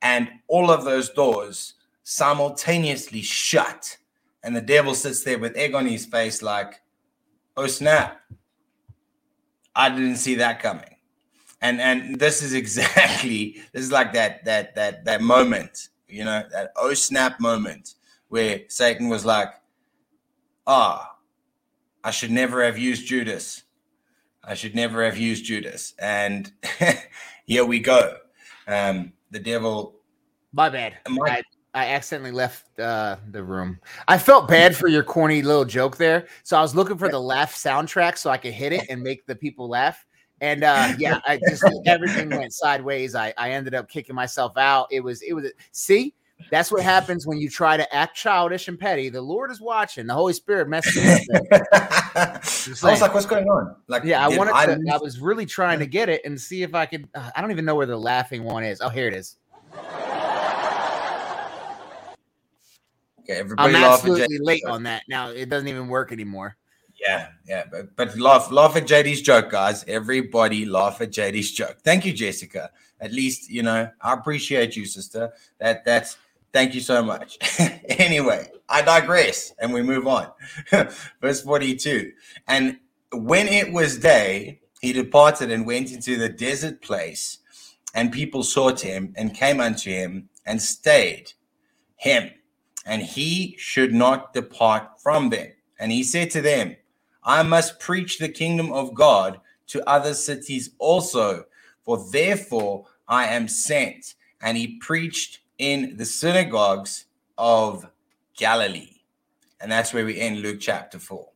and 0.00 0.28
all 0.48 0.70
of 0.70 0.84
those 0.84 1.10
doors 1.10 1.74
simultaneously 2.02 3.20
shut. 3.22 3.98
And 4.42 4.56
the 4.56 4.62
devil 4.62 4.94
sits 4.94 5.22
there 5.22 5.38
with 5.38 5.56
egg 5.56 5.74
on 5.74 5.86
his 5.86 6.06
face, 6.06 6.40
like, 6.40 6.80
oh 7.58 7.66
snap. 7.66 8.22
I 9.74 9.90
didn't 9.90 10.16
see 10.16 10.36
that 10.36 10.62
coming. 10.62 10.96
And 11.60 11.78
and 11.78 12.18
this 12.18 12.42
is 12.42 12.54
exactly 12.62 13.62
this 13.72 13.82
is 13.82 13.92
like 13.92 14.14
that 14.14 14.46
that 14.46 14.74
that 14.76 15.04
that 15.04 15.20
moment, 15.20 15.88
you 16.08 16.24
know, 16.24 16.42
that 16.52 16.72
oh 16.76 16.94
snap 16.94 17.38
moment 17.38 17.95
where 18.28 18.62
Satan 18.68 19.08
was 19.08 19.24
like, 19.24 19.48
ah, 20.66 21.10
oh, 21.12 21.16
I 22.02 22.10
should 22.10 22.30
never 22.30 22.64
have 22.64 22.78
used 22.78 23.06
Judas. 23.06 23.62
I 24.44 24.54
should 24.54 24.74
never 24.74 25.04
have 25.04 25.18
used 25.18 25.44
Judas. 25.44 25.94
And 25.98 26.52
here 27.46 27.64
we 27.64 27.80
go. 27.80 28.16
Um, 28.68 29.12
the 29.30 29.40
devil. 29.40 29.96
My 30.52 30.68
bad. 30.68 30.98
My, 31.08 31.42
I 31.74 31.88
accidentally 31.88 32.30
left 32.30 32.78
uh, 32.78 33.16
the 33.32 33.42
room. 33.42 33.78
I 34.08 34.16
felt 34.16 34.48
bad 34.48 34.74
for 34.74 34.88
your 34.88 35.02
corny 35.02 35.42
little 35.42 35.66
joke 35.66 35.98
there, 35.98 36.26
so 36.42 36.56
I 36.56 36.62
was 36.62 36.74
looking 36.74 36.96
for 36.96 37.10
the 37.10 37.20
laugh 37.34 37.54
soundtrack 37.54 38.16
so 38.16 38.30
I 38.30 38.38
could 38.38 38.54
hit 38.54 38.72
it 38.72 38.86
and 38.88 39.02
make 39.02 39.26
the 39.26 39.36
people 39.36 39.68
laugh. 39.68 40.06
And 40.40 40.64
uh, 40.64 40.94
yeah, 40.98 41.20
I 41.26 41.38
just 41.48 41.64
everything 41.86 42.30
went 42.30 42.54
sideways. 42.54 43.14
I, 43.14 43.34
I 43.36 43.50
ended 43.50 43.74
up 43.74 43.90
kicking 43.90 44.14
myself 44.14 44.56
out. 44.56 44.86
It 44.90 45.00
was 45.00 45.20
it 45.20 45.34
was 45.34 45.50
see 45.72 46.14
that's 46.50 46.70
what 46.70 46.82
happens 46.82 47.26
when 47.26 47.38
you 47.38 47.50
try 47.50 47.76
to 47.76 47.94
act 47.94 48.16
childish 48.16 48.68
and 48.68 48.78
petty. 48.78 49.08
The 49.08 49.20
Lord 49.20 49.50
is 49.50 49.60
watching. 49.60 50.06
The 50.06 50.14
Holy 50.14 50.32
Spirit 50.32 50.68
messes 50.68 50.96
I 52.14 52.40
was 52.64 53.00
like, 53.00 53.14
"What's 53.14 53.26
going 53.26 53.46
on?" 53.46 53.76
Like, 53.88 54.04
yeah, 54.04 54.24
I 54.24 54.28
wanted 54.28 54.54
I 54.54 54.66
to. 54.66 54.80
I 54.92 54.98
was 54.98 55.20
really 55.20 55.46
trying 55.46 55.78
to 55.80 55.86
get 55.86 56.08
it 56.08 56.22
and 56.24 56.40
see 56.40 56.62
if 56.62 56.74
I 56.74 56.86
could. 56.86 57.08
Uh, 57.14 57.30
I 57.34 57.40
don't 57.40 57.50
even 57.50 57.64
know 57.64 57.74
where 57.74 57.86
the 57.86 57.96
laughing 57.96 58.44
one 58.44 58.64
is. 58.64 58.80
Oh, 58.80 58.88
here 58.88 59.08
it 59.08 59.14
is. 59.14 59.36
Okay, 63.22 63.40
everybody 63.40 63.74
I'm 63.74 63.82
absolutely 63.82 64.38
late 64.38 64.64
on 64.66 64.84
that. 64.84 65.02
Now 65.08 65.30
it 65.30 65.48
doesn't 65.48 65.68
even 65.68 65.88
work 65.88 66.12
anymore. 66.12 66.56
Yeah, 66.98 67.28
yeah, 67.46 67.64
but, 67.70 67.94
but 67.94 68.16
laugh, 68.16 68.50
laugh 68.50 68.74
at 68.76 68.86
JD's 68.86 69.20
joke, 69.20 69.50
guys. 69.50 69.84
Everybody 69.86 70.64
laugh 70.64 71.00
at 71.02 71.10
JD's 71.10 71.52
joke. 71.52 71.78
Thank 71.82 72.06
you, 72.06 72.12
Jessica. 72.12 72.70
At 73.00 73.12
least 73.12 73.50
you 73.50 73.62
know 73.62 73.90
I 74.00 74.12
appreciate 74.12 74.76
you, 74.76 74.86
sister. 74.86 75.32
That 75.58 75.84
that's 75.84 76.16
thank 76.52 76.74
you 76.74 76.80
so 76.80 77.02
much. 77.02 77.38
anyway, 77.98 78.50
I 78.68 78.82
digress, 78.82 79.52
and 79.58 79.72
we 79.72 79.82
move 79.82 80.06
on. 80.06 80.30
Verse 81.20 81.42
forty-two, 81.42 82.12
and 82.48 82.78
when 83.12 83.48
it 83.48 83.72
was 83.72 83.98
day, 83.98 84.60
he 84.80 84.92
departed 84.92 85.50
and 85.50 85.66
went 85.66 85.92
into 85.92 86.16
the 86.16 86.28
desert 86.28 86.82
place, 86.82 87.38
and 87.94 88.12
people 88.12 88.42
sought 88.42 88.80
him 88.80 89.14
and 89.16 89.34
came 89.34 89.60
unto 89.60 89.90
him 89.90 90.28
and 90.44 90.60
stayed 90.60 91.32
him 91.96 92.30
and 92.86 93.02
he 93.02 93.56
should 93.58 93.92
not 93.92 94.32
depart 94.32 95.00
from 95.00 95.28
them. 95.28 95.48
And 95.78 95.90
he 95.90 96.04
said 96.04 96.30
to 96.30 96.40
them, 96.40 96.76
I 97.24 97.42
must 97.42 97.80
preach 97.80 98.18
the 98.18 98.28
kingdom 98.28 98.72
of 98.72 98.94
God 98.94 99.40
to 99.68 99.86
other 99.88 100.14
cities 100.14 100.70
also, 100.78 101.46
for 101.84 102.02
therefore 102.12 102.86
I 103.08 103.26
am 103.26 103.48
sent. 103.48 104.14
And 104.40 104.56
he 104.56 104.78
preached 104.78 105.40
in 105.58 105.96
the 105.96 106.04
synagogues 106.04 107.06
of 107.38 107.86
Galilee. 108.36 109.00
And 109.60 109.70
that's 109.72 109.92
where 109.92 110.04
we 110.04 110.20
end 110.20 110.40
Luke 110.40 110.58
chapter 110.60 110.98
4. 110.98 111.28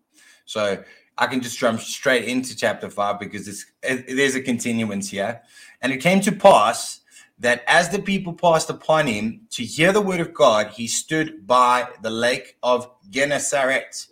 So 0.45 0.83
I 1.17 1.27
can 1.27 1.41
just 1.41 1.59
jump 1.59 1.81
straight 1.81 2.25
into 2.25 2.57
chapter 2.57 2.91
5 2.91 3.19
because 3.19 3.49
it's, 3.49 3.67
there's 3.83 4.35
a 4.35 4.43
continuance 4.43 5.11
here. 5.11 5.43
And 5.81 5.93
it 5.93 5.99
came 5.99 6.21
to 6.23 6.33
pass 6.33 7.01
that 7.39 7.65
as 7.67 7.89
the 7.89 8.01
people 8.01 8.35
passed 8.35 8.69
upon 8.69 9.07
him 9.07 9.41
to 9.51 9.65
hear 9.65 9.93
the 9.93 10.03
word 10.03 10.21
of 10.21 10.35
God, 10.35 10.69
he 10.69 10.87
stood 10.87 11.47
by 11.47 11.89
the 12.03 12.11
lake 12.11 12.57
of 12.63 12.91
Gennesaret 13.09 14.07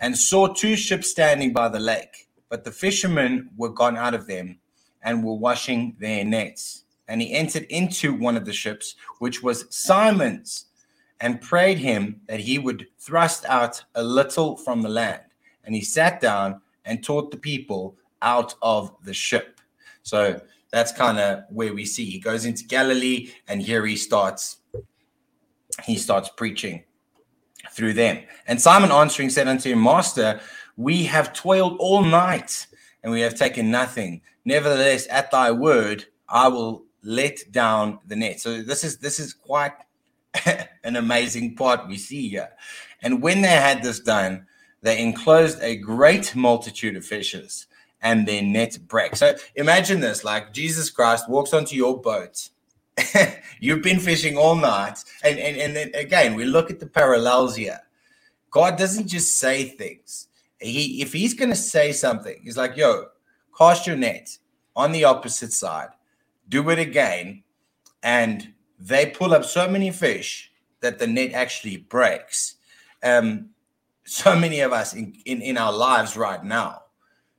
and 0.00 0.16
saw 0.16 0.46
two 0.46 0.76
ships 0.76 1.10
standing 1.10 1.52
by 1.52 1.68
the 1.68 1.80
lake. 1.80 2.28
But 2.48 2.64
the 2.64 2.70
fishermen 2.70 3.50
were 3.56 3.70
gone 3.70 3.96
out 3.96 4.14
of 4.14 4.26
them 4.28 4.60
and 5.02 5.24
were 5.24 5.34
washing 5.34 5.96
their 5.98 6.24
nets. 6.24 6.84
And 7.08 7.20
he 7.20 7.32
entered 7.32 7.64
into 7.64 8.14
one 8.14 8.36
of 8.36 8.44
the 8.44 8.52
ships, 8.52 8.94
which 9.18 9.42
was 9.42 9.66
Simon's, 9.70 10.66
and 11.20 11.40
prayed 11.40 11.78
him 11.78 12.20
that 12.28 12.40
he 12.40 12.58
would 12.58 12.86
thrust 12.98 13.44
out 13.46 13.82
a 13.94 14.02
little 14.02 14.56
from 14.56 14.82
the 14.82 14.88
land. 14.88 15.22
And 15.64 15.74
he 15.74 15.80
sat 15.80 16.20
down 16.20 16.60
and 16.84 17.02
taught 17.02 17.30
the 17.30 17.36
people 17.36 17.96
out 18.22 18.54
of 18.62 18.94
the 19.04 19.14
ship. 19.14 19.60
So 20.02 20.40
that's 20.70 20.92
kind 20.92 21.18
of 21.18 21.44
where 21.50 21.74
we 21.74 21.84
see 21.84 22.04
he 22.04 22.18
goes 22.18 22.44
into 22.44 22.64
Galilee, 22.64 23.32
and 23.48 23.62
here 23.62 23.84
he 23.86 23.96
starts 23.96 24.58
he 25.84 25.96
starts 25.96 26.28
preaching 26.30 26.82
through 27.72 27.92
them. 27.92 28.24
And 28.46 28.60
Simon 28.60 28.90
answering 28.90 29.30
said 29.30 29.48
unto 29.48 29.70
him, 29.70 29.82
Master, 29.82 30.40
we 30.76 31.04
have 31.04 31.32
toiled 31.32 31.76
all 31.78 32.02
night 32.02 32.66
and 33.02 33.12
we 33.12 33.20
have 33.20 33.34
taken 33.34 33.70
nothing. 33.70 34.22
Nevertheless, 34.44 35.06
at 35.10 35.30
thy 35.30 35.50
word, 35.50 36.06
I 36.28 36.48
will 36.48 36.84
let 37.02 37.50
down 37.50 37.98
the 38.06 38.16
net. 38.16 38.40
So 38.40 38.62
this 38.62 38.84
is 38.84 38.98
this 38.98 39.18
is 39.18 39.32
quite 39.32 39.72
an 40.84 40.96
amazing 40.96 41.54
part 41.56 41.88
we 41.88 41.96
see 41.96 42.28
here. 42.28 42.50
And 43.02 43.22
when 43.22 43.42
they 43.42 43.48
had 43.48 43.82
this 43.82 44.00
done, 44.00 44.46
they 44.82 45.02
enclosed 45.02 45.58
a 45.62 45.76
great 45.76 46.34
multitude 46.34 46.96
of 46.96 47.04
fishes 47.04 47.66
and 48.00 48.26
their 48.26 48.42
net 48.42 48.78
breaks. 48.86 49.20
So 49.20 49.34
imagine 49.56 50.00
this 50.00 50.24
like 50.24 50.52
Jesus 50.52 50.90
Christ 50.90 51.28
walks 51.28 51.52
onto 51.52 51.76
your 51.76 52.00
boat. 52.00 52.50
You've 53.60 53.82
been 53.82 54.00
fishing 54.00 54.36
all 54.36 54.54
night. 54.54 55.02
And, 55.22 55.38
and, 55.38 55.56
and 55.56 55.76
then 55.76 55.90
again, 55.94 56.34
we 56.34 56.44
look 56.44 56.70
at 56.70 56.80
the 56.80 56.86
parallels 56.86 57.56
here. 57.56 57.80
God 58.50 58.76
doesn't 58.78 59.08
just 59.08 59.36
say 59.38 59.64
things. 59.64 60.28
He 60.60 61.02
if 61.02 61.12
he's 61.12 61.34
gonna 61.34 61.54
say 61.54 61.92
something, 61.92 62.40
he's 62.42 62.56
like, 62.56 62.76
yo, 62.76 63.06
cast 63.56 63.86
your 63.86 63.96
net 63.96 64.36
on 64.74 64.92
the 64.92 65.04
opposite 65.04 65.52
side, 65.52 65.90
do 66.48 66.68
it 66.70 66.78
again, 66.78 67.42
and 68.02 68.54
they 68.78 69.06
pull 69.06 69.34
up 69.34 69.44
so 69.44 69.68
many 69.68 69.90
fish 69.90 70.50
that 70.80 70.98
the 70.98 71.06
net 71.06 71.32
actually 71.32 71.76
breaks. 71.76 72.56
Um, 73.02 73.50
so 74.04 74.34
many 74.36 74.60
of 74.60 74.72
us 74.72 74.94
in, 74.94 75.14
in, 75.26 75.42
in 75.42 75.58
our 75.58 75.72
lives 75.72 76.16
right 76.16 76.42
now 76.42 76.82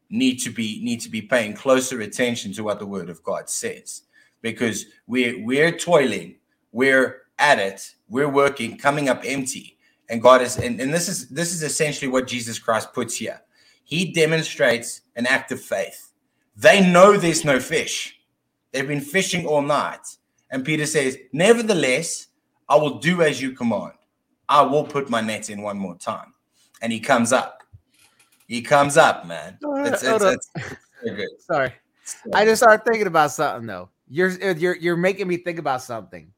need 0.10 0.38
to 0.38 0.50
be 0.50 0.84
need 0.84 1.02
to 1.02 1.10
be 1.10 1.22
paying 1.22 1.54
closer 1.54 2.02
attention 2.02 2.52
to 2.54 2.64
what 2.64 2.80
the 2.80 2.86
word 2.86 3.10
of 3.10 3.24
God 3.24 3.50
says 3.50 4.04
because 4.42 4.86
we're 5.08 5.44
we're 5.44 5.72
toiling, 5.72 6.36
we're 6.72 7.24
at 7.38 7.60
it, 7.60 7.96
we're 8.08 8.30
working, 8.30 8.78
coming 8.78 9.10
up 9.10 9.22
empty. 9.26 9.78
And 10.10 10.22
God 10.22 10.42
is 10.42 10.58
and, 10.58 10.80
and 10.80 10.94
this 10.94 11.08
is 11.08 11.30
this 11.30 11.54
is 11.54 11.64
essentially 11.64 12.10
what 12.10 12.28
Jesus 12.28 12.60
Christ 12.60 12.94
puts 12.94 13.16
here. 13.16 13.42
He 13.84 14.12
demonstrates 14.12 15.02
an 15.16 15.26
act 15.26 15.52
of 15.52 15.62
faith. 15.62 16.12
They 16.56 16.88
know 16.88 17.18
there's 17.18 17.46
no 17.46 17.60
fish. 17.60 18.19
They've 18.72 18.88
been 18.88 19.02
fishing 19.02 19.46
all 19.46 19.62
night. 19.62 20.06
And 20.52 20.66
Peter 20.66 20.86
says, 20.86 21.18
Nevertheless, 21.32 22.28
I 22.68 22.76
will 22.76 23.00
do 23.00 23.22
as 23.22 23.42
you 23.42 23.52
command. 23.52 23.94
I 24.48 24.62
will 24.62 24.84
put 24.84 25.10
my 25.10 25.22
net 25.22 25.50
in 25.50 25.62
one 25.62 25.78
more 25.78 25.96
time. 25.96 26.34
And 26.82 26.92
he 26.92 27.00
comes 27.00 27.32
up 27.34 27.60
he 28.50 28.64
comes 28.64 28.98
up, 28.98 29.28
man. 29.28 29.58
It's, 29.62 30.04
it's, 30.04 30.24
it's, 30.26 30.50
it's 31.04 31.46
Sorry, 31.46 31.72
I 32.34 32.44
just 32.44 32.64
started 32.64 32.84
thinking 32.84 33.06
about 33.08 33.32
something 33.32 33.68
though. 33.68 33.90
You're 34.10 34.32
you're 34.32 34.76
you're 34.76 34.98
making 34.98 35.28
me 35.28 35.38
think 35.38 35.60
about 35.60 35.84
something. 35.84 36.34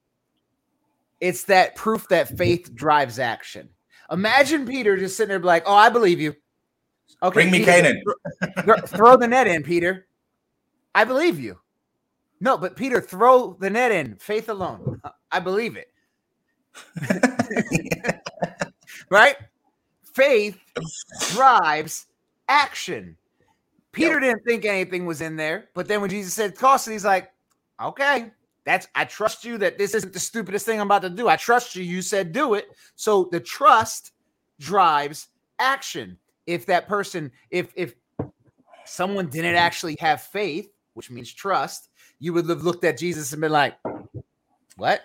It's 1.21 1.45
that 1.45 1.75
proof 1.75 2.07
that 2.09 2.37
faith 2.37 2.75
drives 2.75 3.17
action. 3.17 3.69
Imagine 4.11 4.65
Peter 4.65 4.97
just 4.97 5.15
sitting 5.15 5.29
there, 5.29 5.39
like, 5.39 5.63
"Oh, 5.65 5.73
I 5.73 5.87
believe 5.87 6.19
you." 6.19 6.35
Okay, 7.23 7.33
bring 7.33 7.51
me 7.51 7.59
Peter, 7.59 7.71
Canaan. 7.71 8.03
Throw 8.87 9.15
the 9.15 9.27
net 9.27 9.47
in, 9.47 9.63
Peter. 9.63 10.07
I 10.93 11.05
believe 11.05 11.39
you. 11.39 11.60
No, 12.41 12.57
but 12.57 12.75
Peter, 12.75 12.99
throw 12.99 13.55
the 13.59 13.69
net 13.69 13.91
in. 13.91 14.15
Faith 14.15 14.49
alone. 14.49 15.01
I 15.31 15.39
believe 15.39 15.77
it. 15.77 15.87
right? 19.09 19.37
faith 20.13 20.59
drives 21.31 22.07
action. 22.47 23.17
Peter 23.91 24.13
yep. 24.13 24.21
didn't 24.21 24.43
think 24.43 24.65
anything 24.65 25.05
was 25.05 25.21
in 25.21 25.35
there, 25.35 25.69
but 25.73 25.87
then 25.87 26.01
when 26.01 26.09
Jesus 26.09 26.33
said 26.33 26.55
toss 26.55 26.87
it, 26.87 26.93
he's 26.93 27.05
like, 27.05 27.31
okay, 27.81 28.31
that's 28.65 28.87
I 28.95 29.05
trust 29.05 29.43
you 29.43 29.57
that 29.57 29.77
this 29.77 29.93
isn't 29.95 30.13
the 30.13 30.19
stupidest 30.19 30.65
thing 30.65 30.79
I'm 30.79 30.87
about 30.87 31.01
to 31.01 31.09
do. 31.09 31.27
I 31.27 31.35
trust 31.35 31.75
you. 31.75 31.83
You 31.83 32.01
said 32.01 32.31
do 32.31 32.53
it. 32.53 32.69
So 32.95 33.27
the 33.31 33.39
trust 33.39 34.11
drives 34.59 35.27
action. 35.59 36.17
If 36.47 36.65
that 36.67 36.87
person, 36.87 37.31
if 37.49 37.73
if 37.75 37.95
someone 38.85 39.27
didn't 39.27 39.55
actually 39.55 39.97
have 39.99 40.21
faith, 40.21 40.71
which 40.93 41.09
means 41.09 41.33
trust, 41.33 41.89
you 42.21 42.33
would 42.33 42.47
have 42.47 42.63
looked 42.63 42.83
at 42.83 42.99
Jesus 42.99 43.33
and 43.33 43.41
been 43.41 43.51
like, 43.51 43.75
what? 44.77 45.01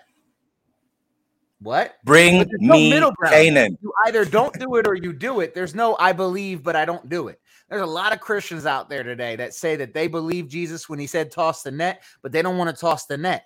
What? 1.59 1.95
Bring 2.05 2.47
no 2.59 2.75
me 2.75 2.91
middle 2.91 3.11
ground. 3.11 3.33
Canaan. 3.33 3.77
You 3.81 3.91
either 4.05 4.23
don't 4.23 4.57
do 4.59 4.75
it 4.75 4.87
or 4.87 4.93
you 4.93 5.11
do 5.11 5.39
it. 5.39 5.55
There's 5.55 5.73
no 5.73 5.97
I 5.99 6.13
believe, 6.13 6.61
but 6.61 6.75
I 6.75 6.85
don't 6.85 7.09
do 7.09 7.27
it. 7.29 7.41
There's 7.67 7.81
a 7.81 7.85
lot 7.85 8.13
of 8.13 8.19
Christians 8.19 8.67
out 8.67 8.87
there 8.87 9.01
today 9.01 9.35
that 9.35 9.55
say 9.55 9.75
that 9.77 9.95
they 9.95 10.07
believe 10.07 10.47
Jesus 10.47 10.87
when 10.87 10.99
he 10.99 11.07
said 11.07 11.31
toss 11.31 11.63
the 11.63 11.71
net, 11.71 12.03
but 12.21 12.31
they 12.31 12.43
don't 12.43 12.57
want 12.57 12.73
to 12.73 12.79
toss 12.79 13.07
the 13.07 13.17
net. 13.17 13.45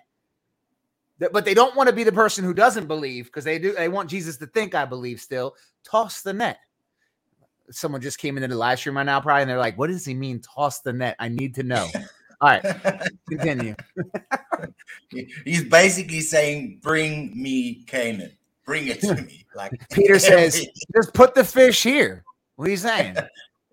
But 1.18 1.46
they 1.46 1.54
don't 1.54 1.76
want 1.76 1.88
to 1.88 1.96
be 1.96 2.04
the 2.04 2.12
person 2.12 2.44
who 2.44 2.54
doesn't 2.54 2.88
believe 2.88 3.26
because 3.26 3.46
they 3.46 3.58
do 3.58 3.72
they 3.72 3.88
want 3.88 4.10
Jesus 4.10 4.36
to 4.38 4.48
think 4.48 4.76
I 4.76 4.84
believe 4.84 5.22
still. 5.22 5.56
Toss 5.86 6.22
the 6.22 6.34
net. 6.34 6.60
someone 7.70 8.02
just 8.02 8.20
came 8.20 8.36
into 8.36 8.50
the 8.50 8.56
live 8.56 8.80
stream 8.80 8.98
right 8.98 9.06
now, 9.06 9.22
probably, 9.22 9.44
and 9.44 9.50
they're 9.50 9.58
like, 9.58 9.78
"What 9.78 9.88
does 9.88 10.04
he 10.04 10.14
mean? 10.14 10.42
Toss 10.42 10.82
the 10.82 10.92
net? 10.92 11.16
I 11.18 11.30
need 11.30 11.56
to 11.56 11.64
know." 11.64 11.88
All 12.42 12.50
right, 12.50 12.64
continue. 13.30 13.76
He's 15.46 15.64
basically 15.66 16.22
saying, 16.22 16.80
"Bring 16.82 17.40
me 17.40 17.84
Canaan. 17.86 18.32
Bring 18.66 18.88
it 18.88 19.00
to 19.02 19.16
me." 19.22 19.46
Like 19.56 19.72
Peter 19.92 20.18
says, 20.18 20.66
"Just 20.96 21.14
put 21.14 21.36
the 21.36 21.44
fish 21.44 21.84
here." 21.84 22.26
What 22.56 22.68
are 22.68 22.72
you 22.72 22.78
saying? 22.78 23.16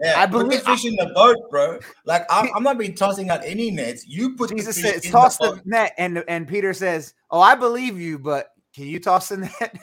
Yeah, 0.00 0.20
I 0.20 0.26
believe 0.26 0.62
fish 0.62 0.84
in 0.84 0.94
the 0.96 1.10
boat, 1.14 1.50
bro. 1.50 1.78
Like 2.04 2.24
I'm, 2.30 2.48
I'm, 2.54 2.62
not 2.62 2.78
being 2.78 2.94
tossing 2.94 3.30
out 3.30 3.40
any 3.44 3.70
nets. 3.70 4.06
You 4.06 4.36
put 4.36 4.50
Jesus 4.50 4.76
the 4.76 4.82
says, 4.82 5.10
toss 5.10 5.38
the, 5.38 5.52
the, 5.52 5.62
net, 5.64 5.94
and 5.98 6.22
and 6.28 6.46
Peter 6.46 6.74
says, 6.74 7.14
"Oh, 7.30 7.40
I 7.40 7.54
believe 7.54 7.98
you, 7.98 8.18
but 8.18 8.52
can 8.74 8.86
you 8.86 9.00
toss 9.00 9.30
the 9.30 9.38
net?" 9.38 9.78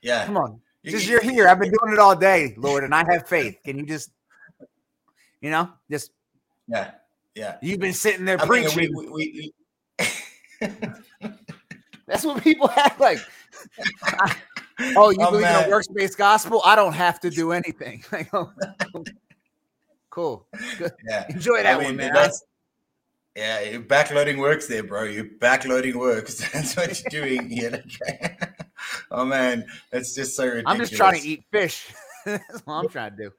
Yeah, 0.00 0.24
come 0.26 0.38
on. 0.38 0.60
Just 0.84 1.06
you're 1.06 1.20
here. 1.20 1.46
I've 1.46 1.60
been 1.60 1.70
doing 1.70 1.92
it 1.92 1.98
all 2.00 2.16
day, 2.16 2.54
Lord, 2.56 2.82
and 2.82 2.94
I 2.94 3.04
have 3.10 3.28
faith. 3.28 3.58
Can 3.64 3.78
you 3.78 3.86
just, 3.86 4.10
you 5.40 5.50
know, 5.50 5.70
just 5.88 6.10
yeah, 6.66 6.92
yeah. 7.34 7.56
You've 7.62 7.80
been 7.80 7.92
sitting 7.92 8.24
there 8.24 8.40
I 8.40 8.46
preaching. 8.46 8.92
Mean, 8.92 8.96
we, 8.96 9.06
we, 9.08 9.52
we, 10.00 10.08
That's 12.06 12.24
what 12.24 12.42
people 12.42 12.70
act 12.70 13.00
like. 13.00 13.18
oh, 14.96 15.10
you 15.10 15.18
oh, 15.20 15.30
believe 15.30 15.42
man. 15.42 15.64
in 15.64 15.68
a 15.68 15.70
works-based 15.70 16.18
gospel? 16.18 16.60
I 16.64 16.76
don't 16.76 16.92
have 16.92 17.20
to 17.20 17.30
do 17.30 17.52
anything. 17.52 18.04
Oh, 18.32 18.50
cool. 20.10 20.46
Good. 20.78 20.92
Yeah. 21.08 21.24
Enjoy 21.30 21.62
that 21.62 21.76
I 21.76 21.78
mean, 21.78 21.84
one, 21.84 21.96
man. 21.96 22.30
Yeah, 23.34 23.78
backloading 23.78 24.38
works 24.38 24.66
there, 24.66 24.82
bro. 24.82 25.04
You're 25.04 25.24
backloading 25.24 25.94
works. 25.94 26.36
That's 26.52 26.76
what 26.76 27.02
you're 27.02 27.24
doing 27.24 27.48
here. 27.48 27.82
oh 29.10 29.24
man, 29.24 29.64
that's 29.90 30.14
just 30.14 30.36
so 30.36 30.44
ridiculous. 30.44 30.74
I'm 30.74 30.78
just 30.78 30.94
trying 30.94 31.18
to 31.18 31.26
eat 31.26 31.44
fish. 31.50 31.94
that's 32.26 32.60
what 32.66 32.74
I'm 32.74 32.88
trying 32.90 33.16
to 33.16 33.16
do. 33.16 33.30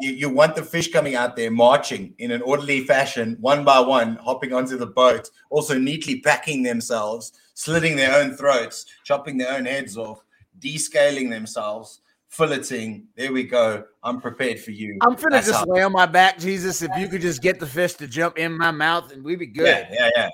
You, 0.00 0.12
you 0.12 0.28
want 0.28 0.56
the 0.56 0.62
fish 0.62 0.90
coming 0.92 1.14
out 1.14 1.36
there 1.36 1.50
marching 1.50 2.14
in 2.18 2.30
an 2.30 2.42
orderly 2.42 2.84
fashion, 2.84 3.36
one 3.40 3.64
by 3.64 3.80
one, 3.80 4.16
hopping 4.16 4.52
onto 4.52 4.76
the 4.76 4.86
boat, 4.86 5.30
also 5.50 5.78
neatly 5.78 6.20
packing 6.20 6.62
themselves, 6.62 7.32
slitting 7.54 7.96
their 7.96 8.14
own 8.14 8.36
throats, 8.36 8.86
chopping 9.04 9.38
their 9.38 9.52
own 9.52 9.66
heads 9.66 9.96
off, 9.96 10.24
descaling 10.58 11.30
themselves, 11.30 12.00
filleting. 12.30 13.04
There 13.16 13.32
we 13.32 13.44
go. 13.44 13.84
I'm 14.02 14.20
prepared 14.20 14.58
for 14.58 14.72
you. 14.72 14.98
I'm 15.02 15.14
gonna 15.14 15.40
just 15.40 15.52
how- 15.52 15.64
lay 15.66 15.82
on 15.82 15.92
my 15.92 16.06
back, 16.06 16.38
Jesus. 16.38 16.82
If 16.82 16.90
you 16.98 17.08
could 17.08 17.20
just 17.20 17.40
get 17.40 17.60
the 17.60 17.66
fish 17.66 17.94
to 17.94 18.08
jump 18.08 18.38
in 18.38 18.56
my 18.56 18.72
mouth, 18.72 19.12
and 19.12 19.24
we'd 19.24 19.38
be 19.38 19.46
good. 19.46 19.66
Yeah, 19.66 19.88
yeah, 19.92 20.10
yeah. 20.16 20.28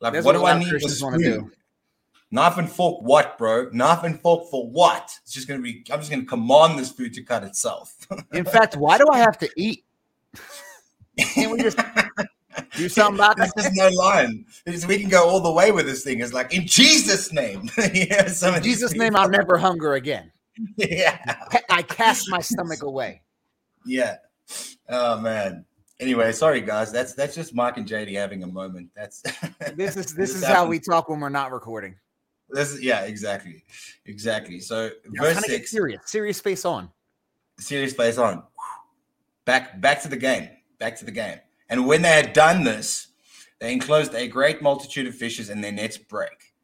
Like, 0.00 0.14
what, 0.14 0.24
what 0.24 0.32
do 0.32 0.44
I 0.44 0.58
need 0.58 0.80
to 0.80 1.18
do? 1.18 1.50
Knife 2.34 2.58
and 2.58 2.68
fork, 2.68 3.00
what, 3.00 3.38
bro? 3.38 3.68
Knife 3.72 4.02
and 4.02 4.20
fork 4.20 4.50
for 4.50 4.68
what? 4.68 5.16
It's 5.22 5.32
just 5.32 5.46
gonna 5.46 5.60
be. 5.60 5.84
I'm 5.92 6.00
just 6.00 6.10
gonna 6.10 6.24
command 6.24 6.76
this 6.76 6.90
food 6.90 7.14
to 7.14 7.22
cut 7.22 7.44
itself. 7.44 7.94
in 8.32 8.44
fact, 8.44 8.76
why 8.76 8.98
do 8.98 9.04
I 9.08 9.18
have 9.18 9.38
to 9.38 9.48
eat? 9.56 9.84
Can 11.16 11.50
we 11.50 11.62
just 11.62 11.78
do 12.76 12.88
something 12.88 13.14
about 13.14 13.36
this? 13.36 13.52
There's 13.54 13.72
no 13.74 13.88
line. 13.90 14.46
We 14.66 14.98
can 14.98 15.08
go 15.08 15.28
all 15.28 15.38
the 15.38 15.52
way 15.52 15.70
with 15.70 15.86
this 15.86 16.02
thing. 16.02 16.20
It's 16.20 16.32
like 16.32 16.52
in 16.52 16.66
Jesus' 16.66 17.32
name. 17.32 17.70
yeah, 17.94 18.26
in 18.26 18.62
Jesus' 18.64 18.94
name, 18.94 19.14
I'll 19.14 19.28
never 19.28 19.56
hunger 19.56 19.94
again. 19.94 20.32
Yeah. 20.76 21.36
I 21.70 21.82
cast 21.82 22.28
my 22.30 22.40
stomach 22.40 22.82
away. 22.82 23.22
Yeah. 23.86 24.16
Oh 24.88 25.20
man. 25.20 25.66
Anyway, 26.00 26.32
sorry 26.32 26.62
guys. 26.62 26.90
That's 26.90 27.14
that's 27.14 27.36
just 27.36 27.54
Mike 27.54 27.76
and 27.76 27.86
JD 27.86 28.12
having 28.14 28.42
a 28.42 28.48
moment. 28.48 28.90
That's 28.96 29.22
this 29.76 29.96
is 29.96 30.12
this, 30.16 30.34
is 30.34 30.42
how 30.42 30.66
we 30.66 30.80
talk 30.80 31.08
when 31.08 31.20
we're 31.20 31.28
not 31.28 31.52
recording. 31.52 31.94
This 32.50 32.72
is 32.72 32.82
yeah, 32.82 33.04
exactly. 33.04 33.64
Exactly. 34.06 34.60
So 34.60 34.90
verse 35.06 35.44
six 35.44 35.70
serious. 35.70 36.02
Serious 36.06 36.40
face 36.40 36.64
on. 36.64 36.90
Serious 37.58 37.92
face 37.92 38.18
on. 38.18 38.42
Back 39.44 39.80
back 39.80 40.02
to 40.02 40.08
the 40.08 40.16
game. 40.16 40.48
Back 40.78 40.96
to 40.96 41.04
the 41.04 41.10
game. 41.10 41.38
And 41.68 41.86
when 41.86 42.02
they 42.02 42.10
had 42.10 42.32
done 42.32 42.64
this, 42.64 43.08
they 43.60 43.72
enclosed 43.72 44.14
a 44.14 44.28
great 44.28 44.60
multitude 44.60 45.06
of 45.06 45.14
fishes 45.14 45.48
and 45.48 45.64
their 45.64 45.72
nets 45.72 45.96
break. 45.96 46.54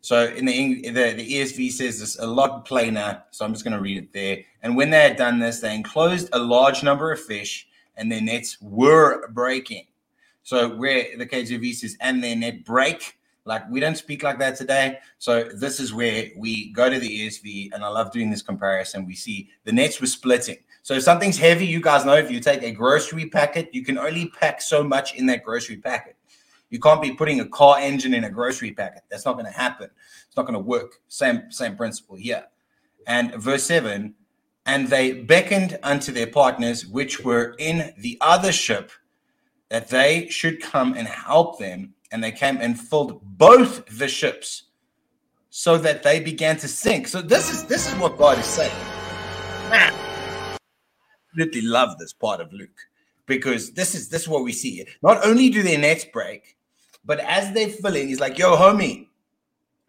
So 0.00 0.26
in 0.26 0.44
the, 0.44 0.82
the, 0.90 1.14
the 1.14 1.32
ESV 1.32 1.72
says 1.72 1.98
this 1.98 2.16
a 2.18 2.26
lot 2.26 2.64
plainer. 2.64 3.24
So 3.32 3.44
I'm 3.44 3.52
just 3.52 3.64
going 3.64 3.76
to 3.76 3.82
read 3.82 3.98
it 3.98 4.12
there. 4.12 4.38
And 4.62 4.76
when 4.76 4.90
they 4.90 5.00
had 5.00 5.16
done 5.16 5.40
this, 5.40 5.58
they 5.60 5.74
enclosed 5.74 6.28
a 6.32 6.38
large 6.38 6.84
number 6.84 7.10
of 7.10 7.20
fish, 7.20 7.66
and 7.96 8.10
their 8.10 8.20
nets 8.20 8.56
were 8.60 9.28
breaking. 9.28 9.86
So 10.44 10.76
where 10.76 11.16
the 11.18 11.26
KJV 11.26 11.74
says, 11.74 11.96
and 12.00 12.22
their 12.22 12.36
net 12.36 12.64
break, 12.64 13.18
like 13.46 13.68
we 13.70 13.80
don't 13.80 13.96
speak 13.96 14.22
like 14.22 14.38
that 14.40 14.56
today. 14.56 14.98
So 15.18 15.44
this 15.44 15.80
is 15.80 15.94
where 15.94 16.30
we 16.36 16.72
go 16.72 16.90
to 16.90 16.98
the 16.98 17.08
ESV, 17.08 17.70
and 17.72 17.84
I 17.84 17.88
love 17.88 18.12
doing 18.12 18.30
this 18.30 18.42
comparison. 18.42 19.06
We 19.06 19.14
see 19.14 19.48
the 19.64 19.72
nets 19.72 20.00
were 20.00 20.06
splitting. 20.06 20.58
So 20.82 20.94
if 20.94 21.02
something's 21.02 21.38
heavy, 21.38 21.66
you 21.66 21.80
guys 21.80 22.04
know 22.04 22.14
if 22.14 22.30
you 22.30 22.40
take 22.40 22.62
a 22.62 22.70
grocery 22.70 23.28
packet, 23.28 23.70
you 23.72 23.84
can 23.84 23.98
only 23.98 24.28
pack 24.38 24.60
so 24.60 24.84
much 24.84 25.14
in 25.14 25.26
that 25.26 25.44
grocery 25.44 25.76
packet. 25.76 26.16
You 26.70 26.80
can't 26.80 27.00
be 27.00 27.12
putting 27.12 27.40
a 27.40 27.48
car 27.48 27.78
engine 27.78 28.12
in 28.12 28.24
a 28.24 28.30
grocery 28.30 28.72
packet. 28.72 29.02
That's 29.08 29.24
not 29.24 29.34
going 29.34 29.46
to 29.46 29.52
happen. 29.52 29.88
It's 30.26 30.36
not 30.36 30.46
going 30.46 30.54
to 30.54 30.60
work. 30.60 31.00
Same 31.08 31.50
same 31.50 31.76
principle 31.76 32.16
here. 32.16 32.44
And 33.06 33.34
verse 33.36 33.62
7, 33.64 34.14
and 34.66 34.88
they 34.88 35.12
beckoned 35.12 35.78
unto 35.84 36.10
their 36.10 36.26
partners 36.26 36.84
which 36.84 37.20
were 37.20 37.54
in 37.58 37.94
the 37.98 38.18
other 38.20 38.50
ship 38.50 38.90
that 39.68 39.88
they 39.88 40.28
should 40.28 40.60
come 40.60 40.94
and 40.94 41.06
help 41.08 41.58
them, 41.58 41.94
and 42.12 42.22
they 42.22 42.32
came 42.32 42.58
and 42.58 42.78
filled 42.78 43.20
both 43.22 43.86
the 43.98 44.08
ships 44.08 44.64
so 45.50 45.78
that 45.78 46.02
they 46.02 46.20
began 46.20 46.56
to 46.58 46.68
sink. 46.68 47.08
So 47.08 47.22
this 47.22 47.50
is 47.50 47.64
this 47.64 47.90
is 47.90 47.98
what 47.98 48.18
God 48.18 48.38
is 48.38 48.44
saying. 48.44 48.76
Man, 49.70 49.92
I 49.94 50.58
absolutely 51.30 51.62
love 51.62 51.98
this 51.98 52.12
part 52.12 52.40
of 52.40 52.52
Luke 52.52 52.78
because 53.26 53.72
this 53.72 53.94
is 53.94 54.08
this 54.08 54.22
is 54.22 54.28
what 54.28 54.44
we 54.44 54.52
see. 54.52 54.86
Not 55.02 55.24
only 55.24 55.48
do 55.48 55.62
their 55.62 55.78
nets 55.78 56.04
break, 56.12 56.56
but 57.04 57.20
as 57.20 57.52
they're 57.52 57.68
filling, 57.68 58.08
he's 58.08 58.20
like, 58.20 58.36
yo, 58.36 58.56
homie, 58.56 59.08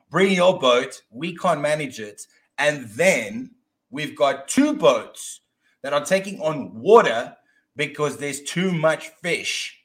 bring 0.10 0.34
your 0.34 0.57
boat. 0.57 1.02
We 1.11 1.35
can't 1.35 1.61
manage 1.61 1.99
it. 1.99 2.26
And 2.57 2.85
then 2.89 3.52
we've 3.89 4.15
got 4.15 4.48
two 4.48 4.73
boats 4.73 5.41
that 5.81 5.94
are 5.94 6.06
taking 6.06 6.39
on 6.39 6.73
water 6.80 7.35
because 7.76 8.18
there's 8.18 8.41
too 8.41 8.72
much 8.72 9.10
fish. 9.22 9.84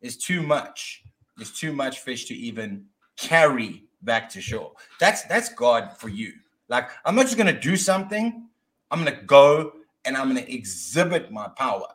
There's 0.00 0.16
too 0.16 0.42
much. 0.42 1.03
There's 1.36 1.52
too 1.52 1.72
much 1.72 2.00
fish 2.00 2.26
to 2.26 2.34
even 2.34 2.86
carry 3.16 3.84
back 4.02 4.28
to 4.30 4.40
shore. 4.40 4.72
That's 5.00 5.22
that's 5.24 5.48
God 5.54 5.96
for 5.96 6.08
you. 6.08 6.32
Like 6.68 6.88
I'm 7.04 7.14
not 7.14 7.26
just 7.26 7.36
gonna 7.36 7.58
do 7.58 7.76
something. 7.76 8.48
I'm 8.90 9.04
gonna 9.04 9.22
go 9.22 9.72
and 10.04 10.16
I'm 10.16 10.28
gonna 10.28 10.40
exhibit 10.46 11.30
my 11.32 11.48
power. 11.48 11.88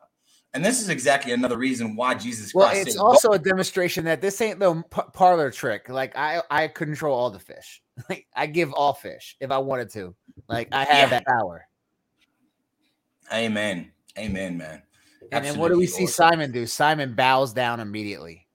And 0.53 0.65
this 0.65 0.81
is 0.81 0.89
exactly 0.89 1.31
another 1.31 1.57
reason 1.57 1.95
why 1.95 2.15
Jesus 2.15 2.53
Christ. 2.53 2.73
Well, 2.73 2.81
it's 2.81 2.93
said, 2.93 3.01
also 3.01 3.29
a 3.29 3.39
demonstration 3.39 4.03
that 4.05 4.19
this 4.19 4.41
ain't 4.41 4.59
the 4.59 4.83
p- 4.89 5.01
parlor 5.13 5.51
trick. 5.51 5.89
Like 5.89 6.17
I, 6.17 6.41
I 6.49 6.67
control 6.67 7.17
all 7.17 7.29
the 7.29 7.39
fish. 7.39 7.81
Like 8.09 8.27
I 8.33 8.45
give 8.45 8.71
all 8.71 8.93
fish 8.93 9.35
if 9.41 9.51
I 9.51 9.57
wanted 9.57 9.89
to. 9.89 10.15
Like 10.47 10.69
I 10.71 10.85
have 10.85 11.11
yeah. 11.11 11.19
that 11.19 11.25
power. 11.25 11.67
Amen. 13.33 13.91
Amen, 14.17 14.57
man. 14.57 14.81
And 15.33 15.43
then 15.43 15.59
what 15.59 15.69
do 15.69 15.77
we 15.77 15.85
see 15.85 16.07
Simon 16.07 16.51
do? 16.51 16.65
Simon 16.65 17.13
bows 17.13 17.51
down 17.51 17.81
immediately, 17.81 18.47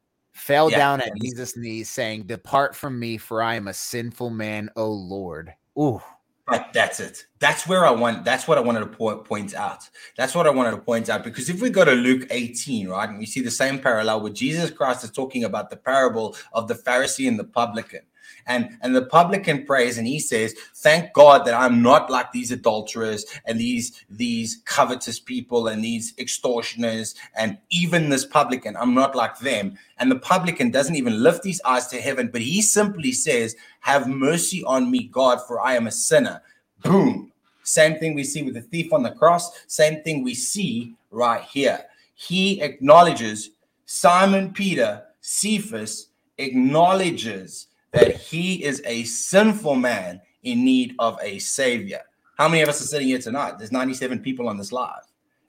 fell 0.44 0.70
yeah, 0.70 0.78
down 0.78 1.00
at 1.00 1.16
Jesus' 1.20 1.56
knees, 1.56 1.88
saying, 1.88 2.24
"Depart 2.24 2.76
from 2.76 2.98
me, 2.98 3.16
for 3.16 3.42
I 3.42 3.54
am 3.54 3.68
a 3.68 3.74
sinful 3.74 4.30
man, 4.30 4.70
O 4.76 4.90
Lord." 4.90 5.54
Ooh. 5.78 6.02
But 6.46 6.74
that's 6.74 7.00
it. 7.00 7.26
That's 7.38 7.66
where 7.66 7.86
I 7.86 7.90
want. 7.90 8.26
That's 8.26 8.46
what 8.46 8.58
I 8.58 8.60
wanted 8.60 8.80
to 8.80 8.86
point, 8.86 9.24
point 9.24 9.54
out. 9.54 9.88
That's 10.18 10.34
what 10.34 10.46
I 10.46 10.50
wanted 10.50 10.72
to 10.72 10.76
point 10.76 11.08
out 11.08 11.24
because 11.24 11.48
if 11.48 11.62
we 11.62 11.70
go 11.70 11.86
to 11.86 11.92
Luke 11.92 12.26
18, 12.28 12.88
right, 12.88 13.08
and 13.08 13.18
we 13.18 13.24
see 13.24 13.40
the 13.40 13.50
same 13.50 13.78
parallel 13.78 14.20
where 14.20 14.32
Jesus 14.32 14.70
Christ 14.70 15.04
is 15.04 15.10
talking 15.10 15.44
about 15.44 15.70
the 15.70 15.76
parable 15.76 16.36
of 16.52 16.68
the 16.68 16.74
Pharisee 16.74 17.28
and 17.28 17.38
the 17.38 17.44
publican, 17.44 18.02
and 18.46 18.76
and 18.82 18.94
the 18.94 19.06
publican 19.06 19.64
prays 19.64 19.98
and 19.98 20.06
he 20.06 20.18
says, 20.18 20.54
"Thank 20.74 21.12
God 21.12 21.44
that 21.44 21.54
I'm 21.54 21.82
not 21.82 22.10
like 22.10 22.32
these 22.32 22.50
adulterers 22.50 23.24
and 23.44 23.58
these 23.58 24.04
these 24.10 24.62
covetous 24.64 25.18
people 25.18 25.68
and 25.68 25.82
these 25.82 26.14
extortioners 26.18 27.14
and 27.36 27.58
even 27.70 28.08
this 28.08 28.24
publican. 28.24 28.76
I'm 28.76 28.94
not 28.94 29.14
like 29.14 29.38
them." 29.38 29.78
And 29.98 30.10
the 30.10 30.18
publican 30.18 30.70
doesn't 30.70 30.96
even 30.96 31.22
lift 31.22 31.44
his 31.44 31.62
eyes 31.64 31.86
to 31.88 32.00
heaven, 32.00 32.28
but 32.32 32.40
he 32.40 32.62
simply 32.62 33.12
says, 33.12 33.56
"Have 33.80 34.08
mercy 34.08 34.62
on 34.64 34.90
me, 34.90 35.04
God, 35.04 35.40
for 35.46 35.60
I 35.60 35.74
am 35.74 35.86
a 35.86 35.92
sinner." 35.92 36.42
Boom. 36.82 37.32
Same 37.62 37.98
thing 37.98 38.14
we 38.14 38.24
see 38.24 38.42
with 38.42 38.54
the 38.54 38.60
thief 38.60 38.92
on 38.92 39.02
the 39.02 39.10
cross. 39.10 39.50
Same 39.66 40.02
thing 40.02 40.22
we 40.22 40.34
see 40.34 40.94
right 41.10 41.42
here. 41.42 41.84
He 42.14 42.60
acknowledges 42.60 43.50
Simon 43.86 44.52
Peter, 44.52 45.02
Cephas, 45.20 46.08
acknowledges 46.38 47.66
that 47.94 48.16
he 48.16 48.62
is 48.62 48.82
a 48.84 49.04
sinful 49.04 49.76
man 49.76 50.20
in 50.42 50.64
need 50.64 50.94
of 50.98 51.18
a 51.22 51.38
savior. 51.38 52.02
How 52.36 52.48
many 52.48 52.62
of 52.62 52.68
us 52.68 52.82
are 52.82 52.86
sitting 52.86 53.08
here 53.08 53.20
tonight? 53.20 53.58
There's 53.58 53.72
97 53.72 54.18
people 54.18 54.48
on 54.48 54.58
this 54.58 54.72
live. 54.72 55.02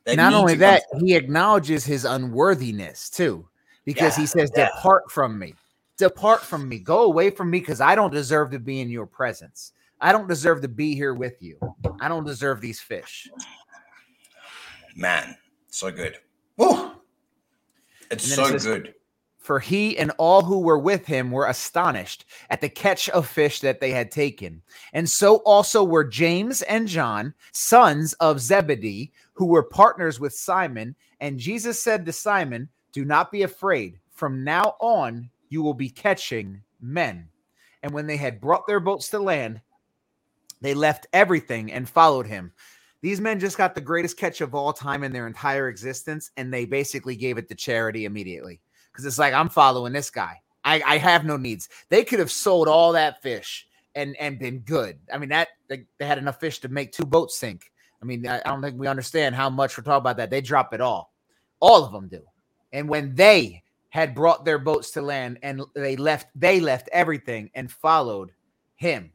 Not 0.07 0.33
only 0.33 0.53
that, 0.55 0.83
he 0.99 1.15
acknowledges 1.15 1.83
his 1.83 2.05
unworthiness 2.05 3.09
too, 3.09 3.47
because 3.85 4.15
yeah, 4.15 4.21
he 4.21 4.27
says, 4.27 4.51
yeah. 4.55 4.67
Depart 4.67 5.09
from 5.09 5.39
me, 5.39 5.55
depart 5.97 6.41
from 6.41 6.69
me, 6.69 6.77
go 6.77 7.03
away 7.03 7.31
from 7.31 7.49
me, 7.49 7.59
because 7.59 7.81
I 7.81 7.95
don't 7.95 8.13
deserve 8.13 8.51
to 8.51 8.59
be 8.59 8.81
in 8.81 8.89
your 8.89 9.07
presence. 9.07 9.71
I 9.99 10.11
don't 10.11 10.27
deserve 10.27 10.61
to 10.61 10.67
be 10.67 10.93
here 10.93 11.15
with 11.15 11.41
you. 11.41 11.57
I 11.99 12.07
don't 12.07 12.23
deserve 12.23 12.61
these 12.61 12.79
fish. 12.79 13.27
man, 14.95 15.35
so 15.71 15.89
good. 15.89 16.19
Woo! 16.57 16.91
It's 18.11 18.31
so 18.31 18.55
good. 18.55 18.93
For 19.45 19.59
he 19.59 19.95
and 19.95 20.11
all 20.17 20.41
who 20.41 20.61
were 20.61 20.79
with 20.79 21.05
him 21.05 21.29
were 21.29 21.45
astonished 21.45 22.25
at 22.49 22.61
the 22.61 22.67
catch 22.67 23.09
of 23.09 23.27
fish 23.27 23.59
that 23.59 23.79
they 23.79 23.91
had 23.91 24.09
taken. 24.09 24.63
And 24.91 25.07
so 25.07 25.35
also 25.45 25.83
were 25.83 26.03
James 26.03 26.63
and 26.63 26.87
John, 26.87 27.31
sons 27.51 28.13
of 28.13 28.39
Zebedee, 28.39 29.11
who 29.33 29.45
were 29.45 29.61
partners 29.61 30.19
with 30.19 30.33
Simon. 30.33 30.95
And 31.19 31.37
Jesus 31.37 31.79
said 31.79 32.07
to 32.07 32.11
Simon, 32.11 32.69
Do 32.91 33.05
not 33.05 33.31
be 33.31 33.43
afraid. 33.43 33.99
From 34.09 34.43
now 34.43 34.77
on, 34.79 35.29
you 35.49 35.61
will 35.61 35.75
be 35.75 35.91
catching 35.91 36.63
men. 36.81 37.29
And 37.83 37.93
when 37.93 38.07
they 38.07 38.17
had 38.17 38.41
brought 38.41 38.65
their 38.65 38.79
boats 38.79 39.09
to 39.09 39.19
land, 39.19 39.61
they 40.59 40.73
left 40.73 41.05
everything 41.13 41.71
and 41.71 41.87
followed 41.87 42.25
him. 42.25 42.51
These 43.01 43.21
men 43.21 43.39
just 43.39 43.59
got 43.59 43.75
the 43.75 43.81
greatest 43.81 44.17
catch 44.17 44.41
of 44.41 44.55
all 44.55 44.73
time 44.73 45.03
in 45.03 45.13
their 45.13 45.27
entire 45.27 45.69
existence, 45.69 46.31
and 46.35 46.51
they 46.51 46.65
basically 46.65 47.15
gave 47.15 47.37
it 47.37 47.47
to 47.49 47.53
charity 47.53 48.05
immediately. 48.05 48.59
Because 48.95 49.05
it's 49.05 49.19
like, 49.19 49.33
I'm 49.33 49.49
following 49.49 49.91
this 49.91 50.09
guy. 50.09 50.41
I, 50.63 50.81
I 50.85 50.97
have 50.97 51.25
no 51.25 51.35
needs. 51.35 51.67
They 51.89 52.05
could 52.05 52.19
have 52.19 52.31
sold 52.31 52.69
all 52.69 52.93
that 52.93 53.21
fish 53.21 53.67
and 53.93 54.15
and 54.17 54.39
been 54.39 54.59
good. 54.59 54.97
I 55.13 55.17
mean, 55.17 55.29
that 55.29 55.49
they, 55.67 55.85
they 55.99 56.05
had 56.05 56.17
enough 56.17 56.39
fish 56.39 56.59
to 56.59 56.69
make 56.69 56.93
two 56.93 57.05
boats 57.05 57.37
sink. 57.37 57.71
I 58.01 58.05
mean, 58.05 58.25
I, 58.25 58.37
I 58.45 58.49
don't 58.49 58.61
think 58.61 58.79
we 58.79 58.87
understand 58.87 59.35
how 59.35 59.49
much 59.49 59.77
we're 59.77 59.83
talking 59.83 60.01
about 60.01 60.17
that. 60.17 60.29
They 60.29 60.41
drop 60.41 60.73
it 60.73 60.79
all. 60.79 61.13
All 61.59 61.83
of 61.83 61.91
them 61.91 62.07
do. 62.07 62.21
And 62.71 62.87
when 62.87 63.15
they 63.15 63.63
had 63.89 64.15
brought 64.15 64.45
their 64.45 64.59
boats 64.59 64.91
to 64.91 65.01
land 65.01 65.39
and 65.43 65.61
they 65.73 65.95
left, 65.95 66.27
they 66.35 66.59
left 66.59 66.89
everything 66.91 67.49
and 67.53 67.71
followed 67.71 68.31
him. 68.75 69.11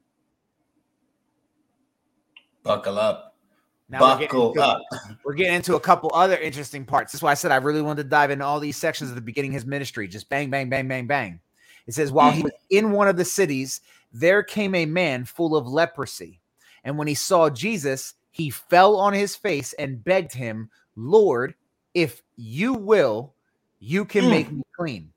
Buckle 2.63 2.99
up. 2.99 3.30
Now 3.91 3.99
Buckle 3.99 4.55
we're 4.55 4.63
up. 4.63 4.83
We're 5.25 5.35
getting 5.35 5.55
into 5.55 5.75
a 5.75 5.81
couple 5.81 6.13
other 6.15 6.37
interesting 6.37 6.85
parts. 6.85 7.13
That's 7.13 7.23
why 7.23 7.33
I 7.33 7.35
said 7.35 7.51
I 7.51 7.57
really 7.57 7.83
wanted 7.83 8.05
to 8.05 8.09
dive 8.09 8.31
into 8.31 8.45
all 8.45 8.61
these 8.61 8.77
sections 8.77 9.11
at 9.11 9.17
the 9.17 9.21
beginning 9.21 9.51
of 9.51 9.55
his 9.55 9.67
ministry. 9.67 10.07
Just 10.07 10.29
bang, 10.29 10.49
bang, 10.49 10.69
bang, 10.69 10.87
bang, 10.87 11.07
bang. 11.09 11.41
It 11.89 11.95
says, 11.95 12.13
while 12.13 12.31
he 12.31 12.43
was 12.43 12.53
in 12.71 12.93
one 12.93 13.09
of 13.09 13.17
the 13.17 13.25
cities, 13.25 13.81
there 14.13 14.45
came 14.45 14.77
a 14.77 14.87
man 14.87 15.25
full 15.25 15.57
of 15.57 15.67
leprosy. 15.67 16.41
And 16.85 16.97
when 16.97 17.09
he 17.09 17.15
saw 17.15 17.51
Jesus, 17.51 18.15
he 18.31 18.49
fell 18.49 18.97
on 18.97 19.13
his 19.13 19.35
face 19.35 19.73
and 19.73 20.03
begged 20.05 20.33
him, 20.33 20.71
Lord, 20.95 21.55
if 21.93 22.23
you 22.37 22.75
will, 22.75 23.35
you 23.81 24.05
can 24.05 24.27
mm. 24.27 24.31
make 24.31 24.53
me 24.53 24.63
clean. 24.77 25.13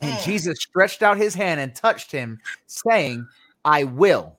And 0.00 0.12
mm. 0.12 0.24
Jesus 0.24 0.58
stretched 0.60 1.02
out 1.02 1.16
his 1.16 1.34
hand 1.34 1.58
and 1.58 1.74
touched 1.74 2.12
him, 2.12 2.38
saying, 2.66 3.26
I 3.64 3.82
will 3.82 4.38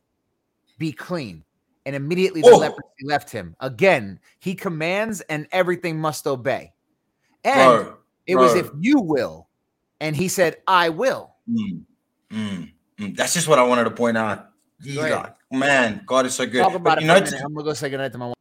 be 0.77 0.93
clean 0.93 1.43
and 1.87 1.95
immediately 1.95 2.41
the 2.41 2.49
oh. 2.49 2.57
leprosy 2.57 3.05
left 3.05 3.31
him. 3.31 3.55
Again, 3.61 4.19
he 4.39 4.53
commands 4.53 5.21
and 5.21 5.47
everything 5.53 5.97
must 5.97 6.27
obey. 6.27 6.73
And 7.45 7.85
bro, 7.85 7.97
it 8.27 8.33
bro. 8.33 8.43
was 8.43 8.55
if 8.55 8.69
you 8.81 8.99
will, 8.99 9.47
and 10.01 10.13
he 10.13 10.27
said, 10.27 10.57
I 10.67 10.89
will. 10.89 11.33
Mm, 11.49 11.83
mm, 12.29 12.71
mm. 12.99 13.15
That's 13.15 13.33
just 13.33 13.47
what 13.47 13.57
I 13.57 13.63
wanted 13.63 13.85
to 13.85 13.91
point 13.91 14.17
out. 14.17 14.49
God, 14.95 15.33
man, 15.49 16.03
God 16.05 16.25
is 16.25 16.35
so 16.35 16.45
good. 16.45 16.61
Talk 16.61 16.73
about 16.75 16.97
but, 16.97 17.01
you 17.01 17.07
know, 17.07 17.15
I'm 17.15 17.53
gonna 17.53 17.63
go 17.63 17.73
say 17.73 17.89
goodnight 17.89 18.11
to 18.11 18.17
my 18.17 18.33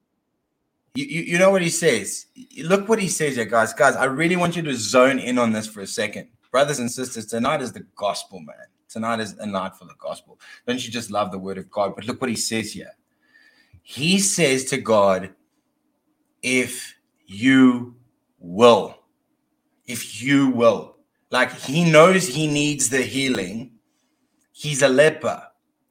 you, 0.97 1.05
you, 1.05 1.23
you 1.23 1.39
know 1.39 1.51
what 1.51 1.63
he 1.63 1.71
says? 1.71 2.27
Look 2.65 2.89
what 2.89 2.99
he 2.99 3.09
says 3.09 3.37
here, 3.37 3.45
guys. 3.45 3.73
Guys, 3.75 3.95
I 3.95 4.07
really 4.07 4.35
want 4.35 4.57
you 4.57 4.63
to 4.63 4.75
zone 4.75 5.19
in 5.19 5.39
on 5.39 5.53
this 5.53 5.69
for 5.69 5.83
a 5.83 5.87
second. 5.87 6.29
Brothers 6.51 6.81
and 6.81 6.91
sisters, 6.91 7.27
tonight 7.27 7.63
is 7.63 7.71
the 7.73 7.87
gospel, 7.95 8.41
man. 8.41 8.57
Tonight 8.89 9.21
is 9.21 9.35
a 9.39 9.47
night 9.47 9.77
for 9.77 9.85
the 9.85 9.95
gospel. 9.99 10.41
Don't 10.67 10.85
you 10.85 10.91
just 10.91 11.11
love 11.11 11.31
the 11.31 11.39
word 11.39 11.59
of 11.59 11.71
God? 11.71 11.95
But 11.95 12.07
look 12.07 12.21
what 12.21 12.31
he 12.31 12.37
says 12.37 12.73
here 12.73 12.93
he 13.89 14.19
says 14.19 14.65
to 14.65 14.79
God, 14.79 15.31
if 16.43 16.97
you 17.25 17.95
will, 18.41 18.97
if 19.87 20.21
you 20.21 20.49
will, 20.49 20.97
like 21.31 21.53
he 21.53 21.89
knows 21.89 22.27
he 22.27 22.49
needs 22.49 22.89
the 22.89 23.03
healing. 23.03 23.71
He's 24.51 24.83
a 24.83 24.89
leper. 24.89 25.41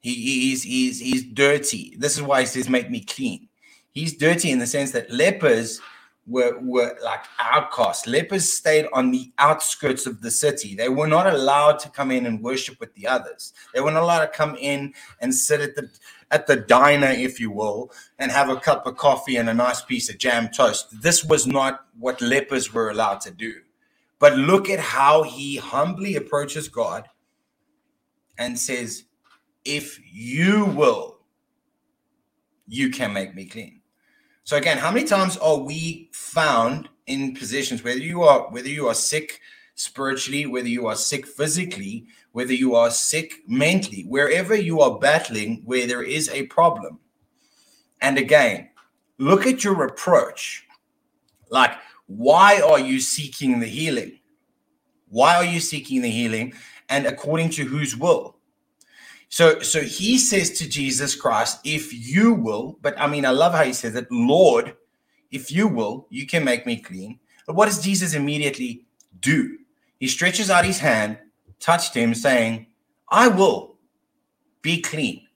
He, 0.02 0.14
he's, 0.14 0.64
he's, 0.64 1.00
he's 1.00 1.24
dirty. 1.24 1.96
This 1.98 2.18
is 2.18 2.22
why 2.22 2.42
he 2.42 2.48
says, 2.48 2.68
make 2.68 2.92
me 2.92 3.00
clean. 3.00 3.48
He's 3.94 4.18
dirty 4.18 4.52
in 4.52 4.60
the 4.60 4.68
sense 4.68 4.92
that 4.92 5.10
lepers 5.10 5.80
were, 6.28 6.58
were 6.60 6.98
like 7.04 7.24
outcasts. 7.40 8.08
Lepers 8.08 8.52
stayed 8.52 8.88
on 8.94 9.12
the 9.12 9.32
outskirts 9.38 10.06
of 10.06 10.22
the 10.22 10.32
city. 10.32 10.76
They 10.76 10.90
were 10.90 11.08
not 11.08 11.28
allowed 11.28 11.80
to 11.80 11.90
come 11.90 12.12
in 12.12 12.26
and 12.26 12.42
worship 12.42 12.80
with 12.80 12.94
the 12.96 13.08
others. 13.08 13.54
They 13.74 13.82
were 13.82 13.92
not 13.92 14.04
allowed 14.04 14.26
to 14.26 14.32
come 14.32 14.56
in 14.60 14.94
and 15.20 15.34
sit 15.34 15.62
at 15.62 15.76
the 15.76 15.90
at 16.32 16.48
the 16.48 16.56
diner, 16.56 17.12
if 17.12 17.40
you 17.40 17.52
will, 17.52 17.92
and 18.18 18.32
have 18.32 18.50
a 18.50 18.60
cup 18.60 18.88
of 18.88 18.98
coffee 18.98 19.38
and 19.38 19.48
a 19.48 19.54
nice 19.54 19.82
piece 19.82 20.10
of 20.10 20.18
jam 20.18 20.50
toast. 20.50 20.88
This 21.02 21.24
was 21.24 21.46
not 21.46 21.86
what 22.00 22.20
lepers 22.20 22.74
were 22.74 22.90
allowed 22.90 23.22
to 23.22 23.32
do. 23.32 23.54
But 24.18 24.36
look 24.36 24.70
at 24.70 24.80
how 24.80 25.22
he 25.22 25.58
humbly 25.58 26.16
approaches 26.16 26.68
God 26.68 27.08
and 28.38 28.58
says, 28.58 29.04
If 29.64 30.00
you 30.12 30.66
will, 30.66 31.20
you 32.68 32.90
can 32.90 33.14
make 33.14 33.36
me 33.36 33.46
clean. 33.46 33.82
So 34.46 34.58
again, 34.58 34.78
how 34.78 34.92
many 34.92 35.08
times 35.08 35.38
are 35.38 35.58
we 35.58 36.08
found 36.14 36.88
in 37.08 37.34
positions 37.34 37.84
whether 37.84 38.00
you 38.00 38.22
are 38.22 38.42
whether 38.52 38.70
you 38.70 38.88
are 38.88 38.94
sick 38.94 39.42
spiritually, 39.74 40.46
whether 40.46 40.68
you 40.68 40.86
are 40.86 40.96
sick 40.96 41.26
physically, 41.26 42.06
whether 42.32 42.54
you 42.54 42.76
are 42.76 42.92
sick 42.92 43.42
mentally, 43.48 44.04
wherever 44.04 44.54
you 44.54 44.82
are 44.82 45.00
battling 45.00 45.64
where 45.66 45.88
there 45.88 46.04
is 46.04 46.30
a 46.30 46.46
problem. 46.46 47.00
And 48.02 48.20
again, 48.20 48.70
look 49.18 49.48
at 49.48 49.64
your 49.64 49.84
approach. 49.84 50.68
Like, 51.50 51.72
why 52.06 52.62
are 52.62 52.80
you 52.80 53.00
seeking 53.00 53.60
the 53.60 53.66
healing? 53.66 54.20
Why 55.10 55.38
are 55.38 55.46
you 55.46 55.60
seeking 55.60 56.04
the 56.04 56.12
healing? 56.12 56.54
And 56.90 57.08
according 57.08 57.50
to 57.52 57.66
whose 57.66 57.98
will? 57.98 58.35
So, 59.30 59.60
so 59.60 59.82
he 59.82 60.18
says 60.18 60.52
to 60.60 60.70
Jesus 60.70 61.16
Christ, 61.16 61.60
if 61.64 61.92
you 61.94 62.34
will, 62.34 62.78
but 62.82 63.00
I 63.00 63.08
mean, 63.08 63.26
I 63.26 63.32
love 63.32 63.54
how 63.54 63.64
he 63.64 63.74
says 63.74 63.96
it, 63.96 64.08
Lord, 64.12 64.76
if 65.32 65.52
you 65.52 65.68
will, 65.68 66.08
you 66.10 66.26
can 66.26 66.44
make 66.44 66.66
me 66.66 66.78
clean. 66.78 67.20
But 67.46 67.56
what 67.56 67.66
does 67.66 67.84
Jesus 67.84 68.14
immediately 68.14 68.86
do? 69.20 69.58
He 70.00 70.08
stretches 70.08 70.50
out 70.50 70.66
his 70.66 70.80
hand 70.80 71.18
touched 71.60 71.96
him, 71.96 72.14
saying, 72.14 72.68
I 73.10 73.28
will 73.28 73.76
be 74.62 74.82
clean. 74.82 75.28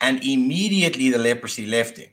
And 0.00 0.22
immediately 0.24 1.10
the 1.10 1.18
leprosy 1.18 1.66
left 1.66 1.98
him. 1.98 2.10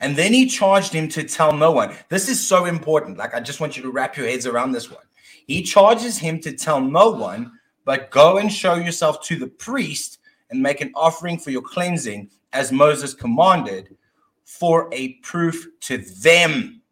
And 0.00 0.16
then 0.16 0.32
he 0.32 0.46
charged 0.46 0.92
him 0.92 1.08
to 1.08 1.24
tell 1.24 1.52
no 1.52 1.72
one. 1.72 1.94
This 2.08 2.28
is 2.28 2.46
so 2.46 2.66
important. 2.66 3.18
Like, 3.18 3.34
I 3.34 3.40
just 3.40 3.60
want 3.60 3.76
you 3.76 3.82
to 3.82 3.90
wrap 3.90 4.16
your 4.16 4.26
heads 4.26 4.46
around 4.46 4.72
this 4.72 4.90
one. 4.90 5.04
He 5.46 5.62
charges 5.62 6.18
him 6.18 6.40
to 6.40 6.52
tell 6.52 6.80
no 6.80 7.10
one, 7.10 7.52
but 7.84 8.10
go 8.10 8.38
and 8.38 8.52
show 8.52 8.74
yourself 8.74 9.22
to 9.24 9.36
the 9.36 9.46
priest 9.46 10.17
and 10.50 10.62
make 10.62 10.80
an 10.80 10.92
offering 10.94 11.38
for 11.38 11.50
your 11.50 11.62
cleansing, 11.62 12.30
as 12.52 12.72
Moses 12.72 13.14
commanded, 13.14 13.96
for 14.44 14.88
a 14.92 15.14
proof 15.22 15.66
to 15.80 15.98
them. 15.98 16.82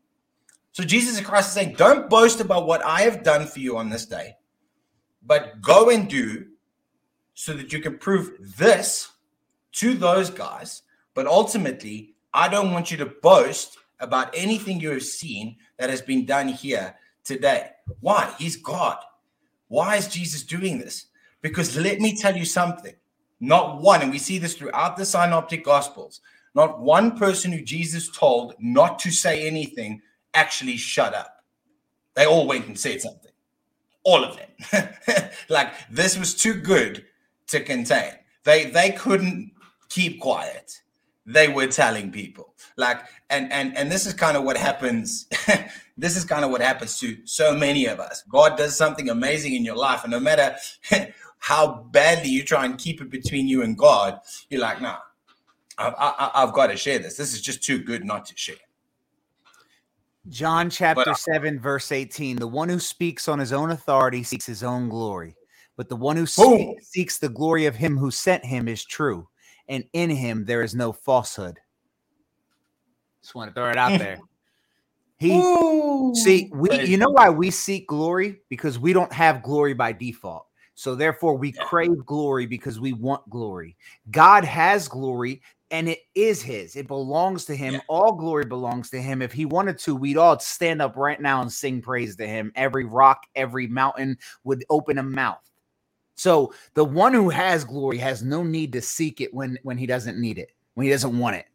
So 0.72 0.84
Jesus 0.84 1.20
Christ 1.20 1.48
is 1.48 1.54
saying, 1.54 1.74
Don't 1.76 2.10
boast 2.10 2.40
about 2.40 2.66
what 2.66 2.84
I 2.84 3.02
have 3.02 3.22
done 3.22 3.46
for 3.46 3.60
you 3.60 3.76
on 3.78 3.88
this 3.88 4.06
day 4.06 4.36
but 5.26 5.60
go 5.60 5.90
and 5.90 6.08
do 6.08 6.46
so 7.34 7.52
that 7.52 7.72
you 7.72 7.80
can 7.80 7.98
prove 7.98 8.30
this 8.56 9.10
to 9.72 9.94
those 9.94 10.30
guys. 10.30 10.82
But 11.14 11.26
ultimately, 11.26 12.14
I 12.32 12.48
don't 12.48 12.72
want 12.72 12.90
you 12.90 12.96
to 12.98 13.06
boast 13.06 13.76
about 13.98 14.34
anything 14.34 14.80
you 14.80 14.90
have 14.90 15.02
seen 15.02 15.56
that 15.78 15.90
has 15.90 16.00
been 16.00 16.24
done 16.24 16.48
here 16.48 16.94
today. 17.24 17.70
Why? 18.00 18.32
He's 18.38 18.56
God. 18.56 18.98
Why 19.68 19.96
is 19.96 20.08
Jesus 20.08 20.42
doing 20.42 20.78
this? 20.78 21.06
Because 21.42 21.76
let 21.76 21.98
me 21.98 22.16
tell 22.16 22.36
you 22.36 22.44
something. 22.44 22.94
Not 23.40 23.80
one, 23.82 24.02
and 24.02 24.10
we 24.10 24.18
see 24.18 24.38
this 24.38 24.54
throughout 24.54 24.96
the 24.96 25.04
synoptic 25.04 25.64
gospels, 25.64 26.20
not 26.54 26.80
one 26.80 27.16
person 27.18 27.52
who 27.52 27.62
Jesus 27.62 28.10
told 28.10 28.54
not 28.58 28.98
to 29.00 29.10
say 29.10 29.46
anything 29.46 30.02
actually 30.34 30.76
shut 30.78 31.14
up. 31.14 31.44
They 32.14 32.26
all 32.26 32.46
went 32.46 32.66
and 32.66 32.78
said 32.78 33.02
something 33.02 33.30
all 34.04 34.24
of 34.24 34.36
them. 34.38 34.88
like 35.48 35.72
this 35.90 36.18
was 36.18 36.34
too 36.34 36.54
good 36.54 37.04
to 37.48 37.60
contain. 37.60 38.12
They 38.44 38.66
they 38.66 38.92
couldn't 38.92 39.52
keep 39.90 40.20
quiet. 40.20 40.80
They 41.26 41.48
were 41.48 41.66
telling 41.66 42.12
people. 42.12 42.54
Like 42.76 43.00
and 43.28 43.52
and 43.52 43.76
and 43.76 43.90
this 43.90 44.06
is 44.06 44.14
kind 44.14 44.36
of 44.36 44.44
what 44.44 44.56
happens. 44.56 45.28
this 45.98 46.16
is 46.16 46.24
kind 46.24 46.44
of 46.44 46.50
what 46.52 46.62
happens 46.62 46.98
to 47.00 47.18
so 47.24 47.54
many 47.54 47.86
of 47.86 48.00
us. 48.00 48.22
God 48.30 48.56
does 48.56 48.76
something 48.76 49.10
amazing 49.10 49.54
in 49.54 49.64
your 49.64 49.76
life, 49.76 50.04
and 50.04 50.12
no 50.12 50.20
matter 50.20 50.56
how 51.46 51.84
badly 51.92 52.28
you 52.28 52.42
try 52.42 52.64
and 52.64 52.76
keep 52.76 53.00
it 53.00 53.08
between 53.08 53.46
you 53.46 53.62
and 53.62 53.78
God, 53.78 54.18
you're 54.50 54.60
like, 54.60 54.82
nah, 54.82 54.98
I, 55.78 55.90
I, 55.96 56.42
I've 56.42 56.52
got 56.52 56.66
to 56.66 56.76
share 56.76 56.98
this. 56.98 57.16
This 57.16 57.32
is 57.34 57.40
just 57.40 57.62
too 57.62 57.78
good 57.78 58.04
not 58.04 58.26
to 58.26 58.36
share. 58.36 58.56
John 60.28 60.68
chapter 60.70 61.04
but, 61.04 61.10
uh 61.10 61.14
7, 61.14 61.60
verse 61.60 61.92
18 61.92 62.38
The 62.38 62.48
one 62.48 62.68
who 62.68 62.80
speaks 62.80 63.28
on 63.28 63.38
his 63.38 63.52
own 63.52 63.70
authority 63.70 64.24
seeks 64.24 64.44
his 64.44 64.64
own 64.64 64.88
glory, 64.88 65.36
but 65.76 65.88
the 65.88 65.94
one 65.94 66.16
who 66.16 66.26
seeks 66.26 67.18
the 67.18 67.28
glory 67.28 67.66
of 67.66 67.76
him 67.76 67.96
who 67.96 68.10
sent 68.10 68.44
him 68.44 68.66
is 68.66 68.84
true, 68.84 69.28
and 69.68 69.84
in 69.92 70.10
him 70.10 70.46
there 70.46 70.62
is 70.62 70.74
no 70.74 70.92
falsehood. 70.92 71.60
Just 73.22 73.36
want 73.36 73.50
to 73.50 73.54
throw 73.54 73.70
it 73.70 73.78
out 73.78 74.00
there. 74.00 74.18
He 75.18 75.30
Ooh, 75.30 76.12
see 76.16 76.50
we 76.52 76.86
you 76.86 76.96
know 76.96 77.10
why 77.10 77.30
we 77.30 77.52
seek 77.52 77.86
glory 77.86 78.40
because 78.48 78.80
we 78.80 78.92
don't 78.92 79.12
have 79.12 79.44
glory 79.44 79.74
by 79.74 79.92
default. 79.92 80.45
So 80.76 80.94
therefore 80.94 81.36
we 81.36 81.52
yeah. 81.52 81.64
crave 81.64 82.04
glory 82.04 82.46
because 82.46 82.78
we 82.78 82.92
want 82.92 83.28
glory. 83.30 83.76
God 84.10 84.44
has 84.44 84.86
glory 84.86 85.40
and 85.70 85.88
it 85.88 86.00
is 86.14 86.42
his. 86.42 86.76
It 86.76 86.86
belongs 86.86 87.46
to 87.46 87.56
him. 87.56 87.74
Yeah. 87.74 87.80
All 87.88 88.12
glory 88.12 88.44
belongs 88.44 88.90
to 88.90 89.00
him. 89.00 89.22
If 89.22 89.32
he 89.32 89.46
wanted 89.46 89.78
to, 89.80 89.96
we'd 89.96 90.18
all 90.18 90.38
stand 90.38 90.82
up 90.82 90.96
right 90.96 91.20
now 91.20 91.40
and 91.40 91.50
sing 91.50 91.80
praise 91.80 92.14
to 92.16 92.26
him. 92.26 92.52
Every 92.54 92.84
rock, 92.84 93.22
every 93.34 93.66
mountain 93.66 94.18
would 94.44 94.64
open 94.68 94.98
a 94.98 95.02
mouth. 95.02 95.42
So 96.14 96.52
the 96.74 96.84
one 96.84 97.14
who 97.14 97.30
has 97.30 97.64
glory 97.64 97.96
has 97.98 98.22
no 98.22 98.44
need 98.44 98.72
to 98.74 98.82
seek 98.82 99.22
it 99.22 99.32
when 99.32 99.58
when 99.62 99.78
he 99.78 99.86
doesn't 99.86 100.20
need 100.20 100.38
it, 100.38 100.52
when 100.74 100.84
he 100.84 100.92
doesn't 100.92 101.18
want 101.18 101.36
it. 101.36 101.46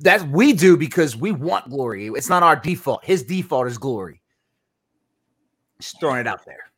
That 0.00 0.26
we 0.28 0.54
do 0.54 0.78
because 0.78 1.14
we 1.14 1.30
want 1.30 1.68
glory. 1.68 2.08
It's 2.08 2.30
not 2.30 2.42
our 2.42 2.56
default. 2.56 3.04
His 3.04 3.22
default 3.22 3.66
is 3.66 3.76
glory. 3.78 4.22
Just 5.78 6.00
throwing 6.00 6.20
it 6.20 6.26
out 6.26 6.44
there. 6.46 6.70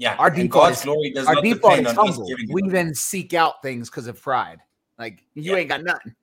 Yeah, 0.00 0.16
our 0.18 0.30
default 0.30 0.72
is, 0.72 0.82
glory 0.82 1.10
does 1.10 1.26
our 1.26 1.42
default 1.42 1.78
is 1.78 1.92
humble. 1.92 2.26
We 2.50 2.62
then 2.70 2.94
seek 2.94 3.34
out 3.34 3.60
things 3.60 3.90
because 3.90 4.06
of 4.06 4.20
pride. 4.20 4.60
Like 4.98 5.22
you 5.34 5.52
yeah. 5.52 5.58
ain't 5.58 5.68
got 5.68 5.84
nothing. 5.84 6.14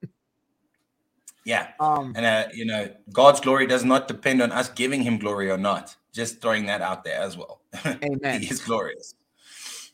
Yeah, 1.45 1.68
um, 1.80 2.12
and 2.16 2.26
uh, 2.26 2.48
you 2.56 2.66
know, 2.66 2.90
God's 3.14 3.40
glory 3.40 3.68
does 3.68 3.86
not 3.86 4.08
depend 4.08 4.41
on 4.41 4.52
us 4.52 4.70
giving 4.70 5.04
Him 5.04 5.20
glory 5.20 5.52
or 5.52 5.60
not. 5.60 5.95
Just 6.12 6.41
throwing 6.41 6.66
that 6.66 6.82
out 6.82 7.04
there 7.04 7.22
as 7.22 7.38
well. 7.38 7.62
Amen. 7.86 8.41
he 8.41 8.48
is 8.49 8.60
glorious. 8.62 9.14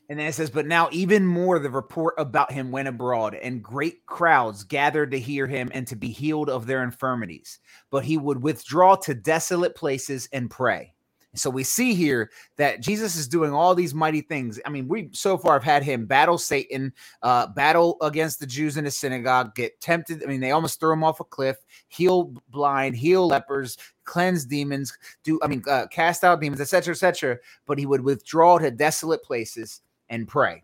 And 0.07 0.17
then 0.17 0.27
it 0.27 0.33
says, 0.33 0.49
But 0.49 0.65
now 0.65 0.87
even 0.93 1.25
more 1.25 1.59
the 1.59 1.69
report 1.69 2.15
about 2.17 2.53
him 2.53 2.71
went 2.71 2.87
abroad, 2.87 3.35
and 3.35 3.61
great 3.61 4.05
crowds 4.05 4.63
gathered 4.63 5.11
to 5.11 5.19
hear 5.19 5.45
him 5.45 5.69
and 5.73 5.85
to 5.87 5.97
be 5.97 6.09
healed 6.09 6.49
of 6.49 6.65
their 6.67 6.83
infirmities. 6.83 7.59
But 7.89 8.05
he 8.05 8.17
would 8.17 8.41
withdraw 8.41 8.95
to 8.95 9.13
desolate 9.13 9.75
places 9.75 10.29
and 10.31 10.49
pray. 10.49 10.92
So 11.35 11.49
we 11.49 11.63
see 11.63 11.95
here 11.95 12.29
that 12.57 12.81
Jesus 12.81 13.15
is 13.15 13.27
doing 13.27 13.53
all 13.53 13.73
these 13.73 13.93
mighty 13.93 14.21
things. 14.21 14.59
I 14.65 14.69
mean, 14.69 14.87
we 14.87 15.09
so 15.13 15.37
far 15.37 15.53
have 15.53 15.63
had 15.63 15.83
him 15.83 16.05
battle 16.05 16.37
Satan, 16.37 16.93
uh, 17.23 17.47
battle 17.47 17.97
against 18.01 18.39
the 18.39 18.45
Jews 18.45 18.77
in 18.77 18.83
the 18.83 18.91
synagogue, 18.91 19.55
get 19.55 19.79
tempted. 19.81 20.23
I 20.23 20.27
mean, 20.27 20.41
they 20.41 20.51
almost 20.51 20.79
threw 20.79 20.93
him 20.93 21.03
off 21.03 21.19
a 21.19 21.23
cliff, 21.23 21.57
heal 21.87 22.33
blind, 22.49 22.95
heal 22.95 23.27
lepers, 23.27 23.77
cleanse 24.05 24.45
demons, 24.45 24.95
do 25.23 25.39
I 25.41 25.47
mean, 25.47 25.63
uh, 25.67 25.87
cast 25.87 26.23
out 26.23 26.39
demons, 26.39 26.61
etc., 26.61 26.91
etc. 26.91 27.37
But 27.65 27.79
he 27.79 27.85
would 27.85 28.01
withdraw 28.01 28.59
to 28.59 28.69
desolate 28.69 29.23
places 29.23 29.81
and 30.09 30.27
pray 30.27 30.63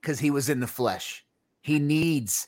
because 0.00 0.20
he 0.20 0.30
was 0.30 0.48
in 0.48 0.60
the 0.60 0.66
flesh. 0.66 1.24
He 1.62 1.78
needs 1.78 2.46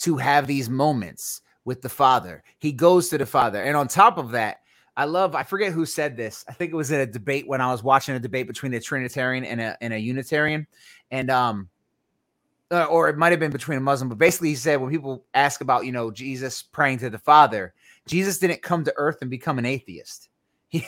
to 0.00 0.16
have 0.16 0.46
these 0.46 0.68
moments 0.68 1.40
with 1.64 1.82
the 1.82 1.88
Father. 1.88 2.42
He 2.58 2.72
goes 2.72 3.08
to 3.08 3.18
the 3.18 3.26
Father. 3.26 3.62
And 3.62 3.76
on 3.76 3.86
top 3.86 4.18
of 4.18 4.32
that, 4.32 4.59
I 5.00 5.04
love, 5.04 5.34
I 5.34 5.44
forget 5.44 5.72
who 5.72 5.86
said 5.86 6.14
this. 6.14 6.44
I 6.46 6.52
think 6.52 6.72
it 6.72 6.76
was 6.76 6.90
in 6.90 7.00
a 7.00 7.06
debate 7.06 7.48
when 7.48 7.62
I 7.62 7.72
was 7.72 7.82
watching 7.82 8.14
a 8.14 8.20
debate 8.20 8.46
between 8.46 8.74
a 8.74 8.80
Trinitarian 8.80 9.46
and 9.46 9.58
a, 9.58 9.74
and 9.80 9.94
a 9.94 9.98
Unitarian. 9.98 10.66
And, 11.10 11.30
um, 11.30 11.70
uh, 12.70 12.84
or 12.84 13.08
it 13.08 13.16
might 13.16 13.30
have 13.30 13.40
been 13.40 13.50
between 13.50 13.78
a 13.78 13.80
Muslim, 13.80 14.10
but 14.10 14.18
basically 14.18 14.50
he 14.50 14.56
said 14.56 14.78
when 14.78 14.90
people 14.90 15.24
ask 15.32 15.62
about, 15.62 15.86
you 15.86 15.92
know, 15.92 16.10
Jesus 16.10 16.60
praying 16.60 16.98
to 16.98 17.08
the 17.08 17.18
Father, 17.18 17.72
Jesus 18.06 18.38
didn't 18.38 18.60
come 18.60 18.84
to 18.84 18.92
earth 18.98 19.22
and 19.22 19.30
become 19.30 19.58
an 19.58 19.64
atheist. 19.64 20.28
He, 20.68 20.84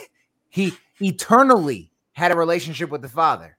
he 0.51 0.74
eternally 1.01 1.90
had 2.12 2.32
a 2.32 2.36
relationship 2.36 2.90
with 2.90 3.01
the 3.01 3.09
Father. 3.09 3.56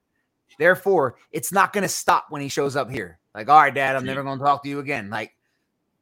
Therefore, 0.59 1.15
it's 1.31 1.51
not 1.51 1.73
going 1.73 1.81
to 1.81 1.89
stop 1.89 2.27
when 2.29 2.43
he 2.43 2.47
shows 2.47 2.75
up 2.75 2.91
here. 2.91 3.17
Like, 3.33 3.49
all 3.49 3.59
right, 3.59 3.73
dad, 3.73 3.95
I'm 3.95 4.05
never 4.05 4.21
going 4.21 4.37
to 4.37 4.45
talk 4.45 4.61
to 4.61 4.69
you 4.69 4.77
again. 4.77 5.09
Like, 5.09 5.35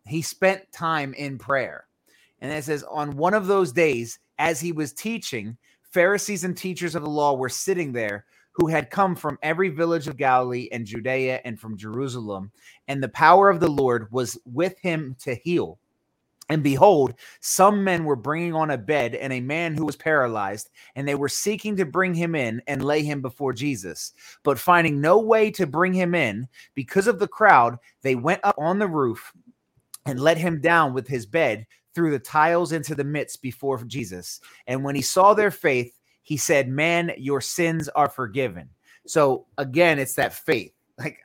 he 0.05 0.21
spent 0.21 0.69
time 0.73 1.13
in 1.13 1.37
prayer. 1.37 1.87
And 2.41 2.51
it 2.51 2.63
says, 2.63 2.83
on 2.83 3.15
one 3.15 3.35
of 3.35 3.47
those 3.47 3.71
days, 3.71 4.19
as 4.41 4.59
he 4.59 4.71
was 4.71 4.91
teaching, 4.91 5.55
Pharisees 5.83 6.43
and 6.43 6.57
teachers 6.57 6.95
of 6.95 7.03
the 7.03 7.09
law 7.09 7.35
were 7.35 7.47
sitting 7.47 7.93
there 7.93 8.25
who 8.53 8.67
had 8.67 8.89
come 8.89 9.15
from 9.15 9.37
every 9.43 9.69
village 9.69 10.07
of 10.07 10.17
Galilee 10.17 10.67
and 10.71 10.83
Judea 10.83 11.41
and 11.45 11.59
from 11.59 11.77
Jerusalem. 11.77 12.51
And 12.87 13.01
the 13.01 13.09
power 13.09 13.49
of 13.51 13.59
the 13.59 13.69
Lord 13.69 14.11
was 14.11 14.39
with 14.43 14.79
him 14.79 15.15
to 15.19 15.35
heal. 15.35 15.77
And 16.49 16.63
behold, 16.63 17.13
some 17.39 17.83
men 17.83 18.03
were 18.03 18.15
bringing 18.15 18.55
on 18.55 18.71
a 18.71 18.79
bed 18.79 19.13
and 19.13 19.31
a 19.31 19.39
man 19.39 19.75
who 19.75 19.85
was 19.85 19.95
paralyzed, 19.95 20.71
and 20.95 21.07
they 21.07 21.15
were 21.15 21.29
seeking 21.29 21.77
to 21.77 21.85
bring 21.85 22.15
him 22.15 22.33
in 22.33 22.63
and 22.67 22.83
lay 22.83 23.03
him 23.03 23.21
before 23.21 23.53
Jesus. 23.53 24.11
But 24.43 24.59
finding 24.59 24.99
no 24.99 25.19
way 25.19 25.51
to 25.51 25.67
bring 25.67 25.93
him 25.93 26.15
in 26.15 26.47
because 26.73 27.05
of 27.05 27.19
the 27.19 27.27
crowd, 27.27 27.77
they 28.01 28.15
went 28.15 28.41
up 28.43 28.55
on 28.57 28.79
the 28.79 28.87
roof 28.87 29.31
and 30.07 30.19
let 30.19 30.37
him 30.37 30.61
down 30.61 30.93
with 30.95 31.07
his 31.07 31.27
bed 31.27 31.67
through 31.93 32.11
the 32.11 32.19
tiles 32.19 32.71
into 32.71 32.95
the 32.95 33.03
midst 33.03 33.41
before 33.41 33.83
Jesus. 33.83 34.41
And 34.67 34.83
when 34.83 34.95
he 34.95 35.01
saw 35.01 35.33
their 35.33 35.51
faith, 35.51 35.99
he 36.23 36.37
said, 36.37 36.69
Man, 36.69 37.11
your 37.17 37.41
sins 37.41 37.89
are 37.89 38.09
forgiven. 38.09 38.69
So 39.07 39.47
again, 39.57 39.99
it's 39.99 40.15
that 40.15 40.33
faith. 40.33 40.73
Like 40.97 41.19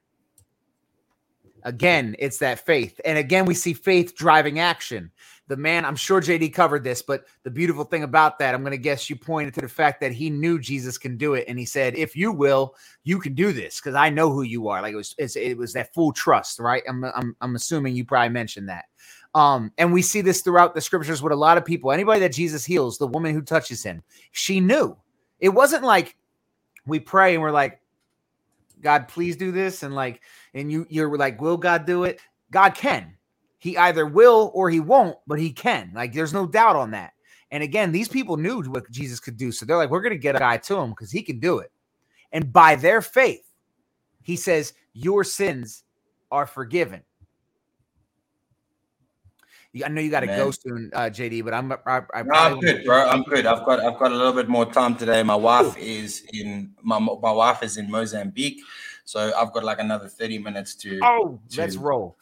Again, 1.66 2.14
it's 2.20 2.38
that 2.38 2.64
faith. 2.64 3.01
And 3.05 3.18
again, 3.18 3.44
we 3.44 3.52
see 3.52 3.72
faith 3.72 4.14
driving 4.14 4.60
action. 4.60 5.10
The 5.48 5.56
man, 5.56 5.84
I'm 5.84 5.97
sure 5.97 6.20
JD 6.20 6.55
covered 6.55 6.84
this, 6.84 7.02
but 7.02 7.24
the 7.43 7.51
beautiful 7.51 7.82
thing 7.82 8.05
about 8.05 8.38
that, 8.38 8.55
I'm 8.55 8.62
going 8.62 8.70
to 8.70 8.78
guess 8.78 9.10
you 9.10 9.16
pointed 9.16 9.52
to 9.55 9.62
the 9.62 9.68
fact 9.68 10.01
that 10.01 10.12
he 10.12 10.30
knew 10.30 10.60
Jesus 10.60 10.97
can 10.97 11.16
do 11.16 11.34
it. 11.34 11.44
And 11.48 11.59
he 11.59 11.64
said, 11.64 11.97
if 11.97 12.14
you 12.14 12.30
will, 12.30 12.76
you 13.02 13.18
can 13.18 13.34
do 13.34 13.52
this 13.52 13.80
because 13.80 13.97
I 13.97 14.10
know 14.10 14.30
who 14.30 14.43
you 14.43 14.68
are. 14.68 14.80
Like 14.80 14.93
it 14.93 14.97
was, 14.97 15.16
it 15.18 15.59
was 15.59 15.72
that 15.72 15.93
full 15.93 16.12
trust, 16.12 16.60
right? 16.60 16.84
I'm, 16.88 17.02
I'm, 17.02 17.34
I'm 17.40 17.56
assuming 17.56 17.97
you 17.97 18.05
probably 18.05 18.28
mentioned 18.28 18.68
that. 18.68 18.84
Um, 19.36 19.70
and 19.76 19.92
we 19.92 20.00
see 20.00 20.22
this 20.22 20.40
throughout 20.40 20.74
the 20.74 20.80
scriptures 20.80 21.20
with 21.20 21.30
a 21.30 21.36
lot 21.36 21.58
of 21.58 21.64
people. 21.66 21.92
Anybody 21.92 22.20
that 22.20 22.32
Jesus 22.32 22.64
heals, 22.64 22.96
the 22.96 23.06
woman 23.06 23.34
who 23.34 23.42
touches 23.42 23.82
him, 23.82 24.02
she 24.32 24.60
knew. 24.60 24.96
It 25.40 25.50
wasn't 25.50 25.84
like 25.84 26.16
we 26.86 27.00
pray 27.00 27.34
and 27.34 27.42
we're 27.42 27.50
like, 27.50 27.82
God, 28.80 29.08
please 29.08 29.36
do 29.36 29.52
this. 29.52 29.82
And 29.82 29.94
like, 29.94 30.22
and 30.54 30.72
you 30.72 30.86
you're 30.88 31.14
like, 31.18 31.38
will 31.38 31.58
God 31.58 31.84
do 31.84 32.04
it? 32.04 32.18
God 32.50 32.74
can. 32.74 33.14
He 33.58 33.76
either 33.76 34.06
will 34.06 34.50
or 34.54 34.70
he 34.70 34.80
won't, 34.80 35.18
but 35.26 35.38
he 35.38 35.52
can. 35.52 35.92
Like, 35.94 36.14
there's 36.14 36.32
no 36.32 36.46
doubt 36.46 36.76
on 36.76 36.92
that. 36.92 37.12
And 37.50 37.62
again, 37.62 37.92
these 37.92 38.08
people 38.08 38.38
knew 38.38 38.62
what 38.62 38.90
Jesus 38.90 39.20
could 39.20 39.36
do. 39.36 39.52
So 39.52 39.66
they're 39.66 39.76
like, 39.76 39.90
we're 39.90 40.08
to 40.08 40.16
get 40.16 40.36
a 40.36 40.38
guy 40.38 40.56
to 40.56 40.76
him 40.78 40.90
because 40.90 41.10
he 41.10 41.20
can 41.20 41.40
do 41.40 41.58
it. 41.58 41.70
And 42.32 42.50
by 42.54 42.74
their 42.76 43.02
faith, 43.02 43.52
he 44.22 44.34
says, 44.34 44.72
Your 44.94 45.24
sins 45.24 45.84
are 46.30 46.46
forgiven. 46.46 47.02
I 49.84 49.88
know 49.88 50.00
you 50.00 50.10
got 50.10 50.20
to 50.20 50.26
go 50.26 50.50
soon, 50.50 50.90
uh, 50.94 51.10
JD, 51.10 51.44
but 51.44 51.54
I'm. 51.54 51.72
I, 51.72 52.02
I 52.14 52.22
no, 52.22 52.34
I'm 52.34 52.60
good, 52.60 52.84
bro. 52.84 53.08
I'm 53.08 53.22
good. 53.22 53.46
I've 53.46 53.64
got 53.64 53.80
I've 53.80 53.98
got 53.98 54.12
a 54.12 54.14
little 54.14 54.32
bit 54.32 54.48
more 54.48 54.70
time 54.70 54.96
today. 54.96 55.22
My 55.22 55.34
wife 55.34 55.76
Ooh. 55.76 55.80
is 55.80 56.24
in 56.32 56.72
my 56.82 56.98
my 56.98 57.32
wife 57.32 57.62
is 57.62 57.76
in 57.76 57.90
Mozambique, 57.90 58.60
so 59.04 59.32
I've 59.36 59.52
got 59.52 59.64
like 59.64 59.78
another 59.78 60.08
thirty 60.08 60.38
minutes 60.38 60.74
to. 60.76 61.00
Oh, 61.02 61.40
to... 61.50 61.60
let's 61.60 61.76
roll. 61.76 62.16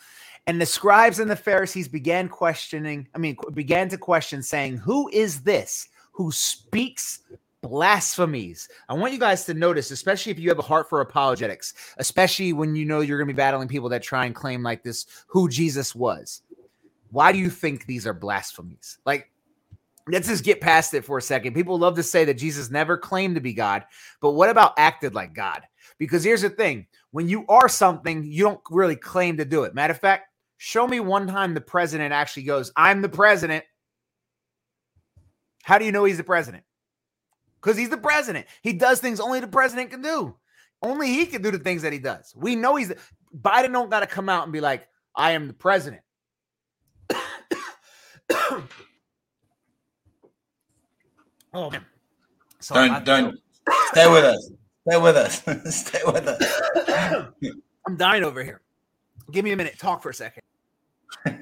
And 0.47 0.61
the 0.61 0.67
scribes 0.67 1.21
and 1.21 1.31
the 1.31 1.37
Pharisees 1.37 1.89
began 1.89 2.29
questioning. 2.29 3.09
I 3.15 3.19
mean, 3.19 3.37
began 3.53 3.89
to 3.91 3.99
question, 3.99 4.43
saying, 4.43 4.79
"Who 4.79 5.09
is 5.13 5.43
this 5.43 5.89
who 6.13 6.31
speaks 6.31 7.21
blasphemies. 7.65 8.69
I 8.91 8.95
want 8.95 9.15
you 9.15 9.19
guys 9.19 9.47
to 9.47 9.55
notice, 9.55 9.91
especially 9.91 10.33
if 10.33 10.39
you 10.39 10.51
have 10.51 10.59
a 10.59 10.63
heart 10.63 10.89
for 10.89 11.01
apologetics, 11.01 11.73
especially 11.97 12.53
when 12.53 12.77
you 12.77 12.85
know 12.85 13.01
you're 13.01 13.17
going 13.17 13.27
to 13.27 13.33
be 13.33 13.37
battling 13.37 13.69
people 13.69 13.89
that 13.89 14.03
try 14.03 14.27
and 14.27 14.35
claim 14.35 14.63
like 14.63 14.83
this 14.83 15.07
who 15.27 15.49
Jesus 15.49 15.95
was. 15.95 16.43
Why 17.15 17.31
do 17.31 17.39
you 17.39 17.49
think 17.49 17.87
these 17.87 18.09
are 18.09 18.13
blasphemies? 18.13 18.99
Like, 19.07 19.31
let's 20.09 20.27
just 20.27 20.43
get 20.43 20.61
past 20.61 20.95
it 20.95 21.05
for 21.05 21.17
a 21.17 21.23
second. 21.23 21.55
People 21.55 21.79
love 21.79 21.95
to 21.95 22.03
say 22.03 22.25
that 22.25 22.35
Jesus 22.35 22.73
never 22.73 22.99
claimed 22.99 23.37
to 23.37 23.41
be 23.41 23.53
God, 23.53 23.85
but 24.21 24.33
what 24.33 24.51
about 24.51 24.75
acted 24.79 25.15
like 25.15 25.33
God? 25.33 25.63
Because 25.97 26.25
here's 26.25 26.43
the 26.43 26.51
thing 26.51 26.89
when 27.13 27.29
you 27.29 27.47
are 27.49 27.69
something, 27.69 28.25
you 28.25 28.43
don't 28.43 28.61
really 28.69 28.97
claim 28.97 29.37
to 29.37 29.45
do 29.45 29.63
it. 29.63 29.77
Matter 29.77 29.93
of 29.93 30.01
fact, 30.01 30.25
show 30.57 30.89
me 30.89 30.99
one 30.99 31.29
time 31.29 31.55
the 31.55 31.61
president 31.61 32.13
actually 32.13 32.43
goes, 32.43 32.73
I'm 32.75 33.01
the 33.01 33.09
president. 33.09 33.63
How 35.63 35.79
do 35.79 35.85
you 35.85 35.93
know 35.93 36.07
he's 36.07 36.17
the 36.17 36.25
president? 36.25 36.65
Because 37.63 37.77
he's 37.77 37.91
the 37.91 37.97
president. 37.97 38.47
He 38.61 38.73
does 38.73 38.99
things 38.99 39.21
only 39.21 39.39
the 39.39 39.47
president 39.47 39.93
can 39.93 40.03
do. 40.03 40.35
Only 40.83 41.11
he 41.11 41.27
can 41.27 41.43
do 41.43 41.53
the 41.53 41.61
things 41.61 41.83
that 41.83 41.93
he 41.93 42.01
does. 42.01 42.35
We 42.37 42.57
know 42.57 42.75
he's 42.75 42.89
the, 42.89 42.99
Biden 43.41 43.73
don't 43.73 43.89
got 43.89 44.01
to 44.01 44.09
come 44.09 44.29
out 44.29 44.43
and 44.43 44.53
be 44.53 44.61
like, 44.61 44.89
I 45.15 45.31
am 45.31 45.47
the 45.47 45.55
president. 45.55 46.03
Oh 51.53 51.71
man. 51.71 51.85
Sorry, 52.61 52.89
don't 52.89 53.05
don't 53.05 53.39
stay 53.91 54.11
with 54.11 54.25
us. 54.25 54.51
Stay 54.89 55.01
with 55.01 55.17
us. 55.17 55.43
stay 55.77 56.01
with 56.07 56.29
us. 56.29 56.61
I'm 57.87 57.97
dying 57.97 58.25
over 58.25 58.43
here. 58.43 58.61
Give 59.31 59.45
me 59.45 59.53
a 59.53 59.57
minute. 59.57 59.79
Talk 59.79 60.03
for 60.03 60.11
a 60.11 60.15
second. 60.15 60.43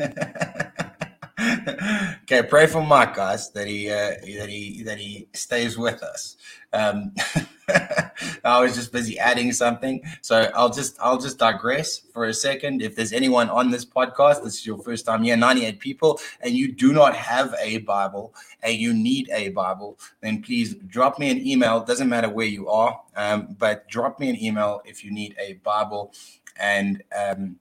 okay, 2.23 2.43
pray 2.49 2.67
for 2.67 2.83
Mike, 2.83 3.15
guys, 3.15 3.51
that 3.53 3.67
he 3.67 3.91
uh, 3.91 4.15
that 4.39 4.49
he 4.49 4.83
that 4.85 4.99
he 4.99 5.29
stays 5.33 5.77
with 5.77 6.03
us. 6.03 6.37
Um, 6.73 7.15
I 8.45 8.61
was 8.61 8.75
just 8.75 8.93
busy 8.93 9.19
adding 9.19 9.53
something. 9.53 10.03
So 10.21 10.51
I'll 10.55 10.71
just 10.71 10.99
I'll 11.01 11.19
just 11.19 11.39
digress 11.39 11.99
for 11.99 12.27
a 12.27 12.35
second. 12.35 12.83
If 12.83 12.97
there's 12.97 13.13
anyone 13.13 13.49
on 13.51 13.71
this 13.71 13.85
podcast, 13.85 14.43
this 14.43 14.55
is 14.55 14.67
your 14.67 14.79
first 14.79 15.07
time 15.07 15.23
here, 15.23 15.37
98 15.37 15.79
people, 15.79 16.21
and 16.41 16.55
you 16.55 16.73
do 16.73 16.93
not 16.93 17.15
have 17.15 17.55
a 17.61 17.79
Bible 17.79 18.35
and 18.63 18.77
you 18.77 18.93
need 18.93 19.31
a 19.33 19.51
Bible, 19.51 19.99
then 20.21 20.43
please 20.43 20.75
drop 20.87 21.19
me 21.19 21.31
an 21.31 21.47
email. 21.47 21.85
Doesn't 21.85 22.09
matter 22.09 22.29
where 22.29 22.47
you 22.47 22.69
are, 22.69 23.01
um, 23.17 23.57
but 23.59 23.89
drop 23.89 24.19
me 24.21 24.29
an 24.31 24.43
email 24.43 24.83
if 24.85 25.05
you 25.05 25.11
need 25.11 25.35
a 25.39 25.55
Bible. 25.55 26.13
And 26.57 27.03
um, 27.17 27.57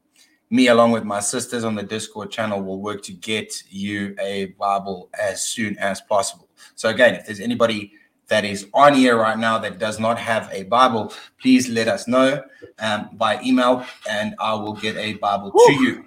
me, 0.49 0.67
along 0.67 0.91
with 0.91 1.03
my 1.03 1.19
sisters 1.19 1.63
on 1.63 1.75
the 1.75 1.83
Discord 1.83 2.29
channel, 2.29 2.61
will 2.61 2.81
work 2.81 3.01
to 3.03 3.13
get 3.13 3.63
you 3.69 4.15
a 4.19 4.47
Bible 4.59 5.09
as 5.19 5.41
soon 5.41 5.77
as 5.77 6.01
possible. 6.01 6.49
So 6.75 6.89
again, 6.89 7.15
if 7.15 7.25
there's 7.25 7.39
anybody 7.39 7.93
that 8.31 8.45
is 8.45 8.65
on 8.73 8.93
here 8.93 9.17
right 9.17 9.37
now 9.37 9.59
that 9.59 9.77
does 9.77 9.99
not 9.99 10.17
have 10.17 10.49
a 10.53 10.63
Bible, 10.63 11.13
please 11.41 11.67
let 11.67 11.89
us 11.89 12.07
know 12.07 12.41
um, 12.79 13.09
by 13.11 13.41
email 13.43 13.85
and 14.09 14.35
I 14.39 14.53
will 14.53 14.73
get 14.73 14.95
a 14.95 15.15
Bible 15.15 15.51
Woo. 15.53 15.65
to 15.67 15.73
you. 15.73 16.05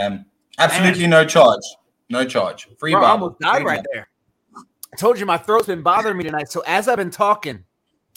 Um, 0.00 0.24
absolutely 0.58 1.02
Man. 1.02 1.10
no 1.10 1.24
charge. 1.26 1.60
No 2.08 2.24
charge. 2.24 2.66
Free 2.78 2.92
Bro, 2.92 3.02
Bible. 3.02 3.06
I 3.06 3.12
almost 3.12 3.40
died 3.40 3.64
right 3.64 3.84
there. 3.92 4.08
I 4.56 4.96
told 4.96 5.20
you 5.20 5.26
my 5.26 5.36
throat's 5.36 5.66
been 5.66 5.82
bothering 5.82 6.16
me 6.16 6.24
tonight. 6.24 6.50
So 6.50 6.62
as 6.66 6.88
I've 6.88 6.96
been 6.96 7.10
talking, 7.10 7.62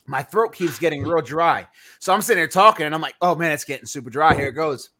my 0.07 0.23
throat 0.23 0.55
keeps 0.55 0.79
getting 0.79 1.03
real 1.03 1.21
dry. 1.21 1.67
So 1.99 2.13
I'm 2.13 2.21
sitting 2.21 2.39
there 2.39 2.47
talking 2.47 2.85
and 2.85 2.95
I'm 2.95 3.01
like, 3.01 3.15
oh 3.21 3.35
man, 3.35 3.51
it's 3.51 3.65
getting 3.65 3.85
super 3.85 4.09
dry. 4.09 4.35
Here 4.35 4.47
it 4.47 4.53
goes. 4.53 4.91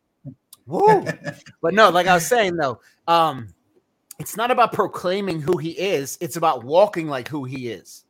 Woo. 0.65 1.05
but 1.61 1.73
no, 1.73 1.91
like 1.91 2.07
I 2.07 2.13
was 2.13 2.27
saying 2.27 2.57
though, 2.57 2.81
um, 3.07 3.53
it's 4.19 4.35
not 4.35 4.51
about 4.51 4.73
proclaiming 4.73 5.39
who 5.39 5.55
he 5.55 5.69
is, 5.69 6.17
it's 6.19 6.35
about 6.35 6.65
walking 6.65 7.07
like 7.07 7.29
who 7.29 7.45
he 7.45 7.69
is. 7.69 8.03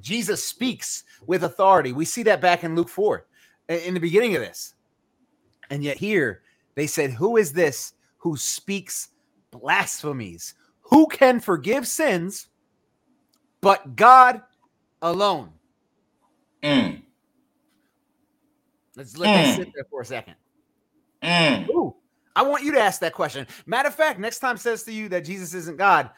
Jesus 0.00 0.44
speaks 0.44 1.04
with 1.26 1.44
authority. 1.44 1.92
We 1.92 2.04
see 2.04 2.22
that 2.24 2.40
back 2.40 2.64
in 2.64 2.74
Luke 2.74 2.88
4 2.88 3.26
in 3.68 3.94
the 3.94 4.00
beginning 4.00 4.34
of 4.36 4.42
this. 4.42 4.74
And 5.70 5.82
yet 5.82 5.96
here 5.96 6.42
they 6.74 6.86
said, 6.86 7.12
Who 7.12 7.36
is 7.36 7.52
this 7.52 7.94
who 8.18 8.36
speaks 8.36 9.08
blasphemies? 9.50 10.54
Who 10.82 11.06
can 11.06 11.40
forgive 11.40 11.86
sins 11.86 12.48
but 13.60 13.96
God 13.96 14.42
alone? 15.00 15.52
Mm. 16.62 17.02
Let's 18.96 19.16
let 19.16 19.28
mm. 19.28 19.44
that 19.44 19.56
sit 19.56 19.68
there 19.74 19.86
for 19.90 20.02
a 20.02 20.04
second. 20.04 20.34
Mm. 21.22 21.68
Ooh, 21.70 21.94
I 22.34 22.42
want 22.42 22.64
you 22.64 22.72
to 22.72 22.80
ask 22.80 23.00
that 23.00 23.12
question. 23.12 23.46
Matter 23.66 23.88
of 23.88 23.94
fact, 23.94 24.18
next 24.18 24.40
time 24.40 24.56
says 24.56 24.82
to 24.84 24.92
you 24.92 25.08
that 25.10 25.24
Jesus 25.24 25.54
isn't 25.54 25.78
God, 25.78 26.10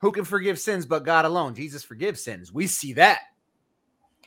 who 0.00 0.12
can 0.12 0.24
forgive 0.24 0.58
sins 0.58 0.86
but 0.86 1.04
God 1.04 1.24
alone? 1.24 1.54
Jesus 1.54 1.82
forgives 1.82 2.22
sins. 2.22 2.52
We 2.52 2.66
see 2.66 2.92
that 2.94 3.20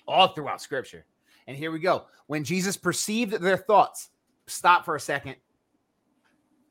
all 0.08 0.30
throughout 0.30 0.62
scripture. 0.62 1.06
And 1.48 1.58
here 1.58 1.72
we 1.72 1.80
go. 1.80 2.06
When 2.28 2.44
Jesus 2.44 2.78
perceived 2.78 3.34
their 3.34 3.58
thoughts, 3.58 4.10
stop 4.48 4.86
for 4.86 4.96
a 4.96 5.00
second. 5.00 5.36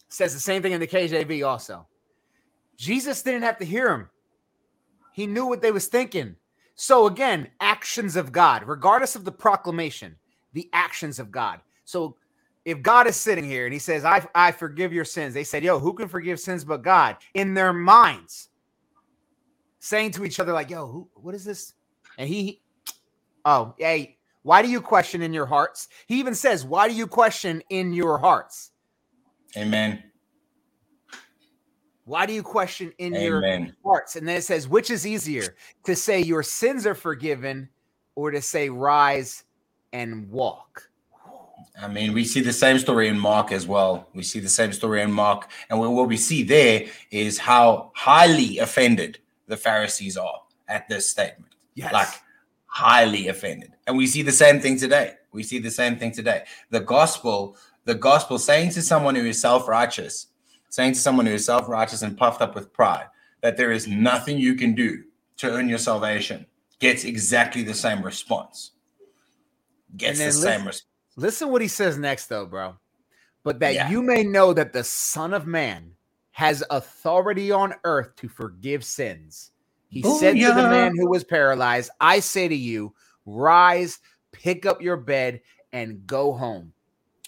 Says 0.08 0.34
the 0.34 0.40
same 0.40 0.62
thing 0.62 0.72
in 0.72 0.80
the 0.80 0.86
KJV 0.86 1.46
also. 1.46 1.86
Jesus 2.76 3.22
didn't 3.22 3.42
have 3.42 3.58
to 3.58 3.64
hear 3.64 3.90
him. 3.90 4.08
He 5.12 5.26
knew 5.26 5.46
what 5.46 5.60
they 5.62 5.72
was 5.72 5.86
thinking. 5.86 6.36
So 6.74 7.06
again, 7.06 7.48
actions 7.60 8.16
of 8.16 8.32
God, 8.32 8.64
regardless 8.66 9.16
of 9.16 9.24
the 9.24 9.32
proclamation, 9.32 10.16
the 10.52 10.68
actions 10.72 11.18
of 11.18 11.30
God. 11.30 11.60
So 11.84 12.16
if 12.64 12.82
God 12.82 13.06
is 13.06 13.16
sitting 13.16 13.44
here 13.44 13.66
and 13.66 13.72
he 13.72 13.78
says, 13.78 14.04
I, 14.04 14.26
I 14.34 14.52
forgive 14.52 14.92
your 14.92 15.04
sins, 15.04 15.34
they 15.34 15.44
said, 15.44 15.62
Yo, 15.62 15.78
who 15.78 15.92
can 15.92 16.08
forgive 16.08 16.40
sins 16.40 16.64
but 16.64 16.82
God? 16.82 17.16
In 17.34 17.54
their 17.54 17.72
minds, 17.72 18.48
saying 19.80 20.12
to 20.12 20.24
each 20.24 20.38
other, 20.38 20.52
like, 20.52 20.70
yo, 20.70 20.86
who, 20.86 21.08
what 21.14 21.34
is 21.34 21.44
this? 21.44 21.72
And 22.16 22.28
he, 22.28 22.62
oh, 23.44 23.74
hey, 23.78 24.18
why 24.42 24.62
do 24.62 24.68
you 24.68 24.80
question 24.80 25.22
in 25.22 25.34
your 25.34 25.46
hearts? 25.46 25.88
He 26.06 26.20
even 26.20 26.34
says, 26.34 26.64
why 26.64 26.88
do 26.88 26.94
you 26.94 27.06
question 27.06 27.62
in 27.70 27.92
your 27.92 28.18
hearts? 28.18 28.70
Amen. 29.56 30.04
Why 32.04 32.26
do 32.26 32.32
you 32.32 32.42
question 32.42 32.92
in 32.98 33.14
Amen. 33.14 33.66
your 33.66 33.74
hearts? 33.84 34.16
And 34.16 34.26
then 34.26 34.36
it 34.36 34.42
says, 34.42 34.68
which 34.68 34.90
is 34.90 35.06
easier 35.06 35.54
to 35.84 35.96
say 35.96 36.20
your 36.20 36.42
sins 36.42 36.86
are 36.86 36.94
forgiven 36.94 37.68
or 38.14 38.30
to 38.30 38.42
say 38.42 38.68
rise 38.68 39.44
and 39.92 40.28
walk? 40.30 40.88
I 41.80 41.88
mean, 41.88 42.12
we 42.12 42.24
see 42.24 42.40
the 42.40 42.52
same 42.52 42.78
story 42.78 43.08
in 43.08 43.18
Mark 43.18 43.52
as 43.52 43.66
well. 43.66 44.08
We 44.14 44.22
see 44.22 44.40
the 44.40 44.48
same 44.48 44.72
story 44.72 45.02
in 45.02 45.12
Mark. 45.12 45.50
And 45.68 45.78
what 45.78 46.08
we 46.08 46.16
see 46.16 46.42
there 46.42 46.86
is 47.10 47.38
how 47.38 47.92
highly 47.94 48.58
offended 48.58 49.18
the 49.50 49.56
Pharisees 49.56 50.16
are 50.16 50.40
at 50.68 50.88
this 50.88 51.08
statement. 51.08 51.52
Yes. 51.74 51.92
Like 51.92 52.08
highly 52.66 53.28
offended. 53.28 53.72
And 53.86 53.96
we 53.96 54.06
see 54.06 54.22
the 54.22 54.32
same 54.32 54.60
thing 54.60 54.78
today. 54.78 55.14
We 55.32 55.42
see 55.42 55.58
the 55.58 55.70
same 55.70 55.96
thing 55.96 56.12
today. 56.12 56.44
The 56.70 56.80
gospel, 56.80 57.56
the 57.84 57.96
gospel 57.96 58.38
saying 58.38 58.70
to 58.70 58.82
someone 58.82 59.14
who 59.16 59.26
is 59.26 59.40
self-righteous, 59.40 60.28
saying 60.68 60.92
to 60.92 60.98
someone 61.00 61.26
who 61.26 61.34
is 61.34 61.44
self-righteous 61.44 62.02
and 62.02 62.16
puffed 62.16 62.40
up 62.40 62.54
with 62.54 62.72
pride, 62.72 63.06
that 63.40 63.56
there 63.56 63.72
is 63.72 63.88
nothing 63.88 64.38
you 64.38 64.54
can 64.54 64.74
do 64.74 65.02
to 65.38 65.50
earn 65.50 65.68
your 65.68 65.78
salvation, 65.78 66.46
gets 66.78 67.04
exactly 67.04 67.62
the 67.62 67.74
same 67.74 68.02
response. 68.02 68.72
Gets 69.96 70.18
the 70.18 70.26
listen, 70.26 70.42
same 70.42 70.66
response. 70.66 70.86
Listen 71.16 71.48
what 71.50 71.62
he 71.62 71.68
says 71.68 71.98
next, 71.98 72.26
though, 72.26 72.46
bro. 72.46 72.76
But 73.42 73.58
that 73.60 73.74
yeah. 73.74 73.90
you 73.90 74.02
may 74.02 74.22
know 74.22 74.52
that 74.52 74.72
the 74.72 74.84
Son 74.84 75.34
of 75.34 75.46
Man 75.46 75.92
has 76.32 76.62
authority 76.70 77.50
on 77.52 77.74
earth 77.84 78.14
to 78.16 78.28
forgive 78.28 78.84
sins. 78.84 79.50
He 79.88 80.02
Booyah. 80.02 80.18
said 80.20 80.34
to 80.34 80.46
the 80.48 80.68
man 80.68 80.96
who 80.96 81.10
was 81.10 81.24
paralyzed, 81.24 81.90
I 82.00 82.20
say 82.20 82.46
to 82.48 82.54
you, 82.54 82.94
rise, 83.26 83.98
pick 84.32 84.64
up 84.64 84.80
your 84.80 84.96
bed, 84.96 85.40
and 85.72 86.06
go 86.06 86.32
home. 86.32 86.72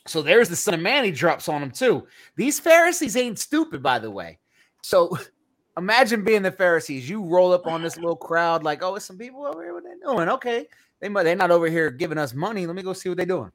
So 0.07 0.23
there's 0.23 0.49
the 0.49 0.57
Son 0.57 0.74
of 0.74 0.81
Man 0.81 1.05
he 1.05 1.11
drops 1.11 1.49
on 1.49 1.62
him 1.62 1.70
too. 1.70 2.07
These 2.37 2.61
Pharisees 2.61 3.16
ain't 3.16 3.39
stupid, 3.39 3.83
by 3.83 3.99
the 3.99 4.11
way. 4.11 4.39
So 4.83 5.16
imagine 5.77 6.24
being 6.24 6.43
the 6.43 6.53
Pharisees. 6.53 7.09
You 7.09 7.23
roll 7.23 7.53
up 7.53 7.66
on 7.66 7.83
this 7.83 7.97
little 7.97 8.16
crowd, 8.16 8.62
like, 8.62 8.83
oh, 8.83 8.95
it's 8.97 9.05
some 9.05 9.19
people 9.19 9.45
over 9.45 9.62
here. 9.62 9.74
What 9.74 9.85
they 9.85 9.91
doing? 10.05 10.29
Okay. 10.29 10.66
They 11.01 11.09
might 11.09 11.24
they're 11.24 11.35
not 11.35 11.51
over 11.51 11.69
here 11.69 11.91
giving 11.91 12.19
us 12.19 12.33
money. 12.33 12.66
Let 12.66 12.77
me 12.77 12.83
go 12.83 12.93
see 12.93 13.09
what 13.09 13.19
they're 13.19 13.27
doing. 13.27 13.51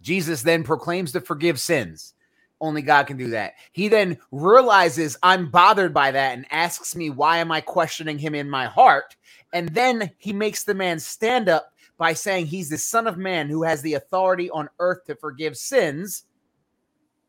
Jesus 0.00 0.42
then 0.42 0.64
proclaims 0.64 1.12
to 1.12 1.20
forgive 1.20 1.60
sins. 1.60 2.14
Only 2.62 2.80
God 2.80 3.08
can 3.08 3.16
do 3.16 3.30
that. 3.30 3.54
He 3.72 3.88
then 3.88 4.18
realizes 4.30 5.18
I'm 5.20 5.50
bothered 5.50 5.92
by 5.92 6.12
that 6.12 6.34
and 6.34 6.46
asks 6.52 6.94
me, 6.94 7.10
Why 7.10 7.38
am 7.38 7.50
I 7.50 7.60
questioning 7.60 8.20
him 8.20 8.36
in 8.36 8.48
my 8.48 8.66
heart? 8.66 9.16
And 9.52 9.68
then 9.70 10.12
he 10.16 10.32
makes 10.32 10.62
the 10.62 10.72
man 10.72 11.00
stand 11.00 11.48
up 11.48 11.72
by 11.98 12.12
saying 12.12 12.46
he's 12.46 12.68
the 12.68 12.78
Son 12.78 13.08
of 13.08 13.18
Man 13.18 13.48
who 13.48 13.64
has 13.64 13.82
the 13.82 13.94
authority 13.94 14.48
on 14.48 14.68
earth 14.78 15.04
to 15.06 15.16
forgive 15.16 15.56
sins. 15.56 16.22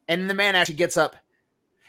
And 0.07 0.29
the 0.29 0.35
man 0.35 0.55
actually 0.55 0.75
gets 0.75 0.97
up. 0.97 1.15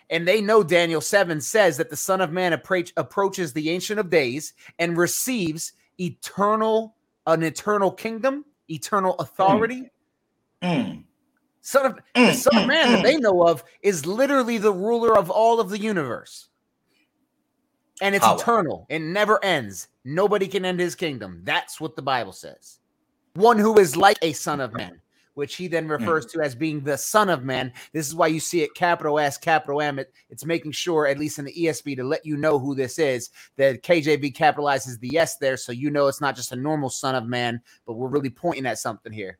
And 0.09 0.27
they 0.27 0.41
know 0.41 0.63
Daniel 0.63 1.03
7 1.03 1.39
says 1.43 1.77
that 1.77 1.91
the 1.91 1.97
Son 1.97 2.23
of 2.23 2.33
Man 2.33 2.55
approach, 2.55 2.95
approaches 2.97 3.53
the 3.53 3.69
Ancient 3.69 4.01
of 4.01 4.09
Days 4.09 4.55
and 4.79 4.97
receives 4.97 5.75
eternal, 6.01 6.97
an 7.27 7.43
eternal 7.43 7.91
kingdom, 7.91 8.47
eternal 8.71 9.17
authority. 9.19 9.91
Mm. 10.63 10.87
Mm. 10.87 11.05
Son 11.67 11.87
of 11.87 11.95
mm, 12.15 12.27
the 12.27 12.35
Son 12.35 12.57
of 12.59 12.63
mm, 12.65 12.69
Man 12.69 12.93
that 12.93 13.03
they 13.03 13.17
mm. 13.17 13.23
know 13.23 13.49
of 13.49 13.65
is 13.81 14.05
literally 14.05 14.59
the 14.59 14.73
ruler 14.73 15.17
of 15.17 15.31
all 15.31 15.61
of 15.61 15.71
the 15.71 15.79
universe. 15.79 16.49
And 18.03 18.15
it's 18.15 18.27
eternal. 18.27 18.87
It 18.91 18.99
never 18.99 19.43
ends. 19.43 19.89
Nobody 20.05 20.47
can 20.47 20.67
end 20.67 20.79
his 20.79 20.95
kingdom. 20.95 21.41
That's 21.45 21.81
what 21.81 21.97
the 21.97 22.03
Bible 22.03 22.33
says. 22.33 22.81
One 23.33 23.59
who 23.59 23.79
is 23.79 23.97
like 23.97 24.19
a 24.21 24.35
son 24.35 24.61
of 24.61 24.75
man, 24.75 25.01
which 25.35 25.55
he 25.55 25.67
then 25.67 25.89
refers 25.89 26.27
to 26.27 26.43
as 26.43 26.55
being 26.55 26.81
the 26.81 26.99
son 26.99 27.31
of 27.31 27.45
man. 27.45 27.73
This 27.93 28.07
is 28.09 28.15
why 28.15 28.27
you 28.27 28.41
see 28.41 28.61
it 28.61 28.75
capital 28.75 29.19
S, 29.19 29.39
capital 29.39 29.81
M. 29.81 29.99
It, 29.99 30.13
it's 30.29 30.45
making 30.45 30.73
sure, 30.73 31.07
at 31.07 31.19
least 31.19 31.39
in 31.39 31.47
the 31.47 31.55
ESV, 31.55 31.97
to 31.97 32.05
let 32.05 32.27
you 32.27 32.37
know 32.37 32.59
who 32.59 32.75
this 32.75 32.99
is. 32.99 33.31
The 33.57 33.79
KJV 33.83 34.37
capitalizes 34.37 35.01
the 35.01 35.17
S 35.17 35.39
there, 35.39 35.57
so 35.57 35.73
you 35.73 35.91
know 35.91 36.09
it's 36.09 36.21
not 36.21 36.37
just 36.37 36.53
a 36.53 36.57
normal 36.57 36.91
son 36.91 37.15
of 37.15 37.25
man, 37.25 37.63
but 37.87 37.95
we're 37.95 38.09
really 38.09 38.29
pointing 38.29 38.67
at 38.67 38.79
something 38.79 39.13
here. 39.13 39.39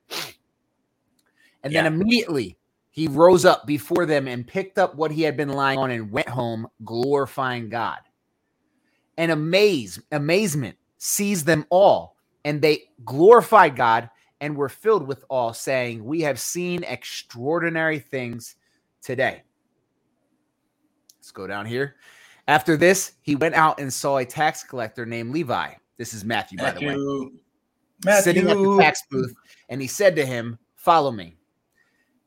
And 1.65 1.73
yeah. 1.73 1.83
then 1.83 1.95
immediately 1.95 2.59
he 2.91 3.09
rose 3.09 3.45
up 3.45 3.67
before 3.67 4.07
them 4.07 4.29
and 4.29 4.47
picked 4.47 4.79
up 4.79 4.95
what 4.95 5.11
he 5.11 5.23
had 5.23 5.37
been 5.37 5.49
lying 5.49 5.79
on 5.79 5.91
and 5.91 6.13
went 6.13 6.29
home, 6.29 6.69
glorifying 6.85 7.71
God. 7.71 7.99
And 9.17 9.33
amaze, 9.33 10.01
amazement 10.13 10.77
seized 10.99 11.47
them 11.47 11.67
all, 11.71 12.17
and 12.45 12.61
they 12.61 12.85
glorified 13.05 13.77
God 13.77 14.11
and 14.41 14.57
were 14.57 14.69
filled 14.69 15.07
with 15.07 15.25
awe, 15.29 15.53
saying, 15.53 16.05
We 16.05 16.21
have 16.21 16.39
seen 16.39 16.85
extraordinary 16.85 17.99
things 17.99 18.57
today. 19.03 19.43
Let's 21.19 21.31
go 21.31 21.47
down 21.47 21.67
here. 21.67 21.97
After 22.47 22.77
this, 22.77 23.13
he 23.23 23.37
went 23.37 23.55
out 23.55 23.81
and 23.81 23.91
saw 23.93 24.19
a 24.19 24.25
tax 24.25 24.63
collector 24.63 25.07
named 25.07 25.33
Levi. 25.33 25.73
This 25.97 26.13
is 26.13 26.25
Matthew, 26.25 26.59
by 26.59 26.73
the 26.73 26.87
way. 26.87 27.31
Matthew. 28.05 28.23
Sitting 28.23 28.51
at 28.51 28.57
the 28.57 28.79
tax 28.79 29.03
booth, 29.11 29.35
and 29.71 29.81
he 29.81 29.87
said 29.87 30.15
to 30.17 30.27
him, 30.27 30.59
Follow 30.77 31.11
me 31.11 31.37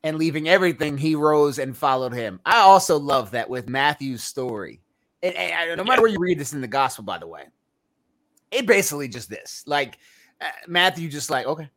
and 0.04 0.18
leaving 0.18 0.48
everything, 0.48 0.98
he 0.98 1.16
rose 1.16 1.60
and 1.60 1.76
followed 1.76 2.14
him. 2.14 2.40
I 2.46 2.60
also 2.60 2.98
love 2.98 3.32
that 3.32 3.50
with 3.50 3.68
Matthew's 3.70 4.24
story. 4.24 4.82
And, 5.24 5.36
and 5.36 5.78
no 5.78 5.84
matter 5.84 6.02
where 6.02 6.12
you 6.12 6.20
read 6.20 6.40
this 6.40 6.54
in 6.54 6.62
the 6.62 6.68
gospel, 6.68 7.04
by 7.04 7.18
the 7.18 7.28
way, 7.28 7.46
it 8.52 8.66
basically 8.66 9.08
just 9.08 9.30
this 9.30 9.64
like 9.68 9.98
Uh, 10.40 10.52
Matthew 10.68 11.10
just 11.10 11.30
like, 11.30 11.48
okay. 11.48 11.70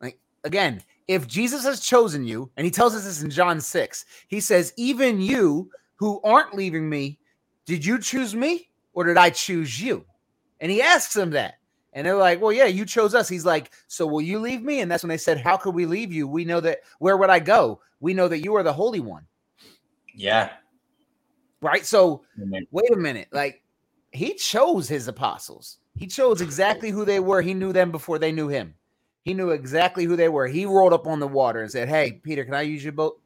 Like 0.00 0.18
again, 0.44 0.82
if 1.06 1.26
Jesus 1.26 1.64
has 1.64 1.80
chosen 1.80 2.24
you, 2.24 2.50
and 2.56 2.64
he 2.64 2.70
tells 2.70 2.94
us 2.94 3.04
this 3.04 3.22
in 3.22 3.30
John 3.30 3.60
6, 3.60 4.04
he 4.28 4.40
says, 4.40 4.72
Even 4.76 5.20
you 5.20 5.70
who 5.96 6.20
aren't 6.24 6.54
leaving 6.54 6.88
me, 6.88 7.18
did 7.66 7.84
you 7.84 7.98
choose 8.00 8.34
me 8.34 8.70
or 8.94 9.04
did 9.04 9.18
I 9.18 9.30
choose 9.30 9.80
you? 9.80 10.04
And 10.60 10.70
he 10.70 10.80
asks 10.80 11.12
them 11.12 11.30
that. 11.30 11.58
And 11.96 12.06
they're 12.06 12.14
like, 12.14 12.42
Well, 12.42 12.52
yeah, 12.52 12.66
you 12.66 12.84
chose 12.84 13.14
us. 13.14 13.26
He's 13.26 13.46
like, 13.46 13.72
So 13.88 14.06
will 14.06 14.20
you 14.20 14.38
leave 14.38 14.62
me? 14.62 14.80
And 14.80 14.90
that's 14.90 15.02
when 15.02 15.08
they 15.08 15.16
said, 15.16 15.40
How 15.40 15.56
could 15.56 15.74
we 15.74 15.86
leave 15.86 16.12
you? 16.12 16.28
We 16.28 16.44
know 16.44 16.60
that 16.60 16.80
where 16.98 17.16
would 17.16 17.30
I 17.30 17.38
go? 17.38 17.80
We 18.00 18.12
know 18.12 18.28
that 18.28 18.44
you 18.44 18.54
are 18.54 18.62
the 18.62 18.72
Holy 18.72 19.00
One. 19.00 19.26
Yeah. 20.14 20.50
Right. 21.62 21.86
So 21.86 22.22
Amen. 22.40 22.66
wait 22.70 22.92
a 22.92 22.96
minute. 22.96 23.28
Like 23.32 23.62
he 24.12 24.34
chose 24.34 24.86
his 24.86 25.08
apostles. 25.08 25.78
He 25.96 26.06
chose 26.06 26.42
exactly 26.42 26.90
who 26.90 27.06
they 27.06 27.18
were. 27.18 27.40
He 27.40 27.54
knew 27.54 27.72
them 27.72 27.90
before 27.90 28.18
they 28.18 28.30
knew 28.30 28.48
him. 28.48 28.74
He 29.22 29.32
knew 29.32 29.50
exactly 29.50 30.04
who 30.04 30.16
they 30.16 30.28
were. 30.28 30.46
He 30.46 30.66
rolled 30.66 30.92
up 30.92 31.06
on 31.06 31.18
the 31.18 31.26
water 31.26 31.62
and 31.62 31.70
said, 31.70 31.88
Hey, 31.88 32.20
Peter, 32.22 32.44
can 32.44 32.52
I 32.52 32.60
use 32.60 32.84
your 32.84 32.92
boat? 32.92 33.18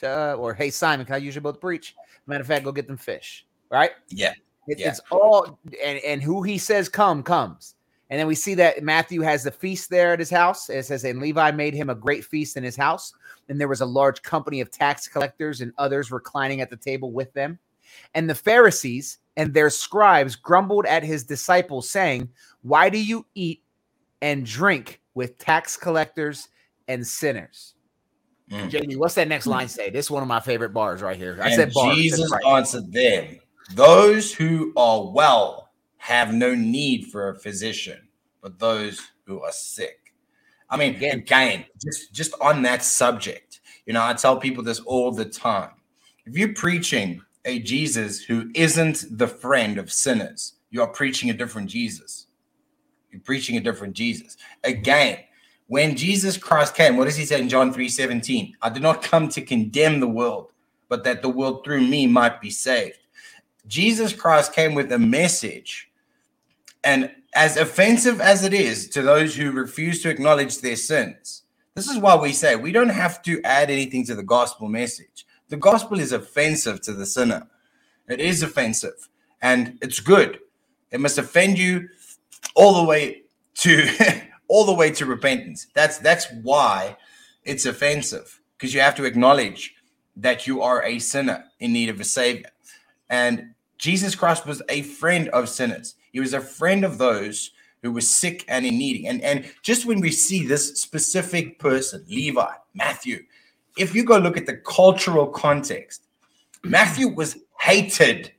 To, 0.00 0.08
uh, 0.08 0.34
or 0.34 0.52
hey, 0.52 0.68
Simon, 0.68 1.06
can 1.06 1.14
I 1.14 1.18
use 1.18 1.34
your 1.34 1.42
boat 1.42 1.54
to 1.54 1.60
preach? 1.60 1.96
Matter 2.26 2.42
of 2.42 2.46
fact, 2.46 2.64
go 2.64 2.72
get 2.72 2.86
them 2.86 2.98
fish. 2.98 3.46
Right? 3.70 3.92
Yeah. 4.10 4.34
It, 4.68 4.78
yeah. 4.78 4.88
It's 4.88 5.00
all 5.10 5.58
and, 5.82 5.98
and 6.00 6.22
who 6.22 6.42
he 6.42 6.58
says 6.58 6.90
come 6.90 7.22
comes. 7.22 7.74
And 8.12 8.18
then 8.18 8.26
we 8.26 8.34
see 8.34 8.52
that 8.56 8.82
Matthew 8.82 9.22
has 9.22 9.42
the 9.42 9.50
feast 9.50 9.88
there 9.88 10.12
at 10.12 10.18
his 10.18 10.28
house. 10.28 10.68
It 10.68 10.84
says, 10.84 11.02
and 11.04 11.18
Levi 11.18 11.50
made 11.52 11.72
him 11.72 11.88
a 11.88 11.94
great 11.94 12.26
feast 12.26 12.58
in 12.58 12.62
his 12.62 12.76
house. 12.76 13.14
And 13.48 13.58
there 13.58 13.68
was 13.68 13.80
a 13.80 13.86
large 13.86 14.20
company 14.20 14.60
of 14.60 14.70
tax 14.70 15.08
collectors 15.08 15.62
and 15.62 15.72
others 15.78 16.12
reclining 16.12 16.60
at 16.60 16.68
the 16.68 16.76
table 16.76 17.10
with 17.10 17.32
them. 17.32 17.58
And 18.12 18.28
the 18.28 18.34
Pharisees 18.34 19.16
and 19.38 19.54
their 19.54 19.70
scribes 19.70 20.36
grumbled 20.36 20.84
at 20.84 21.02
his 21.02 21.24
disciples, 21.24 21.88
saying, 21.88 22.28
Why 22.60 22.90
do 22.90 23.02
you 23.02 23.24
eat 23.34 23.62
and 24.20 24.44
drink 24.44 25.00
with 25.14 25.38
tax 25.38 25.78
collectors 25.78 26.48
and 26.88 27.06
sinners? 27.06 27.72
Mm. 28.50 28.68
Jamie, 28.68 28.96
what's 28.96 29.14
that 29.14 29.28
next 29.28 29.46
line 29.46 29.68
say? 29.68 29.88
This 29.88 30.04
is 30.04 30.10
one 30.10 30.22
of 30.22 30.28
my 30.28 30.40
favorite 30.40 30.74
bars 30.74 31.00
right 31.00 31.16
here. 31.16 31.38
I 31.40 31.46
and 31.46 31.54
said 31.54 31.72
bars. 31.72 31.96
Jesus 31.96 32.30
right. 32.30 32.44
answered 32.44 32.92
them, 32.92 33.38
Those 33.74 34.34
who 34.34 34.74
are 34.76 35.10
well 35.10 35.61
have 36.02 36.34
no 36.34 36.52
need 36.52 37.06
for 37.06 37.28
a 37.28 37.34
physician, 37.38 38.08
but 38.40 38.58
those 38.58 39.00
who 39.24 39.40
are 39.40 39.52
sick. 39.52 40.12
I 40.68 40.76
mean, 40.76 40.96
again, 40.96 41.18
again 41.20 41.64
just, 41.80 42.12
just 42.12 42.34
on 42.40 42.60
that 42.62 42.82
subject, 42.82 43.60
you 43.86 43.92
know, 43.92 44.02
I 44.02 44.12
tell 44.14 44.36
people 44.36 44.64
this 44.64 44.80
all 44.80 45.12
the 45.12 45.24
time. 45.24 45.70
If 46.26 46.36
you're 46.36 46.54
preaching 46.54 47.22
a 47.44 47.60
Jesus 47.60 48.20
who 48.20 48.50
isn't 48.52 49.16
the 49.16 49.28
friend 49.28 49.78
of 49.78 49.92
sinners, 49.92 50.54
you 50.70 50.82
are 50.82 50.88
preaching 50.88 51.30
a 51.30 51.34
different 51.34 51.70
Jesus. 51.70 52.26
You're 53.12 53.20
preaching 53.20 53.56
a 53.56 53.60
different 53.60 53.94
Jesus. 53.94 54.36
Again, 54.64 55.18
when 55.68 55.94
Jesus 55.94 56.36
Christ 56.36 56.74
came, 56.74 56.96
what 56.96 57.04
does 57.04 57.16
he 57.16 57.24
say 57.24 57.40
in 57.40 57.48
John 57.48 57.72
3 57.72 57.88
17? 57.88 58.56
I 58.60 58.70
did 58.70 58.82
not 58.82 59.04
come 59.04 59.28
to 59.28 59.40
condemn 59.40 60.00
the 60.00 60.08
world, 60.08 60.50
but 60.88 61.04
that 61.04 61.22
the 61.22 61.28
world 61.28 61.62
through 61.64 61.82
me 61.82 62.08
might 62.08 62.40
be 62.40 62.50
saved. 62.50 62.98
Jesus 63.68 64.12
Christ 64.12 64.52
came 64.52 64.74
with 64.74 64.90
a 64.90 64.98
message 64.98 65.90
and 66.84 67.10
as 67.34 67.56
offensive 67.56 68.20
as 68.20 68.44
it 68.44 68.52
is 68.52 68.88
to 68.90 69.02
those 69.02 69.34
who 69.34 69.52
refuse 69.52 70.02
to 70.02 70.10
acknowledge 70.10 70.60
their 70.60 70.76
sins, 70.76 71.42
this 71.74 71.88
is 71.88 71.98
why 71.98 72.16
we 72.16 72.32
say 72.32 72.56
we 72.56 72.72
don't 72.72 72.90
have 72.90 73.22
to 73.22 73.40
add 73.42 73.70
anything 73.70 74.04
to 74.06 74.14
the 74.14 74.22
gospel 74.22 74.68
message. 74.68 75.26
The 75.48 75.56
gospel 75.56 75.98
is 75.98 76.12
offensive 76.12 76.80
to 76.82 76.92
the 76.92 77.06
sinner. 77.06 77.48
It 78.08 78.20
is 78.20 78.42
offensive 78.42 79.08
and 79.40 79.78
it's 79.80 80.00
good. 80.00 80.40
It 80.90 81.00
must 81.00 81.18
offend 81.18 81.58
you 81.58 81.88
all 82.54 82.74
the 82.82 82.84
way 82.88 83.22
to 83.56 83.88
all 84.48 84.64
the 84.64 84.74
way 84.74 84.90
to 84.92 85.06
repentance. 85.06 85.66
That's 85.74 85.98
that's 85.98 86.26
why 86.42 86.96
it's 87.44 87.66
offensive 87.66 88.40
because 88.56 88.74
you 88.74 88.80
have 88.80 88.94
to 88.96 89.04
acknowledge 89.04 89.74
that 90.16 90.46
you 90.46 90.62
are 90.62 90.82
a 90.82 90.98
sinner 90.98 91.44
in 91.58 91.72
need 91.72 91.88
of 91.88 92.00
a 92.00 92.04
savior. 92.04 92.50
And 93.08 93.54
Jesus 93.78 94.14
Christ 94.14 94.46
was 94.46 94.62
a 94.68 94.82
friend 94.82 95.28
of 95.30 95.48
sinners. 95.48 95.94
He 96.12 96.20
was 96.20 96.34
a 96.34 96.40
friend 96.40 96.84
of 96.84 96.98
those 96.98 97.50
who 97.82 97.92
were 97.92 98.00
sick 98.00 98.44
and 98.48 98.64
in 98.64 98.78
needing. 98.78 99.08
And, 99.08 99.20
and 99.22 99.50
just 99.62 99.86
when 99.86 100.00
we 100.00 100.10
see 100.10 100.46
this 100.46 100.80
specific 100.80 101.58
person, 101.58 102.04
Levi, 102.08 102.52
Matthew, 102.74 103.24
if 103.76 103.94
you 103.94 104.04
go 104.04 104.18
look 104.18 104.36
at 104.36 104.46
the 104.46 104.56
cultural 104.58 105.26
context, 105.26 106.06
Matthew 106.62 107.08
was 107.08 107.38
hated 107.60 108.32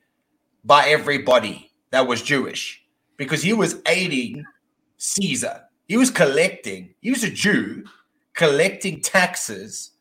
by 0.64 0.88
everybody 0.88 1.72
that 1.92 2.08
was 2.08 2.22
Jewish 2.22 2.84
because 3.18 3.42
he 3.42 3.54
was 3.54 3.82
aiding 3.88 4.46
Caesar. 4.98 5.64
He 5.88 5.98
was 5.98 6.10
collecting, 6.10 6.94
he 7.02 7.10
was 7.12 7.24
a 7.24 7.30
Jew 7.30 7.84
collecting 8.34 9.02
taxes, 9.02 9.92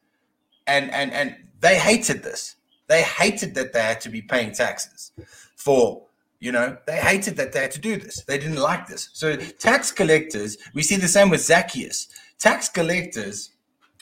and 0.66 0.90
and 0.92 1.12
and 1.12 1.36
they 1.60 1.78
hated 1.78 2.22
this. 2.22 2.56
They 2.88 3.02
hated 3.02 3.54
that 3.54 3.72
they 3.72 3.82
had 3.82 4.00
to 4.02 4.08
be 4.08 4.22
paying 4.22 4.52
taxes 4.52 5.12
for, 5.56 6.04
you 6.42 6.50
know, 6.50 6.76
they 6.88 6.96
hated 6.96 7.36
that 7.36 7.52
they 7.52 7.60
had 7.60 7.70
to 7.70 7.80
do 7.80 7.96
this. 7.96 8.24
They 8.24 8.36
didn't 8.36 8.56
like 8.56 8.88
this. 8.88 9.10
So 9.12 9.36
tax 9.36 9.92
collectors, 9.92 10.58
we 10.74 10.82
see 10.82 10.96
the 10.96 11.06
same 11.06 11.30
with 11.30 11.40
Zacchaeus. 11.40 12.08
Tax 12.40 12.68
collectors 12.68 13.52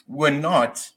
were 0.07 0.31
not, 0.31 0.89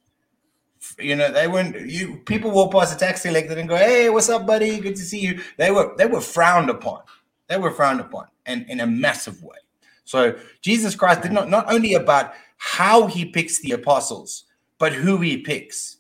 you 0.99 1.15
know, 1.15 1.31
they 1.31 1.47
weren't 1.47 1.79
you 1.87 2.17
people 2.25 2.51
walk 2.51 2.73
past 2.73 2.97
a 2.97 2.99
tax 2.99 3.21
collector 3.21 3.59
and 3.59 3.69
go, 3.69 3.77
Hey, 3.77 4.09
what's 4.09 4.31
up, 4.31 4.47
buddy? 4.47 4.81
Good 4.81 4.97
to 4.97 5.03
see 5.03 5.21
you. 5.21 5.43
They 5.59 5.71
were 5.71 5.95
they 5.99 6.07
were 6.07 6.23
frowned 6.23 6.71
upon. 6.71 7.03
They 7.49 7.59
were 7.59 7.73
frowned 7.73 8.01
upon 8.01 8.29
and 8.47 8.65
in 8.71 8.81
a 8.81 8.87
massive 8.87 9.43
way. 9.43 9.59
So 10.05 10.39
Jesus 10.63 10.95
Christ 10.95 11.21
did 11.21 11.33
not 11.33 11.51
not 11.51 11.71
only 11.71 11.93
about 11.93 12.33
how 12.57 13.07
he 13.07 13.27
picks 13.27 13.61
the 13.61 13.73
apostles, 13.73 14.45
but 14.79 14.95
who 14.95 15.19
he 15.19 15.37
picks. 15.37 15.99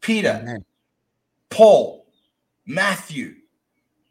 Peter, 0.00 0.38
Amen. 0.40 0.64
Paul, 1.50 2.06
Matthew, 2.64 3.34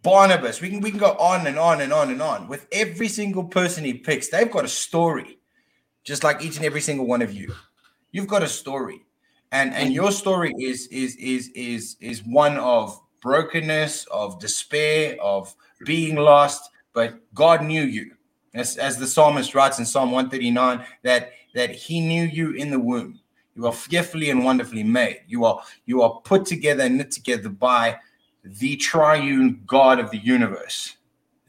Barnabas. 0.06 0.62
We 0.62 0.70
can 0.70 0.82
we 0.82 0.92
can 0.92 1.00
go 1.00 1.14
on 1.14 1.48
and 1.48 1.58
on 1.58 1.82
and 1.82 1.92
on 1.92 2.12
and 2.12 2.22
on. 2.22 2.48
With 2.48 2.68
every 2.72 3.08
single 3.08 3.44
person 3.44 3.84
he 3.84 3.96
picks, 3.96 4.30
they've 4.30 4.52
got 4.52 4.64
a 4.64 4.70
story, 4.70 5.40
just 6.04 6.24
like 6.24 6.44
each 6.44 6.58
and 6.58 6.66
every 6.66 6.80
single 6.80 7.08
one 7.08 7.24
of 7.24 7.34
you. 7.34 7.52
You've 8.12 8.28
got 8.28 8.44
a 8.44 8.48
story, 8.48 9.04
and 9.52 9.74
and 9.74 9.92
your 9.92 10.12
story 10.12 10.54
is 10.60 10.86
is 10.88 11.16
is 11.16 11.50
is 11.56 11.98
is 12.00 12.24
one 12.24 12.58
of 12.58 13.02
brokenness, 13.20 14.06
of 14.12 14.40
despair, 14.40 15.18
of 15.20 15.54
being 15.86 16.16
lost. 16.16 16.70
But 16.94 17.20
God 17.34 17.64
knew 17.64 17.82
you, 17.82 18.12
as 18.54 18.78
as 18.78 19.00
the 19.00 19.08
psalmist 19.08 19.56
writes 19.56 19.80
in 19.80 19.86
Psalm 19.88 20.12
one 20.12 20.30
thirty 20.30 20.52
nine, 20.52 20.86
that 21.02 21.32
that 21.56 21.72
He 21.72 22.00
knew 22.00 22.26
you 22.26 22.52
in 22.52 22.70
the 22.70 22.80
womb. 22.80 23.20
You 23.56 23.66
are 23.66 23.74
fearfully 23.74 24.30
and 24.30 24.46
wonderfully 24.46 24.84
made. 24.84 25.22
You 25.28 25.46
are 25.46 25.64
you 25.88 26.04
are 26.04 26.22
put 26.22 26.46
together 26.46 26.84
and 26.84 26.98
knit 26.98 27.10
together 27.10 27.50
by 27.50 27.98
the 28.46 28.76
triune 28.78 29.64
God 29.66 30.00
of 30.00 30.12
the 30.12 30.18
universe. 30.18 30.96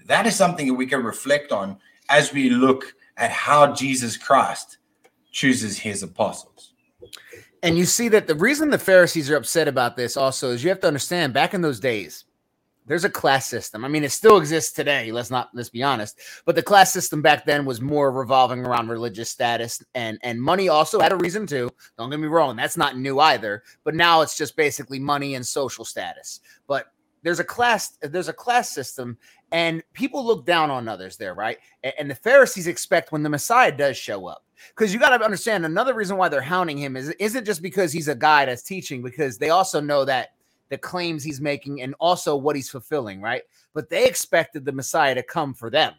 That 0.07 0.27
is 0.27 0.35
something 0.35 0.67
that 0.67 0.75
we 0.75 0.87
can 0.87 1.03
reflect 1.03 1.53
on 1.53 1.79
as 2.09 2.33
we 2.33 2.51
look 2.51 2.95
at 3.17 3.31
how 3.31 3.73
Jesus 3.75 4.17
Christ 4.17 4.79
chooses 5.31 5.79
his 5.79 6.03
apostles. 6.03 6.73
And 7.63 7.77
you 7.77 7.85
see 7.85 8.09
that 8.09 8.27
the 8.27 8.35
reason 8.35 8.71
the 8.71 8.79
Pharisees 8.79 9.31
are 9.31 9.37
upset 9.37 9.69
about 9.69 9.97
this 9.97 10.17
also 10.17 10.51
is 10.51 10.63
you 10.63 10.71
have 10.71 10.81
to 10.81 10.87
understand 10.87 11.33
back 11.33 11.53
in 11.53 11.63
those 11.63 11.81
days, 11.81 12.25
there's 12.87 13.05
a 13.05 13.11
class 13.11 13.47
system. 13.47 13.85
I 13.85 13.89
mean, 13.89 14.05
it 14.05 14.13
still 14.13 14.39
exists 14.39 14.73
today. 14.73 15.11
Let's 15.11 15.31
not 15.31 15.51
let's 15.53 15.69
be 15.69 15.83
honest. 15.83 16.19
But 16.45 16.55
the 16.55 16.63
class 16.63 16.93
system 16.93 17.21
back 17.21 17.45
then 17.45 17.65
was 17.65 17.81
more 17.81 18.13
revolving 18.13 18.65
around 18.65 18.89
religious 18.89 19.31
status 19.31 19.83
and 19.95 20.19
and 20.23 20.41
money 20.41 20.69
also 20.69 21.01
had 21.01 21.13
a 21.13 21.17
reason 21.17 21.47
too. 21.47 21.71
Don't 21.99 22.11
get 22.11 22.21
me 22.21 22.29
wrong, 22.29 22.57
that's 22.57 22.77
not 22.77 22.97
new 22.97 23.19
either. 23.21 23.63
But 23.85 23.95
now 23.95 24.21
it's 24.21 24.37
just 24.37 24.57
basically 24.57 24.99
money 24.99 25.35
and 25.35 25.47
social 25.47 25.85
status. 25.85 26.41
But 26.67 26.87
there's 27.23 27.41
a 27.41 27.45
class 27.45 27.99
there's 28.03 28.29
a 28.29 28.33
class 28.33 28.71
system 28.71 29.19
and 29.53 29.83
people 29.93 30.25
look 30.25 30.47
down 30.47 30.71
on 30.71 30.89
others 30.89 31.17
there, 31.17 31.35
right? 31.35 31.59
And, 31.83 31.93
and 31.99 32.11
the 32.11 32.15
Pharisees 32.15 32.67
expect 32.67 33.13
when 33.13 33.23
the 33.23 33.29
Messiah 33.29 33.73
does 33.73 33.97
show 33.97 34.27
up. 34.27 34.45
Because 34.69 34.93
you 34.95 34.99
got 34.99 35.17
to 35.17 35.25
understand 35.25 35.67
another 35.67 35.93
reason 35.93 36.17
why 36.17 36.29
they're 36.29 36.41
hounding 36.41 36.79
him 36.79 36.97
is 36.97 37.11
isn't 37.19 37.45
just 37.45 37.63
because 37.63 37.93
he's 37.93 38.09
a 38.09 38.15
guy 38.15 38.47
that's 38.47 38.63
teaching, 38.63 39.03
because 39.03 39.39
they 39.39 39.51
also 39.51 39.81
know 39.81 40.05
that 40.05 40.31
the 40.69 40.79
claims 40.79 41.23
he's 41.23 41.41
making 41.41 41.83
and 41.83 41.95
also 42.01 42.37
what 42.37 42.57
he's 42.57 42.71
fulfilling, 42.71 43.21
right? 43.21 43.43
But 43.75 43.89
they 43.91 44.07
expected 44.07 44.65
the 44.65 44.73
Messiah 44.73 45.15
to 45.15 45.23
come 45.23 45.55
for 45.55 45.71
them, 45.71 45.95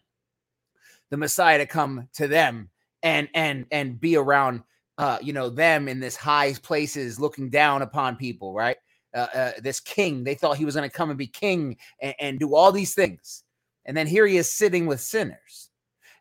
the 1.10 1.18
Messiah 1.18 1.58
to 1.60 1.66
come 1.66 2.08
to 2.16 2.28
them 2.28 2.70
and 3.04 3.30
and 3.34 3.66
and 3.72 4.00
be 4.00 4.18
around, 4.18 4.64
uh, 4.98 5.20
you 5.22 5.34
know, 5.34 5.50
them 5.50 5.88
in 5.88 6.00
this 6.00 6.16
high 6.16 6.54
places, 6.56 7.20
looking 7.20 7.50
down 7.50 7.82
upon 7.82 8.16
people, 8.16 8.54
right? 8.54 8.78
Uh, 9.16 9.28
uh, 9.34 9.52
this 9.62 9.80
king. 9.80 10.24
They 10.24 10.36
thought 10.36 10.58
he 10.58 10.66
was 10.66 10.76
going 10.76 10.90
to 10.90 10.96
come 10.96 11.10
and 11.10 11.18
be 11.18 11.28
king 11.28 11.78
and, 12.02 12.16
and 12.20 12.40
do 12.40 12.56
all 12.56 12.72
these 12.72 12.94
things, 12.94 13.44
and 13.86 13.96
then 13.96 14.08
here 14.08 14.28
he 14.28 14.38
is 14.38 14.52
sitting 14.52 14.86
with 14.86 15.00
sinners. 15.00 15.70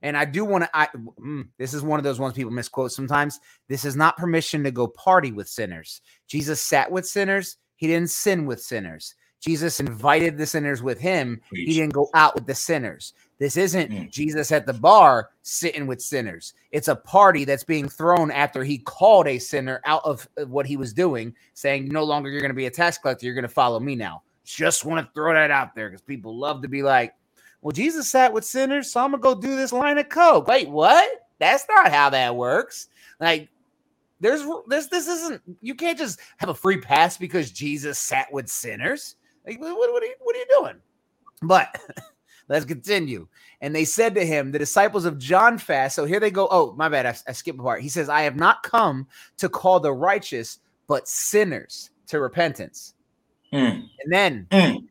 And 0.03 0.17
I 0.17 0.25
do 0.27 0.45
want 0.45 0.65
to. 0.65 0.71
I 0.73 0.89
mm, 1.19 1.49
this 1.59 1.75
is 1.75 1.83
one 1.83 1.99
of 1.99 2.05
those 2.05 2.21
ones 2.21 2.35
people 2.35 2.53
misquote 2.53 2.93
sometimes. 2.93 3.41
This 3.69 3.85
is 3.85 3.97
not 3.97 4.17
permission 4.17 4.63
to 4.65 4.71
go 4.71 4.87
party 4.87 5.33
with 5.33 5.49
sinners. 5.49 6.01
Jesus 6.29 6.63
sat 6.63 6.91
with 6.91 7.07
sinners 7.07 7.57
he 7.77 7.87
didn't 7.87 8.11
sin 8.11 8.47
with 8.47 8.61
sinners. 8.61 9.15
Jesus 9.41 9.81
invited 9.81 10.37
the 10.39 10.47
sinners 10.47 10.83
with 10.83 10.99
him. 10.99 11.41
Preach. 11.49 11.69
He 11.69 11.75
didn't 11.75 11.93
go 11.93 12.09
out 12.15 12.35
with 12.35 12.47
the 12.47 12.55
sinners. 12.55 13.13
This 13.39 13.57
isn't 13.57 13.91
Mm. 13.91 14.11
Jesus 14.11 14.51
at 14.51 14.65
the 14.67 14.73
bar 14.73 15.29
sitting 15.43 15.87
with 15.87 16.01
sinners. 16.01 16.55
It's 16.73 16.89
a 16.89 16.97
party 16.97 17.45
that's 17.45 17.63
being 17.63 17.89
thrown 17.89 18.31
after 18.31 18.65
he 18.65 18.79
called 18.79 19.29
a 19.29 19.39
sinner 19.39 19.81
out 19.85 20.03
of 20.05 20.27
what 20.47 20.67
he 20.67 20.77
was 20.79 20.93
doing, 20.95 21.35
saying, 21.53 21.89
No 21.89 22.03
longer 22.03 22.31
you're 22.31 22.41
going 22.41 22.51
to 22.51 22.55
be 22.55 22.67
a 22.67 22.71
tax 22.71 22.97
collector. 22.99 23.27
You're 23.27 23.35
going 23.35 23.43
to 23.43 23.49
follow 23.49 23.79
me 23.79 23.95
now. 23.95 24.23
Just 24.45 24.85
want 24.85 25.07
to 25.07 25.13
throw 25.13 25.35
that 25.35 25.51
out 25.51 25.75
there 25.75 25.91
because 25.91 26.01
people 26.03 26.37
love 26.37 26.63
to 26.63 26.69
be 26.69 26.83
like, 26.83 27.13
Well, 27.61 27.73
Jesus 27.73 28.11
sat 28.11 28.33
with 28.33 28.45
sinners, 28.45 28.91
so 28.91 29.01
I'm 29.05 29.11
going 29.11 29.21
to 29.23 29.35
go 29.35 29.41
do 29.41 29.55
this 29.55 29.73
line 29.73 29.99
of 29.99 30.09
coke. 30.09 30.49
Wait, 30.49 30.69
what? 30.71 31.07
That's 31.39 31.67
not 31.69 31.93
how 31.93 32.09
that 32.11 32.35
works. 32.35 32.89
Like, 33.21 33.51
there's 34.21 34.45
this 34.67 34.87
this 34.89 35.09
isn't 35.09 35.43
you 35.61 35.75
can't 35.75 35.99
just 35.99 36.21
have 36.39 36.49
a 36.49 36.55
free 36.55 36.81
pass 36.81 37.17
because 37.17 37.51
Jesus 37.51 37.99
sat 37.99 38.33
with 38.33 38.49
sinners. 38.49 39.17
Like 39.47 39.61
what, 39.61 39.77
what, 39.77 40.03
are, 40.03 40.07
you, 40.07 40.15
what 40.21 40.35
are 40.35 40.39
you 40.39 40.47
doing? 40.59 40.77
But 41.43 41.79
let's 42.49 42.65
continue. 42.65 43.29
And 43.61 43.75
they 43.75 43.85
said 43.85 44.15
to 44.17 44.27
him, 44.27 44.53
the 44.53 44.59
disciples 44.59 45.05
of 45.05 45.19
John 45.19 45.59
fast. 45.59 45.97
So 45.97 46.05
here 46.05 46.21
they 46.21 46.31
go. 46.31 46.49
Oh, 46.51 46.75
my 46.77 46.89
bad. 46.89 47.07
I, 47.07 47.17
I 47.29 47.33
skipped 47.33 47.59
a 47.59 47.63
part. 47.63 47.83
He 47.83 47.89
says, 47.89 48.09
I 48.09 48.23
have 48.23 48.37
not 48.37 48.63
come 48.63 49.07
to 49.39 49.49
call 49.49 49.81
the 49.81 49.93
righteous, 49.93 50.59
but 50.87 51.09
sinners 51.09 51.91
to 52.09 52.21
repentance. 52.21 52.95
Mm, 53.53 53.89
And 54.05 54.13
then 54.13 54.47
mm. 54.51 54.87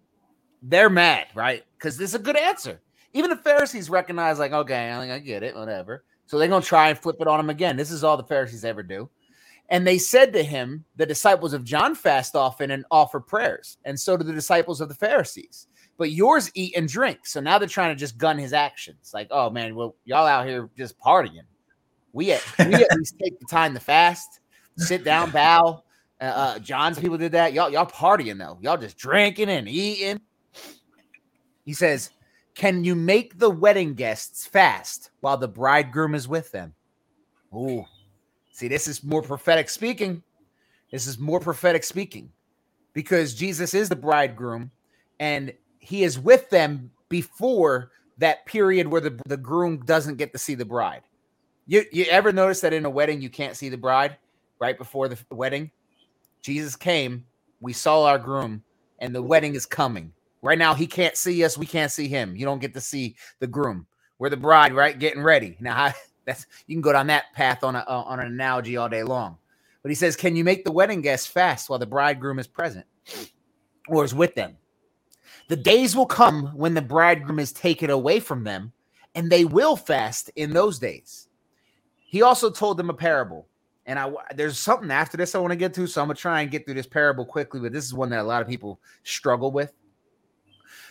they're 0.64 0.89
mad, 0.89 1.27
right? 1.35 1.64
Because 1.77 1.97
this 1.97 2.11
is 2.11 2.15
a 2.15 2.19
good 2.19 2.38
answer. 2.38 2.80
Even 3.14 3.30
the 3.30 3.38
Pharisees 3.38 3.89
recognize, 3.89 4.39
like, 4.39 4.52
okay, 4.52 4.91
I 4.91 4.99
think 4.99 5.11
I 5.11 5.19
get 5.19 5.43
it, 5.43 5.56
whatever. 5.56 6.03
So 6.27 6.38
they're 6.38 6.47
gonna 6.47 6.64
try 6.64 6.89
and 6.89 6.97
flip 6.97 7.18
it 7.19 7.27
on 7.27 7.39
him 7.39 7.49
again. 7.49 7.77
This 7.77 7.91
is 7.91 8.03
all 8.03 8.18
the 8.18 8.23
Pharisees 8.23 8.65
ever 8.65 8.84
do. 8.84 9.10
And 9.69 9.85
they 9.85 9.97
said 9.97 10.31
to 10.34 10.43
him, 10.43 10.85
the 10.95 11.06
disciples 11.06 11.53
of 11.53 11.64
John 11.64 11.95
fast 11.95 12.35
often 12.35 12.72
and 12.72 12.85
offer 12.91 13.19
prayers, 13.19 13.77
and 13.85 13.99
so 13.99 14.15
do 14.15 14.23
the 14.23 14.34
disciples 14.34 14.80
of 14.81 14.89
the 14.89 14.95
Pharisees. 14.95 15.68
But 15.97 16.11
yours 16.11 16.52
eat 16.56 16.76
and 16.76 16.88
drink. 16.88 17.26
So 17.26 17.39
now 17.39 17.57
they're 17.57 17.68
trying 17.68 17.95
to 17.95 17.99
just 17.99 18.18
gun 18.18 18.38
his 18.38 18.53
actions. 18.53 19.11
Like, 19.14 19.27
oh 19.31 19.49
man, 19.49 19.76
well, 19.76 19.95
y'all 20.03 20.27
out 20.27 20.45
here 20.45 20.69
just 20.77 20.99
partying. 20.99 21.45
We 22.11 22.31
at, 22.31 22.43
we 22.60 22.76
at 22.76 22.95
least 22.95 23.15
take 23.23 23.39
the 23.39 23.45
time 23.45 23.73
to 23.73 23.80
fast, 23.80 24.39
sit 24.77 25.03
down, 25.03 25.31
bow. 25.31 25.84
Uh, 26.22 26.23
uh, 26.23 26.60
John's 26.60 26.99
people 26.99 27.18
did 27.18 27.34
that. 27.34 27.53
Y'all, 27.53 27.69
y'all 27.69 27.85
partying 27.85 28.38
though. 28.38 28.57
Y'all 28.61 28.77
just 28.77 28.97
drinking 28.97 29.49
and 29.49 29.68
eating. 29.68 30.22
He 31.65 31.73
says, 31.73 32.11
Can 32.56 32.86
you 32.86 32.95
make 32.95 33.38
the 33.38 33.49
wedding 33.49 33.94
guests 33.94 34.48
fast 34.48 35.11
while 35.19 35.38
the 35.38 35.48
bridegroom 35.48 36.15
is 36.15 36.27
with 36.27 36.52
them? 36.52 36.73
Ooh, 37.53 37.86
see, 38.52 38.69
this 38.69 38.88
is 38.88 39.03
more 39.03 39.22
prophetic 39.22 39.69
speaking. 39.69 40.23
This 40.91 41.06
is 41.06 41.19
more 41.19 41.41
prophetic 41.41 41.84
speaking 41.84 42.32
because 42.94 43.34
Jesus 43.34 43.73
is 43.73 43.90
the 43.90 43.95
bridegroom 43.95 44.72
and 45.19 45.53
he 45.80 46.03
is 46.03 46.18
with 46.18 46.49
them 46.49 46.91
before 47.10 47.91
that 48.18 48.45
period 48.45 48.88
where 48.88 49.02
the, 49.02 49.19
the 49.27 49.38
groom 49.38 49.84
doesn't 49.86 50.15
get 50.15 50.32
to 50.32 50.40
see 50.40 50.56
the 50.56 50.65
bride. 50.65 51.02
You, 51.68 51.84
you 51.91 52.06
ever 52.06 52.32
notice 52.32 52.61
that 52.61 52.73
in 52.73 52.86
a 52.86 52.90
wedding 52.90 53.22
you 53.22 53.30
can't 53.30 53.57
see 53.57 53.68
the 53.68 53.77
bride 53.77 54.18
right 54.60 54.77
before 54.77 55.10
the 55.10 55.18
wedding? 55.30 55.72
Jesus 56.41 56.76
came, 56.76 57.26
we 57.60 57.73
saw 57.73 58.06
our 58.06 58.19
groom, 58.19 58.64
and 58.99 59.14
the 59.14 59.22
wedding 59.22 59.56
is 59.56 59.65
coming. 59.65 60.14
Right 60.46 60.60
now, 60.60 60.76
he 60.76 60.86
can't 60.86 61.18
see 61.18 61.44
us, 61.44 61.58
we 61.58 61.66
can't 61.66 61.92
see 61.92 62.08
him. 62.08 62.36
You 62.36 62.46
don't 62.46 62.60
get 62.60 62.76
to 62.76 62.82
see 62.82 63.16
the 63.40 63.48
groom. 63.48 63.88
We're 64.20 64.30
the 64.30 64.38
bride, 64.38 64.74
right? 64.74 64.98
Getting 64.98 65.24
ready. 65.24 65.58
Now, 65.60 65.86
I, 65.86 65.94
that's 66.26 66.46
you 66.68 66.76
can 66.76 66.84
go 66.84 66.94
down 66.94 67.08
that 67.08 67.34
path 67.34 67.64
on 67.64 67.76
a 67.76 67.80
uh, 67.80 68.04
on 68.06 68.20
an 68.20 68.28
analogy 68.28 68.78
all 68.78 68.88
day 68.88 69.02
long. 69.02 69.38
But 69.82 69.90
he 69.90 69.96
says, 69.96 70.16
"Can 70.16 70.36
you 70.36 70.44
make 70.44 70.64
the 70.64 70.72
wedding 70.72 71.02
guests 71.02 71.26
fast 71.26 71.68
while 71.68 71.80
the 71.80 71.88
bridegroom 71.88 72.38
is 72.38 72.46
present 72.46 72.86
or 73.88 74.06
is 74.06 74.14
with 74.14 74.36
them?" 74.36 74.56
The 75.48 75.56
days 75.56 75.96
will 75.96 76.06
come 76.06 76.48
when 76.56 76.76
the 76.76 76.82
bridegroom 76.82 77.40
is 77.40 77.52
taken 77.52 77.90
away 77.90 78.20
from 78.20 78.44
them, 78.44 78.72
and 79.16 79.32
they 79.32 79.46
will 79.46 79.76
fast 79.76 80.30
in 80.36 80.54
those 80.54 80.78
days. 80.78 81.28
He 82.06 82.22
also 82.22 82.52
told 82.52 82.78
them 82.78 82.92
a 82.92 82.94
parable. 82.94 83.48
And 83.88 83.98
I 83.98 84.14
there's 84.36 84.60
something 84.60 84.92
after 84.92 85.18
this 85.18 85.34
I 85.34 85.40
want 85.40 85.54
to 85.54 85.58
get 85.58 85.74
to, 85.74 85.88
so 85.88 86.02
I'm 86.02 86.08
gonna 86.08 86.18
try 86.18 86.42
and 86.42 86.52
get 86.52 86.66
through 86.66 86.76
this 86.76 86.86
parable 86.86 87.26
quickly. 87.26 87.60
But 87.60 87.74
this 87.74 87.86
is 87.86 87.96
one 87.96 88.12
that 88.12 88.20
a 88.20 88.24
lot 88.24 88.44
of 88.44 88.48
people 88.48 88.80
struggle 89.04 89.52
with. 89.52 89.74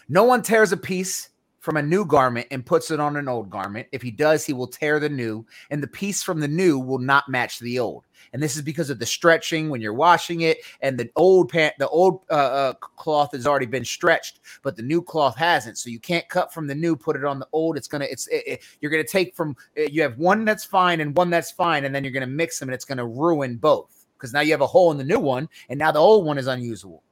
No 0.08 0.24
one 0.24 0.42
tears 0.42 0.72
a 0.72 0.76
piece 0.76 1.30
from 1.60 1.78
a 1.78 1.82
new 1.82 2.04
garment 2.04 2.46
and 2.50 2.66
puts 2.66 2.90
it 2.90 3.00
on 3.00 3.16
an 3.16 3.26
old 3.26 3.48
garment. 3.48 3.88
If 3.90 4.02
he 4.02 4.10
does, 4.10 4.44
he 4.44 4.52
will 4.52 4.66
tear 4.66 5.00
the 5.00 5.08
new, 5.08 5.46
and 5.70 5.82
the 5.82 5.88
piece 5.88 6.22
from 6.22 6.38
the 6.38 6.46
new 6.46 6.78
will 6.78 6.98
not 6.98 7.26
match 7.30 7.58
the 7.58 7.78
old. 7.78 8.04
And 8.34 8.42
this 8.42 8.54
is 8.54 8.60
because 8.60 8.90
of 8.90 8.98
the 8.98 9.06
stretching 9.06 9.70
when 9.70 9.80
you're 9.80 9.94
washing 9.94 10.42
it, 10.42 10.58
and 10.82 10.98
the 10.98 11.08
old 11.16 11.48
pant, 11.48 11.74
the 11.78 11.88
old 11.88 12.20
uh, 12.30 12.34
uh, 12.34 12.72
cloth 12.74 13.32
has 13.32 13.46
already 13.46 13.64
been 13.64 13.84
stretched, 13.84 14.40
but 14.62 14.76
the 14.76 14.82
new 14.82 15.00
cloth 15.00 15.38
hasn't. 15.38 15.78
So 15.78 15.88
you 15.88 16.00
can't 16.00 16.28
cut 16.28 16.52
from 16.52 16.66
the 16.66 16.74
new, 16.74 16.96
put 16.96 17.16
it 17.16 17.24
on 17.24 17.38
the 17.38 17.48
old. 17.52 17.78
It's 17.78 17.88
gonna, 17.88 18.08
it's, 18.10 18.26
it, 18.26 18.42
it, 18.46 18.62
you're 18.82 18.90
gonna 18.90 19.02
take 19.02 19.34
from. 19.34 19.56
uh, 19.78 19.82
You 19.82 20.02
have 20.02 20.18
one 20.18 20.44
that's 20.44 20.64
fine 20.64 21.00
and 21.00 21.16
one 21.16 21.30
that's 21.30 21.50
fine, 21.50 21.86
and 21.86 21.94
then 21.94 22.04
you're 22.04 22.12
gonna 22.12 22.26
mix 22.26 22.58
them, 22.58 22.68
and 22.68 22.74
it's 22.74 22.84
gonna 22.84 23.06
ruin 23.06 23.56
both 23.56 24.04
because 24.18 24.34
now 24.34 24.40
you 24.40 24.52
have 24.52 24.60
a 24.60 24.66
hole 24.66 24.90
in 24.90 24.98
the 24.98 25.04
new 25.04 25.18
one, 25.18 25.48
and 25.70 25.78
now 25.78 25.92
the 25.92 25.98
old 25.98 26.26
one 26.26 26.36
is 26.36 26.46
unusable. 26.46 27.02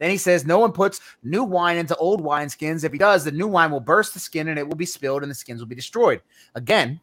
Then 0.00 0.10
he 0.10 0.16
says, 0.16 0.44
No 0.44 0.58
one 0.58 0.72
puts 0.72 1.00
new 1.22 1.44
wine 1.44 1.76
into 1.76 1.94
old 1.96 2.22
wineskins. 2.24 2.82
If 2.82 2.92
he 2.92 2.98
does, 2.98 3.24
the 3.24 3.30
new 3.30 3.46
wine 3.46 3.70
will 3.70 3.80
burst 3.80 4.14
the 4.14 4.20
skin 4.20 4.48
and 4.48 4.58
it 4.58 4.66
will 4.66 4.74
be 4.74 4.86
spilled 4.86 5.22
and 5.22 5.30
the 5.30 5.36
skins 5.36 5.60
will 5.60 5.68
be 5.68 5.76
destroyed. 5.76 6.22
Again, 6.56 7.00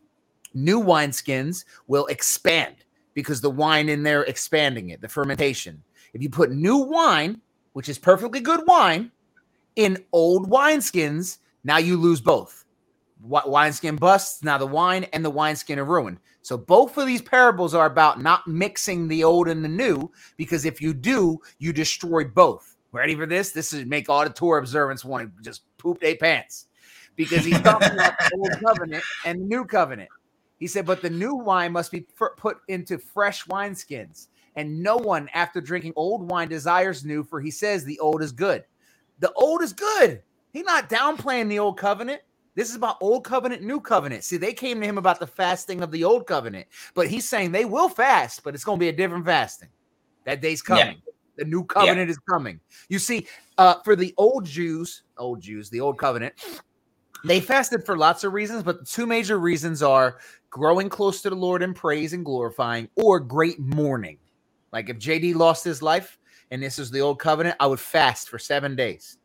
new 0.53 0.81
wineskins 0.81 1.63
will 1.87 2.07
expand 2.07 2.75
because 3.13 3.39
the 3.39 3.49
wine 3.49 3.87
in 3.87 4.03
there 4.03 4.23
expanding 4.23 4.89
it, 4.89 4.99
the 4.99 5.07
fermentation. 5.07 5.81
If 6.13 6.21
you 6.21 6.29
put 6.29 6.51
new 6.51 6.77
wine, 6.77 7.39
which 7.73 7.87
is 7.87 7.99
perfectly 7.99 8.39
good 8.39 8.61
wine, 8.67 9.11
in 9.75 10.03
old 10.11 10.49
wineskins, 10.49 11.37
now 11.63 11.77
you 11.77 11.97
lose 11.97 12.19
both. 12.19 12.65
Wi- 13.21 13.47
Wineskin 13.47 13.97
busts, 13.97 14.43
now 14.43 14.57
the 14.57 14.65
wine 14.65 15.03
and 15.13 15.23
the 15.23 15.29
wineskin 15.29 15.79
are 15.79 15.85
ruined. 15.85 16.19
So 16.41 16.57
both 16.57 16.97
of 16.97 17.05
these 17.05 17.21
parables 17.21 17.73
are 17.73 17.85
about 17.85 18.21
not 18.21 18.47
mixing 18.47 19.07
the 19.07 19.23
old 19.23 19.47
and 19.47 19.63
the 19.63 19.69
new, 19.69 20.11
because 20.37 20.65
if 20.65 20.81
you 20.81 20.93
do, 20.93 21.39
you 21.59 21.73
destroy 21.73 22.23
both. 22.23 22.76
Ready 22.97 23.15
for 23.15 23.27
this? 23.27 23.51
This 23.51 23.73
is 23.73 23.85
make 23.85 24.09
all 24.09 24.23
the 24.23 24.29
Torah 24.31 24.59
observance 24.59 25.05
want 25.05 25.35
to 25.37 25.43
just 25.43 25.61
poop 25.77 25.99
their 25.99 26.15
pants 26.15 26.65
because 27.15 27.45
he's 27.45 27.61
talking 27.61 27.91
about 27.91 28.17
the 28.17 28.31
old 28.35 28.59
covenant 28.65 29.03
and 29.23 29.41
the 29.41 29.45
new 29.45 29.65
covenant. 29.65 30.09
He 30.57 30.65
said, 30.65 30.87
but 30.87 31.03
the 31.03 31.09
new 31.09 31.35
wine 31.35 31.71
must 31.73 31.91
be 31.91 32.07
put 32.17 32.57
into 32.67 32.97
fresh 32.97 33.45
wineskins, 33.45 34.29
and 34.55 34.81
no 34.81 34.97
one 34.97 35.29
after 35.35 35.61
drinking 35.61 35.93
old 35.95 36.27
wine 36.31 36.47
desires 36.47 37.05
new, 37.05 37.23
for 37.23 37.39
he 37.39 37.51
says 37.51 37.85
the 37.85 37.99
old 37.99 38.23
is 38.23 38.31
good. 38.31 38.63
The 39.19 39.31
old 39.33 39.61
is 39.61 39.73
good. 39.73 40.23
He's 40.51 40.65
not 40.65 40.89
downplaying 40.89 41.49
the 41.49 41.59
old 41.59 41.77
covenant. 41.77 42.21
This 42.55 42.71
is 42.71 42.75
about 42.75 42.97
old 42.99 43.23
covenant, 43.23 43.61
new 43.61 43.79
covenant. 43.79 44.23
See, 44.23 44.37
they 44.37 44.53
came 44.53 44.81
to 44.81 44.87
him 44.87 44.97
about 44.97 45.19
the 45.19 45.27
fasting 45.27 45.83
of 45.83 45.91
the 45.91 46.03
old 46.03 46.25
covenant, 46.25 46.65
but 46.95 47.07
he's 47.07 47.29
saying 47.29 47.51
they 47.51 47.65
will 47.65 47.89
fast, 47.89 48.43
but 48.43 48.55
it's 48.55 48.63
going 48.63 48.79
to 48.79 48.83
be 48.83 48.89
a 48.89 48.93
different 48.93 49.25
fasting. 49.25 49.69
That 50.23 50.41
day's 50.41 50.63
Yeah. 50.67 51.06
The 51.37 51.45
new 51.45 51.63
covenant 51.63 52.09
is 52.09 52.17
coming. 52.29 52.59
You 52.89 52.99
see, 52.99 53.27
uh, 53.57 53.75
for 53.83 53.95
the 53.95 54.13
old 54.17 54.45
Jews, 54.45 55.03
old 55.17 55.41
Jews, 55.41 55.69
the 55.69 55.79
old 55.79 55.97
covenant, 55.97 56.33
they 57.25 57.39
fasted 57.39 57.85
for 57.85 57.97
lots 57.97 58.23
of 58.23 58.33
reasons, 58.33 58.63
but 58.63 58.79
the 58.79 58.85
two 58.85 59.05
major 59.05 59.39
reasons 59.39 59.83
are 59.83 60.17
growing 60.49 60.89
close 60.89 61.21
to 61.21 61.29
the 61.29 61.35
Lord 61.35 61.61
in 61.61 61.73
praise 61.73 62.13
and 62.13 62.25
glorifying, 62.25 62.89
or 62.95 63.19
great 63.19 63.59
mourning. 63.59 64.17
Like 64.71 64.89
if 64.89 64.97
JD 64.97 65.35
lost 65.35 65.63
his 65.63 65.81
life 65.81 66.17
and 66.51 66.61
this 66.61 66.79
is 66.79 66.91
the 66.91 67.01
old 67.01 67.19
covenant, 67.19 67.55
I 67.59 67.67
would 67.67 67.79
fast 67.79 68.29
for 68.29 68.39
seven 68.39 68.75
days. 68.75 69.17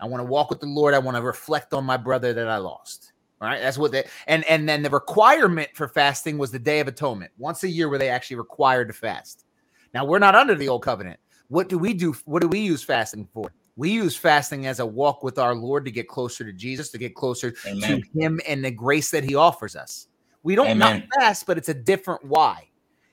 I 0.00 0.06
want 0.06 0.20
to 0.20 0.24
walk 0.24 0.50
with 0.50 0.60
the 0.60 0.66
Lord. 0.66 0.94
I 0.94 0.98
want 0.98 1.16
to 1.16 1.22
reflect 1.22 1.72
on 1.72 1.84
my 1.84 1.96
brother 1.96 2.32
that 2.34 2.48
I 2.48 2.58
lost. 2.58 3.12
All 3.40 3.48
right. 3.48 3.60
That's 3.60 3.78
what 3.78 3.92
they 3.92 4.04
and 4.26 4.44
and 4.44 4.68
then 4.68 4.82
the 4.82 4.90
requirement 4.90 5.68
for 5.74 5.88
fasting 5.88 6.38
was 6.38 6.50
the 6.50 6.58
day 6.58 6.80
of 6.80 6.88
atonement. 6.88 7.32
Once 7.38 7.64
a 7.64 7.68
year 7.68 7.88
were 7.88 7.98
they 7.98 8.08
actually 8.08 8.36
required 8.36 8.88
to 8.88 8.94
fast. 8.94 9.45
Now 9.94 10.04
we're 10.04 10.18
not 10.18 10.34
under 10.34 10.54
the 10.54 10.68
old 10.68 10.82
covenant. 10.82 11.18
What 11.48 11.68
do 11.68 11.78
we 11.78 11.94
do? 11.94 12.14
What 12.24 12.42
do 12.42 12.48
we 12.48 12.60
use 12.60 12.82
fasting 12.82 13.28
for? 13.32 13.52
We 13.76 13.90
use 13.90 14.16
fasting 14.16 14.66
as 14.66 14.80
a 14.80 14.86
walk 14.86 15.22
with 15.22 15.38
our 15.38 15.54
Lord 15.54 15.84
to 15.84 15.90
get 15.90 16.08
closer 16.08 16.44
to 16.44 16.52
Jesus, 16.52 16.90
to 16.90 16.98
get 16.98 17.14
closer 17.14 17.54
Amen. 17.66 18.00
to 18.00 18.20
Him 18.20 18.40
and 18.48 18.64
the 18.64 18.70
grace 18.70 19.10
that 19.10 19.22
He 19.22 19.34
offers 19.34 19.76
us. 19.76 20.08
We 20.42 20.54
don't 20.54 20.78
not 20.78 21.02
fast, 21.18 21.46
but 21.46 21.58
it's 21.58 21.68
a 21.68 21.74
different 21.74 22.24
why. 22.24 22.68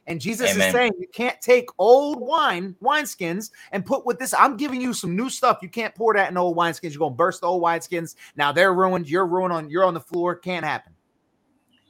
And 0.06 0.20
Jesus 0.20 0.52
is 0.56 0.72
saying 0.72 0.92
you 1.00 1.08
can't 1.14 1.40
take 1.40 1.70
old 1.78 2.20
wine, 2.20 2.76
wineskins, 2.84 3.52
and 3.72 3.86
put 3.86 4.06
with 4.06 4.20
this. 4.20 4.34
I'm 4.34 4.58
giving 4.58 4.82
you 4.82 4.94
some 4.94 5.16
new 5.16 5.30
stuff. 5.30 5.60
You 5.62 5.70
can't 5.70 5.96
pour 5.96 6.14
that 6.14 6.30
in 6.30 6.38
old 6.38 6.58
wineskins. 6.58 6.92
You're 6.92 7.00
gonna 7.00 7.16
burst 7.16 7.42
the 7.42 7.48
old 7.48 7.64
wineskins. 7.64 8.16
Now 8.36 8.52
they're 8.52 8.74
ruined. 8.74 9.10
You're 9.10 9.26
ruined 9.26 9.54
on 9.54 9.70
you're 9.70 9.86
on 9.86 9.94
the 9.94 10.02
floor. 10.02 10.36
Can't 10.36 10.66
happen. 10.66 10.94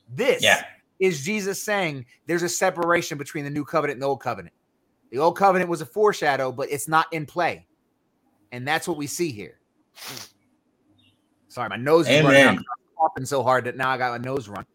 This 0.07 0.43
Yeah. 0.43 0.63
is 0.99 1.23
Jesus 1.23 1.61
saying 1.61 2.05
there's 2.27 2.43
a 2.43 2.49
separation 2.49 3.17
between 3.17 3.43
the 3.45 3.49
new 3.49 3.65
covenant 3.65 3.95
and 3.95 4.03
the 4.03 4.07
old 4.07 4.21
covenant. 4.21 4.53
The 5.13 5.19
old 5.19 5.37
covenant 5.37 5.69
was 5.69 5.79
a 5.79 5.85
foreshadow, 5.85 6.51
but 6.51 6.71
it's 6.71 6.87
not 6.87 7.05
in 7.13 7.27
play. 7.27 7.67
And 8.51 8.67
that's 8.67 8.87
what 8.87 8.97
we 8.97 9.05
see 9.05 9.31
here. 9.31 9.59
Sorry, 11.49 11.69
my 11.69 11.75
nose 11.75 12.09
is 12.09 12.23
running. 12.23 12.57
I'm 12.57 12.65
coughing 12.97 13.25
so 13.25 13.43
hard 13.43 13.65
that 13.65 13.77
now 13.77 13.91
I 13.91 13.99
got 13.99 14.19
a 14.19 14.23
nose 14.23 14.49
run. 14.49 14.65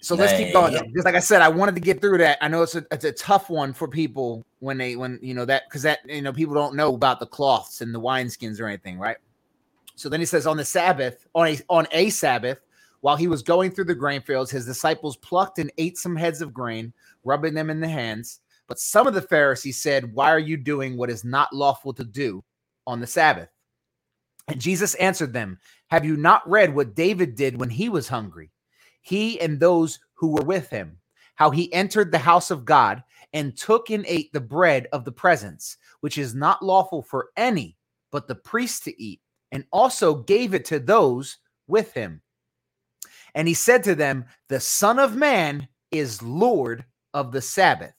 So 0.00 0.14
let's 0.14 0.32
keep 0.32 0.54
going. 0.54 0.72
Just 0.94 1.04
like 1.04 1.14
I 1.14 1.18
said, 1.18 1.42
I 1.42 1.48
wanted 1.50 1.74
to 1.74 1.82
get 1.82 2.00
through 2.00 2.16
that. 2.18 2.38
I 2.40 2.48
know 2.48 2.62
it's 2.62 2.74
a 2.74 2.86
it's 2.90 3.04
a 3.04 3.12
tough 3.12 3.50
one 3.50 3.74
for 3.74 3.86
people 3.86 4.46
when 4.60 4.78
they 4.78 4.96
when 4.96 5.18
you 5.20 5.34
know 5.34 5.44
that 5.44 5.64
because 5.68 5.82
that 5.82 5.98
you 6.06 6.22
know 6.22 6.32
people 6.32 6.54
don't 6.54 6.74
know 6.74 6.94
about 6.94 7.20
the 7.20 7.26
cloths 7.26 7.82
and 7.82 7.94
the 7.94 8.00
wineskins 8.00 8.62
or 8.62 8.66
anything, 8.66 8.98
right? 8.98 9.18
So 9.94 10.08
then 10.08 10.20
he 10.20 10.26
says 10.26 10.46
on 10.46 10.56
the 10.56 10.64
Sabbath, 10.64 11.26
on 11.34 11.48
a 11.48 11.58
on 11.68 11.86
a 11.92 12.08
Sabbath, 12.08 12.60
while 13.02 13.16
he 13.16 13.28
was 13.28 13.42
going 13.42 13.72
through 13.72 13.84
the 13.84 13.94
grain 13.94 14.22
fields, 14.22 14.50
his 14.50 14.64
disciples 14.64 15.18
plucked 15.18 15.58
and 15.58 15.70
ate 15.76 15.98
some 15.98 16.16
heads 16.16 16.40
of 16.40 16.54
grain, 16.54 16.94
rubbing 17.24 17.52
them 17.52 17.68
in 17.68 17.80
the 17.80 17.88
hands. 17.88 18.40
But 18.70 18.78
some 18.78 19.06
of 19.06 19.14
the 19.14 19.20
Pharisees 19.20 19.82
said, 19.82 20.14
Why 20.14 20.30
are 20.30 20.38
you 20.38 20.56
doing 20.56 20.96
what 20.96 21.10
is 21.10 21.24
not 21.24 21.52
lawful 21.52 21.92
to 21.92 22.04
do 22.04 22.42
on 22.86 23.00
the 23.00 23.06
Sabbath? 23.06 23.50
And 24.48 24.60
Jesus 24.60 24.94
answered 24.94 25.34
them, 25.34 25.58
Have 25.90 26.06
you 26.06 26.16
not 26.16 26.48
read 26.48 26.74
what 26.74 26.94
David 26.94 27.34
did 27.34 27.60
when 27.60 27.68
he 27.68 27.90
was 27.90 28.08
hungry? 28.08 28.52
he 29.02 29.40
and 29.40 29.58
those 29.58 29.98
who 30.14 30.28
were 30.28 30.44
with 30.44 30.70
him, 30.70 30.98
how 31.34 31.50
he 31.50 31.72
entered 31.72 32.12
the 32.12 32.18
house 32.18 32.50
of 32.50 32.64
God 32.64 33.02
and 33.32 33.56
took 33.56 33.90
and 33.90 34.04
ate 34.06 34.32
the 34.32 34.40
bread 34.40 34.86
of 34.92 35.04
the 35.04 35.12
presence, 35.12 35.76
which 36.00 36.18
is 36.18 36.34
not 36.34 36.62
lawful 36.62 37.02
for 37.02 37.30
any 37.36 37.76
but 38.12 38.26
the 38.26 38.34
priest 38.34 38.84
to 38.84 39.02
eat, 39.02 39.20
and 39.52 39.64
also 39.72 40.14
gave 40.14 40.52
it 40.52 40.64
to 40.66 40.80
those 40.80 41.38
with 41.68 41.92
him. 41.92 42.20
And 43.34 43.46
he 43.46 43.54
said 43.54 43.84
to 43.84 43.94
them, 43.94 44.24
The 44.48 44.58
Son 44.58 44.98
of 44.98 45.14
Man 45.14 45.68
is 45.92 46.22
Lord 46.22 46.84
of 47.14 47.30
the 47.30 47.40
Sabbath. 47.40 47.94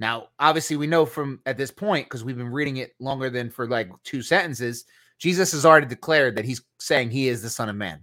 Now, 0.00 0.28
obviously, 0.38 0.76
we 0.76 0.86
know 0.86 1.04
from 1.04 1.40
at 1.44 1.58
this 1.58 1.70
point, 1.70 2.06
because 2.06 2.24
we've 2.24 2.36
been 2.36 2.50
reading 2.50 2.78
it 2.78 2.94
longer 2.98 3.28
than 3.28 3.50
for 3.50 3.68
like 3.68 3.90
two 4.02 4.22
sentences, 4.22 4.86
Jesus 5.18 5.52
has 5.52 5.66
already 5.66 5.86
declared 5.86 6.36
that 6.36 6.46
he's 6.46 6.62
saying 6.78 7.10
he 7.10 7.28
is 7.28 7.42
the 7.42 7.50
Son 7.50 7.68
of 7.68 7.76
Man. 7.76 8.02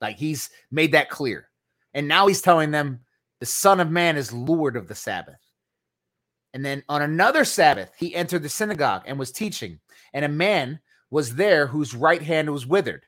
Like 0.00 0.16
he's 0.16 0.50
made 0.70 0.92
that 0.92 1.10
clear. 1.10 1.48
And 1.92 2.06
now 2.06 2.28
he's 2.28 2.40
telling 2.40 2.70
them 2.70 3.00
the 3.40 3.46
Son 3.46 3.80
of 3.80 3.90
Man 3.90 4.16
is 4.16 4.32
Lord 4.32 4.76
of 4.76 4.86
the 4.86 4.94
Sabbath. 4.94 5.40
And 6.52 6.64
then 6.64 6.84
on 6.88 7.02
another 7.02 7.44
Sabbath, 7.44 7.90
he 7.98 8.14
entered 8.14 8.44
the 8.44 8.48
synagogue 8.48 9.02
and 9.06 9.18
was 9.18 9.32
teaching. 9.32 9.80
And 10.12 10.24
a 10.24 10.28
man 10.28 10.78
was 11.10 11.34
there 11.34 11.66
whose 11.66 11.94
right 11.94 12.22
hand 12.22 12.48
was 12.50 12.64
withered. 12.64 13.06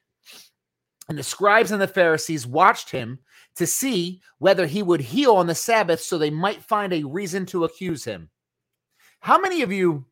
And 1.08 1.16
the 1.16 1.22
scribes 1.22 1.70
and 1.70 1.80
the 1.80 1.86
Pharisees 1.86 2.44
watched 2.44 2.90
him 2.90 3.20
to 3.56 3.66
see 3.66 4.20
whether 4.38 4.66
he 4.66 4.82
would 4.82 5.00
heal 5.00 5.34
on 5.34 5.46
the 5.46 5.54
Sabbath 5.54 6.00
so 6.00 6.18
they 6.18 6.30
might 6.30 6.62
find 6.62 6.92
a 6.92 7.04
reason 7.04 7.46
to 7.46 7.64
accuse 7.64 8.04
him. 8.04 8.30
How 9.20 9.38
many 9.38 9.62
of 9.62 9.72
you 9.72 10.06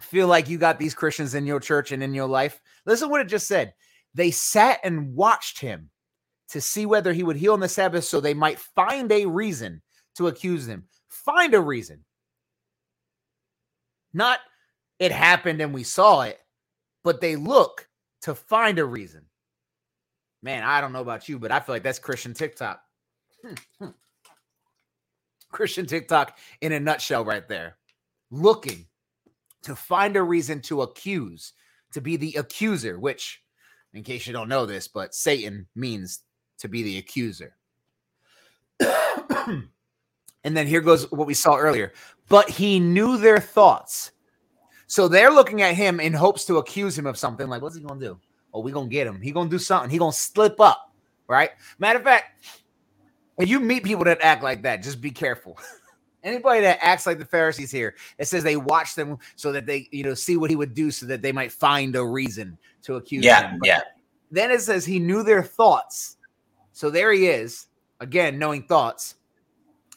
feel 0.00 0.28
like 0.28 0.48
you 0.48 0.58
got 0.58 0.78
these 0.78 0.94
Christians 0.94 1.34
in 1.34 1.46
your 1.46 1.60
church 1.60 1.92
and 1.92 2.02
in 2.02 2.14
your 2.14 2.28
life? 2.28 2.60
Listen 2.86 3.10
what 3.10 3.20
it 3.20 3.28
just 3.28 3.48
said. 3.48 3.74
They 4.14 4.30
sat 4.30 4.80
and 4.84 5.14
watched 5.14 5.60
him 5.60 5.90
to 6.50 6.60
see 6.60 6.86
whether 6.86 7.12
he 7.12 7.22
would 7.22 7.36
heal 7.36 7.52
on 7.52 7.60
the 7.60 7.68
Sabbath 7.68 8.04
so 8.04 8.20
they 8.20 8.34
might 8.34 8.58
find 8.58 9.10
a 9.12 9.26
reason 9.26 9.82
to 10.16 10.28
accuse 10.28 10.66
him. 10.66 10.84
Find 11.08 11.54
a 11.54 11.60
reason. 11.60 12.04
Not 14.12 14.40
it 14.98 15.12
happened 15.12 15.60
and 15.60 15.72
we 15.72 15.84
saw 15.84 16.22
it, 16.22 16.38
but 17.04 17.20
they 17.20 17.36
look 17.36 17.88
to 18.22 18.34
find 18.34 18.78
a 18.78 18.84
reason. 18.84 19.27
Man, 20.42 20.62
I 20.62 20.80
don't 20.80 20.92
know 20.92 21.00
about 21.00 21.28
you, 21.28 21.38
but 21.38 21.50
I 21.50 21.60
feel 21.60 21.74
like 21.74 21.82
that's 21.82 21.98
Christian 21.98 22.34
TikTok. 22.34 22.80
Hmm, 23.44 23.54
hmm. 23.80 23.90
Christian 25.50 25.86
TikTok 25.86 26.38
in 26.60 26.72
a 26.72 26.80
nutshell, 26.80 27.24
right 27.24 27.46
there. 27.48 27.76
Looking 28.30 28.86
to 29.62 29.74
find 29.74 30.16
a 30.16 30.22
reason 30.22 30.60
to 30.62 30.82
accuse, 30.82 31.54
to 31.92 32.00
be 32.00 32.16
the 32.16 32.34
accuser, 32.34 32.98
which, 32.98 33.42
in 33.94 34.02
case 34.02 34.26
you 34.26 34.32
don't 34.32 34.48
know 34.48 34.66
this, 34.66 34.88
but 34.88 35.14
Satan 35.14 35.66
means 35.74 36.22
to 36.58 36.68
be 36.68 36.82
the 36.82 36.98
accuser. 36.98 37.56
and 38.80 39.66
then 40.44 40.66
here 40.66 40.80
goes 40.80 41.10
what 41.10 41.26
we 41.26 41.34
saw 41.34 41.56
earlier. 41.56 41.92
But 42.28 42.48
he 42.50 42.78
knew 42.78 43.16
their 43.16 43.40
thoughts. 43.40 44.12
So 44.86 45.08
they're 45.08 45.30
looking 45.30 45.62
at 45.62 45.74
him 45.74 46.00
in 46.00 46.12
hopes 46.12 46.44
to 46.46 46.58
accuse 46.58 46.96
him 46.96 47.06
of 47.06 47.18
something. 47.18 47.48
Like, 47.48 47.62
what's 47.62 47.76
he 47.76 47.82
gonna 47.82 48.00
do? 48.00 48.18
Oh, 48.52 48.60
we 48.60 48.72
gonna 48.72 48.88
get 48.88 49.06
him. 49.06 49.20
He 49.20 49.32
gonna 49.32 49.50
do 49.50 49.58
something. 49.58 49.90
He 49.90 49.98
gonna 49.98 50.12
slip 50.12 50.60
up, 50.60 50.92
right? 51.26 51.50
Matter 51.78 51.98
of 51.98 52.04
fact, 52.04 52.44
when 53.36 53.48
you 53.48 53.60
meet 53.60 53.84
people 53.84 54.04
that 54.04 54.20
act 54.20 54.42
like 54.42 54.62
that, 54.62 54.82
just 54.82 55.00
be 55.00 55.10
careful. 55.10 55.58
Anybody 56.24 56.62
that 56.62 56.78
acts 56.82 57.06
like 57.06 57.18
the 57.18 57.24
Pharisees 57.24 57.70
here, 57.70 57.94
it 58.18 58.26
says 58.26 58.42
they 58.42 58.56
watch 58.56 58.96
them 58.96 59.18
so 59.36 59.52
that 59.52 59.66
they, 59.66 59.88
you 59.92 60.02
know, 60.02 60.14
see 60.14 60.36
what 60.36 60.50
he 60.50 60.56
would 60.56 60.74
do 60.74 60.90
so 60.90 61.06
that 61.06 61.22
they 61.22 61.30
might 61.30 61.52
find 61.52 61.94
a 61.94 62.04
reason 62.04 62.58
to 62.82 62.96
accuse 62.96 63.24
yeah, 63.24 63.50
him. 63.50 63.58
But 63.60 63.68
yeah. 63.68 63.80
Then 64.30 64.50
it 64.50 64.60
says 64.60 64.84
he 64.84 64.98
knew 64.98 65.22
their 65.22 65.42
thoughts. 65.42 66.16
So 66.72 66.90
there 66.90 67.12
he 67.12 67.28
is, 67.28 67.66
again, 68.00 68.38
knowing 68.38 68.64
thoughts. 68.64 69.14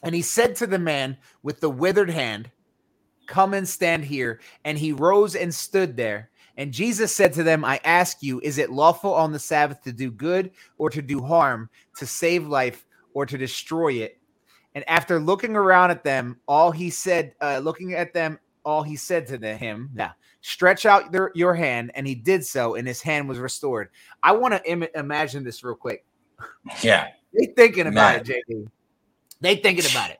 And 0.04 0.14
he 0.14 0.22
said 0.22 0.56
to 0.56 0.66
the 0.66 0.78
man 0.78 1.16
with 1.42 1.60
the 1.60 1.70
withered 1.70 2.10
hand, 2.10 2.50
Come 3.26 3.54
and 3.54 3.68
stand 3.68 4.04
here. 4.04 4.40
And 4.64 4.76
he 4.76 4.92
rose 4.92 5.36
and 5.36 5.54
stood 5.54 5.96
there. 5.96 6.30
And 6.56 6.72
Jesus 6.72 7.14
said 7.14 7.32
to 7.34 7.42
them, 7.42 7.64
I 7.64 7.80
ask 7.84 8.22
you, 8.22 8.40
is 8.40 8.58
it 8.58 8.70
lawful 8.70 9.14
on 9.14 9.32
the 9.32 9.38
Sabbath 9.38 9.82
to 9.84 9.92
do 9.92 10.10
good 10.10 10.50
or 10.78 10.90
to 10.90 11.00
do 11.00 11.22
harm, 11.22 11.70
to 11.96 12.06
save 12.06 12.46
life 12.46 12.86
or 13.14 13.24
to 13.26 13.38
destroy 13.38 13.94
it? 13.94 14.18
And 14.74 14.88
after 14.88 15.18
looking 15.18 15.56
around 15.56 15.90
at 15.90 16.04
them, 16.04 16.38
all 16.46 16.70
he 16.70 16.90
said, 16.90 17.34
uh, 17.40 17.60
looking 17.62 17.94
at 17.94 18.12
them, 18.14 18.38
all 18.64 18.82
he 18.82 18.96
said 18.96 19.26
to 19.28 19.38
the, 19.38 19.56
him, 19.56 19.90
yeah, 19.94 20.12
stretch 20.40 20.86
out 20.86 21.12
their, 21.12 21.30
your 21.34 21.54
hand. 21.54 21.90
And 21.94 22.06
he 22.06 22.14
did 22.14 22.44
so, 22.44 22.74
and 22.74 22.86
his 22.86 23.02
hand 23.02 23.28
was 23.28 23.38
restored. 23.38 23.88
I 24.22 24.32
want 24.32 24.54
to 24.54 24.70
Im- 24.70 24.86
imagine 24.94 25.44
this 25.44 25.64
real 25.64 25.74
quick. 25.74 26.04
Yeah. 26.82 27.08
They 27.38 27.46
thinking 27.46 27.86
about 27.86 28.28
it, 28.28 28.44
JD. 28.48 28.68
They 29.40 29.56
thinking 29.56 29.90
about 29.90 30.10
it. 30.10 30.18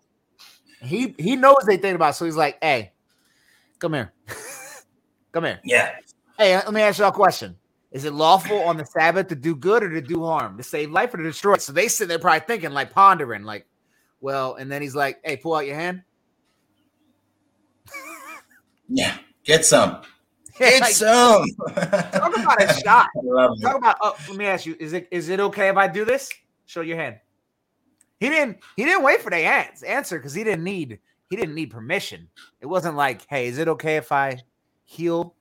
He 0.81 1.15
he 1.19 1.37
knows 1.37 1.59
they 1.65 1.77
thinking 1.77 1.95
about 1.95 2.11
it, 2.11 2.15
so 2.15 2.25
he's 2.25 2.37
like, 2.37 2.59
hey, 2.61 2.93
come 3.79 3.93
here. 3.93 4.13
come 5.33 5.45
here. 5.45 5.61
Yeah. 5.65 5.93
Hey, 6.39 6.57
let 6.57 6.73
me 6.73 6.81
ask 6.81 6.99
y'all 6.99 7.09
a 7.09 7.13
question. 7.13 7.57
Is 7.93 8.07
it 8.07 8.15
lawful 8.15 8.59
on 8.63 8.79
the 8.79 8.87
Sabbath 8.87 9.29
to 9.29 9.35
do 9.35 9.55
good 9.55 9.83
or 9.83 9.91
to 9.91 10.01
do 10.01 10.25
harm, 10.25 10.57
to 10.57 10.63
save 10.63 10.91
life 10.91 11.13
or 11.13 11.19
to 11.19 11.23
destroy 11.23 11.55
it? 11.55 11.63
So 11.63 11.73
they 11.73 11.89
sit 11.89 12.09
there 12.09 12.19
probably 12.19 12.41
thinking, 12.41 12.71
like 12.71 12.91
pondering, 12.91 13.45
like, 13.45 13.67
well, 14.21 14.55
and 14.55 14.73
then 14.73 14.81
he's 14.81 14.95
like, 14.95 15.21
hey, 15.25 15.37
pull 15.37 15.55
out 15.55 15.67
your 15.67 15.75
hand. 15.75 16.03
yeah, 18.89 19.19
get 19.45 19.65
some. 19.65 20.01
Get 20.59 20.83
like, 20.83 20.93
some. 20.93 21.47
talk 21.57 22.37
about 22.37 22.63
a 22.63 22.75
shot. 22.75 23.09
Talk 23.63 23.77
about. 23.77 23.97
Oh, 24.03 24.15
let 24.29 24.37
me 24.37 24.45
ask 24.45 24.67
you: 24.67 24.77
Is 24.79 24.93
it 24.93 25.09
is 25.11 25.31
it 25.31 25.41
okay 25.41 25.71
if 25.71 25.79
I 25.79 25.89
do 25.89 26.05
this? 26.05 26.31
Show 26.67 26.83
your 26.83 26.99
hand. 26.99 27.17
He 28.21 28.29
didn't. 28.29 28.59
He 28.77 28.85
didn't 28.85 29.03
wait 29.03 29.23
for 29.23 29.31
the 29.31 29.39
answer 29.39 30.19
because 30.19 30.35
he 30.35 30.45
didn't 30.45 30.63
need. 30.63 30.99
He 31.31 31.37
didn't 31.37 31.55
need 31.55 31.71
permission. 31.71 32.29
It 32.61 32.67
wasn't 32.67 32.97
like, 32.97 33.27
"Hey, 33.31 33.47
is 33.47 33.57
it 33.57 33.67
okay 33.67 33.97
if 33.97 34.13
I 34.13 34.43
heal?" 34.85 35.35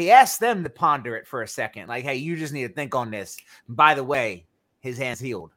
He 0.00 0.10
asked 0.10 0.40
them 0.40 0.64
to 0.64 0.70
ponder 0.70 1.16
it 1.16 1.26
for 1.26 1.42
a 1.42 1.48
second. 1.48 1.88
Like, 1.88 2.04
"Hey, 2.04 2.16
you 2.16 2.36
just 2.36 2.52
need 2.52 2.66
to 2.66 2.72
think 2.74 2.94
on 2.94 3.10
this." 3.10 3.36
by 3.68 3.94
the 3.94 4.04
way, 4.04 4.46
his 4.80 4.98
hands 4.98 5.20
healed. 5.20 5.52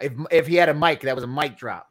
If 0.00 0.12
if 0.30 0.46
he 0.46 0.56
had 0.56 0.68
a 0.68 0.74
mic, 0.74 1.00
that 1.02 1.14
was 1.14 1.24
a 1.24 1.28
mic 1.28 1.56
drop. 1.56 1.90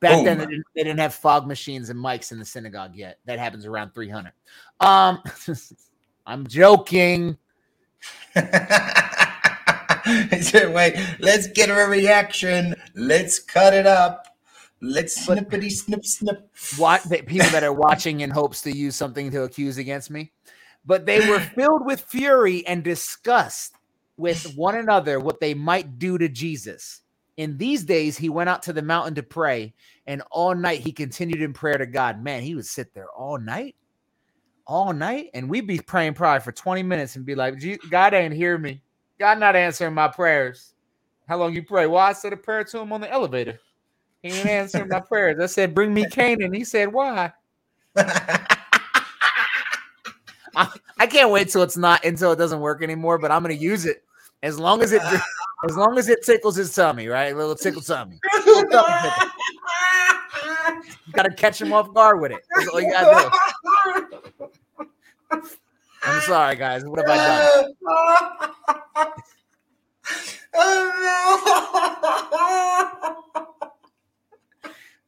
Back 0.00 0.24
then, 0.24 0.38
they 0.38 0.46
didn't, 0.46 0.64
they 0.74 0.84
didn't, 0.84 1.00
have 1.00 1.14
fog 1.14 1.46
machines 1.46 1.90
and 1.90 1.98
mics 1.98 2.32
in 2.32 2.38
the 2.38 2.44
synagogue 2.44 2.94
yet. 2.94 3.18
That 3.26 3.38
happens 3.38 3.66
around 3.66 3.92
300. 3.92 4.32
Um, 4.80 5.20
I'm 6.26 6.46
joking. 6.46 7.36
Wait, 8.36 8.54
let's 11.18 11.48
get 11.48 11.70
a 11.70 11.86
reaction. 11.88 12.74
Let's 12.94 13.40
cut 13.40 13.74
it 13.74 13.86
up. 13.86 14.26
Let's 14.80 15.26
snippity 15.26 15.70
snip 15.70 16.04
snip. 16.04 16.48
What 16.76 17.02
people 17.26 17.48
that 17.50 17.64
are 17.64 17.72
watching 17.72 18.20
in 18.20 18.30
hopes 18.30 18.62
to 18.62 18.76
use 18.76 18.94
something 18.94 19.30
to 19.32 19.42
accuse 19.42 19.76
against 19.78 20.10
me, 20.10 20.32
but 20.86 21.04
they 21.04 21.28
were 21.28 21.40
filled 21.56 21.84
with 21.84 22.00
fury 22.00 22.66
and 22.66 22.84
disgust 22.84 23.74
with 24.16 24.54
one 24.56 24.76
another 24.76 25.18
what 25.18 25.40
they 25.40 25.54
might 25.54 25.98
do 25.98 26.16
to 26.18 26.28
Jesus. 26.28 27.02
In 27.36 27.56
these 27.56 27.84
days, 27.84 28.18
he 28.18 28.28
went 28.28 28.50
out 28.50 28.62
to 28.64 28.72
the 28.72 28.82
mountain 28.82 29.14
to 29.16 29.22
pray, 29.22 29.74
and 30.06 30.22
all 30.30 30.54
night 30.54 30.80
he 30.80 30.92
continued 30.92 31.42
in 31.42 31.52
prayer 31.52 31.78
to 31.78 31.86
God. 31.86 32.22
Man, 32.22 32.42
he 32.42 32.54
would 32.54 32.66
sit 32.66 32.94
there 32.94 33.10
all 33.10 33.38
night, 33.38 33.76
all 34.66 34.92
night, 34.92 35.30
and 35.34 35.48
we'd 35.48 35.66
be 35.66 35.78
praying 35.78 36.14
probably 36.14 36.40
for 36.40 36.52
20 36.52 36.82
minutes 36.82 37.16
and 37.16 37.24
be 37.24 37.36
like, 37.36 37.54
God 37.90 38.14
ain't 38.14 38.34
hear 38.34 38.58
me. 38.58 38.82
God 39.20 39.38
not 39.38 39.56
answering 39.56 39.94
my 39.94 40.08
prayers. 40.08 40.74
How 41.28 41.36
long 41.36 41.54
you 41.54 41.62
pray? 41.62 41.86
Well, 41.86 42.02
I 42.02 42.12
said 42.12 42.32
a 42.32 42.36
prayer 42.36 42.64
to 42.64 42.78
him 42.78 42.92
on 42.92 43.00
the 43.00 43.10
elevator. 43.10 43.58
He 44.22 44.30
ain't 44.30 44.48
answering 44.48 44.88
my 44.88 45.00
prayers. 45.00 45.38
I 45.40 45.46
said, 45.46 45.74
Bring 45.74 45.94
me 45.94 46.06
Canaan. 46.06 46.52
He 46.52 46.64
said, 46.64 46.92
Why? 46.92 47.32
I, 47.96 48.38
I 50.98 51.06
can't 51.06 51.30
wait 51.30 51.50
till 51.50 51.62
it's 51.62 51.76
not 51.76 52.04
until 52.04 52.32
it 52.32 52.36
doesn't 52.36 52.60
work 52.60 52.82
anymore, 52.82 53.18
but 53.18 53.30
I'm 53.30 53.42
gonna 53.42 53.54
use 53.54 53.86
it 53.86 54.02
as 54.42 54.58
long 54.58 54.82
as 54.82 54.92
it 54.92 55.02
as 55.64 55.76
long 55.76 55.98
as 55.98 56.08
it 56.08 56.24
tickles 56.24 56.56
his 56.56 56.74
tummy, 56.74 57.06
right? 57.08 57.32
A 57.32 57.36
little 57.36 57.54
tickle 57.56 57.82
tummy. 57.82 58.18
You 61.06 61.12
gotta 61.12 61.34
catch 61.34 61.60
him 61.60 61.72
off 61.72 61.94
guard 61.94 62.20
with 62.20 62.32
it. 62.32 62.40
That's 62.54 62.68
all 62.68 62.80
you 62.80 62.90
gotta 62.90 63.30
do. 65.30 65.40
I'm 66.02 66.20
sorry, 66.22 66.56
guys. 66.56 66.84
What 66.84 67.06
have 67.06 67.08
I 67.08 67.16
done? 67.16 69.12
Oh 70.60 71.14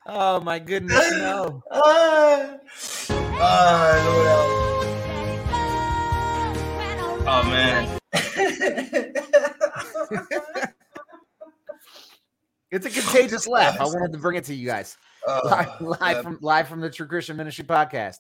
my 0.06 0.58
goodness, 0.58 1.10
no. 1.12 1.62
Ah, 1.70 2.58
ah, 3.42 4.60
Oh 7.26 7.42
man. 7.44 7.98
It's 12.70 12.86
a 12.86 12.90
contagious 12.90 13.48
laugh. 13.48 13.80
I 13.80 13.84
wanted 13.84 14.12
to 14.12 14.18
bring 14.18 14.36
it 14.36 14.44
to 14.44 14.54
you 14.54 14.66
guys. 14.66 14.96
Oh, 15.26 15.40
live, 15.44 15.80
live 15.80 16.16
yeah. 16.16 16.22
from 16.22 16.38
live 16.40 16.68
from 16.68 16.80
the 16.80 16.88
True 16.88 17.06
Christian 17.06 17.36
Ministry 17.36 17.64
podcast. 17.64 18.18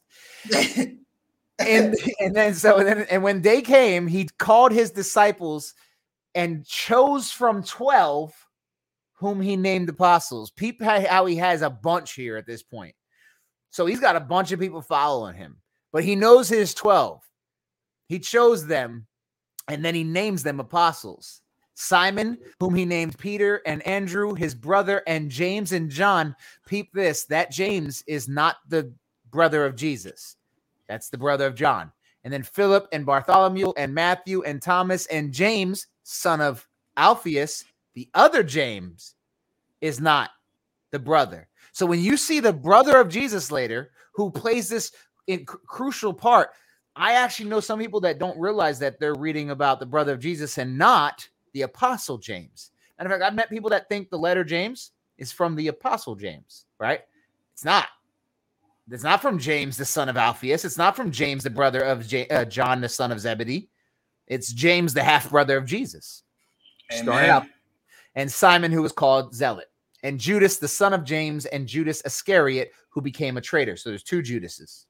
And 1.58 1.94
and 2.18 2.34
then 2.34 2.54
so 2.54 2.78
and 2.78 2.88
then 2.88 3.06
and 3.10 3.22
when 3.22 3.42
day 3.42 3.62
came, 3.62 4.06
he 4.06 4.28
called 4.38 4.72
his 4.72 4.90
disciples 4.90 5.74
and 6.34 6.66
chose 6.66 7.30
from 7.30 7.62
12 7.62 8.32
whom 9.20 9.40
he 9.40 9.54
named 9.54 9.88
apostles. 9.88 10.50
Peep 10.50 10.82
how 10.82 11.26
he 11.26 11.36
has 11.36 11.62
a 11.62 11.70
bunch 11.70 12.14
here 12.14 12.36
at 12.36 12.46
this 12.46 12.62
point. 12.62 12.94
So 13.68 13.86
he's 13.86 14.00
got 14.00 14.16
a 14.16 14.20
bunch 14.20 14.50
of 14.50 14.58
people 14.58 14.82
following 14.82 15.36
him, 15.36 15.58
but 15.92 16.02
he 16.02 16.16
knows 16.16 16.48
his 16.48 16.74
12. 16.74 17.22
He 18.08 18.18
chose 18.18 18.66
them 18.66 19.06
and 19.68 19.84
then 19.84 19.94
he 19.94 20.02
names 20.02 20.42
them 20.42 20.58
apostles. 20.58 21.42
Simon, 21.74 22.38
whom 22.58 22.74
he 22.74 22.84
named 22.84 23.16
Peter, 23.18 23.62
and 23.64 23.86
Andrew, 23.86 24.34
his 24.34 24.54
brother, 24.54 25.02
and 25.06 25.30
James 25.30 25.72
and 25.72 25.90
John. 25.90 26.34
Peep 26.66 26.92
this 26.92 27.24
that 27.26 27.50
James 27.50 28.02
is 28.06 28.28
not 28.28 28.56
the 28.68 28.92
brother 29.30 29.64
of 29.64 29.76
Jesus, 29.76 30.36
that's 30.88 31.08
the 31.08 31.18
brother 31.18 31.46
of 31.46 31.54
John. 31.54 31.92
And 32.24 32.32
then 32.32 32.42
Philip 32.42 32.88
and 32.92 33.06
Bartholomew 33.06 33.72
and 33.76 33.94
Matthew 33.94 34.42
and 34.42 34.60
Thomas 34.60 35.06
and 35.06 35.32
James, 35.32 35.86
son 36.02 36.40
of 36.40 36.66
Alphaeus, 36.96 37.64
the 37.94 38.08
other 38.14 38.42
James, 38.42 39.14
is 39.80 40.00
not 40.00 40.30
the 40.90 40.98
brother. 40.98 41.48
So 41.72 41.86
when 41.86 42.00
you 42.00 42.16
see 42.16 42.40
the 42.40 42.52
brother 42.52 42.98
of 42.98 43.08
Jesus 43.08 43.50
later, 43.50 43.90
who 44.14 44.30
plays 44.30 44.68
this 44.68 44.92
in 45.26 45.44
cr- 45.44 45.56
crucial 45.66 46.12
part, 46.12 46.50
I 46.96 47.14
actually 47.14 47.48
know 47.48 47.60
some 47.60 47.78
people 47.78 48.00
that 48.00 48.18
don't 48.18 48.38
realize 48.38 48.78
that 48.80 48.98
they're 48.98 49.14
reading 49.14 49.50
about 49.50 49.80
the 49.80 49.86
brother 49.86 50.12
of 50.12 50.20
Jesus 50.20 50.58
and 50.58 50.76
not 50.76 51.26
the 51.52 51.62
apostle 51.62 52.18
James. 52.18 52.72
And 52.98 53.06
in 53.06 53.10
fact, 53.12 53.22
I've 53.22 53.34
met 53.34 53.48
people 53.48 53.70
that 53.70 53.88
think 53.88 54.10
the 54.10 54.18
letter 54.18 54.44
James 54.44 54.90
is 55.16 55.32
from 55.32 55.54
the 55.54 55.68
apostle 55.68 56.16
James, 56.16 56.66
right? 56.78 57.00
It's 57.54 57.64
not. 57.64 57.86
It's 58.90 59.04
not 59.04 59.22
from 59.22 59.38
James, 59.38 59.76
the 59.76 59.84
son 59.84 60.08
of 60.08 60.16
Alphaeus. 60.16 60.64
It's 60.64 60.76
not 60.78 60.96
from 60.96 61.12
James, 61.12 61.44
the 61.44 61.50
brother 61.50 61.80
of 61.80 62.06
J- 62.06 62.26
uh, 62.28 62.44
John, 62.44 62.80
the 62.80 62.88
son 62.88 63.12
of 63.12 63.20
Zebedee. 63.20 63.68
It's 64.26 64.52
James, 64.52 64.94
the 64.94 65.02
half 65.02 65.30
brother 65.30 65.56
of 65.56 65.64
Jesus. 65.64 66.24
Amen. 66.92 67.30
out. 67.30 67.46
And 68.14 68.30
Simon, 68.30 68.72
who 68.72 68.82
was 68.82 68.92
called 68.92 69.34
Zealot, 69.34 69.70
and 70.02 70.18
Judas, 70.18 70.56
the 70.56 70.68
son 70.68 70.92
of 70.92 71.04
James, 71.04 71.46
and 71.46 71.66
Judas 71.66 72.02
Iscariot, 72.04 72.72
who 72.88 73.00
became 73.00 73.36
a 73.36 73.40
traitor. 73.40 73.76
So 73.76 73.90
there's 73.90 74.02
two 74.02 74.22
Judases. 74.22 74.86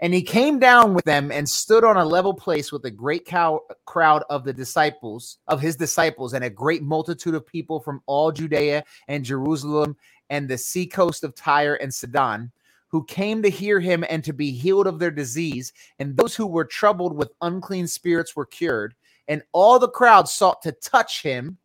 And 0.00 0.12
he 0.12 0.22
came 0.22 0.58
down 0.58 0.92
with 0.92 1.04
them 1.04 1.32
and 1.32 1.48
stood 1.48 1.82
on 1.82 1.96
a 1.96 2.04
level 2.04 2.34
place 2.34 2.70
with 2.70 2.84
a 2.84 2.90
great 2.90 3.24
cow- 3.24 3.62
crowd 3.86 4.24
of 4.28 4.44
the 4.44 4.52
disciples, 4.52 5.38
of 5.48 5.60
his 5.60 5.76
disciples, 5.76 6.34
and 6.34 6.44
a 6.44 6.50
great 6.50 6.82
multitude 6.82 7.34
of 7.34 7.46
people 7.46 7.80
from 7.80 8.02
all 8.06 8.30
Judea 8.30 8.84
and 9.08 9.24
Jerusalem 9.24 9.96
and 10.28 10.48
the 10.48 10.58
seacoast 10.58 11.24
of 11.24 11.34
Tyre 11.34 11.76
and 11.76 11.92
Sidon, 11.92 12.52
who 12.88 13.04
came 13.04 13.42
to 13.42 13.48
hear 13.48 13.80
him 13.80 14.04
and 14.10 14.22
to 14.24 14.32
be 14.32 14.50
healed 14.50 14.86
of 14.86 14.98
their 14.98 15.10
disease. 15.10 15.72
And 15.98 16.16
those 16.16 16.36
who 16.36 16.46
were 16.46 16.64
troubled 16.64 17.16
with 17.16 17.32
unclean 17.40 17.86
spirits 17.86 18.36
were 18.36 18.46
cured. 18.46 18.94
And 19.28 19.42
all 19.52 19.78
the 19.78 19.88
crowd 19.88 20.28
sought 20.28 20.62
to 20.62 20.72
touch 20.72 21.22
him, 21.22 21.56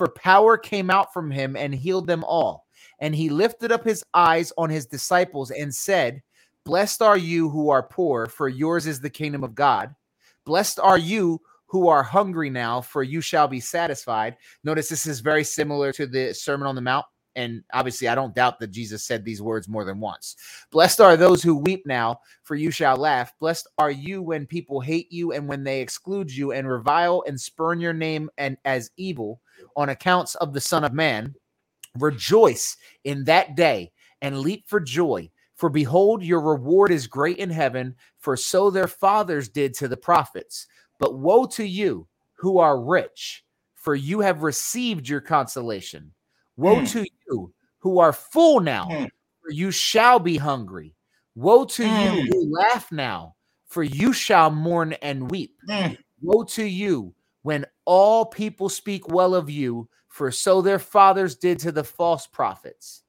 for 0.00 0.08
power 0.08 0.56
came 0.56 0.88
out 0.88 1.12
from 1.12 1.30
him 1.30 1.56
and 1.56 1.74
healed 1.74 2.06
them 2.06 2.24
all. 2.24 2.66
And 3.00 3.14
he 3.14 3.28
lifted 3.28 3.70
up 3.70 3.84
his 3.84 4.02
eyes 4.14 4.50
on 4.56 4.70
his 4.70 4.86
disciples 4.86 5.50
and 5.50 5.74
said, 5.74 6.22
Blessed 6.64 7.02
are 7.02 7.18
you 7.18 7.50
who 7.50 7.68
are 7.68 7.82
poor, 7.82 8.24
for 8.24 8.48
yours 8.48 8.86
is 8.86 8.98
the 8.98 9.10
kingdom 9.10 9.44
of 9.44 9.54
God. 9.54 9.94
Blessed 10.46 10.80
are 10.80 10.96
you 10.96 11.42
who 11.66 11.88
are 11.88 12.02
hungry 12.02 12.48
now, 12.48 12.80
for 12.80 13.02
you 13.02 13.20
shall 13.20 13.46
be 13.46 13.60
satisfied. 13.60 14.38
Notice 14.64 14.88
this 14.88 15.04
is 15.04 15.20
very 15.20 15.44
similar 15.44 15.92
to 15.92 16.06
the 16.06 16.32
Sermon 16.32 16.66
on 16.66 16.76
the 16.76 16.80
Mount. 16.80 17.04
And 17.36 17.62
obviously, 17.74 18.08
I 18.08 18.14
don't 18.14 18.34
doubt 18.34 18.58
that 18.60 18.70
Jesus 18.70 19.04
said 19.04 19.22
these 19.22 19.42
words 19.42 19.68
more 19.68 19.84
than 19.84 20.00
once. 20.00 20.34
Blessed 20.72 21.02
are 21.02 21.18
those 21.18 21.42
who 21.42 21.54
weep 21.56 21.84
now, 21.84 22.20
for 22.42 22.54
you 22.54 22.70
shall 22.70 22.96
laugh. 22.96 23.34
Blessed 23.38 23.68
are 23.76 23.90
you 23.90 24.22
when 24.22 24.46
people 24.46 24.80
hate 24.80 25.12
you 25.12 25.32
and 25.32 25.46
when 25.46 25.62
they 25.62 25.82
exclude 25.82 26.34
you 26.34 26.52
and 26.52 26.66
revile 26.66 27.22
and 27.26 27.38
spurn 27.38 27.82
your 27.82 27.92
name 27.92 28.30
and 28.38 28.56
as 28.64 28.90
evil 28.96 29.42
on 29.76 29.88
accounts 29.88 30.34
of 30.36 30.52
the 30.52 30.60
Son 30.60 30.84
of 30.84 30.92
Man. 30.92 31.34
Rejoice 31.98 32.76
in 33.04 33.24
that 33.24 33.56
day 33.56 33.92
and 34.22 34.40
leap 34.40 34.64
for 34.66 34.80
joy. 34.80 35.30
For 35.56 35.68
behold, 35.68 36.22
your 36.22 36.40
reward 36.40 36.90
is 36.90 37.06
great 37.06 37.38
in 37.38 37.50
heaven, 37.50 37.94
for 38.18 38.36
so 38.36 38.70
their 38.70 38.86
fathers 38.88 39.48
did 39.48 39.74
to 39.74 39.88
the 39.88 39.96
prophets. 39.96 40.66
But 40.98 41.18
woe 41.18 41.46
to 41.46 41.64
you 41.64 42.06
who 42.34 42.58
are 42.58 42.80
rich, 42.80 43.44
for 43.74 43.94
you 43.94 44.20
have 44.20 44.42
received 44.42 45.08
your 45.08 45.20
consolation. 45.20 46.12
Woe 46.56 46.76
Mm. 46.76 46.90
to 46.92 47.06
you 47.28 47.52
who 47.78 47.98
are 47.98 48.12
full 48.12 48.60
now, 48.60 48.86
Mm. 48.88 49.10
for 49.42 49.50
you 49.50 49.70
shall 49.70 50.18
be 50.18 50.36
hungry. 50.36 50.94
Woe 51.34 51.64
to 51.64 51.84
you 51.84 51.88
Mm. 51.90 52.28
who 52.28 52.54
laugh 52.54 52.90
now, 52.92 53.34
for 53.66 53.82
you 53.82 54.12
shall 54.12 54.50
mourn 54.50 54.94
and 54.94 55.30
weep. 55.30 55.56
Woe 56.22 56.44
to 56.44 56.64
you 56.64 57.14
when 57.42 57.66
all 57.92 58.24
people 58.24 58.68
speak 58.68 59.08
well 59.08 59.34
of 59.34 59.50
you, 59.50 59.88
for 60.06 60.30
so 60.30 60.62
their 60.62 60.78
fathers 60.78 61.34
did 61.34 61.58
to 61.58 61.72
the 61.72 61.82
false 61.82 62.24
prophets. 62.24 63.02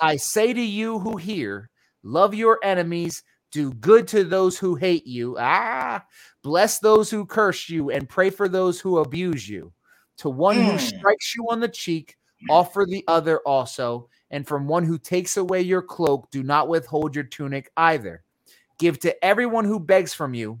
I 0.00 0.16
say 0.16 0.54
to 0.54 0.60
you 0.60 0.98
who 1.00 1.18
hear, 1.18 1.68
love 2.02 2.34
your 2.34 2.58
enemies, 2.62 3.22
do 3.52 3.74
good 3.74 4.08
to 4.08 4.24
those 4.24 4.56
who 4.58 4.74
hate 4.74 5.06
you. 5.06 5.36
Ah, 5.38 6.02
bless 6.42 6.78
those 6.78 7.10
who 7.10 7.26
curse 7.26 7.68
you, 7.68 7.90
and 7.90 8.08
pray 8.08 8.30
for 8.30 8.48
those 8.48 8.80
who 8.80 9.00
abuse 9.00 9.46
you. 9.46 9.70
To 10.18 10.30
one 10.30 10.56
who 10.56 10.72
Mm. 10.76 10.80
strikes 10.80 11.34
you 11.36 11.46
on 11.50 11.60
the 11.60 11.68
cheek, 11.68 12.16
offer 12.48 12.86
the 12.88 13.04
other 13.06 13.40
also. 13.40 14.08
And 14.30 14.48
from 14.48 14.66
one 14.66 14.84
who 14.84 14.96
takes 14.96 15.36
away 15.36 15.60
your 15.60 15.82
cloak, 15.82 16.30
do 16.30 16.42
not 16.42 16.68
withhold 16.68 17.14
your 17.14 17.24
tunic 17.24 17.70
either. 17.76 18.24
Give 18.78 18.98
to 19.00 19.22
everyone 19.22 19.66
who 19.66 19.78
begs 19.78 20.14
from 20.14 20.32
you, 20.32 20.60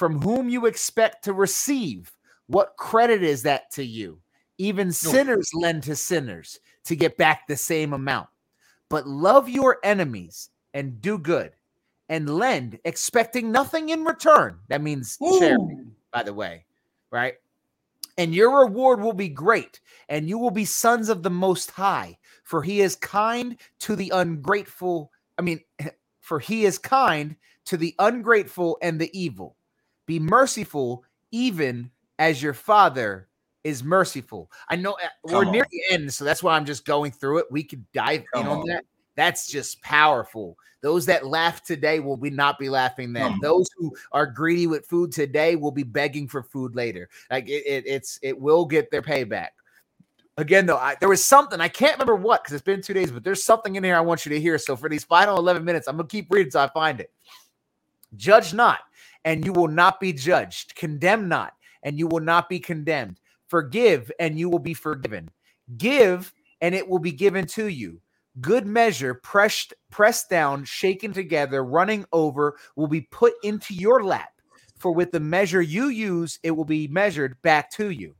from 0.00 0.18
whom 0.22 0.48
you 0.48 0.64
expect 0.64 1.22
to 1.24 1.34
receive, 1.34 2.10
what 2.46 2.74
credit 2.78 3.22
is 3.22 3.42
that 3.42 3.70
to 3.70 3.84
you? 3.84 4.18
Even 4.56 4.92
sinners 4.92 5.50
lend 5.52 5.82
to 5.82 5.94
sinners 5.94 6.58
to 6.86 6.96
get 6.96 7.18
back 7.18 7.46
the 7.46 7.54
same 7.54 7.92
amount. 7.92 8.30
But 8.88 9.06
love 9.06 9.50
your 9.50 9.76
enemies 9.84 10.48
and 10.72 11.02
do 11.02 11.18
good 11.18 11.52
and 12.08 12.30
lend, 12.30 12.78
expecting 12.86 13.52
nothing 13.52 13.90
in 13.90 14.04
return. 14.04 14.60
That 14.68 14.80
means 14.80 15.18
charity, 15.38 15.76
by 16.10 16.22
the 16.22 16.32
way, 16.32 16.64
right? 17.10 17.34
And 18.16 18.34
your 18.34 18.64
reward 18.64 19.02
will 19.02 19.12
be 19.12 19.28
great, 19.28 19.80
and 20.08 20.26
you 20.26 20.38
will 20.38 20.50
be 20.50 20.64
sons 20.64 21.10
of 21.10 21.22
the 21.22 21.28
Most 21.28 21.72
High, 21.72 22.16
for 22.42 22.62
he 22.62 22.80
is 22.80 22.96
kind 22.96 23.58
to 23.80 23.96
the 23.96 24.10
ungrateful. 24.14 25.12
I 25.36 25.42
mean, 25.42 25.60
for 26.20 26.38
he 26.38 26.64
is 26.64 26.78
kind 26.78 27.36
to 27.66 27.76
the 27.76 27.94
ungrateful 27.98 28.78
and 28.80 28.98
the 28.98 29.10
evil. 29.12 29.58
Be 30.10 30.18
merciful, 30.18 31.04
even 31.30 31.88
as 32.18 32.42
your 32.42 32.52
Father 32.52 33.28
is 33.62 33.84
merciful. 33.84 34.50
I 34.68 34.74
know 34.74 34.94
uh, 34.94 35.06
we're 35.22 35.44
Come 35.44 35.52
near 35.52 35.64
the 35.70 35.94
end, 35.94 36.12
so 36.12 36.24
that's 36.24 36.42
why 36.42 36.56
I'm 36.56 36.64
just 36.64 36.84
going 36.84 37.12
through 37.12 37.38
it. 37.38 37.46
We 37.48 37.62
could 37.62 37.84
dive 37.92 38.24
in 38.34 38.40
on 38.40 38.58
on. 38.58 38.66
that. 38.66 38.82
That's 39.14 39.46
just 39.46 39.80
powerful. 39.82 40.56
Those 40.82 41.06
that 41.06 41.26
laugh 41.26 41.62
today 41.62 42.00
will 42.00 42.16
be 42.16 42.28
not 42.28 42.58
be 42.58 42.68
laughing 42.68 43.12
then. 43.12 43.34
Come. 43.34 43.38
Those 43.40 43.68
who 43.76 43.94
are 44.10 44.26
greedy 44.26 44.66
with 44.66 44.84
food 44.84 45.12
today 45.12 45.54
will 45.54 45.70
be 45.70 45.84
begging 45.84 46.26
for 46.26 46.42
food 46.42 46.74
later. 46.74 47.08
Like 47.30 47.48
it, 47.48 47.62
it 47.64 47.84
it's 47.86 48.18
it 48.20 48.36
will 48.36 48.64
get 48.64 48.90
their 48.90 49.02
payback. 49.02 49.50
Again, 50.38 50.66
though, 50.66 50.78
I, 50.78 50.96
there 50.98 51.08
was 51.08 51.24
something 51.24 51.60
I 51.60 51.68
can't 51.68 51.92
remember 51.92 52.16
what 52.16 52.42
because 52.42 52.54
it's 52.54 52.64
been 52.64 52.82
two 52.82 52.94
days, 52.94 53.12
but 53.12 53.22
there's 53.22 53.44
something 53.44 53.76
in 53.76 53.84
here 53.84 53.94
I 53.94 54.00
want 54.00 54.26
you 54.26 54.30
to 54.30 54.40
hear. 54.40 54.58
So 54.58 54.74
for 54.74 54.88
these 54.88 55.04
final 55.04 55.38
11 55.38 55.64
minutes, 55.64 55.86
I'm 55.86 55.96
gonna 55.96 56.08
keep 56.08 56.32
reading 56.32 56.48
until 56.48 56.62
I 56.62 56.68
find 56.70 56.98
it. 56.98 57.12
Judge 58.16 58.52
not, 58.52 58.80
and 59.24 59.44
you 59.44 59.52
will 59.52 59.68
not 59.68 60.00
be 60.00 60.12
judged. 60.12 60.74
Condemn 60.74 61.28
not, 61.28 61.54
and 61.82 61.98
you 61.98 62.06
will 62.06 62.20
not 62.20 62.48
be 62.48 62.58
condemned. 62.58 63.20
Forgive, 63.48 64.10
and 64.18 64.38
you 64.38 64.48
will 64.48 64.58
be 64.58 64.74
forgiven. 64.74 65.30
Give, 65.76 66.32
and 66.60 66.74
it 66.74 66.88
will 66.88 66.98
be 66.98 67.12
given 67.12 67.46
to 67.48 67.66
you. 67.66 68.00
Good 68.40 68.66
measure, 68.66 69.14
pressed, 69.14 69.74
pressed 69.90 70.30
down, 70.30 70.64
shaken 70.64 71.12
together, 71.12 71.64
running 71.64 72.04
over, 72.12 72.56
will 72.76 72.86
be 72.86 73.02
put 73.02 73.32
into 73.42 73.74
your 73.74 74.04
lap. 74.04 74.30
For 74.78 74.92
with 74.92 75.10
the 75.10 75.20
measure 75.20 75.60
you 75.60 75.88
use, 75.88 76.38
it 76.42 76.52
will 76.52 76.64
be 76.64 76.88
measured 76.88 77.40
back 77.42 77.70
to 77.72 77.90
you. 77.90 78.14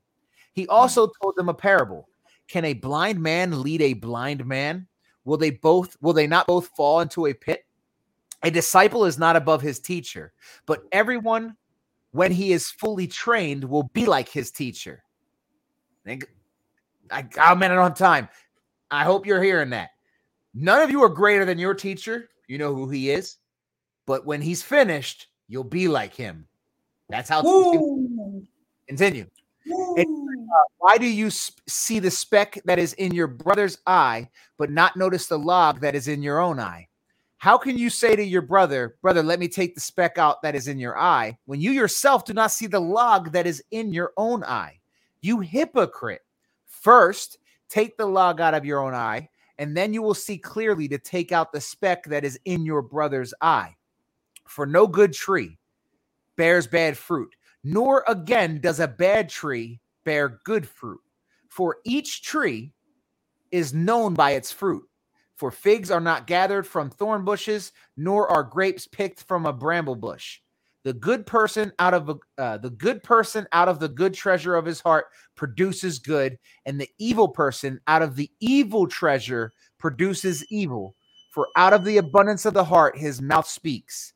He 0.52 0.66
also 0.66 1.10
told 1.22 1.36
them 1.36 1.48
a 1.48 1.54
parable. 1.54 2.08
Can 2.48 2.64
a 2.64 2.74
blind 2.74 3.20
man 3.20 3.62
lead 3.62 3.80
a 3.80 3.94
blind 3.94 4.44
man? 4.44 4.88
Will 5.24 5.36
they 5.36 5.50
both 5.50 5.96
will 6.00 6.12
they 6.12 6.26
not 6.26 6.48
both 6.48 6.68
fall 6.76 7.00
into 7.00 7.26
a 7.26 7.32
pit? 7.32 7.64
A 8.42 8.50
disciple 8.50 9.04
is 9.04 9.18
not 9.18 9.36
above 9.36 9.60
his 9.60 9.80
teacher, 9.80 10.32
but 10.66 10.82
everyone 10.92 11.56
when 12.12 12.32
he 12.32 12.52
is 12.52 12.70
fully 12.70 13.06
trained 13.06 13.64
will 13.64 13.84
be 13.92 14.06
like 14.06 14.28
his 14.28 14.50
teacher. 14.50 15.02
I, 16.06 16.20
I, 17.10 17.26
oh 17.38 17.54
man, 17.54 17.70
I 17.70 17.74
don't 17.74 17.84
have 17.84 17.98
time. 17.98 18.28
I 18.90 19.04
hope 19.04 19.26
you're 19.26 19.42
hearing 19.42 19.70
that. 19.70 19.90
None 20.54 20.82
of 20.82 20.90
you 20.90 21.02
are 21.02 21.08
greater 21.08 21.44
than 21.44 21.58
your 21.58 21.74
teacher. 21.74 22.28
You 22.48 22.58
know 22.58 22.74
who 22.74 22.88
he 22.88 23.10
is. 23.10 23.36
But 24.06 24.26
when 24.26 24.42
he's 24.42 24.62
finished, 24.62 25.28
you'll 25.46 25.62
be 25.62 25.86
like 25.86 26.14
him. 26.14 26.48
That's 27.08 27.28
how. 27.28 27.42
Continue. 28.88 29.26
And, 29.96 30.06
uh, 30.06 30.62
why 30.78 30.98
do 30.98 31.06
you 31.06 31.30
sp- 31.30 31.62
see 31.68 32.00
the 32.00 32.10
speck 32.10 32.60
that 32.64 32.80
is 32.80 32.94
in 32.94 33.14
your 33.14 33.28
brother's 33.28 33.78
eye, 33.86 34.28
but 34.58 34.70
not 34.70 34.96
notice 34.96 35.28
the 35.28 35.38
log 35.38 35.80
that 35.82 35.94
is 35.94 36.08
in 36.08 36.22
your 36.22 36.40
own 36.40 36.58
eye? 36.58 36.88
How 37.40 37.56
can 37.56 37.78
you 37.78 37.88
say 37.88 38.14
to 38.16 38.22
your 38.22 38.42
brother, 38.42 38.96
Brother, 39.00 39.22
let 39.22 39.40
me 39.40 39.48
take 39.48 39.74
the 39.74 39.80
speck 39.80 40.18
out 40.18 40.42
that 40.42 40.54
is 40.54 40.68
in 40.68 40.78
your 40.78 40.98
eye, 40.98 41.38
when 41.46 41.58
you 41.58 41.70
yourself 41.70 42.26
do 42.26 42.34
not 42.34 42.50
see 42.50 42.66
the 42.66 42.78
log 42.78 43.32
that 43.32 43.46
is 43.46 43.64
in 43.70 43.94
your 43.94 44.12
own 44.18 44.44
eye? 44.44 44.78
You 45.22 45.40
hypocrite. 45.40 46.20
First, 46.66 47.38
take 47.70 47.96
the 47.96 48.04
log 48.04 48.42
out 48.42 48.52
of 48.52 48.66
your 48.66 48.82
own 48.82 48.92
eye, 48.92 49.30
and 49.56 49.74
then 49.74 49.94
you 49.94 50.02
will 50.02 50.12
see 50.12 50.36
clearly 50.36 50.86
to 50.88 50.98
take 50.98 51.32
out 51.32 51.50
the 51.50 51.62
speck 51.62 52.04
that 52.04 52.26
is 52.26 52.38
in 52.44 52.66
your 52.66 52.82
brother's 52.82 53.32
eye. 53.40 53.74
For 54.46 54.66
no 54.66 54.86
good 54.86 55.14
tree 55.14 55.56
bears 56.36 56.66
bad 56.66 56.98
fruit, 56.98 57.34
nor 57.64 58.04
again 58.06 58.60
does 58.60 58.80
a 58.80 58.88
bad 58.88 59.30
tree 59.30 59.80
bear 60.04 60.40
good 60.44 60.68
fruit. 60.68 61.00
For 61.48 61.78
each 61.84 62.22
tree 62.22 62.74
is 63.50 63.72
known 63.72 64.12
by 64.12 64.32
its 64.32 64.52
fruit. 64.52 64.89
For 65.40 65.50
figs 65.50 65.90
are 65.90 66.02
not 66.02 66.26
gathered 66.26 66.66
from 66.66 66.90
thorn 66.90 67.24
bushes, 67.24 67.72
nor 67.96 68.30
are 68.30 68.42
grapes 68.44 68.86
picked 68.86 69.22
from 69.22 69.46
a 69.46 69.54
bramble 69.54 69.96
bush. 69.96 70.40
The 70.84 70.92
good 70.92 71.24
person 71.26 71.72
out 71.78 71.94
of 71.94 72.20
uh, 72.36 72.58
the 72.58 72.68
good 72.68 73.02
person 73.02 73.46
out 73.50 73.66
of 73.66 73.80
the 73.80 73.88
good 73.88 74.12
treasure 74.12 74.54
of 74.54 74.66
his 74.66 74.80
heart 74.80 75.06
produces 75.36 75.98
good, 75.98 76.38
and 76.66 76.78
the 76.78 76.90
evil 76.98 77.26
person 77.26 77.80
out 77.86 78.02
of 78.02 78.16
the 78.16 78.30
evil 78.40 78.86
treasure 78.86 79.50
produces 79.78 80.44
evil. 80.50 80.94
For 81.30 81.48
out 81.56 81.72
of 81.72 81.86
the 81.86 81.96
abundance 81.96 82.44
of 82.44 82.52
the 82.52 82.64
heart 82.64 82.98
his 82.98 83.22
mouth 83.22 83.48
speaks. 83.48 84.12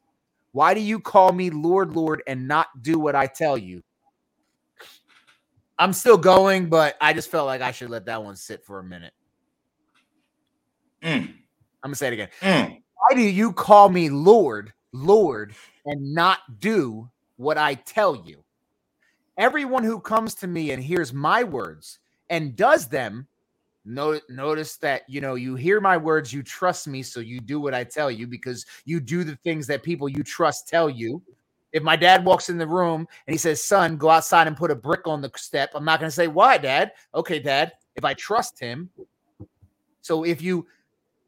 Why 0.53 0.75
do 0.75 0.81
you 0.81 1.01
call 1.01 1.33
me 1.33 1.49
Lord, 1.49 1.97
Lord, 1.97 2.23
and 2.27 2.47
not 2.47 2.83
do 2.83 2.99
what 2.99 3.15
I 3.17 3.29
tell 3.29 3.57
you? 3.57 3.83
I'm 5.79 5.95
still 5.95 6.19
going, 6.19 6.69
but 6.69 6.99
I 7.01 7.15
just 7.15 7.31
felt 7.31 7.47
like 7.47 7.63
I 7.63 7.73
should 7.73 7.89
let 7.89 8.05
that 8.05 8.23
one 8.23 8.37
sit 8.37 8.63
for 8.63 8.79
a 8.79 8.85
minute. 8.85 9.15
Mm. 11.05 11.29
I'm 11.29 11.35
gonna 11.83 11.95
say 11.97 12.09
it 12.09 12.13
again. 12.15 12.29
Mm. 12.41 12.83
Why 12.95 13.15
do 13.15 13.21
you 13.21 13.53
call 13.53 13.91
me 13.91 14.09
Lord, 14.09 14.73
Lord, 14.93 15.55
and 15.85 16.15
not 16.15 16.39
do 16.59 17.11
what 17.37 17.59
I 17.59 17.75
tell 17.75 18.17
you? 18.17 18.43
Everyone 19.37 19.85
who 19.85 20.01
comes 20.01 20.35
to 20.37 20.47
me 20.47 20.71
and 20.71 20.83
hears 20.83 21.13
my 21.13 21.45
words 21.45 21.99
and 22.31 22.57
does 22.57 22.89
them 22.89 23.27
no, 23.85 24.19
notice 24.31 24.77
that 24.79 25.03
you 25.09 25.21
know 25.21 25.35
you 25.35 25.57
hear 25.57 25.81
my 25.81 25.97
words 25.97 26.33
you 26.33 26.43
trust 26.43 26.89
me 26.89 27.03
so 27.03 27.21
you 27.21 27.39
do 27.39 27.61
what 27.61 27.75
i 27.75 27.85
tell 27.85 28.11
you 28.11 28.27
because 28.27 28.65
you 28.87 28.99
do 28.99 29.25
the 29.25 29.37
things 29.37 29.67
that 29.67 29.83
people 29.83 30.09
you 30.09 30.23
trust 30.23 30.67
tell 30.67 30.89
you 30.89 31.23
if 31.73 31.83
my 31.83 31.95
dad 31.95 32.25
walks 32.25 32.49
in 32.49 32.57
the 32.57 32.67
room 32.67 33.07
and 33.27 33.35
he 33.35 33.37
says 33.37 33.63
son 33.63 33.99
go 33.99 34.09
outside 34.09 34.47
and 34.47 34.57
put 34.57 34.71
a 34.71 34.75
brick 34.75 35.07
on 35.07 35.21
the 35.21 35.31
step 35.37 35.71
i'm 35.75 35.85
not 35.85 36.01
going 36.01 36.09
to 36.09 36.15
say 36.15 36.29
why 36.29 36.57
dad 36.57 36.93
okay 37.15 37.39
dad 37.39 37.73
if 37.95 38.07
i 38.07 38.15
trust 38.15 38.59
him 38.59 38.89
so 40.01 40.25
if 40.25 40.41
you 40.41 40.67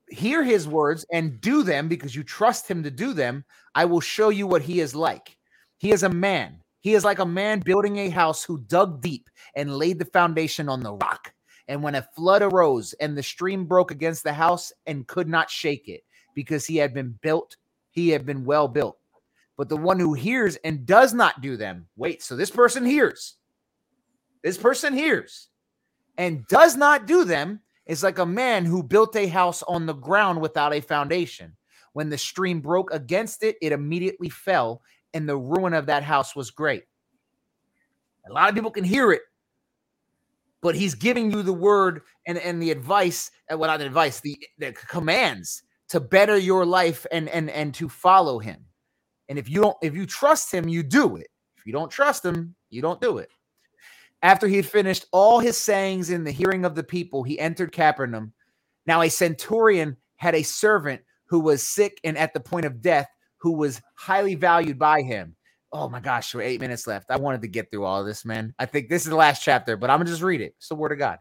hear 0.09 0.43
his 0.43 0.69
words 0.69 1.05
and 1.13 1.41
do 1.41 1.63
them 1.63 1.89
because 1.89 2.15
you 2.15 2.23
trust 2.23 2.69
him 2.69 2.83
to 2.83 2.91
do 2.91 3.13
them 3.13 3.45
i 3.75 3.85
will 3.85 4.01
show 4.01 4.29
you 4.29 4.47
what 4.47 4.63
he 4.63 4.81
is 4.81 4.95
like 4.95 5.37
he 5.79 5.91
is 5.91 6.05
a 6.05 6.09
man 6.09 6.61
he 6.81 6.95
is 6.95 7.05
like 7.05 7.19
a 7.19 7.27
man 7.27 7.59
building 7.59 7.97
a 7.99 8.09
house 8.09 8.45
who 8.45 8.59
dug 8.69 9.01
deep 9.01 9.29
and 9.57 9.77
laid 9.77 9.99
the 9.99 10.05
foundation 10.05 10.69
on 10.69 10.81
the 10.81 10.93
rock 10.93 11.33
and 11.69 11.83
when 11.83 11.97
a 11.97 12.09
flood 12.15 12.43
arose 12.43 12.93
and 12.95 13.17
the 13.17 13.23
stream 13.23 13.65
broke 13.65 13.91
against 13.91 14.23
the 14.23 14.33
house 14.33 14.73
and 14.87 15.07
could 15.07 15.29
not 15.29 15.51
shake 15.51 15.89
it 15.89 16.03
because 16.35 16.67
he 16.67 16.77
had 16.77 16.95
been 16.95 17.19
built, 17.23 17.57
he 17.91 18.11
had 18.11 18.25
been 18.25 18.45
well 18.45 18.69
built. 18.69 18.99
But 19.57 19.69
the 19.69 19.77
one 19.77 19.99
who 19.99 20.15
hears 20.15 20.57
and 20.57 20.87
does 20.87 21.15
not 21.15 21.41
do 21.41 21.57
them, 21.57 21.89
wait, 21.97 22.23
so 22.23 22.37
this 22.37 22.51
person 22.51 22.85
hears. 22.85 23.37
This 24.43 24.59
person 24.59 24.93
hears 24.93 25.49
and 26.19 26.47
does 26.47 26.77
not 26.77 27.07
do 27.07 27.25
them 27.25 27.61
is 27.87 28.03
like 28.03 28.19
a 28.19 28.27
man 28.27 28.65
who 28.65 28.83
built 28.83 29.15
a 29.17 29.27
house 29.27 29.63
on 29.63 29.87
the 29.87 29.95
ground 29.95 30.41
without 30.41 30.75
a 30.75 30.81
foundation. 30.81 31.57
When 31.93 32.11
the 32.11 32.19
stream 32.19 32.61
broke 32.61 32.93
against 32.93 33.43
it, 33.43 33.57
it 33.63 33.73
immediately 33.73 34.29
fell, 34.29 34.83
and 35.15 35.29
the 35.29 35.37
ruin 35.37 35.73
of 35.73 35.87
that 35.87 36.03
house 36.03 36.37
was 36.37 36.51
great. 36.51 36.85
A 38.29 38.33
lot 38.33 38.49
of 38.49 38.55
people 38.55 38.71
can 38.71 38.85
hear 38.85 39.13
it, 39.13 39.23
but 40.61 40.75
he's 40.75 40.95
giving 40.95 41.31
you 41.31 41.43
the 41.43 41.53
word 41.53 42.03
and, 42.27 42.39
and 42.39 42.61
the 42.61 42.71
advice, 42.71 43.31
and 43.49 43.57
uh, 43.57 43.59
well, 43.59 43.71
not 43.71 43.79
the 43.79 43.87
advice, 43.87 44.21
the, 44.21 44.37
the 44.59 44.73
commands 44.73 45.63
to 45.89 46.01
better 46.01 46.37
your 46.37 46.67
life 46.67 47.07
and 47.13 47.29
and 47.29 47.49
and 47.51 47.73
to 47.75 47.89
follow 47.89 48.39
him. 48.41 48.65
And 49.29 49.39
if 49.39 49.49
you 49.49 49.63
don't, 49.63 49.77
if 49.83 49.95
you 49.95 50.07
trust 50.07 50.53
him, 50.53 50.69
you 50.69 50.83
do 50.83 51.17
it. 51.17 51.29
If 51.57 51.67
you 51.67 51.73
don't 51.73 51.91
trust 51.91 52.25
him, 52.25 52.55
you 52.71 52.83
don't 52.83 53.01
do 53.01 53.19
it. 53.19 53.31
After 54.27 54.49
he 54.49 54.57
had 54.57 54.67
finished 54.67 55.07
all 55.13 55.39
his 55.39 55.57
sayings 55.57 56.11
in 56.11 56.25
the 56.25 56.33
hearing 56.33 56.65
of 56.65 56.75
the 56.75 56.83
people, 56.83 57.23
he 57.23 57.39
entered 57.39 57.71
Capernaum. 57.71 58.33
Now 58.85 59.03
a 59.03 59.09
centurion 59.09 59.97
had 60.17 60.35
a 60.35 60.43
servant 60.43 61.03
who 61.29 61.39
was 61.41 61.67
sick 61.67 62.01
and 62.03 62.19
at 62.19 62.35
the 62.35 62.41
point 62.41 62.67
of 62.67 62.83
death, 62.83 63.09
who 63.39 63.53
was 63.53 63.81
highly 63.95 64.35
valued 64.35 64.79
by 64.79 65.03
him 65.03 65.37
oh 65.73 65.89
my 65.89 66.01
gosh, 66.01 66.35
we're 66.35 66.43
eight 66.43 66.61
minutes 66.61 66.87
left. 66.87 67.11
I 67.11 67.19
wanted 67.19 67.43
to 67.43 67.49
get 67.49 67.71
through 67.71 67.85
all 67.85 68.03
this, 68.05 68.25
man. 68.25 68.55
I 68.59 68.67
think 68.67 68.89
this 68.89 69.03
is 69.03 69.11
the 69.11 69.17
last 69.17 69.43
chapter, 69.43 69.77
but 69.77 69.91
I'm 69.91 69.99
gonna 69.99 70.11
just 70.11 70.23
read 70.23 70.41
it. 70.41 70.55
It's 70.59 70.69
the 70.69 70.75
word 70.75 70.93
of 70.93 70.99
God. 70.99 71.19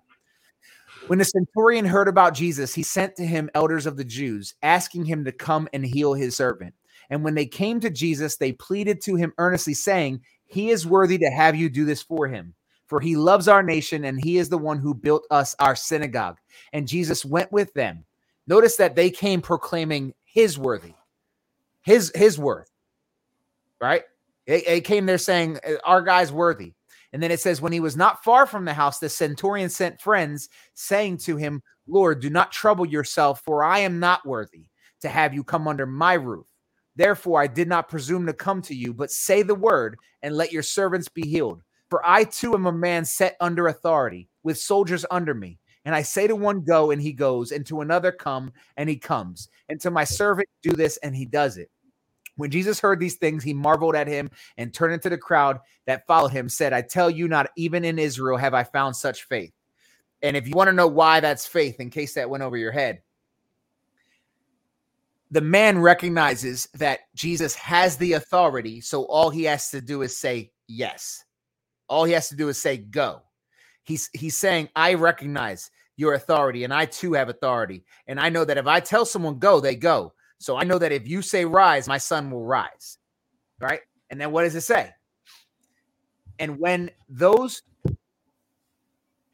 When 1.07 1.19
the 1.19 1.25
centurion 1.25 1.85
heard 1.85 2.07
about 2.07 2.33
Jesus, 2.33 2.73
he 2.73 2.81
sent 2.81 3.15
to 3.17 3.25
him 3.25 3.49
elders 3.53 3.85
of 3.85 3.97
the 3.97 4.03
Jews, 4.03 4.55
asking 4.63 5.05
him 5.05 5.25
to 5.25 5.31
come 5.31 5.67
and 5.73 5.85
heal 5.85 6.13
his 6.13 6.35
servant. 6.35 6.73
And 7.09 7.23
when 7.23 7.35
they 7.35 7.45
came 7.45 7.79
to 7.81 7.91
Jesus, 7.91 8.37
they 8.37 8.53
pleaded 8.53 9.01
to 9.01 9.15
him 9.15 9.33
earnestly, 9.37 9.75
saying, 9.75 10.21
He 10.47 10.69
is 10.71 10.87
worthy 10.87 11.17
to 11.19 11.29
have 11.29 11.55
you 11.55 11.69
do 11.69 11.85
this 11.85 12.01
for 12.01 12.27
him, 12.27 12.55
for 12.87 12.99
he 12.99 13.15
loves 13.15 13.47
our 13.47 13.63
nation, 13.63 14.05
and 14.05 14.23
he 14.23 14.37
is 14.37 14.49
the 14.49 14.57
one 14.57 14.79
who 14.79 14.93
built 14.93 15.25
us 15.31 15.55
our 15.59 15.75
synagogue. 15.75 16.37
And 16.73 16.87
Jesus 16.87 17.25
went 17.25 17.51
with 17.51 17.73
them. 17.73 18.05
Notice 18.47 18.77
that 18.77 18.95
they 18.95 19.09
came 19.09 19.41
proclaiming 19.41 20.13
his 20.23 20.57
worthy, 20.57 20.93
his 21.83 22.11
his 22.15 22.37
worth, 22.37 22.69
right? 23.81 24.03
It, 24.45 24.67
it 24.67 24.81
came 24.81 25.05
there 25.05 25.17
saying, 25.17 25.59
uh, 25.67 25.73
Our 25.83 26.01
guy's 26.01 26.31
worthy. 26.31 26.73
And 27.13 27.23
then 27.23 27.31
it 27.31 27.39
says, 27.39 27.61
When 27.61 27.73
he 27.73 27.79
was 27.79 27.97
not 27.97 28.23
far 28.23 28.45
from 28.45 28.65
the 28.65 28.73
house, 28.73 28.99
the 28.99 29.09
centurion 29.09 29.69
sent 29.69 30.01
friends, 30.01 30.49
saying 30.73 31.17
to 31.19 31.37
him, 31.37 31.61
Lord, 31.87 32.19
do 32.19 32.29
not 32.29 32.51
trouble 32.51 32.85
yourself, 32.85 33.41
for 33.45 33.63
I 33.63 33.79
am 33.79 33.99
not 33.99 34.25
worthy 34.25 34.67
to 35.01 35.09
have 35.09 35.33
you 35.33 35.43
come 35.43 35.67
under 35.67 35.85
my 35.85 36.13
roof. 36.13 36.47
Therefore, 36.95 37.41
I 37.41 37.47
did 37.47 37.67
not 37.67 37.89
presume 37.89 38.25
to 38.25 38.33
come 38.33 38.61
to 38.63 38.75
you, 38.75 38.93
but 38.93 39.11
say 39.11 39.43
the 39.43 39.55
word 39.55 39.97
and 40.21 40.35
let 40.35 40.51
your 40.51 40.63
servants 40.63 41.09
be 41.09 41.27
healed. 41.27 41.61
For 41.89 42.01
I 42.05 42.23
too 42.23 42.53
am 42.53 42.65
a 42.65 42.71
man 42.71 43.05
set 43.05 43.37
under 43.39 43.67
authority, 43.67 44.29
with 44.43 44.57
soldiers 44.57 45.05
under 45.11 45.33
me. 45.33 45.59
And 45.85 45.93
I 45.93 46.01
say 46.01 46.27
to 46.27 46.35
one, 46.35 46.61
Go, 46.61 46.91
and 46.91 47.01
he 47.01 47.13
goes, 47.13 47.51
and 47.51 47.65
to 47.67 47.81
another, 47.81 48.11
Come, 48.11 48.51
and 48.75 48.89
he 48.89 48.97
comes. 48.97 49.49
And 49.69 49.79
to 49.81 49.91
my 49.91 50.03
servant, 50.03 50.49
Do 50.63 50.71
this, 50.71 50.97
and 50.97 51.15
he 51.15 51.25
does 51.25 51.57
it. 51.57 51.69
When 52.37 52.51
Jesus 52.51 52.79
heard 52.79 52.99
these 52.99 53.15
things, 53.15 53.43
he 53.43 53.53
marveled 53.53 53.95
at 53.95 54.07
him 54.07 54.29
and 54.57 54.73
turning 54.73 54.99
to 55.01 55.09
the 55.09 55.17
crowd 55.17 55.59
that 55.85 56.07
followed 56.07 56.31
him, 56.31 56.49
said, 56.49 56.73
I 56.73 56.81
tell 56.81 57.09
you, 57.09 57.27
not 57.27 57.49
even 57.55 57.85
in 57.85 57.99
Israel 57.99 58.37
have 58.37 58.53
I 58.53 58.63
found 58.63 58.95
such 58.95 59.23
faith. 59.25 59.53
And 60.21 60.35
if 60.35 60.47
you 60.47 60.55
want 60.55 60.69
to 60.69 60.73
know 60.73 60.87
why 60.87 61.19
that's 61.19 61.45
faith, 61.45 61.79
in 61.79 61.89
case 61.89 62.15
that 62.15 62.29
went 62.29 62.43
over 62.43 62.57
your 62.57 62.71
head, 62.71 63.01
the 65.31 65.41
man 65.41 65.79
recognizes 65.79 66.67
that 66.75 67.01
Jesus 67.13 67.55
has 67.55 67.97
the 67.97 68.13
authority. 68.13 68.81
So 68.81 69.03
all 69.03 69.29
he 69.29 69.43
has 69.43 69.69
to 69.71 69.81
do 69.81 70.01
is 70.01 70.17
say 70.17 70.51
yes. 70.67 71.24
All 71.87 72.03
he 72.03 72.13
has 72.13 72.29
to 72.29 72.35
do 72.35 72.49
is 72.49 72.61
say 72.61 72.77
go. 72.77 73.21
He's 73.83 74.09
he's 74.13 74.37
saying, 74.37 74.69
I 74.75 74.95
recognize 74.95 75.69
your 75.97 76.15
authority, 76.15 76.63
and 76.63 76.73
I 76.73 76.85
too 76.85 77.13
have 77.13 77.29
authority. 77.29 77.85
And 78.07 78.19
I 78.19 78.29
know 78.29 78.43
that 78.45 78.57
if 78.57 78.67
I 78.67 78.79
tell 78.79 79.05
someone 79.05 79.39
go, 79.39 79.59
they 79.59 79.75
go. 79.75 80.13
So 80.39 80.57
I 80.57 80.63
know 80.63 80.77
that 80.79 80.91
if 80.91 81.07
you 81.07 81.21
say 81.21 81.45
rise, 81.45 81.87
my 81.87 81.97
son 81.97 82.31
will 82.31 82.43
rise. 82.45 82.97
Right. 83.59 83.81
And 84.09 84.19
then 84.19 84.31
what 84.31 84.43
does 84.43 84.55
it 84.55 84.61
say? 84.61 84.91
And 86.39 86.59
when 86.59 86.91
those 87.07 87.61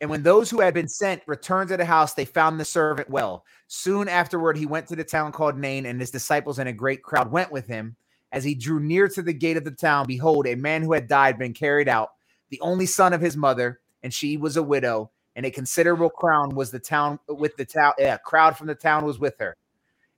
And 0.02 0.10
when 0.10 0.24
those 0.24 0.50
who 0.50 0.60
had 0.60 0.74
been 0.74 0.88
sent 0.88 1.22
returned 1.28 1.70
to 1.70 1.78
the 1.78 1.86
house, 1.86 2.14
they 2.16 2.26
found 2.26 2.60
the 2.60 2.66
servant 2.66 3.10
well. 3.10 3.46
Soon 3.68 4.10
afterward, 4.10 4.58
he 4.58 4.66
went 4.66 4.88
to 4.88 4.96
the 4.96 5.04
town 5.04 5.32
called 5.32 5.58
Nain, 5.58 5.86
and 5.86 6.00
his 6.00 6.12
disciples 6.12 6.58
and 6.58 6.68
a 6.68 6.74
great 6.74 7.04
crowd 7.04 7.32
went 7.32 7.52
with 7.52 7.68
him. 7.68 7.96
As 8.32 8.44
he 8.44 8.56
drew 8.56 8.80
near 8.80 9.08
to 9.10 9.22
the 9.22 9.34
gate 9.34 9.58
of 9.58 9.64
the 9.64 9.72
town, 9.72 10.08
behold, 10.08 10.48
a 10.48 10.56
man 10.56 10.82
who 10.82 10.94
had 10.94 11.08
died 11.08 11.38
been 11.38 11.54
carried 11.54 11.88
out, 11.88 12.10
the 12.52 12.62
only 12.62 12.86
son 12.86 13.14
of 13.14 13.22
his 13.22 13.38
mother, 13.38 13.82
and 14.04 14.14
she 14.14 14.38
was 14.38 14.58
a 14.58 14.64
widow, 14.64 15.12
and 15.36 15.48
a 15.48 15.52
considerable 15.52 16.12
crowd 16.12 16.54
was 16.54 16.72
the 16.72 16.80
town 16.80 17.20
with 17.28 17.58
the 17.58 17.66
town. 17.66 17.94
Yeah, 18.00 18.18
crowd 18.18 18.58
from 18.58 18.68
the 18.68 18.76
town 18.76 19.06
was 19.06 19.20
with 19.20 19.36
her. 19.40 19.58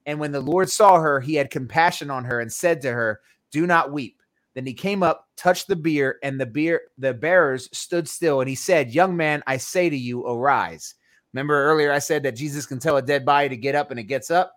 And 0.05 0.19
when 0.19 0.33
the 0.33 0.41
Lord 0.41 0.69
saw 0.69 0.99
her, 0.99 1.21
he 1.21 1.35
had 1.35 1.51
compassion 1.51 2.11
on 2.11 2.25
her 2.25 2.41
and 2.41 2.51
said 2.51 2.81
to 2.81 2.91
her, 2.91 3.21
"Do 3.51 3.67
not 3.67 3.93
weep." 3.93 4.21
Then 4.55 4.65
he 4.65 4.73
came 4.73 5.03
up, 5.03 5.29
touched 5.35 5.67
the 5.67 5.75
bier, 5.75 6.17
and 6.23 6.39
the 6.39 6.45
bier 6.45 6.81
the 6.97 7.13
bearers 7.13 7.69
stood 7.77 8.07
still. 8.07 8.41
And 8.41 8.49
he 8.49 8.55
said, 8.55 8.93
Young 8.93 9.17
man, 9.17 9.43
I 9.47 9.57
say 9.57 9.89
to 9.89 9.97
you, 9.97 10.25
arise. 10.25 10.95
Remember 11.33 11.65
earlier 11.65 11.91
I 11.91 11.99
said 11.99 12.23
that 12.23 12.35
Jesus 12.35 12.65
can 12.67 12.79
tell 12.79 12.97
a 12.97 13.01
dead 13.01 13.25
body 13.25 13.49
to 13.49 13.57
get 13.57 13.75
up 13.75 13.89
and 13.89 13.99
it 13.99 14.03
gets 14.03 14.29
up? 14.29 14.53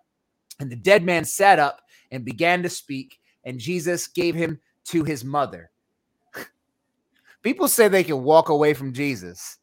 And 0.59 0.71
the 0.71 0.75
dead 0.75 1.03
man 1.03 1.25
sat 1.25 1.59
up 1.59 1.81
and 2.11 2.23
began 2.25 2.63
to 2.63 2.69
speak, 2.69 3.19
and 3.43 3.59
Jesus 3.59 4.07
gave 4.07 4.35
him 4.35 4.59
to 4.85 5.03
his 5.03 5.25
mother. 5.25 5.71
People 7.47 7.69
say 7.69 7.87
they 7.87 8.03
can 8.03 8.25
walk 8.25 8.49
away 8.49 8.73
from 8.73 8.91
Jesus. 8.91 9.57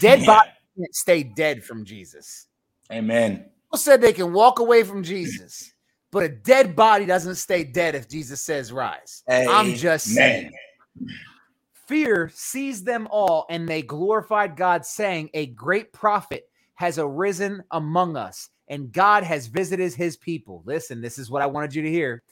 Dead 0.00 0.22
yeah. 0.22 0.26
body 0.26 0.50
can't 0.76 0.92
stay 0.92 1.22
dead 1.22 1.62
from 1.62 1.84
Jesus. 1.84 2.48
Amen. 2.90 3.44
People 3.66 3.78
said 3.78 4.00
they 4.00 4.12
can 4.12 4.32
walk 4.32 4.58
away 4.58 4.82
from 4.82 5.04
Jesus. 5.04 5.72
But 6.10 6.24
a 6.24 6.28
dead 6.28 6.74
body 6.74 7.06
doesn't 7.06 7.36
stay 7.36 7.62
dead 7.62 7.94
if 7.94 8.08
Jesus 8.08 8.42
says 8.42 8.72
rise. 8.72 9.22
Amen. 9.30 9.48
I'm 9.48 9.74
just 9.74 10.06
saying. 10.06 10.50
Fear 11.86 12.32
seized 12.34 12.86
them 12.86 13.06
all, 13.08 13.46
and 13.48 13.68
they 13.68 13.82
glorified 13.82 14.56
God, 14.56 14.84
saying, 14.84 15.30
A 15.32 15.46
great 15.46 15.92
prophet 15.92 16.50
has 16.74 16.98
arisen 16.98 17.62
among 17.70 18.16
us, 18.16 18.50
and 18.66 18.90
God 18.90 19.22
has 19.22 19.46
visited 19.46 19.94
his 19.94 20.16
people. 20.16 20.64
Listen, 20.66 21.00
this 21.00 21.18
is 21.18 21.30
what 21.30 21.40
I 21.42 21.46
wanted 21.46 21.72
you 21.72 21.82
to 21.82 21.90
hear. 21.90 22.24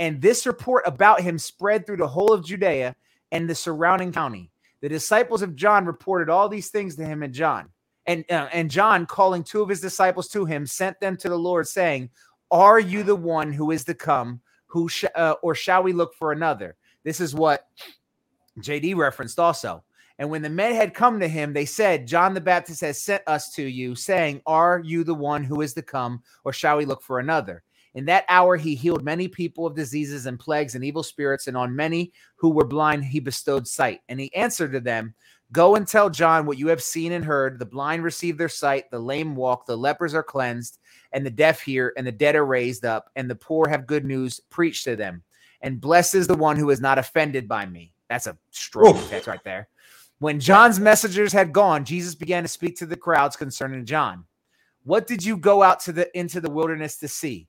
And 0.00 0.20
this 0.20 0.44
report 0.44 0.82
about 0.86 1.20
him 1.20 1.38
spread 1.38 1.86
through 1.86 1.98
the 1.98 2.08
whole 2.08 2.32
of 2.32 2.44
Judea 2.44 2.96
and 3.34 3.50
the 3.50 3.54
surrounding 3.54 4.12
county. 4.12 4.50
The 4.80 4.88
disciples 4.88 5.42
of 5.42 5.56
John 5.56 5.84
reported 5.84 6.30
all 6.30 6.48
these 6.48 6.68
things 6.68 6.96
to 6.96 7.04
him 7.04 7.22
and 7.22 7.34
John. 7.34 7.68
And, 8.06 8.24
uh, 8.30 8.48
and 8.52 8.70
John, 8.70 9.06
calling 9.06 9.42
two 9.42 9.62
of 9.62 9.68
his 9.68 9.80
disciples 9.80 10.28
to 10.28 10.44
him, 10.44 10.66
sent 10.66 11.00
them 11.00 11.16
to 11.18 11.28
the 11.28 11.38
Lord, 11.38 11.66
saying, 11.66 12.10
are 12.50 12.78
you 12.78 13.02
the 13.02 13.16
one 13.16 13.52
who 13.52 13.72
is 13.72 13.84
to 13.84 13.94
come? 13.94 14.40
Who 14.66 14.88
sh- 14.88 15.04
uh, 15.14 15.34
or 15.42 15.54
shall 15.54 15.82
we 15.82 15.92
look 15.92 16.14
for 16.14 16.32
another? 16.32 16.76
This 17.02 17.20
is 17.20 17.34
what 17.34 17.66
JD 18.60 18.96
referenced 18.96 19.38
also. 19.38 19.82
And 20.18 20.30
when 20.30 20.42
the 20.42 20.50
men 20.50 20.74
had 20.74 20.94
come 20.94 21.18
to 21.18 21.26
him, 21.26 21.52
they 21.52 21.64
said, 21.64 22.06
John 22.06 22.34
the 22.34 22.40
Baptist 22.40 22.80
has 22.82 23.02
sent 23.02 23.24
us 23.26 23.52
to 23.54 23.62
you, 23.64 23.96
saying, 23.96 24.42
Are 24.46 24.78
you 24.78 25.02
the 25.02 25.14
one 25.14 25.42
who 25.42 25.60
is 25.60 25.74
to 25.74 25.82
come, 25.82 26.22
or 26.44 26.52
shall 26.52 26.76
we 26.76 26.84
look 26.84 27.02
for 27.02 27.18
another? 27.18 27.64
In 27.94 28.04
that 28.06 28.24
hour, 28.28 28.56
he 28.56 28.74
healed 28.74 29.04
many 29.04 29.28
people 29.28 29.66
of 29.66 29.76
diseases 29.76 30.26
and 30.26 30.38
plagues 30.38 30.74
and 30.74 30.84
evil 30.84 31.02
spirits, 31.02 31.46
and 31.46 31.56
on 31.56 31.76
many 31.76 32.12
who 32.36 32.50
were 32.50 32.66
blind, 32.66 33.04
he 33.04 33.20
bestowed 33.20 33.68
sight. 33.68 34.00
And 34.08 34.18
he 34.18 34.34
answered 34.34 34.72
to 34.72 34.80
them, 34.80 35.14
Go 35.52 35.76
and 35.76 35.86
tell 35.86 36.10
John 36.10 36.46
what 36.46 36.58
you 36.58 36.66
have 36.68 36.82
seen 36.82 37.12
and 37.12 37.24
heard. 37.24 37.60
The 37.60 37.66
blind 37.66 38.02
receive 38.02 38.36
their 38.36 38.48
sight, 38.48 38.90
the 38.90 38.98
lame 38.98 39.36
walk, 39.36 39.66
the 39.66 39.76
lepers 39.76 40.12
are 40.12 40.22
cleansed, 40.22 40.78
and 41.12 41.24
the 41.24 41.30
deaf 41.30 41.60
hear, 41.60 41.92
and 41.96 42.04
the 42.04 42.12
dead 42.12 42.34
are 42.34 42.44
raised 42.44 42.84
up, 42.84 43.10
and 43.14 43.30
the 43.30 43.36
poor 43.36 43.68
have 43.68 43.86
good 43.86 44.04
news 44.04 44.40
preached 44.50 44.84
to 44.84 44.96
them. 44.96 45.22
And 45.60 45.80
blessed 45.80 46.16
is 46.16 46.26
the 46.26 46.34
one 46.34 46.56
who 46.56 46.70
is 46.70 46.80
not 46.80 46.98
offended 46.98 47.46
by 47.46 47.66
me. 47.66 47.92
That's 48.08 48.26
a 48.26 48.36
strong 48.50 48.96
Oof. 48.96 49.10
text 49.10 49.28
right 49.28 49.44
there. 49.44 49.68
When 50.18 50.40
John's 50.40 50.80
messengers 50.80 51.32
had 51.32 51.52
gone, 51.52 51.84
Jesus 51.84 52.14
began 52.14 52.42
to 52.42 52.48
speak 52.48 52.76
to 52.78 52.86
the 52.86 52.96
crowds 52.96 53.36
concerning 53.36 53.84
John. 53.84 54.24
What 54.82 55.06
did 55.06 55.24
you 55.24 55.36
go 55.36 55.62
out 55.62 55.80
to 55.80 55.92
the 55.92 56.18
into 56.18 56.40
the 56.40 56.50
wilderness 56.50 56.98
to 56.98 57.08
see? 57.08 57.48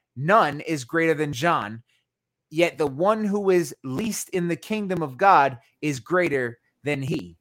none 0.15 0.59
is 0.61 0.83
greater 0.83 1.13
than 1.13 1.33
John, 1.33 1.83
yet 2.49 2.77
the 2.77 2.87
one 2.87 3.23
who 3.23 3.49
is 3.49 3.75
least 3.83 4.29
in 4.29 4.47
the 4.47 4.55
kingdom 4.55 5.01
of 5.01 5.17
God 5.17 5.57
is 5.81 5.99
greater 5.99 6.59
than 6.83 7.01
he. 7.01 7.37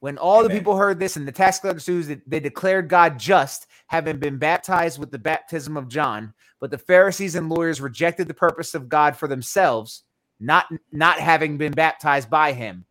When 0.00 0.18
all 0.18 0.40
Amen. 0.40 0.48
the 0.48 0.58
people 0.58 0.76
heard 0.76 1.00
this 1.00 1.16
and 1.16 1.26
the 1.26 1.32
tax 1.32 1.58
collectors, 1.58 2.08
they 2.26 2.40
declared 2.40 2.88
God 2.88 3.18
just, 3.18 3.66
having 3.86 4.18
been 4.18 4.38
baptized 4.38 4.98
with 4.98 5.10
the 5.10 5.18
baptism 5.18 5.76
of 5.76 5.88
John. 5.88 6.34
But 6.60 6.70
the 6.70 6.78
Pharisees 6.78 7.34
and 7.34 7.48
lawyers 7.48 7.80
rejected 7.80 8.28
the 8.28 8.34
purpose 8.34 8.74
of 8.74 8.88
God 8.88 9.16
for 9.16 9.26
themselves, 9.26 10.04
not, 10.38 10.66
not 10.92 11.18
having 11.18 11.56
been 11.56 11.72
baptized 11.72 12.30
by 12.30 12.52
him. 12.52 12.84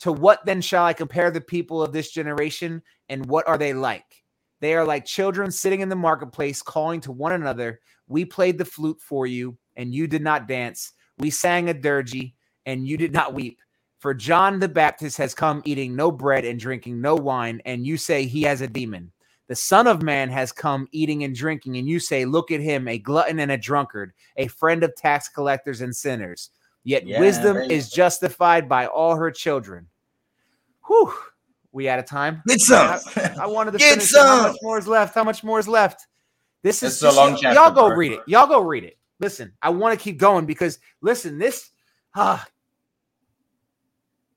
To 0.00 0.12
what 0.12 0.46
then 0.46 0.60
shall 0.60 0.84
I 0.84 0.92
compare 0.92 1.30
the 1.30 1.40
people 1.40 1.82
of 1.82 1.92
this 1.92 2.10
generation, 2.10 2.82
and 3.08 3.26
what 3.26 3.48
are 3.48 3.58
they 3.58 3.74
like? 3.74 4.22
They 4.60 4.74
are 4.74 4.84
like 4.84 5.04
children 5.04 5.50
sitting 5.50 5.80
in 5.80 5.88
the 5.88 5.96
marketplace, 5.96 6.62
calling 6.62 7.00
to 7.02 7.12
one 7.12 7.32
another, 7.32 7.80
We 8.08 8.24
played 8.24 8.58
the 8.58 8.64
flute 8.64 9.00
for 9.00 9.26
you, 9.26 9.56
and 9.76 9.94
you 9.94 10.06
did 10.06 10.22
not 10.22 10.48
dance. 10.48 10.92
We 11.18 11.30
sang 11.30 11.68
a 11.68 11.74
dirge, 11.74 12.32
and 12.66 12.86
you 12.86 12.96
did 12.96 13.12
not 13.12 13.34
weep. 13.34 13.58
For 13.98 14.14
John 14.14 14.60
the 14.60 14.68
Baptist 14.68 15.16
has 15.18 15.34
come 15.34 15.62
eating 15.64 15.96
no 15.96 16.10
bread 16.12 16.44
and 16.44 16.58
drinking 16.58 17.00
no 17.00 17.16
wine, 17.16 17.60
and 17.64 17.86
you 17.86 17.96
say 17.96 18.26
he 18.26 18.42
has 18.42 18.60
a 18.60 18.68
demon. 18.68 19.10
The 19.48 19.56
Son 19.56 19.86
of 19.86 20.02
Man 20.02 20.28
has 20.28 20.52
come 20.52 20.86
eating 20.92 21.24
and 21.24 21.34
drinking, 21.34 21.78
and 21.78 21.88
you 21.88 21.98
say, 21.98 22.24
Look 22.24 22.50
at 22.50 22.60
him, 22.60 22.86
a 22.86 22.98
glutton 22.98 23.40
and 23.40 23.50
a 23.50 23.56
drunkard, 23.56 24.12
a 24.36 24.46
friend 24.46 24.84
of 24.84 24.94
tax 24.94 25.28
collectors 25.28 25.80
and 25.80 25.94
sinners. 25.94 26.50
Yet 26.84 27.06
yeah, 27.06 27.18
wisdom 27.18 27.56
is 27.56 27.90
justified 27.90 28.68
by 28.68 28.86
all 28.86 29.16
her 29.16 29.30
children. 29.30 29.88
Whew. 30.86 31.12
We 31.78 31.88
out 31.88 32.00
of 32.00 32.06
time. 32.06 32.42
Get 32.48 32.60
some. 32.60 32.98
I, 33.14 33.34
I 33.42 33.46
wanted 33.46 33.70
to 33.70 33.78
Get 33.78 33.90
finish. 33.90 34.10
Some. 34.10 34.26
How 34.26 34.48
much 34.48 34.56
more 34.62 34.78
is 34.78 34.88
left? 34.88 35.14
How 35.14 35.22
much 35.22 35.44
more 35.44 35.60
is 35.60 35.68
left? 35.68 36.08
This 36.64 36.82
is 36.82 36.98
just, 36.98 37.16
a 37.16 37.16
long 37.16 37.36
chapter. 37.36 37.54
Y'all 37.54 37.70
go 37.70 37.94
read 37.94 38.10
it. 38.10 38.20
Y'all 38.26 38.48
go 38.48 38.62
read 38.62 38.82
it. 38.82 38.98
Listen, 39.20 39.52
I 39.62 39.70
want 39.70 39.96
to 39.96 40.02
keep 40.02 40.18
going 40.18 40.44
because 40.44 40.80
listen, 41.02 41.38
this 41.38 41.70
ah, 42.16 42.44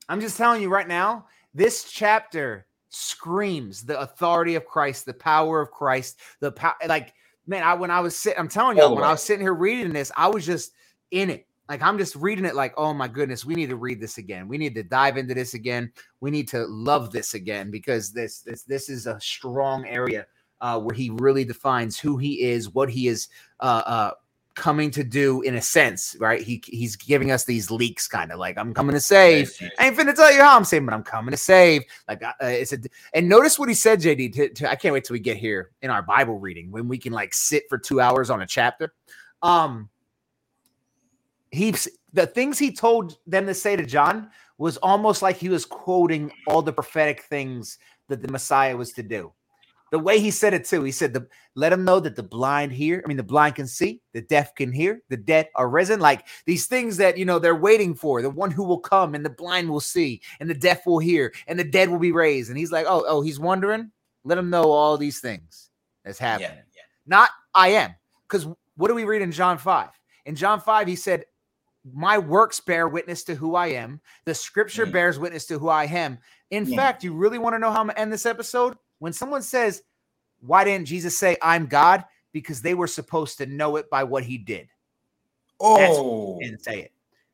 I'm 0.07 0.21
just 0.21 0.37
telling 0.37 0.61
you 0.61 0.69
right 0.69 0.87
now, 0.87 1.25
this 1.55 1.91
chapter 1.91 2.67
screams 2.89 3.85
the 3.85 3.99
authority 3.99 4.53
of 4.53 4.67
Christ, 4.67 5.07
the 5.07 5.13
power 5.15 5.61
of 5.61 5.71
Christ, 5.71 6.19
the 6.41 6.51
power. 6.51 6.75
Like, 6.87 7.11
man, 7.47 7.63
I 7.63 7.73
when 7.73 7.89
I 7.89 8.01
was 8.01 8.15
sitting, 8.15 8.37
I'm 8.37 8.49
telling 8.49 8.77
you, 8.77 8.87
when 8.87 9.03
I 9.03 9.09
was 9.09 9.23
sitting 9.23 9.43
here 9.43 9.55
reading 9.55 9.93
this, 9.93 10.11
I 10.15 10.27
was 10.27 10.45
just 10.45 10.73
in 11.09 11.31
it. 11.31 11.47
Like, 11.71 11.83
I'm 11.83 11.97
just 11.97 12.17
reading 12.17 12.43
it, 12.43 12.53
like, 12.53 12.73
oh 12.75 12.93
my 12.93 13.07
goodness, 13.07 13.45
we 13.45 13.55
need 13.55 13.69
to 13.69 13.77
read 13.77 14.01
this 14.01 14.17
again. 14.17 14.49
We 14.49 14.57
need 14.57 14.75
to 14.75 14.83
dive 14.83 15.15
into 15.15 15.33
this 15.33 15.53
again. 15.53 15.89
We 16.19 16.29
need 16.29 16.49
to 16.49 16.65
love 16.65 17.13
this 17.13 17.33
again 17.33 17.71
because 17.71 18.11
this 18.11 18.41
this 18.41 18.63
this 18.63 18.89
is 18.89 19.07
a 19.07 19.17
strong 19.21 19.87
area 19.87 20.25
uh, 20.59 20.81
where 20.81 20.93
he 20.93 21.11
really 21.11 21.45
defines 21.45 21.97
who 21.97 22.17
he 22.17 22.41
is, 22.41 22.71
what 22.71 22.89
he 22.89 23.07
is 23.07 23.29
uh, 23.61 23.83
uh, 23.85 24.11
coming 24.53 24.91
to 24.91 25.01
do 25.05 25.43
in 25.43 25.55
a 25.55 25.61
sense, 25.61 26.17
right? 26.19 26.41
He 26.41 26.61
he's 26.65 26.97
giving 26.97 27.31
us 27.31 27.45
these 27.45 27.71
leaks, 27.71 28.05
kind 28.05 28.33
of 28.33 28.37
like 28.37 28.57
I'm 28.57 28.73
coming 28.73 28.93
to 28.93 28.99
save. 28.99 29.57
I 29.79 29.87
ain't 29.87 29.95
finna 29.95 30.13
tell 30.13 30.29
you 30.29 30.41
how 30.41 30.57
I'm 30.57 30.65
saying, 30.65 30.85
but 30.85 30.93
I'm 30.93 31.03
coming 31.03 31.31
to 31.31 31.37
save. 31.37 31.83
Like 32.05 32.21
uh, 32.21 32.33
it's 32.41 32.73
a 32.73 32.79
and 33.13 33.29
notice 33.29 33.57
what 33.57 33.69
he 33.69 33.75
said, 33.75 34.01
JD. 34.01 34.33
To, 34.33 34.49
to, 34.55 34.69
I 34.69 34.75
can't 34.75 34.91
wait 34.93 35.05
till 35.05 35.13
we 35.13 35.21
get 35.21 35.37
here 35.37 35.71
in 35.81 35.89
our 35.89 36.01
Bible 36.01 36.37
reading 36.37 36.69
when 36.69 36.89
we 36.89 36.97
can 36.97 37.13
like 37.13 37.33
sit 37.33 37.63
for 37.69 37.77
two 37.77 38.01
hours 38.01 38.29
on 38.29 38.41
a 38.41 38.45
chapter. 38.45 38.93
Um, 39.41 39.87
he's 41.51 41.87
the 42.13 42.27
things 42.27 42.57
he 42.57 42.73
told 42.73 43.17
them 43.27 43.45
to 43.45 43.53
say 43.53 43.75
to 43.75 43.85
John 43.85 44.29
was 44.57 44.77
almost 44.77 45.21
like 45.21 45.37
he 45.37 45.49
was 45.49 45.65
quoting 45.65 46.31
all 46.47 46.61
the 46.61 46.73
prophetic 46.73 47.23
things 47.23 47.77
that 48.09 48.21
the 48.21 48.31
Messiah 48.31 48.75
was 48.75 48.91
to 48.93 49.03
do 49.03 49.33
the 49.91 49.99
way 49.99 50.19
he 50.19 50.31
said 50.31 50.53
it 50.53 50.65
too. 50.65 50.83
He 50.83 50.91
said, 50.91 51.13
"The 51.13 51.27
let 51.55 51.73
him 51.73 51.83
know 51.83 51.99
that 51.99 52.15
the 52.15 52.23
blind 52.23 52.71
hear. 52.71 53.01
I 53.03 53.07
mean, 53.07 53.17
the 53.17 53.23
blind 53.23 53.55
can 53.55 53.67
see, 53.67 54.01
the 54.13 54.21
deaf 54.21 54.55
can 54.55 54.71
hear, 54.71 55.01
the 55.09 55.17
dead 55.17 55.49
are 55.55 55.69
risen. 55.69 55.99
Like 55.99 56.25
these 56.45 56.65
things 56.65 56.97
that 56.97 57.17
you 57.17 57.25
know 57.25 57.39
they're 57.39 57.55
waiting 57.55 57.93
for. 57.93 58.21
The 58.21 58.29
one 58.29 58.51
who 58.51 58.63
will 58.63 58.79
come, 58.79 59.13
and 59.13 59.23
the 59.23 59.29
blind 59.29 59.69
will 59.69 59.81
see, 59.81 60.21
and 60.39 60.49
the 60.49 60.55
deaf 60.55 60.85
will 60.85 60.99
hear, 60.99 61.33
and 61.45 61.59
the 61.59 61.65
dead 61.65 61.89
will 61.89 61.99
be 61.99 62.13
raised." 62.13 62.49
And 62.49 62.57
he's 62.57 62.71
like, 62.71 62.85
"Oh, 62.87 63.03
oh, 63.05 63.21
he's 63.21 63.39
wondering. 63.39 63.91
Let 64.23 64.37
him 64.37 64.49
know 64.49 64.71
all 64.71 64.97
these 64.97 65.19
things 65.19 65.69
that's 66.05 66.19
happening. 66.19 66.51
Yeah, 66.51 66.63
yeah. 66.75 66.81
Not 67.05 67.29
I 67.53 67.69
am, 67.69 67.93
because 68.27 68.47
what 68.77 68.87
do 68.87 68.95
we 68.95 69.03
read 69.03 69.21
in 69.21 69.31
John 69.31 69.57
five? 69.57 69.89
In 70.25 70.35
John 70.35 70.61
five, 70.61 70.87
he 70.87 70.95
said, 70.95 71.25
my 71.83 72.17
works 72.17 72.59
bear 72.59 72.87
witness 72.87 73.23
to 73.25 73.35
who 73.35 73.55
I 73.55 73.67
am. 73.67 74.01
The 74.25 74.35
scripture 74.35 74.85
Mm. 74.85 74.91
bears 74.91 75.19
witness 75.19 75.45
to 75.47 75.59
who 75.59 75.69
I 75.69 75.85
am. 75.85 76.19
In 76.51 76.65
Yeah. 76.65 76.75
fact, 76.77 77.03
you 77.03 77.13
really 77.13 77.37
want 77.39 77.55
to 77.55 77.59
know 77.59 77.71
how 77.71 77.81
I'm 77.81 77.87
gonna 77.87 77.99
end 77.99 78.13
this 78.13 78.25
episode? 78.25 78.77
When 78.99 79.13
someone 79.13 79.41
says, 79.41 79.83
Why 80.39 80.63
didn't 80.63 80.87
Jesus 80.87 81.17
say 81.17 81.37
I'm 81.41 81.67
God? 81.67 82.05
Because 82.33 82.61
they 82.61 82.73
were 82.73 82.87
supposed 82.87 83.37
to 83.39 83.45
know 83.45 83.75
it 83.75 83.89
by 83.89 84.03
what 84.03 84.23
he 84.23 84.37
did. 84.37 84.69
Oh, 85.59 86.39
didn't 86.41 86.63
say 86.63 86.81
it. 86.81 86.91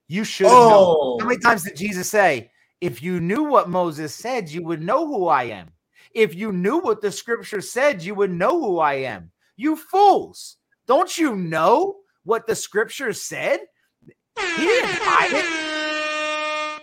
You 0.07 0.23
should 0.23 0.47
oh, 0.47 1.17
How 1.19 1.27
many 1.27 1.39
times 1.39 1.63
did 1.63 1.75
Jesus 1.75 2.09
say, 2.09 2.51
If 2.81 3.01
you 3.01 3.19
knew 3.19 3.43
what 3.43 3.69
Moses 3.69 4.13
said, 4.13 4.49
you 4.49 4.63
would 4.63 4.81
know 4.81 5.07
who 5.07 5.27
I 5.27 5.43
am? 5.43 5.71
If 6.13 6.35
you 6.35 6.51
knew 6.51 6.79
what 6.79 7.01
the 7.01 7.11
scripture 7.11 7.61
said, 7.61 8.01
you 8.03 8.15
would 8.15 8.31
know 8.31 8.59
who 8.59 8.79
I 8.79 8.95
am. 8.95 9.31
You 9.55 9.75
fools. 9.75 10.57
Don't 10.87 11.17
you 11.17 11.35
know 11.35 11.97
what 12.23 12.47
the 12.47 12.55
scripture 12.55 13.13
said? 13.13 13.59
He 14.57 14.65
didn't 14.65 14.89
hide 15.01 15.33
it. 15.33 16.81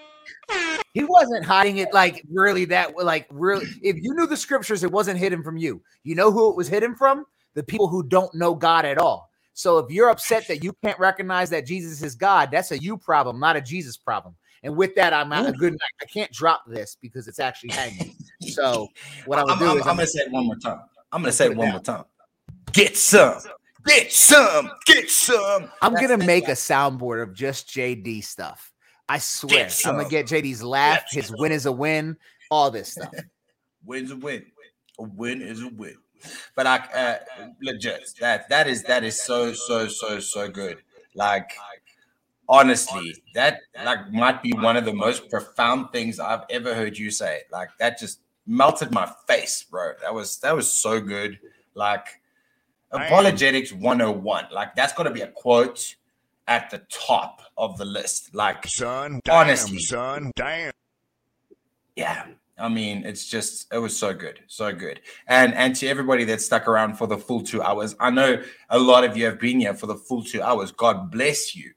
He 0.93 1.03
wasn't 1.05 1.45
hiding 1.45 1.79
it 1.79 1.93
like 1.93 2.25
really 2.31 2.65
that 2.67 2.97
like 2.97 3.27
really 3.31 3.67
if 3.83 3.97
you 3.97 4.15
knew 4.15 4.27
the 4.27 4.37
scriptures, 4.37 4.85
it 4.85 4.93
wasn't 4.93 5.19
hidden 5.19 5.43
from 5.43 5.57
you. 5.57 5.83
You 6.05 6.15
know 6.15 6.31
who 6.31 6.51
it 6.51 6.57
was 6.57 6.69
hidden 6.69 6.95
from? 6.95 7.25
The 7.55 7.63
people 7.65 7.89
who 7.89 8.03
don't 8.05 8.33
know 8.35 8.55
God 8.55 8.85
at 8.85 8.99
all. 8.99 9.29
So 9.55 9.79
if 9.79 9.91
you're 9.91 10.09
upset 10.11 10.47
that 10.49 10.63
you 10.63 10.73
can't 10.85 10.99
recognize 10.99 11.51
that 11.51 11.67
Jesus 11.67 12.03
is 12.03 12.15
God, 12.15 12.51
that's 12.51 12.71
a 12.73 12.79
you 12.79 12.97
problem, 12.97 13.39
not 13.41 13.57
a 13.57 13.61
Jesus 13.61 13.97
problem. 13.97 14.35
And 14.63 14.77
with 14.77 14.95
that, 14.95 15.13
I'm 15.13 15.33
out. 15.33 15.47
A 15.47 15.53
good 15.53 15.73
night. 15.73 15.81
I 16.01 16.07
can't 16.07 16.33
drop 16.33 16.63
this 16.67 16.97
because 17.01 17.29
it's 17.29 17.39
actually 17.39 17.71
hanging. 17.71 18.15
So 18.41 18.89
what 19.27 19.39
I'm 19.39 19.45
I'm, 19.51 19.59
gonna 19.59 19.61
do 19.61 19.67
I'm- 19.69 19.77
is 19.79 19.83
I'm 19.83 19.91
I'm 19.91 19.97
gonna 19.97 20.07
say 20.07 20.21
it 20.23 20.33
one 20.33 20.47
more 20.47 20.57
time. 20.57 20.81
I'm 21.13 21.23
gonna 21.23 21.33
say 21.33 21.47
it 21.47 21.53
it 21.53 21.57
one 21.57 21.67
down. 21.67 21.73
more 21.75 21.83
time. 21.83 22.05
Get 22.73 22.97
some, 22.97 23.39
get 23.86 24.12
some, 24.12 24.70
get 24.86 25.11
some. 25.11 25.70
I'm 25.82 25.93
That's- 25.93 26.09
gonna 26.09 26.16
that's 26.19 26.27
make 26.27 26.48
a 26.48 26.52
soundboard 26.52 27.23
of 27.23 27.35
just 27.35 27.69
JD 27.69 28.23
stuff. 28.24 28.73
I 29.09 29.19
swear, 29.19 29.69
I'm 29.85 29.97
gonna 29.97 30.09
get 30.09 30.27
JD's 30.27 30.62
laugh. 30.62 31.05
Get 31.12 31.24
His 31.24 31.32
win 31.36 31.52
is 31.52 31.66
a 31.66 31.73
win. 31.73 32.16
All 32.51 32.70
this 32.70 32.93
stuff. 32.93 33.12
win's 33.85 34.11
a 34.11 34.16
win. 34.16 34.44
A 34.98 35.02
win 35.02 35.43
is 35.43 35.62
a 35.62 35.69
win. 35.69 35.97
But 36.56 36.66
I 36.66 36.77
uh, 36.78 37.44
legit 37.61 38.09
that 38.20 38.48
that 38.48 38.66
is 38.66 38.82
that 38.85 39.05
is 39.05 39.20
so 39.20 39.52
so 39.52 39.89
so 39.89 40.20
so 40.20 40.48
good. 40.48 40.78
Like 41.15 41.51
honestly, 42.48 43.15
that 43.35 43.61
like 43.85 44.11
might 44.11 44.43
be 44.43 44.52
one 44.52 44.77
of 44.77 44.85
the 44.86 44.94
most 44.94 45.28
profound 45.28 45.90
things 45.93 46.19
I've 46.19 46.44
ever 46.48 46.74
heard 46.74 46.97
you 46.97 47.11
say. 47.11 47.43
Like 47.52 47.70
that 47.78 47.98
just 47.98 48.20
melted 48.47 48.90
my 48.90 49.11
face, 49.27 49.65
bro. 49.65 49.93
That 50.01 50.15
was 50.15 50.39
that 50.39 50.56
was 50.56 50.73
so 50.73 51.01
good. 51.01 51.39
Like 51.74 52.06
apologetics 52.95 53.73
101. 53.73 54.47
Like 54.53 54.75
that's 54.75 54.93
got 54.93 55.05
to 55.05 55.11
be 55.11 55.23
a 55.23 55.29
quote 55.29 55.95
at 56.47 56.71
the 56.71 56.83
top 56.91 57.43
of 57.57 57.77
the 57.79 57.85
list. 57.85 58.35
Like 58.35 58.66
Son, 58.66 59.21
damn, 59.25 59.35
Honestly. 59.37 59.79
son, 59.79 60.31
damn. 60.37 60.73
yeah. 61.97 62.27
I 62.57 62.69
mean 62.69 63.05
it's 63.05 63.27
just 63.27 63.66
it 63.75 63.79
was 63.79 63.99
so 63.99 64.15
good 64.15 64.39
so 64.47 64.73
good. 64.73 65.01
And 65.27 65.55
and 65.55 65.75
to 65.77 65.89
everybody 65.89 66.23
that 66.25 66.41
stuck 66.41 66.69
around 66.69 66.97
for 66.97 67.07
the 67.09 67.19
full 67.19 67.43
two 67.43 67.61
hours 67.61 67.97
i 67.99 68.11
know 68.11 68.41
a 68.71 68.79
lot 68.79 69.03
of 69.03 69.16
you 69.16 69.25
have 69.25 69.41
been 69.41 69.59
here 69.59 69.75
for 69.75 69.87
the 69.89 69.97
full 69.97 70.23
two 70.23 70.41
hours. 70.41 70.71
God 70.71 71.11
bless 71.11 71.57
you. 71.57 71.73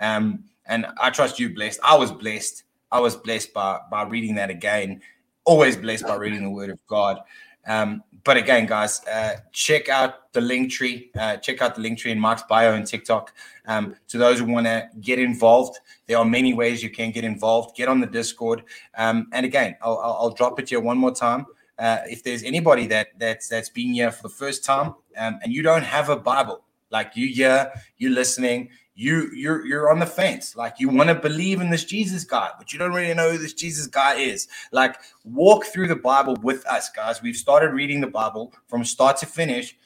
Um 0.00 0.44
and 0.66 0.86
i 1.00 1.10
trust 1.10 1.40
you 1.40 1.52
blessed. 1.52 1.80
I 1.82 1.96
was 1.96 2.12
blessed. 2.12 2.62
I 2.92 3.00
was 3.00 3.16
blessed 3.16 3.52
by 3.52 3.80
by 3.90 4.04
reading 4.04 4.36
that 4.36 4.48
again. 4.50 5.00
Always 5.44 5.76
blessed 5.76 6.06
by 6.06 6.14
reading 6.14 6.44
the 6.44 6.50
word 6.50 6.70
of 6.70 6.78
god 6.86 7.18
um 7.66 8.02
but 8.24 8.36
again 8.36 8.66
guys 8.66 9.04
uh 9.06 9.34
check 9.52 9.88
out 9.88 10.32
the 10.32 10.40
link 10.40 10.70
tree 10.70 11.10
uh 11.18 11.36
check 11.36 11.60
out 11.62 11.74
the 11.74 11.80
link 11.80 11.98
tree 11.98 12.10
in 12.10 12.18
mark's 12.18 12.42
bio 12.48 12.74
and 12.74 12.86
tiktok. 12.86 13.32
Um 13.66 13.96
to 14.08 14.18
those 14.18 14.40
who 14.40 14.46
want 14.46 14.66
to 14.66 14.88
get 15.00 15.18
involved 15.18 15.78
there 16.12 16.18
are 16.18 16.26
many 16.26 16.52
ways 16.52 16.82
you 16.82 16.90
can 16.90 17.10
get 17.10 17.24
involved. 17.24 17.74
Get 17.74 17.88
on 17.88 18.00
the 18.00 18.06
discord. 18.06 18.64
Um, 18.98 19.28
and 19.32 19.46
again, 19.46 19.76
I'll, 19.80 19.98
I'll, 19.98 20.30
drop 20.30 20.60
it 20.60 20.68
here 20.68 20.78
one 20.78 20.98
more 20.98 21.14
time. 21.14 21.46
Uh, 21.78 22.00
if 22.06 22.22
there's 22.22 22.42
anybody 22.42 22.86
that 22.88 23.08
that's 23.18 23.48
that's 23.48 23.70
been 23.70 23.94
here 23.94 24.10
for 24.10 24.22
the 24.24 24.28
first 24.28 24.62
time 24.62 24.94
um, 25.16 25.38
and 25.42 25.54
you 25.54 25.62
don't 25.62 25.84
have 25.84 26.10
a 26.10 26.16
Bible, 26.16 26.62
like 26.90 27.12
you 27.16 27.28
here, 27.28 27.72
you 27.96 28.10
listening, 28.10 28.68
you 28.94 29.30
you're 29.34 29.64
you're 29.66 29.90
on 29.90 29.98
the 29.98 30.06
fence, 30.06 30.54
like 30.56 30.78
you 30.78 30.88
want 30.88 31.08
to 31.08 31.14
believe 31.14 31.60
in 31.60 31.70
this 31.70 31.84
Jesus 31.84 32.24
guy, 32.24 32.50
but 32.58 32.72
you 32.72 32.78
don't 32.78 32.92
really 32.92 33.14
know 33.14 33.30
who 33.30 33.38
this 33.38 33.54
Jesus 33.54 33.86
guy 33.86 34.16
is. 34.16 34.48
Like 34.70 34.96
walk 35.24 35.64
through 35.66 35.88
the 35.88 35.96
Bible 35.96 36.36
with 36.42 36.66
us, 36.66 36.90
guys. 36.90 37.22
We've 37.22 37.36
started 37.36 37.72
reading 37.72 38.00
the 38.00 38.06
Bible 38.06 38.52
from 38.66 38.84
start 38.84 39.16
to 39.18 39.26
finish. 39.26 39.76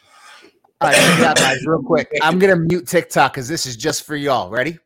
All 0.80 0.88
right, 0.88 0.96
check 0.96 1.18
it 1.18 1.24
out, 1.24 1.36
guys, 1.36 1.58
real 1.66 1.82
quick. 1.82 2.08
I'm 2.20 2.38
gonna 2.38 2.56
mute 2.56 2.86
TikTok 2.86 3.34
because 3.34 3.48
this 3.48 3.64
is 3.64 3.76
just 3.76 4.04
for 4.04 4.16
y'all. 4.16 4.50
Ready? 4.50 4.78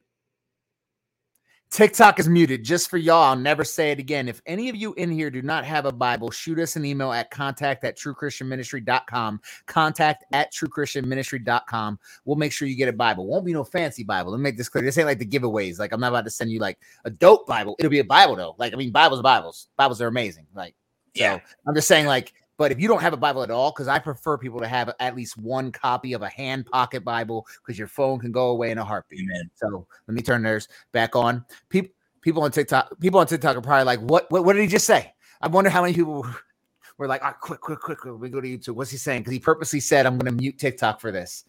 TikTok 1.70 2.18
is 2.18 2.28
muted 2.28 2.64
just 2.64 2.90
for 2.90 2.98
y'all. 2.98 3.22
I'll 3.22 3.36
never 3.36 3.62
say 3.62 3.92
it 3.92 4.00
again. 4.00 4.28
If 4.28 4.42
any 4.44 4.68
of 4.68 4.74
you 4.74 4.92
in 4.94 5.08
here 5.08 5.30
do 5.30 5.40
not 5.40 5.64
have 5.64 5.86
a 5.86 5.92
Bible, 5.92 6.32
shoot 6.32 6.58
us 6.58 6.74
an 6.74 6.84
email 6.84 7.12
at 7.12 7.30
contact 7.30 7.84
at 7.84 7.96
truechristianministry.com. 7.96 9.40
Contact 9.66 10.24
at 10.32 10.52
truechristianministry.com. 10.52 11.98
We'll 12.24 12.36
make 12.36 12.52
sure 12.52 12.66
you 12.66 12.74
get 12.74 12.88
a 12.88 12.92
Bible. 12.92 13.26
Won't 13.26 13.46
be 13.46 13.52
no 13.52 13.62
fancy 13.62 14.02
Bible. 14.02 14.32
Let 14.32 14.38
me 14.38 14.42
make 14.42 14.56
this 14.56 14.68
clear. 14.68 14.82
This 14.82 14.98
ain't 14.98 15.06
like 15.06 15.20
the 15.20 15.26
giveaways. 15.26 15.78
Like, 15.78 15.92
I'm 15.92 16.00
not 16.00 16.08
about 16.08 16.24
to 16.24 16.30
send 16.30 16.50
you 16.50 16.58
like 16.58 16.78
a 17.04 17.10
dope 17.10 17.46
Bible. 17.46 17.76
It'll 17.78 17.88
be 17.88 18.00
a 18.00 18.04
Bible, 18.04 18.34
though. 18.34 18.56
Like, 18.58 18.72
I 18.72 18.76
mean, 18.76 18.90
Bibles 18.90 19.20
are 19.20 19.24
Bibles. 19.24 19.68
Bibles 19.76 20.02
are 20.02 20.08
amazing. 20.08 20.48
Like, 20.52 20.74
so 21.14 21.22
Yeah. 21.22 21.38
I'm 21.68 21.74
just 21.76 21.86
saying, 21.86 22.06
like, 22.06 22.32
but 22.60 22.70
if 22.70 22.78
you 22.78 22.88
don't 22.88 23.00
have 23.00 23.14
a 23.14 23.16
Bible 23.16 23.42
at 23.42 23.50
all, 23.50 23.70
because 23.72 23.88
I 23.88 23.98
prefer 23.98 24.36
people 24.36 24.60
to 24.60 24.68
have 24.68 24.92
at 25.00 25.16
least 25.16 25.38
one 25.38 25.72
copy 25.72 26.12
of 26.12 26.20
a 26.20 26.28
hand 26.28 26.66
pocket 26.66 27.02
Bible, 27.02 27.46
because 27.56 27.78
your 27.78 27.88
phone 27.88 28.20
can 28.20 28.32
go 28.32 28.48
away 28.48 28.70
in 28.70 28.76
a 28.76 28.84
heartbeat. 28.84 29.20
Amen. 29.20 29.50
So 29.54 29.86
let 30.06 30.14
me 30.14 30.20
turn 30.20 30.42
theirs 30.42 30.68
back 30.92 31.16
on. 31.16 31.42
People, 31.70 31.90
people 32.20 32.42
on 32.42 32.50
TikTok, 32.50 33.00
people 33.00 33.18
on 33.18 33.26
TikTok 33.26 33.56
are 33.56 33.62
probably 33.62 33.84
like, 33.84 34.00
"What? 34.00 34.30
What, 34.30 34.44
what 34.44 34.52
did 34.52 34.60
he 34.60 34.68
just 34.68 34.84
say?" 34.84 35.14
I 35.40 35.48
wonder 35.48 35.70
how 35.70 35.80
many 35.80 35.94
people 35.94 36.26
were, 36.98 37.06
like, 37.06 37.22
"Ah, 37.24 37.32
quick, 37.32 37.62
quick, 37.62 37.80
quick, 37.80 37.96
quick, 37.96 38.20
we 38.20 38.28
go 38.28 38.42
to 38.42 38.46
YouTube." 38.46 38.74
What's 38.74 38.90
he 38.90 38.98
saying? 38.98 39.22
Because 39.22 39.32
he 39.32 39.38
purposely 39.40 39.80
said, 39.80 40.04
"I'm 40.04 40.18
going 40.18 40.30
to 40.30 40.38
mute 40.38 40.58
TikTok 40.58 41.00
for 41.00 41.10
this." 41.10 41.44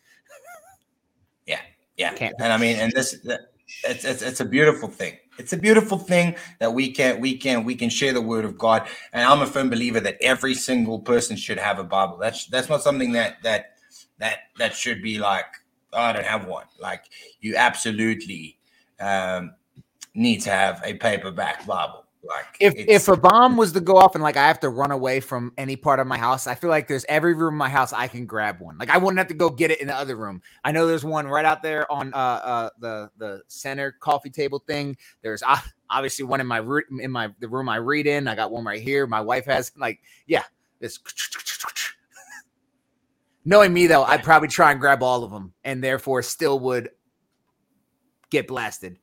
Yeah, 1.98 2.14
Can't- 2.14 2.36
and 2.40 2.52
I 2.52 2.58
mean, 2.58 2.78
and 2.80 2.92
this, 2.94 3.20
that, 3.26 3.51
it's, 3.84 4.06
it's 4.06 4.22
it's 4.22 4.40
a 4.40 4.46
beautiful 4.46 4.90
thing. 4.90 5.18
It's 5.38 5.54
a 5.54 5.58
beautiful 5.58 5.98
thing 5.98 6.36
that 6.60 6.74
we 6.74 6.92
can 6.92 7.20
we 7.20 7.38
can 7.38 7.64
we 7.64 7.76
can 7.76 7.90
share 7.90 8.14
the 8.14 8.22
word 8.22 8.46
of 8.46 8.58
God. 8.58 8.88
And 9.14 9.24
I'm 9.24 9.42
a 9.42 9.48
firm 9.48 9.70
believer 9.70 10.00
that 10.02 10.18
every 10.22 10.54
single 10.54 11.00
person 11.00 11.36
should 11.36 11.58
have 11.58 11.80
a 11.80 11.84
Bible. 11.84 12.18
That's 12.18 12.46
that's 12.48 12.70
not 12.70 12.82
something 12.82 13.12
that 13.14 13.42
that 13.44 13.78
that 14.20 14.40
that 14.58 14.76
should 14.76 15.02
be 15.02 15.18
like 15.18 15.46
oh, 15.94 16.02
I 16.02 16.14
don't 16.14 16.26
have 16.26 16.48
one. 16.48 16.66
Like 16.80 17.06
you 17.40 17.56
absolutely 17.56 18.58
um, 19.00 19.56
need 20.14 20.42
to 20.42 20.50
have 20.50 20.82
a 20.84 20.94
paperback 20.96 21.66
Bible. 21.66 22.01
Like 22.24 22.58
If 22.60 22.76
if 22.78 23.08
a 23.08 23.18
bomb 23.18 23.58
was 23.58 23.72
to 23.72 23.82
go 23.82 23.98
off 23.98 24.14
and 24.14 24.24
like 24.24 24.38
I 24.38 24.48
have 24.48 24.60
to 24.60 24.70
run 24.70 24.92
away 24.92 25.22
from 25.22 25.54
any 25.58 25.76
part 25.76 26.00
of 26.00 26.06
my 26.06 26.20
house, 26.20 26.46
I 26.46 26.54
feel 26.54 26.70
like 26.70 26.88
there's 26.88 27.06
every 27.10 27.34
room 27.34 27.56
in 27.56 27.58
my 27.58 27.70
house 27.70 27.94
I 27.94 28.08
can 28.08 28.28
grab 28.28 28.60
one. 28.60 28.78
Like 28.78 28.92
I 28.92 28.98
wouldn't 28.98 29.18
have 29.18 29.30
to 29.30 29.34
go 29.34 29.50
get 29.50 29.72
it 29.72 29.82
in 29.82 29.88
the 29.88 29.96
other 29.96 30.16
room. 30.16 30.44
I 30.64 30.72
know 30.72 30.86
there's 30.86 31.04
one 31.04 31.28
right 31.28 31.46
out 31.46 31.64
there 31.64 31.92
on 31.92 32.14
uh 32.14 32.18
uh 32.18 32.70
the 32.80 33.10
the 33.18 33.42
center 33.48 33.92
coffee 33.92 34.30
table 34.30 34.60
thing. 34.60 34.98
There's 35.24 35.42
uh, 35.42 35.58
obviously 35.90 36.26
one 36.26 36.40
in 36.42 36.48
my 36.48 36.58
room 36.58 36.84
in 37.02 37.10
my 37.10 37.34
the 37.40 37.50
room 37.50 37.68
I 37.68 37.78
read 37.78 38.06
in. 38.06 38.28
I 38.28 38.36
got 38.36 38.52
one 38.52 38.66
right 38.66 38.82
here. 38.82 39.08
My 39.08 39.22
wife 39.22 39.46
has 39.46 39.72
like 39.76 40.00
yeah, 40.28 40.44
this. 40.80 41.00
Knowing 43.46 43.74
me 43.74 43.88
though, 43.88 44.04
I'd 44.04 44.24
probably 44.24 44.50
try 44.50 44.72
and 44.72 44.80
grab 44.80 45.02
all 45.02 45.24
of 45.24 45.32
them, 45.32 45.54
and 45.64 45.84
therefore 45.84 46.22
still 46.22 46.60
would 46.60 46.92
get 48.30 48.48
blasted. 48.48 49.00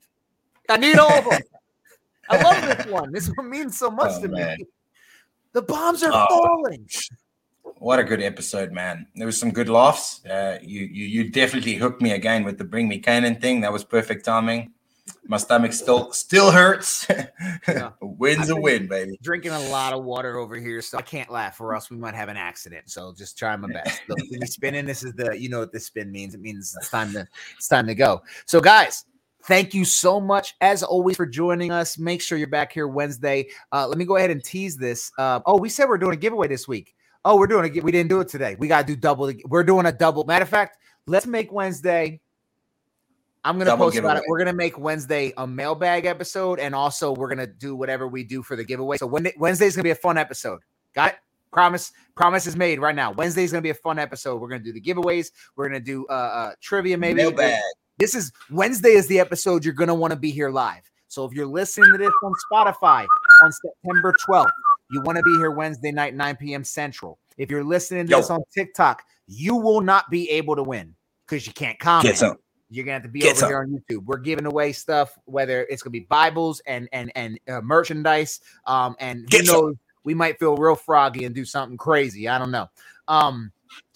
I 0.68 0.76
need 0.76 0.98
all 0.98 1.18
of 1.18 1.24
them. 1.24 1.42
I 2.30 2.42
love 2.42 2.76
this 2.78 2.86
one. 2.86 3.12
This 3.12 3.28
one 3.28 3.50
means 3.50 3.78
so 3.78 3.90
much 3.90 4.12
Oh, 4.14 4.22
to 4.22 4.28
man. 4.28 4.58
me. 4.58 4.66
The 5.52 5.62
bombs 5.62 6.02
are 6.02 6.10
Oh. 6.12 6.26
falling. 6.28 6.88
What 7.78 7.98
a 7.98 8.04
good 8.04 8.20
episode, 8.22 8.72
man. 8.72 9.06
There 9.14 9.26
was 9.26 9.38
some 9.38 9.50
good 9.52 9.68
laughs. 9.68 10.24
Uh, 10.24 10.58
you, 10.62 10.80
you 10.80 11.04
you 11.06 11.30
definitely 11.30 11.74
hooked 11.74 12.02
me 12.02 12.12
again 12.12 12.42
with 12.44 12.58
the 12.58 12.64
bring 12.64 12.88
me 12.88 12.98
Canaan 12.98 13.36
thing. 13.36 13.60
That 13.60 13.72
was 13.72 13.84
perfect 13.84 14.24
timing. 14.24 14.72
My 15.26 15.36
stomach 15.36 15.72
still 15.72 16.12
still 16.12 16.50
hurts. 16.50 17.06
Yeah. 17.68 17.90
Win's 18.00 18.48
a 18.50 18.56
win, 18.56 18.88
baby. 18.88 19.18
Drinking 19.22 19.52
a 19.52 19.60
lot 19.68 19.92
of 19.92 20.02
water 20.04 20.38
over 20.38 20.56
here, 20.56 20.80
so 20.82 20.96
I 20.98 21.02
can't 21.02 21.30
laugh, 21.30 21.60
or 21.60 21.74
else 21.74 21.90
we 21.90 21.96
might 21.96 22.14
have 22.14 22.28
an 22.28 22.36
accident. 22.36 22.90
So 22.90 23.12
just 23.16 23.38
try 23.38 23.54
my 23.56 23.68
best. 23.68 24.00
Look, 24.08 24.18
spinning, 24.46 24.86
this 24.86 25.02
is 25.04 25.12
the 25.14 25.38
you 25.38 25.48
know 25.48 25.60
what 25.60 25.72
this 25.72 25.86
spin 25.86 26.10
means. 26.10 26.34
It 26.34 26.40
means 26.40 26.74
it's 26.78 26.90
time 26.90 27.12
to 27.12 27.26
it's 27.56 27.68
time 27.68 27.86
to 27.86 27.94
go. 27.94 28.22
So 28.46 28.60
guys, 28.60 29.04
thank 29.48 29.72
you 29.72 29.84
so 29.84 30.20
much 30.20 30.54
as 30.60 30.82
always 30.82 31.16
for 31.16 31.26
joining 31.26 31.72
us. 31.72 31.98
Make 31.98 32.20
sure 32.20 32.38
you're 32.38 32.46
back 32.46 32.70
here 32.70 32.86
Wednesday. 32.86 33.48
Uh, 33.72 33.88
let 33.88 33.98
me 33.98 34.04
go 34.04 34.16
ahead 34.16 34.30
and 34.30 34.44
tease 34.44 34.76
this. 34.76 35.10
Uh, 35.18 35.40
oh, 35.46 35.58
we 35.58 35.70
said 35.70 35.88
we're 35.88 35.98
doing 35.98 36.12
a 36.12 36.18
giveaway 36.18 36.46
this 36.46 36.68
week. 36.68 36.94
Oh, 37.24 37.36
we're 37.36 37.48
doing 37.48 37.64
a 37.64 37.70
gi- 37.70 37.80
we 37.80 37.90
didn't 37.90 38.10
do 38.10 38.20
it 38.20 38.28
today. 38.28 38.56
We 38.58 38.68
gotta 38.68 38.86
do 38.86 38.94
double. 38.94 39.26
The, 39.26 39.42
we're 39.48 39.64
doing 39.64 39.86
a 39.86 39.92
double. 39.92 40.24
Matter 40.24 40.44
of 40.44 40.48
fact, 40.48 40.76
let's 41.06 41.26
make 41.26 41.50
Wednesday. 41.50 42.20
I'm 43.44 43.56
gonna 43.56 43.70
Double 43.70 43.86
post 43.86 43.96
about 43.96 44.18
it. 44.18 44.24
We're 44.28 44.38
gonna 44.38 44.52
make 44.52 44.78
Wednesday 44.78 45.32
a 45.36 45.46
mailbag 45.46 46.04
episode, 46.04 46.58
and 46.58 46.74
also 46.74 47.12
we're 47.12 47.28
gonna 47.28 47.46
do 47.46 47.74
whatever 47.74 48.06
we 48.06 48.24
do 48.24 48.42
for 48.42 48.54
the 48.54 48.64
giveaway. 48.64 48.98
So 48.98 49.06
Wednesday, 49.06 49.34
Wednesday's 49.38 49.74
gonna 49.74 49.84
be 49.84 49.90
a 49.90 49.96
fun 49.96 50.18
episode. 50.18 50.60
Got 50.94 51.12
it? 51.12 51.18
Promise. 51.52 51.92
Promise 52.14 52.46
is 52.46 52.56
made 52.56 52.78
right 52.78 52.94
now. 52.94 53.12
Wednesday's 53.12 53.50
gonna 53.52 53.62
be 53.62 53.70
a 53.70 53.74
fun 53.74 53.98
episode. 53.98 54.40
We're 54.40 54.48
gonna 54.48 54.62
do 54.62 54.72
the 54.72 54.80
giveaways. 54.80 55.30
We're 55.56 55.68
gonna 55.68 55.80
do 55.80 56.06
uh, 56.08 56.12
uh 56.12 56.52
trivia 56.60 56.98
maybe. 56.98 57.22
Mailbag. 57.22 57.60
This 57.98 58.14
is 58.14 58.30
Wednesday 58.48 58.90
is 58.90 59.08
the 59.08 59.18
episode 59.18 59.64
you're 59.64 59.74
gonna 59.74 59.94
want 59.94 60.12
to 60.12 60.18
be 60.18 60.30
here 60.30 60.50
live. 60.50 60.88
So 61.08 61.24
if 61.24 61.32
you're 61.32 61.46
listening 61.46 61.90
to 61.92 61.98
this 61.98 62.12
on 62.22 62.32
Spotify 62.52 63.06
on 63.42 63.50
September 63.50 64.14
12th, 64.28 64.50
you 64.92 65.02
want 65.02 65.16
to 65.16 65.22
be 65.24 65.36
here 65.38 65.50
Wednesday 65.50 65.90
night, 65.90 66.14
9 66.14 66.36
p.m. 66.36 66.62
Central. 66.62 67.18
If 67.38 67.50
you're 67.50 67.64
listening 67.64 68.06
to 68.06 68.10
Yo. 68.10 68.16
this 68.18 68.30
on 68.30 68.40
TikTok, 68.54 69.02
you 69.26 69.56
will 69.56 69.80
not 69.80 70.08
be 70.10 70.30
able 70.30 70.54
to 70.54 70.62
win 70.62 70.94
because 71.26 71.46
you 71.46 71.52
can't 71.52 71.78
comment. 71.78 72.22
You're 72.70 72.84
gonna 72.84 72.94
have 72.94 73.02
to 73.02 73.08
be 73.08 73.20
Get 73.20 73.30
over 73.30 73.40
some. 73.40 73.48
here 73.48 73.58
on 73.60 73.82
YouTube. 73.90 74.04
We're 74.04 74.18
giving 74.18 74.46
away 74.46 74.72
stuff, 74.72 75.18
whether 75.24 75.66
it's 75.68 75.82
gonna 75.82 75.90
be 75.92 76.00
Bibles 76.08 76.60
and 76.66 76.88
and 76.92 77.10
and 77.16 77.40
uh, 77.48 77.62
merchandise. 77.62 78.40
Um, 78.66 78.94
and 79.00 79.26
Get 79.26 79.46
who 79.46 79.52
knows, 79.52 79.70
some. 79.72 79.78
we 80.04 80.14
might 80.14 80.38
feel 80.38 80.54
real 80.56 80.76
froggy 80.76 81.24
and 81.24 81.34
do 81.34 81.44
something 81.44 81.78
crazy. 81.78 82.28
I 82.28 82.38
don't 82.38 82.50
know. 82.52 82.68
Um, 83.08 83.50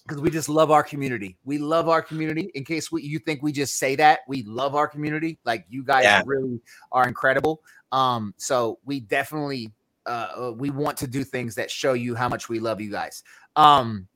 because 0.06 0.20
we 0.20 0.30
just 0.30 0.48
love 0.48 0.70
our 0.70 0.82
community. 0.82 1.36
We 1.44 1.58
love 1.58 1.88
our 1.88 2.02
community. 2.02 2.50
In 2.54 2.64
case 2.64 2.90
we, 2.90 3.02
you 3.02 3.18
think 3.18 3.42
we 3.42 3.52
just 3.52 3.78
say 3.78 3.96
that, 3.96 4.20
we 4.26 4.42
love 4.42 4.74
our 4.74 4.88
community. 4.88 5.38
Like 5.44 5.64
you 5.68 5.84
guys 5.84 6.04
yeah. 6.04 6.22
really 6.26 6.60
are 6.90 7.06
incredible. 7.06 7.62
Um, 7.92 8.34
so 8.36 8.78
we 8.84 9.00
definitely 9.00 9.70
uh, 10.04 10.28
uh 10.36 10.52
we 10.56 10.70
want 10.70 10.96
to 10.96 11.06
do 11.06 11.22
things 11.22 11.54
that 11.54 11.70
show 11.70 11.92
you 11.92 12.14
how 12.16 12.28
much 12.28 12.48
we 12.48 12.58
love 12.58 12.80
you 12.80 12.90
guys. 12.90 13.22
Um, 13.54 14.08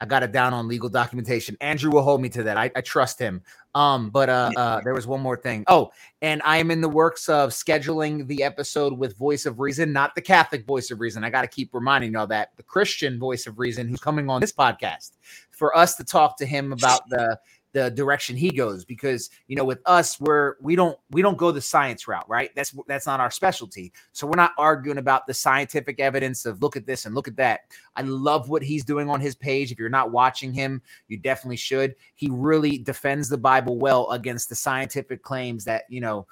I 0.00 0.06
got 0.06 0.22
it 0.22 0.32
down 0.32 0.54
on 0.54 0.66
legal 0.66 0.88
documentation. 0.88 1.56
Andrew 1.60 1.90
will 1.90 2.02
hold 2.02 2.22
me 2.22 2.28
to 2.30 2.42
that. 2.44 2.56
I, 2.56 2.70
I 2.74 2.80
trust 2.80 3.18
him. 3.18 3.42
Um, 3.74 4.10
but 4.10 4.28
uh, 4.28 4.50
uh, 4.56 4.80
there 4.82 4.94
was 4.94 5.06
one 5.06 5.20
more 5.20 5.36
thing. 5.36 5.64
Oh, 5.68 5.92
and 6.22 6.40
I 6.44 6.56
am 6.56 6.70
in 6.70 6.80
the 6.80 6.88
works 6.88 7.28
of 7.28 7.50
scheduling 7.50 8.26
the 8.26 8.42
episode 8.42 8.96
with 8.96 9.16
Voice 9.16 9.46
of 9.46 9.60
Reason, 9.60 9.92
not 9.92 10.14
the 10.14 10.22
Catholic 10.22 10.66
Voice 10.66 10.90
of 10.90 11.00
Reason. 11.00 11.22
I 11.22 11.30
got 11.30 11.42
to 11.42 11.48
keep 11.48 11.72
reminding 11.72 12.12
y'all 12.12 12.26
that 12.28 12.50
the 12.56 12.62
Christian 12.62 13.18
Voice 13.18 13.46
of 13.46 13.58
Reason, 13.58 13.88
who's 13.88 14.00
coming 14.00 14.28
on 14.28 14.40
this 14.40 14.52
podcast, 14.52 15.12
for 15.50 15.76
us 15.76 15.94
to 15.96 16.04
talk 16.04 16.36
to 16.38 16.46
him 16.46 16.72
about 16.72 17.02
the 17.10 17.38
the 17.72 17.90
direction 17.90 18.36
he 18.36 18.50
goes 18.50 18.84
because 18.84 19.30
you 19.46 19.56
know 19.56 19.64
with 19.64 19.80
us 19.86 20.20
we're 20.20 20.54
we 20.60 20.74
don't 20.74 20.98
we 21.10 21.22
don't 21.22 21.38
go 21.38 21.52
the 21.52 21.60
science 21.60 22.08
route 22.08 22.28
right? 22.28 22.50
That's 22.54 22.74
that's 22.86 23.06
not 23.06 23.20
our 23.20 23.30
specialty. 23.30 23.92
So 24.12 24.26
we're 24.26 24.36
not 24.36 24.52
arguing 24.58 24.98
about 24.98 25.26
the 25.26 25.34
scientific 25.34 26.00
evidence 26.00 26.46
of 26.46 26.62
look 26.62 26.76
at 26.76 26.86
this 26.86 27.06
and 27.06 27.14
look 27.14 27.28
at 27.28 27.36
that. 27.36 27.60
I 27.96 28.02
love 28.02 28.48
what 28.48 28.62
he's 28.62 28.84
doing 28.84 29.08
on 29.08 29.20
his 29.20 29.34
page. 29.34 29.72
If 29.72 29.78
you're 29.78 29.88
not 29.88 30.10
watching 30.10 30.52
him 30.52 30.82
you 31.08 31.16
definitely 31.16 31.56
should. 31.56 31.94
He 32.14 32.28
really 32.30 32.78
defends 32.78 33.28
the 33.28 33.38
bible 33.38 33.78
well 33.78 34.10
against 34.10 34.48
the 34.48 34.54
scientific 34.54 35.22
claims 35.22 35.64
that 35.64 35.84
you 35.88 36.00
know 36.00 36.26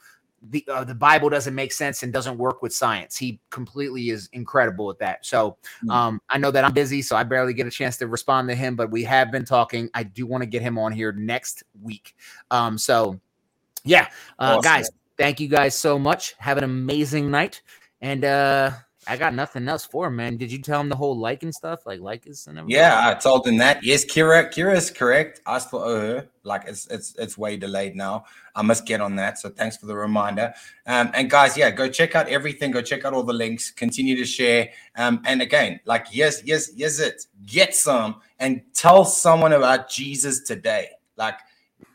the 0.51 0.65
uh, 0.69 0.85
the 0.85 0.95
Bible 0.95 1.29
doesn't 1.29 1.55
make 1.55 1.73
sense 1.73 2.03
and 2.03 2.13
doesn't 2.13 2.39
work 2.39 2.63
with 2.63 2.73
science. 2.73 3.17
He 3.17 3.41
completely 3.51 4.11
is 4.11 4.29
incredible 4.33 4.91
at 4.91 4.99
that. 4.99 5.27
So 5.27 5.57
hmm. 5.81 5.91
um, 5.91 6.21
I 6.29 6.39
know 6.39 6.51
that 6.51 6.65
I'm 6.65 6.73
busy, 6.73 7.03
so 7.03 7.17
I 7.17 7.25
barely 7.25 7.55
get 7.55 7.67
a 7.67 7.71
chance 7.71 7.97
to 7.99 8.07
respond 8.07 8.49
to 8.49 8.55
him. 8.55 8.77
But 8.77 8.91
we 8.91 9.05
have 9.05 9.33
been 9.33 9.45
talking. 9.45 9.91
I 9.95 10.05
do 10.05 10.27
want 10.27 10.43
to 10.43 10.47
get 10.47 10.63
him 10.63 10.79
on 10.79 10.93
here 10.93 11.13
next 11.13 11.65
week. 11.83 12.15
Um, 12.51 12.79
so 12.79 13.21
yeah, 13.85 14.09
uh, 14.39 14.57
awesome. 14.59 14.63
guys, 14.63 14.91
thank 15.17 15.41
you 15.41 15.49
guys 15.49 15.77
so 15.77 15.99
much. 15.99 16.35
Have 16.39 16.59
an 16.59 16.65
amazing 16.65 17.31
night, 17.31 17.63
and 18.01 18.25
uh, 18.25 18.73
I 19.09 19.17
got 19.17 19.35
nothing 19.35 19.67
else 19.69 19.87
for 19.87 20.09
him, 20.09 20.17
man. 20.17 20.37
Did 20.37 20.53
you 20.53 20.59
tell 20.59 20.83
him 20.83 20.91
the 20.91 20.97
whole 20.97 21.17
liking 21.17 21.51
stuff, 21.51 21.87
like 21.87 22.01
like 22.01 22.27
us 22.29 22.47
and 22.47 22.59
everything? 22.59 22.79
Yeah, 22.79 23.09
I 23.09 23.15
told 23.15 23.47
him 23.47 23.57
that. 23.57 23.83
Yes, 23.83 24.05
Kira, 24.05 24.53
Kira 24.53 24.77
is 24.77 24.91
correct. 24.91 25.41
Ask 25.47 25.71
for 25.71 25.81
her. 25.83 26.29
Like 26.45 26.65
it's 26.67 26.87
it's 26.89 27.15
it's 27.17 27.39
way 27.39 27.57
delayed 27.57 27.97
now. 27.97 28.27
I 28.55 28.61
must 28.61 28.85
get 28.85 29.01
on 29.01 29.17
that. 29.17 29.39
So 29.39 29.49
thanks 29.49 29.79
for 29.79 29.87
the 29.87 29.97
reminder. 29.97 30.53
Um, 30.87 31.11
and 31.15 31.31
guys, 31.31 31.57
yeah, 31.57 31.71
go 31.71 31.89
check 31.89 32.15
out 32.15 32.29
everything. 32.29 32.71
Go 32.71 32.83
check 32.83 33.07
out 33.07 33.15
all 33.15 33.23
the 33.23 33.33
links. 33.33 33.71
Continue 33.71 34.15
to 34.17 34.27
share. 34.27 34.69
Um, 34.95 35.23
and 35.25 35.41
again, 35.41 35.81
like 35.87 36.09
yes, 36.13 36.43
yes, 36.45 36.71
yes, 36.77 36.99
it. 36.99 37.25
Get 37.47 37.75
some 37.75 38.17
and 38.39 38.61
tell 38.75 39.07
someone 39.07 39.55
about 39.55 39.89
Jesus 39.89 40.43
today. 40.43 40.91
Like 41.17 41.39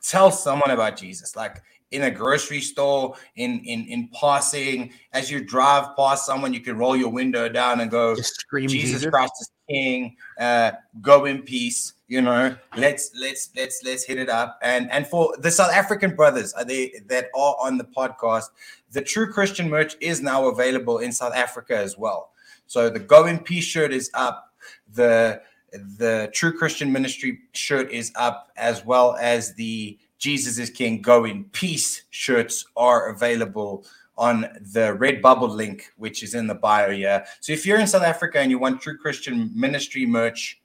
tell 0.01 0.31
someone 0.31 0.71
about 0.71 0.97
Jesus. 0.97 1.35
Like 1.35 1.61
in 1.93 2.03
a 2.03 2.11
grocery 2.11 2.59
store, 2.59 3.15
in 3.35 3.59
in 3.59 3.85
in 3.85 4.09
passing, 4.09 4.91
as 5.13 5.31
you 5.31 5.43
drive 5.45 5.95
past 5.95 6.25
someone, 6.25 6.53
you 6.53 6.59
can 6.59 6.77
roll 6.77 6.97
your 6.97 7.09
window 7.09 7.47
down 7.47 7.79
and 7.79 7.89
go, 7.89 8.15
Jesus, 8.15 8.35
Jesus, 8.67 9.05
Christ 9.05 9.33
is 9.39 9.51
King. 9.69 10.15
Uh, 10.39 10.71
go 11.01 11.25
in 11.25 11.43
peace. 11.43 11.93
You 12.07 12.21
know, 12.21 12.55
let's 12.75 13.11
let's 13.19 13.51
let's 13.55 13.81
let's 13.85 14.03
hit 14.03 14.17
it 14.17 14.29
up. 14.29 14.59
And 14.61 14.91
and 14.91 15.05
for 15.07 15.35
the 15.39 15.51
South 15.51 15.71
African 15.71 16.15
brothers, 16.15 16.53
are 16.53 16.65
they 16.65 17.01
that 17.07 17.27
are 17.35 17.55
on 17.61 17.77
the 17.77 17.85
podcast, 17.85 18.45
the 18.91 19.01
True 19.01 19.31
Christian 19.31 19.69
merch 19.69 19.95
is 20.01 20.21
now 20.21 20.47
available 20.47 20.97
in 20.97 21.11
South 21.11 21.33
Africa 21.33 21.77
as 21.77 21.97
well. 21.97 22.31
So 22.65 22.89
the 22.89 22.99
Go 22.99 23.25
in 23.27 23.39
Peace 23.39 23.65
shirt 23.65 23.93
is 23.93 24.09
up. 24.15 24.51
The 24.93 25.41
the 25.71 26.29
True 26.33 26.57
Christian 26.57 26.91
Ministry 26.91 27.39
shirt 27.53 27.91
is 27.91 28.11
up, 28.15 28.51
as 28.57 28.83
well 28.83 29.15
as 29.19 29.53
the 29.55 29.97
Jesus 30.23 30.57
is 30.57 30.69
King, 30.69 31.01
Go 31.01 31.25
in 31.25 31.43
Peace 31.51 32.03
shirts 32.09 32.67
are 32.77 33.09
available 33.09 33.85
on 34.17 34.43
the 34.71 34.95
Redbubble 34.97 35.49
link, 35.49 35.91
which 35.97 36.23
is 36.23 36.33
in 36.33 36.47
the 36.47 36.55
bio 36.55 36.91
here. 36.91 37.25
So 37.41 37.51
if 37.51 37.65
you're 37.65 37.77
in 37.77 37.87
South 37.87 38.03
Africa 38.03 38.39
and 38.39 38.49
you 38.49 38.57
want 38.57 38.81
True 38.81 38.97
Christian 38.97 39.51
Ministry 39.53 40.05
merch, 40.05 40.61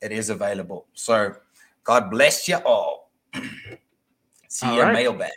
it 0.00 0.12
is 0.12 0.30
available. 0.30 0.86
So 0.94 1.34
God 1.82 2.08
bless 2.08 2.46
you 2.46 2.58
all. 2.58 3.10
See 4.48 4.66
all 4.68 4.76
you 4.76 4.82
right. 4.82 4.92
mailbag 4.92 5.32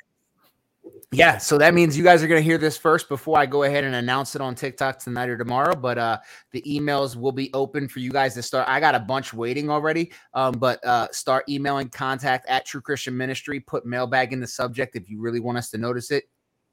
yeah, 1.13 1.38
so 1.38 1.57
that 1.57 1.73
means 1.73 1.97
you 1.97 2.03
guys 2.03 2.21
are 2.21 2.27
going 2.27 2.39
to 2.39 2.43
hear 2.43 2.57
this 2.57 2.77
first 2.77 3.07
before 3.07 3.39
I 3.39 3.45
go 3.45 3.63
ahead 3.63 3.85
and 3.85 3.95
announce 3.95 4.35
it 4.35 4.41
on 4.41 4.55
TikTok 4.55 4.99
tonight 4.99 5.29
or 5.29 5.38
tomorrow. 5.38 5.73
But 5.73 5.97
uh, 5.97 6.17
the 6.51 6.61
emails 6.63 7.15
will 7.15 7.31
be 7.31 7.49
open 7.53 7.88
for 7.88 7.99
you 7.99 8.11
guys 8.11 8.34
to 8.34 8.41
start. 8.41 8.67
I 8.67 8.81
got 8.81 8.93
a 8.93 8.99
bunch 8.99 9.34
waiting 9.34 9.69
already, 9.69 10.11
um, 10.34 10.53
but 10.53 10.84
uh, 10.85 11.07
start 11.11 11.45
emailing 11.47 11.88
contact 11.89 12.45
at 12.49 12.65
True 12.65 12.81
Christian 12.81 13.15
Ministry. 13.15 13.61
Put 13.61 13.85
mailbag 13.85 14.34
in 14.34 14.41
the 14.41 14.47
subject 14.47 14.97
if 14.97 15.09
you 15.09 15.21
really 15.21 15.39
want 15.39 15.57
us 15.57 15.69
to 15.69 15.77
notice 15.77 16.11
it. 16.11 16.25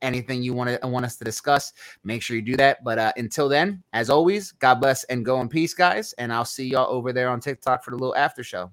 Anything 0.03 0.43
you 0.43 0.53
want 0.53 0.81
to 0.83 0.89
want 0.89 1.07
us 1.07 1.17
to 1.17 1.25
discuss, 1.25 1.73
make 2.03 2.21
sure 2.21 2.35
you 2.35 2.43
do 2.43 2.57
that. 2.57 2.83
But 2.83 2.99
uh, 2.99 3.13
until 3.17 3.49
then, 3.49 3.85
as 3.93 4.11
always, 4.11 4.51
God 4.51 4.75
bless 4.81 5.05
and 5.05 5.25
go 5.25 5.41
in 5.43 5.49
peace, 5.49 5.75
guys. 5.75 6.13
And 6.19 6.33
I'll 6.33 6.45
see 6.45 6.67
y'all 6.67 6.93
over 6.93 7.13
there 7.13 7.29
on 7.29 7.39
TikTok 7.39 7.85
for 7.85 7.93
the 7.93 7.97
little 7.97 8.17
after 8.17 8.43
show. 8.43 8.73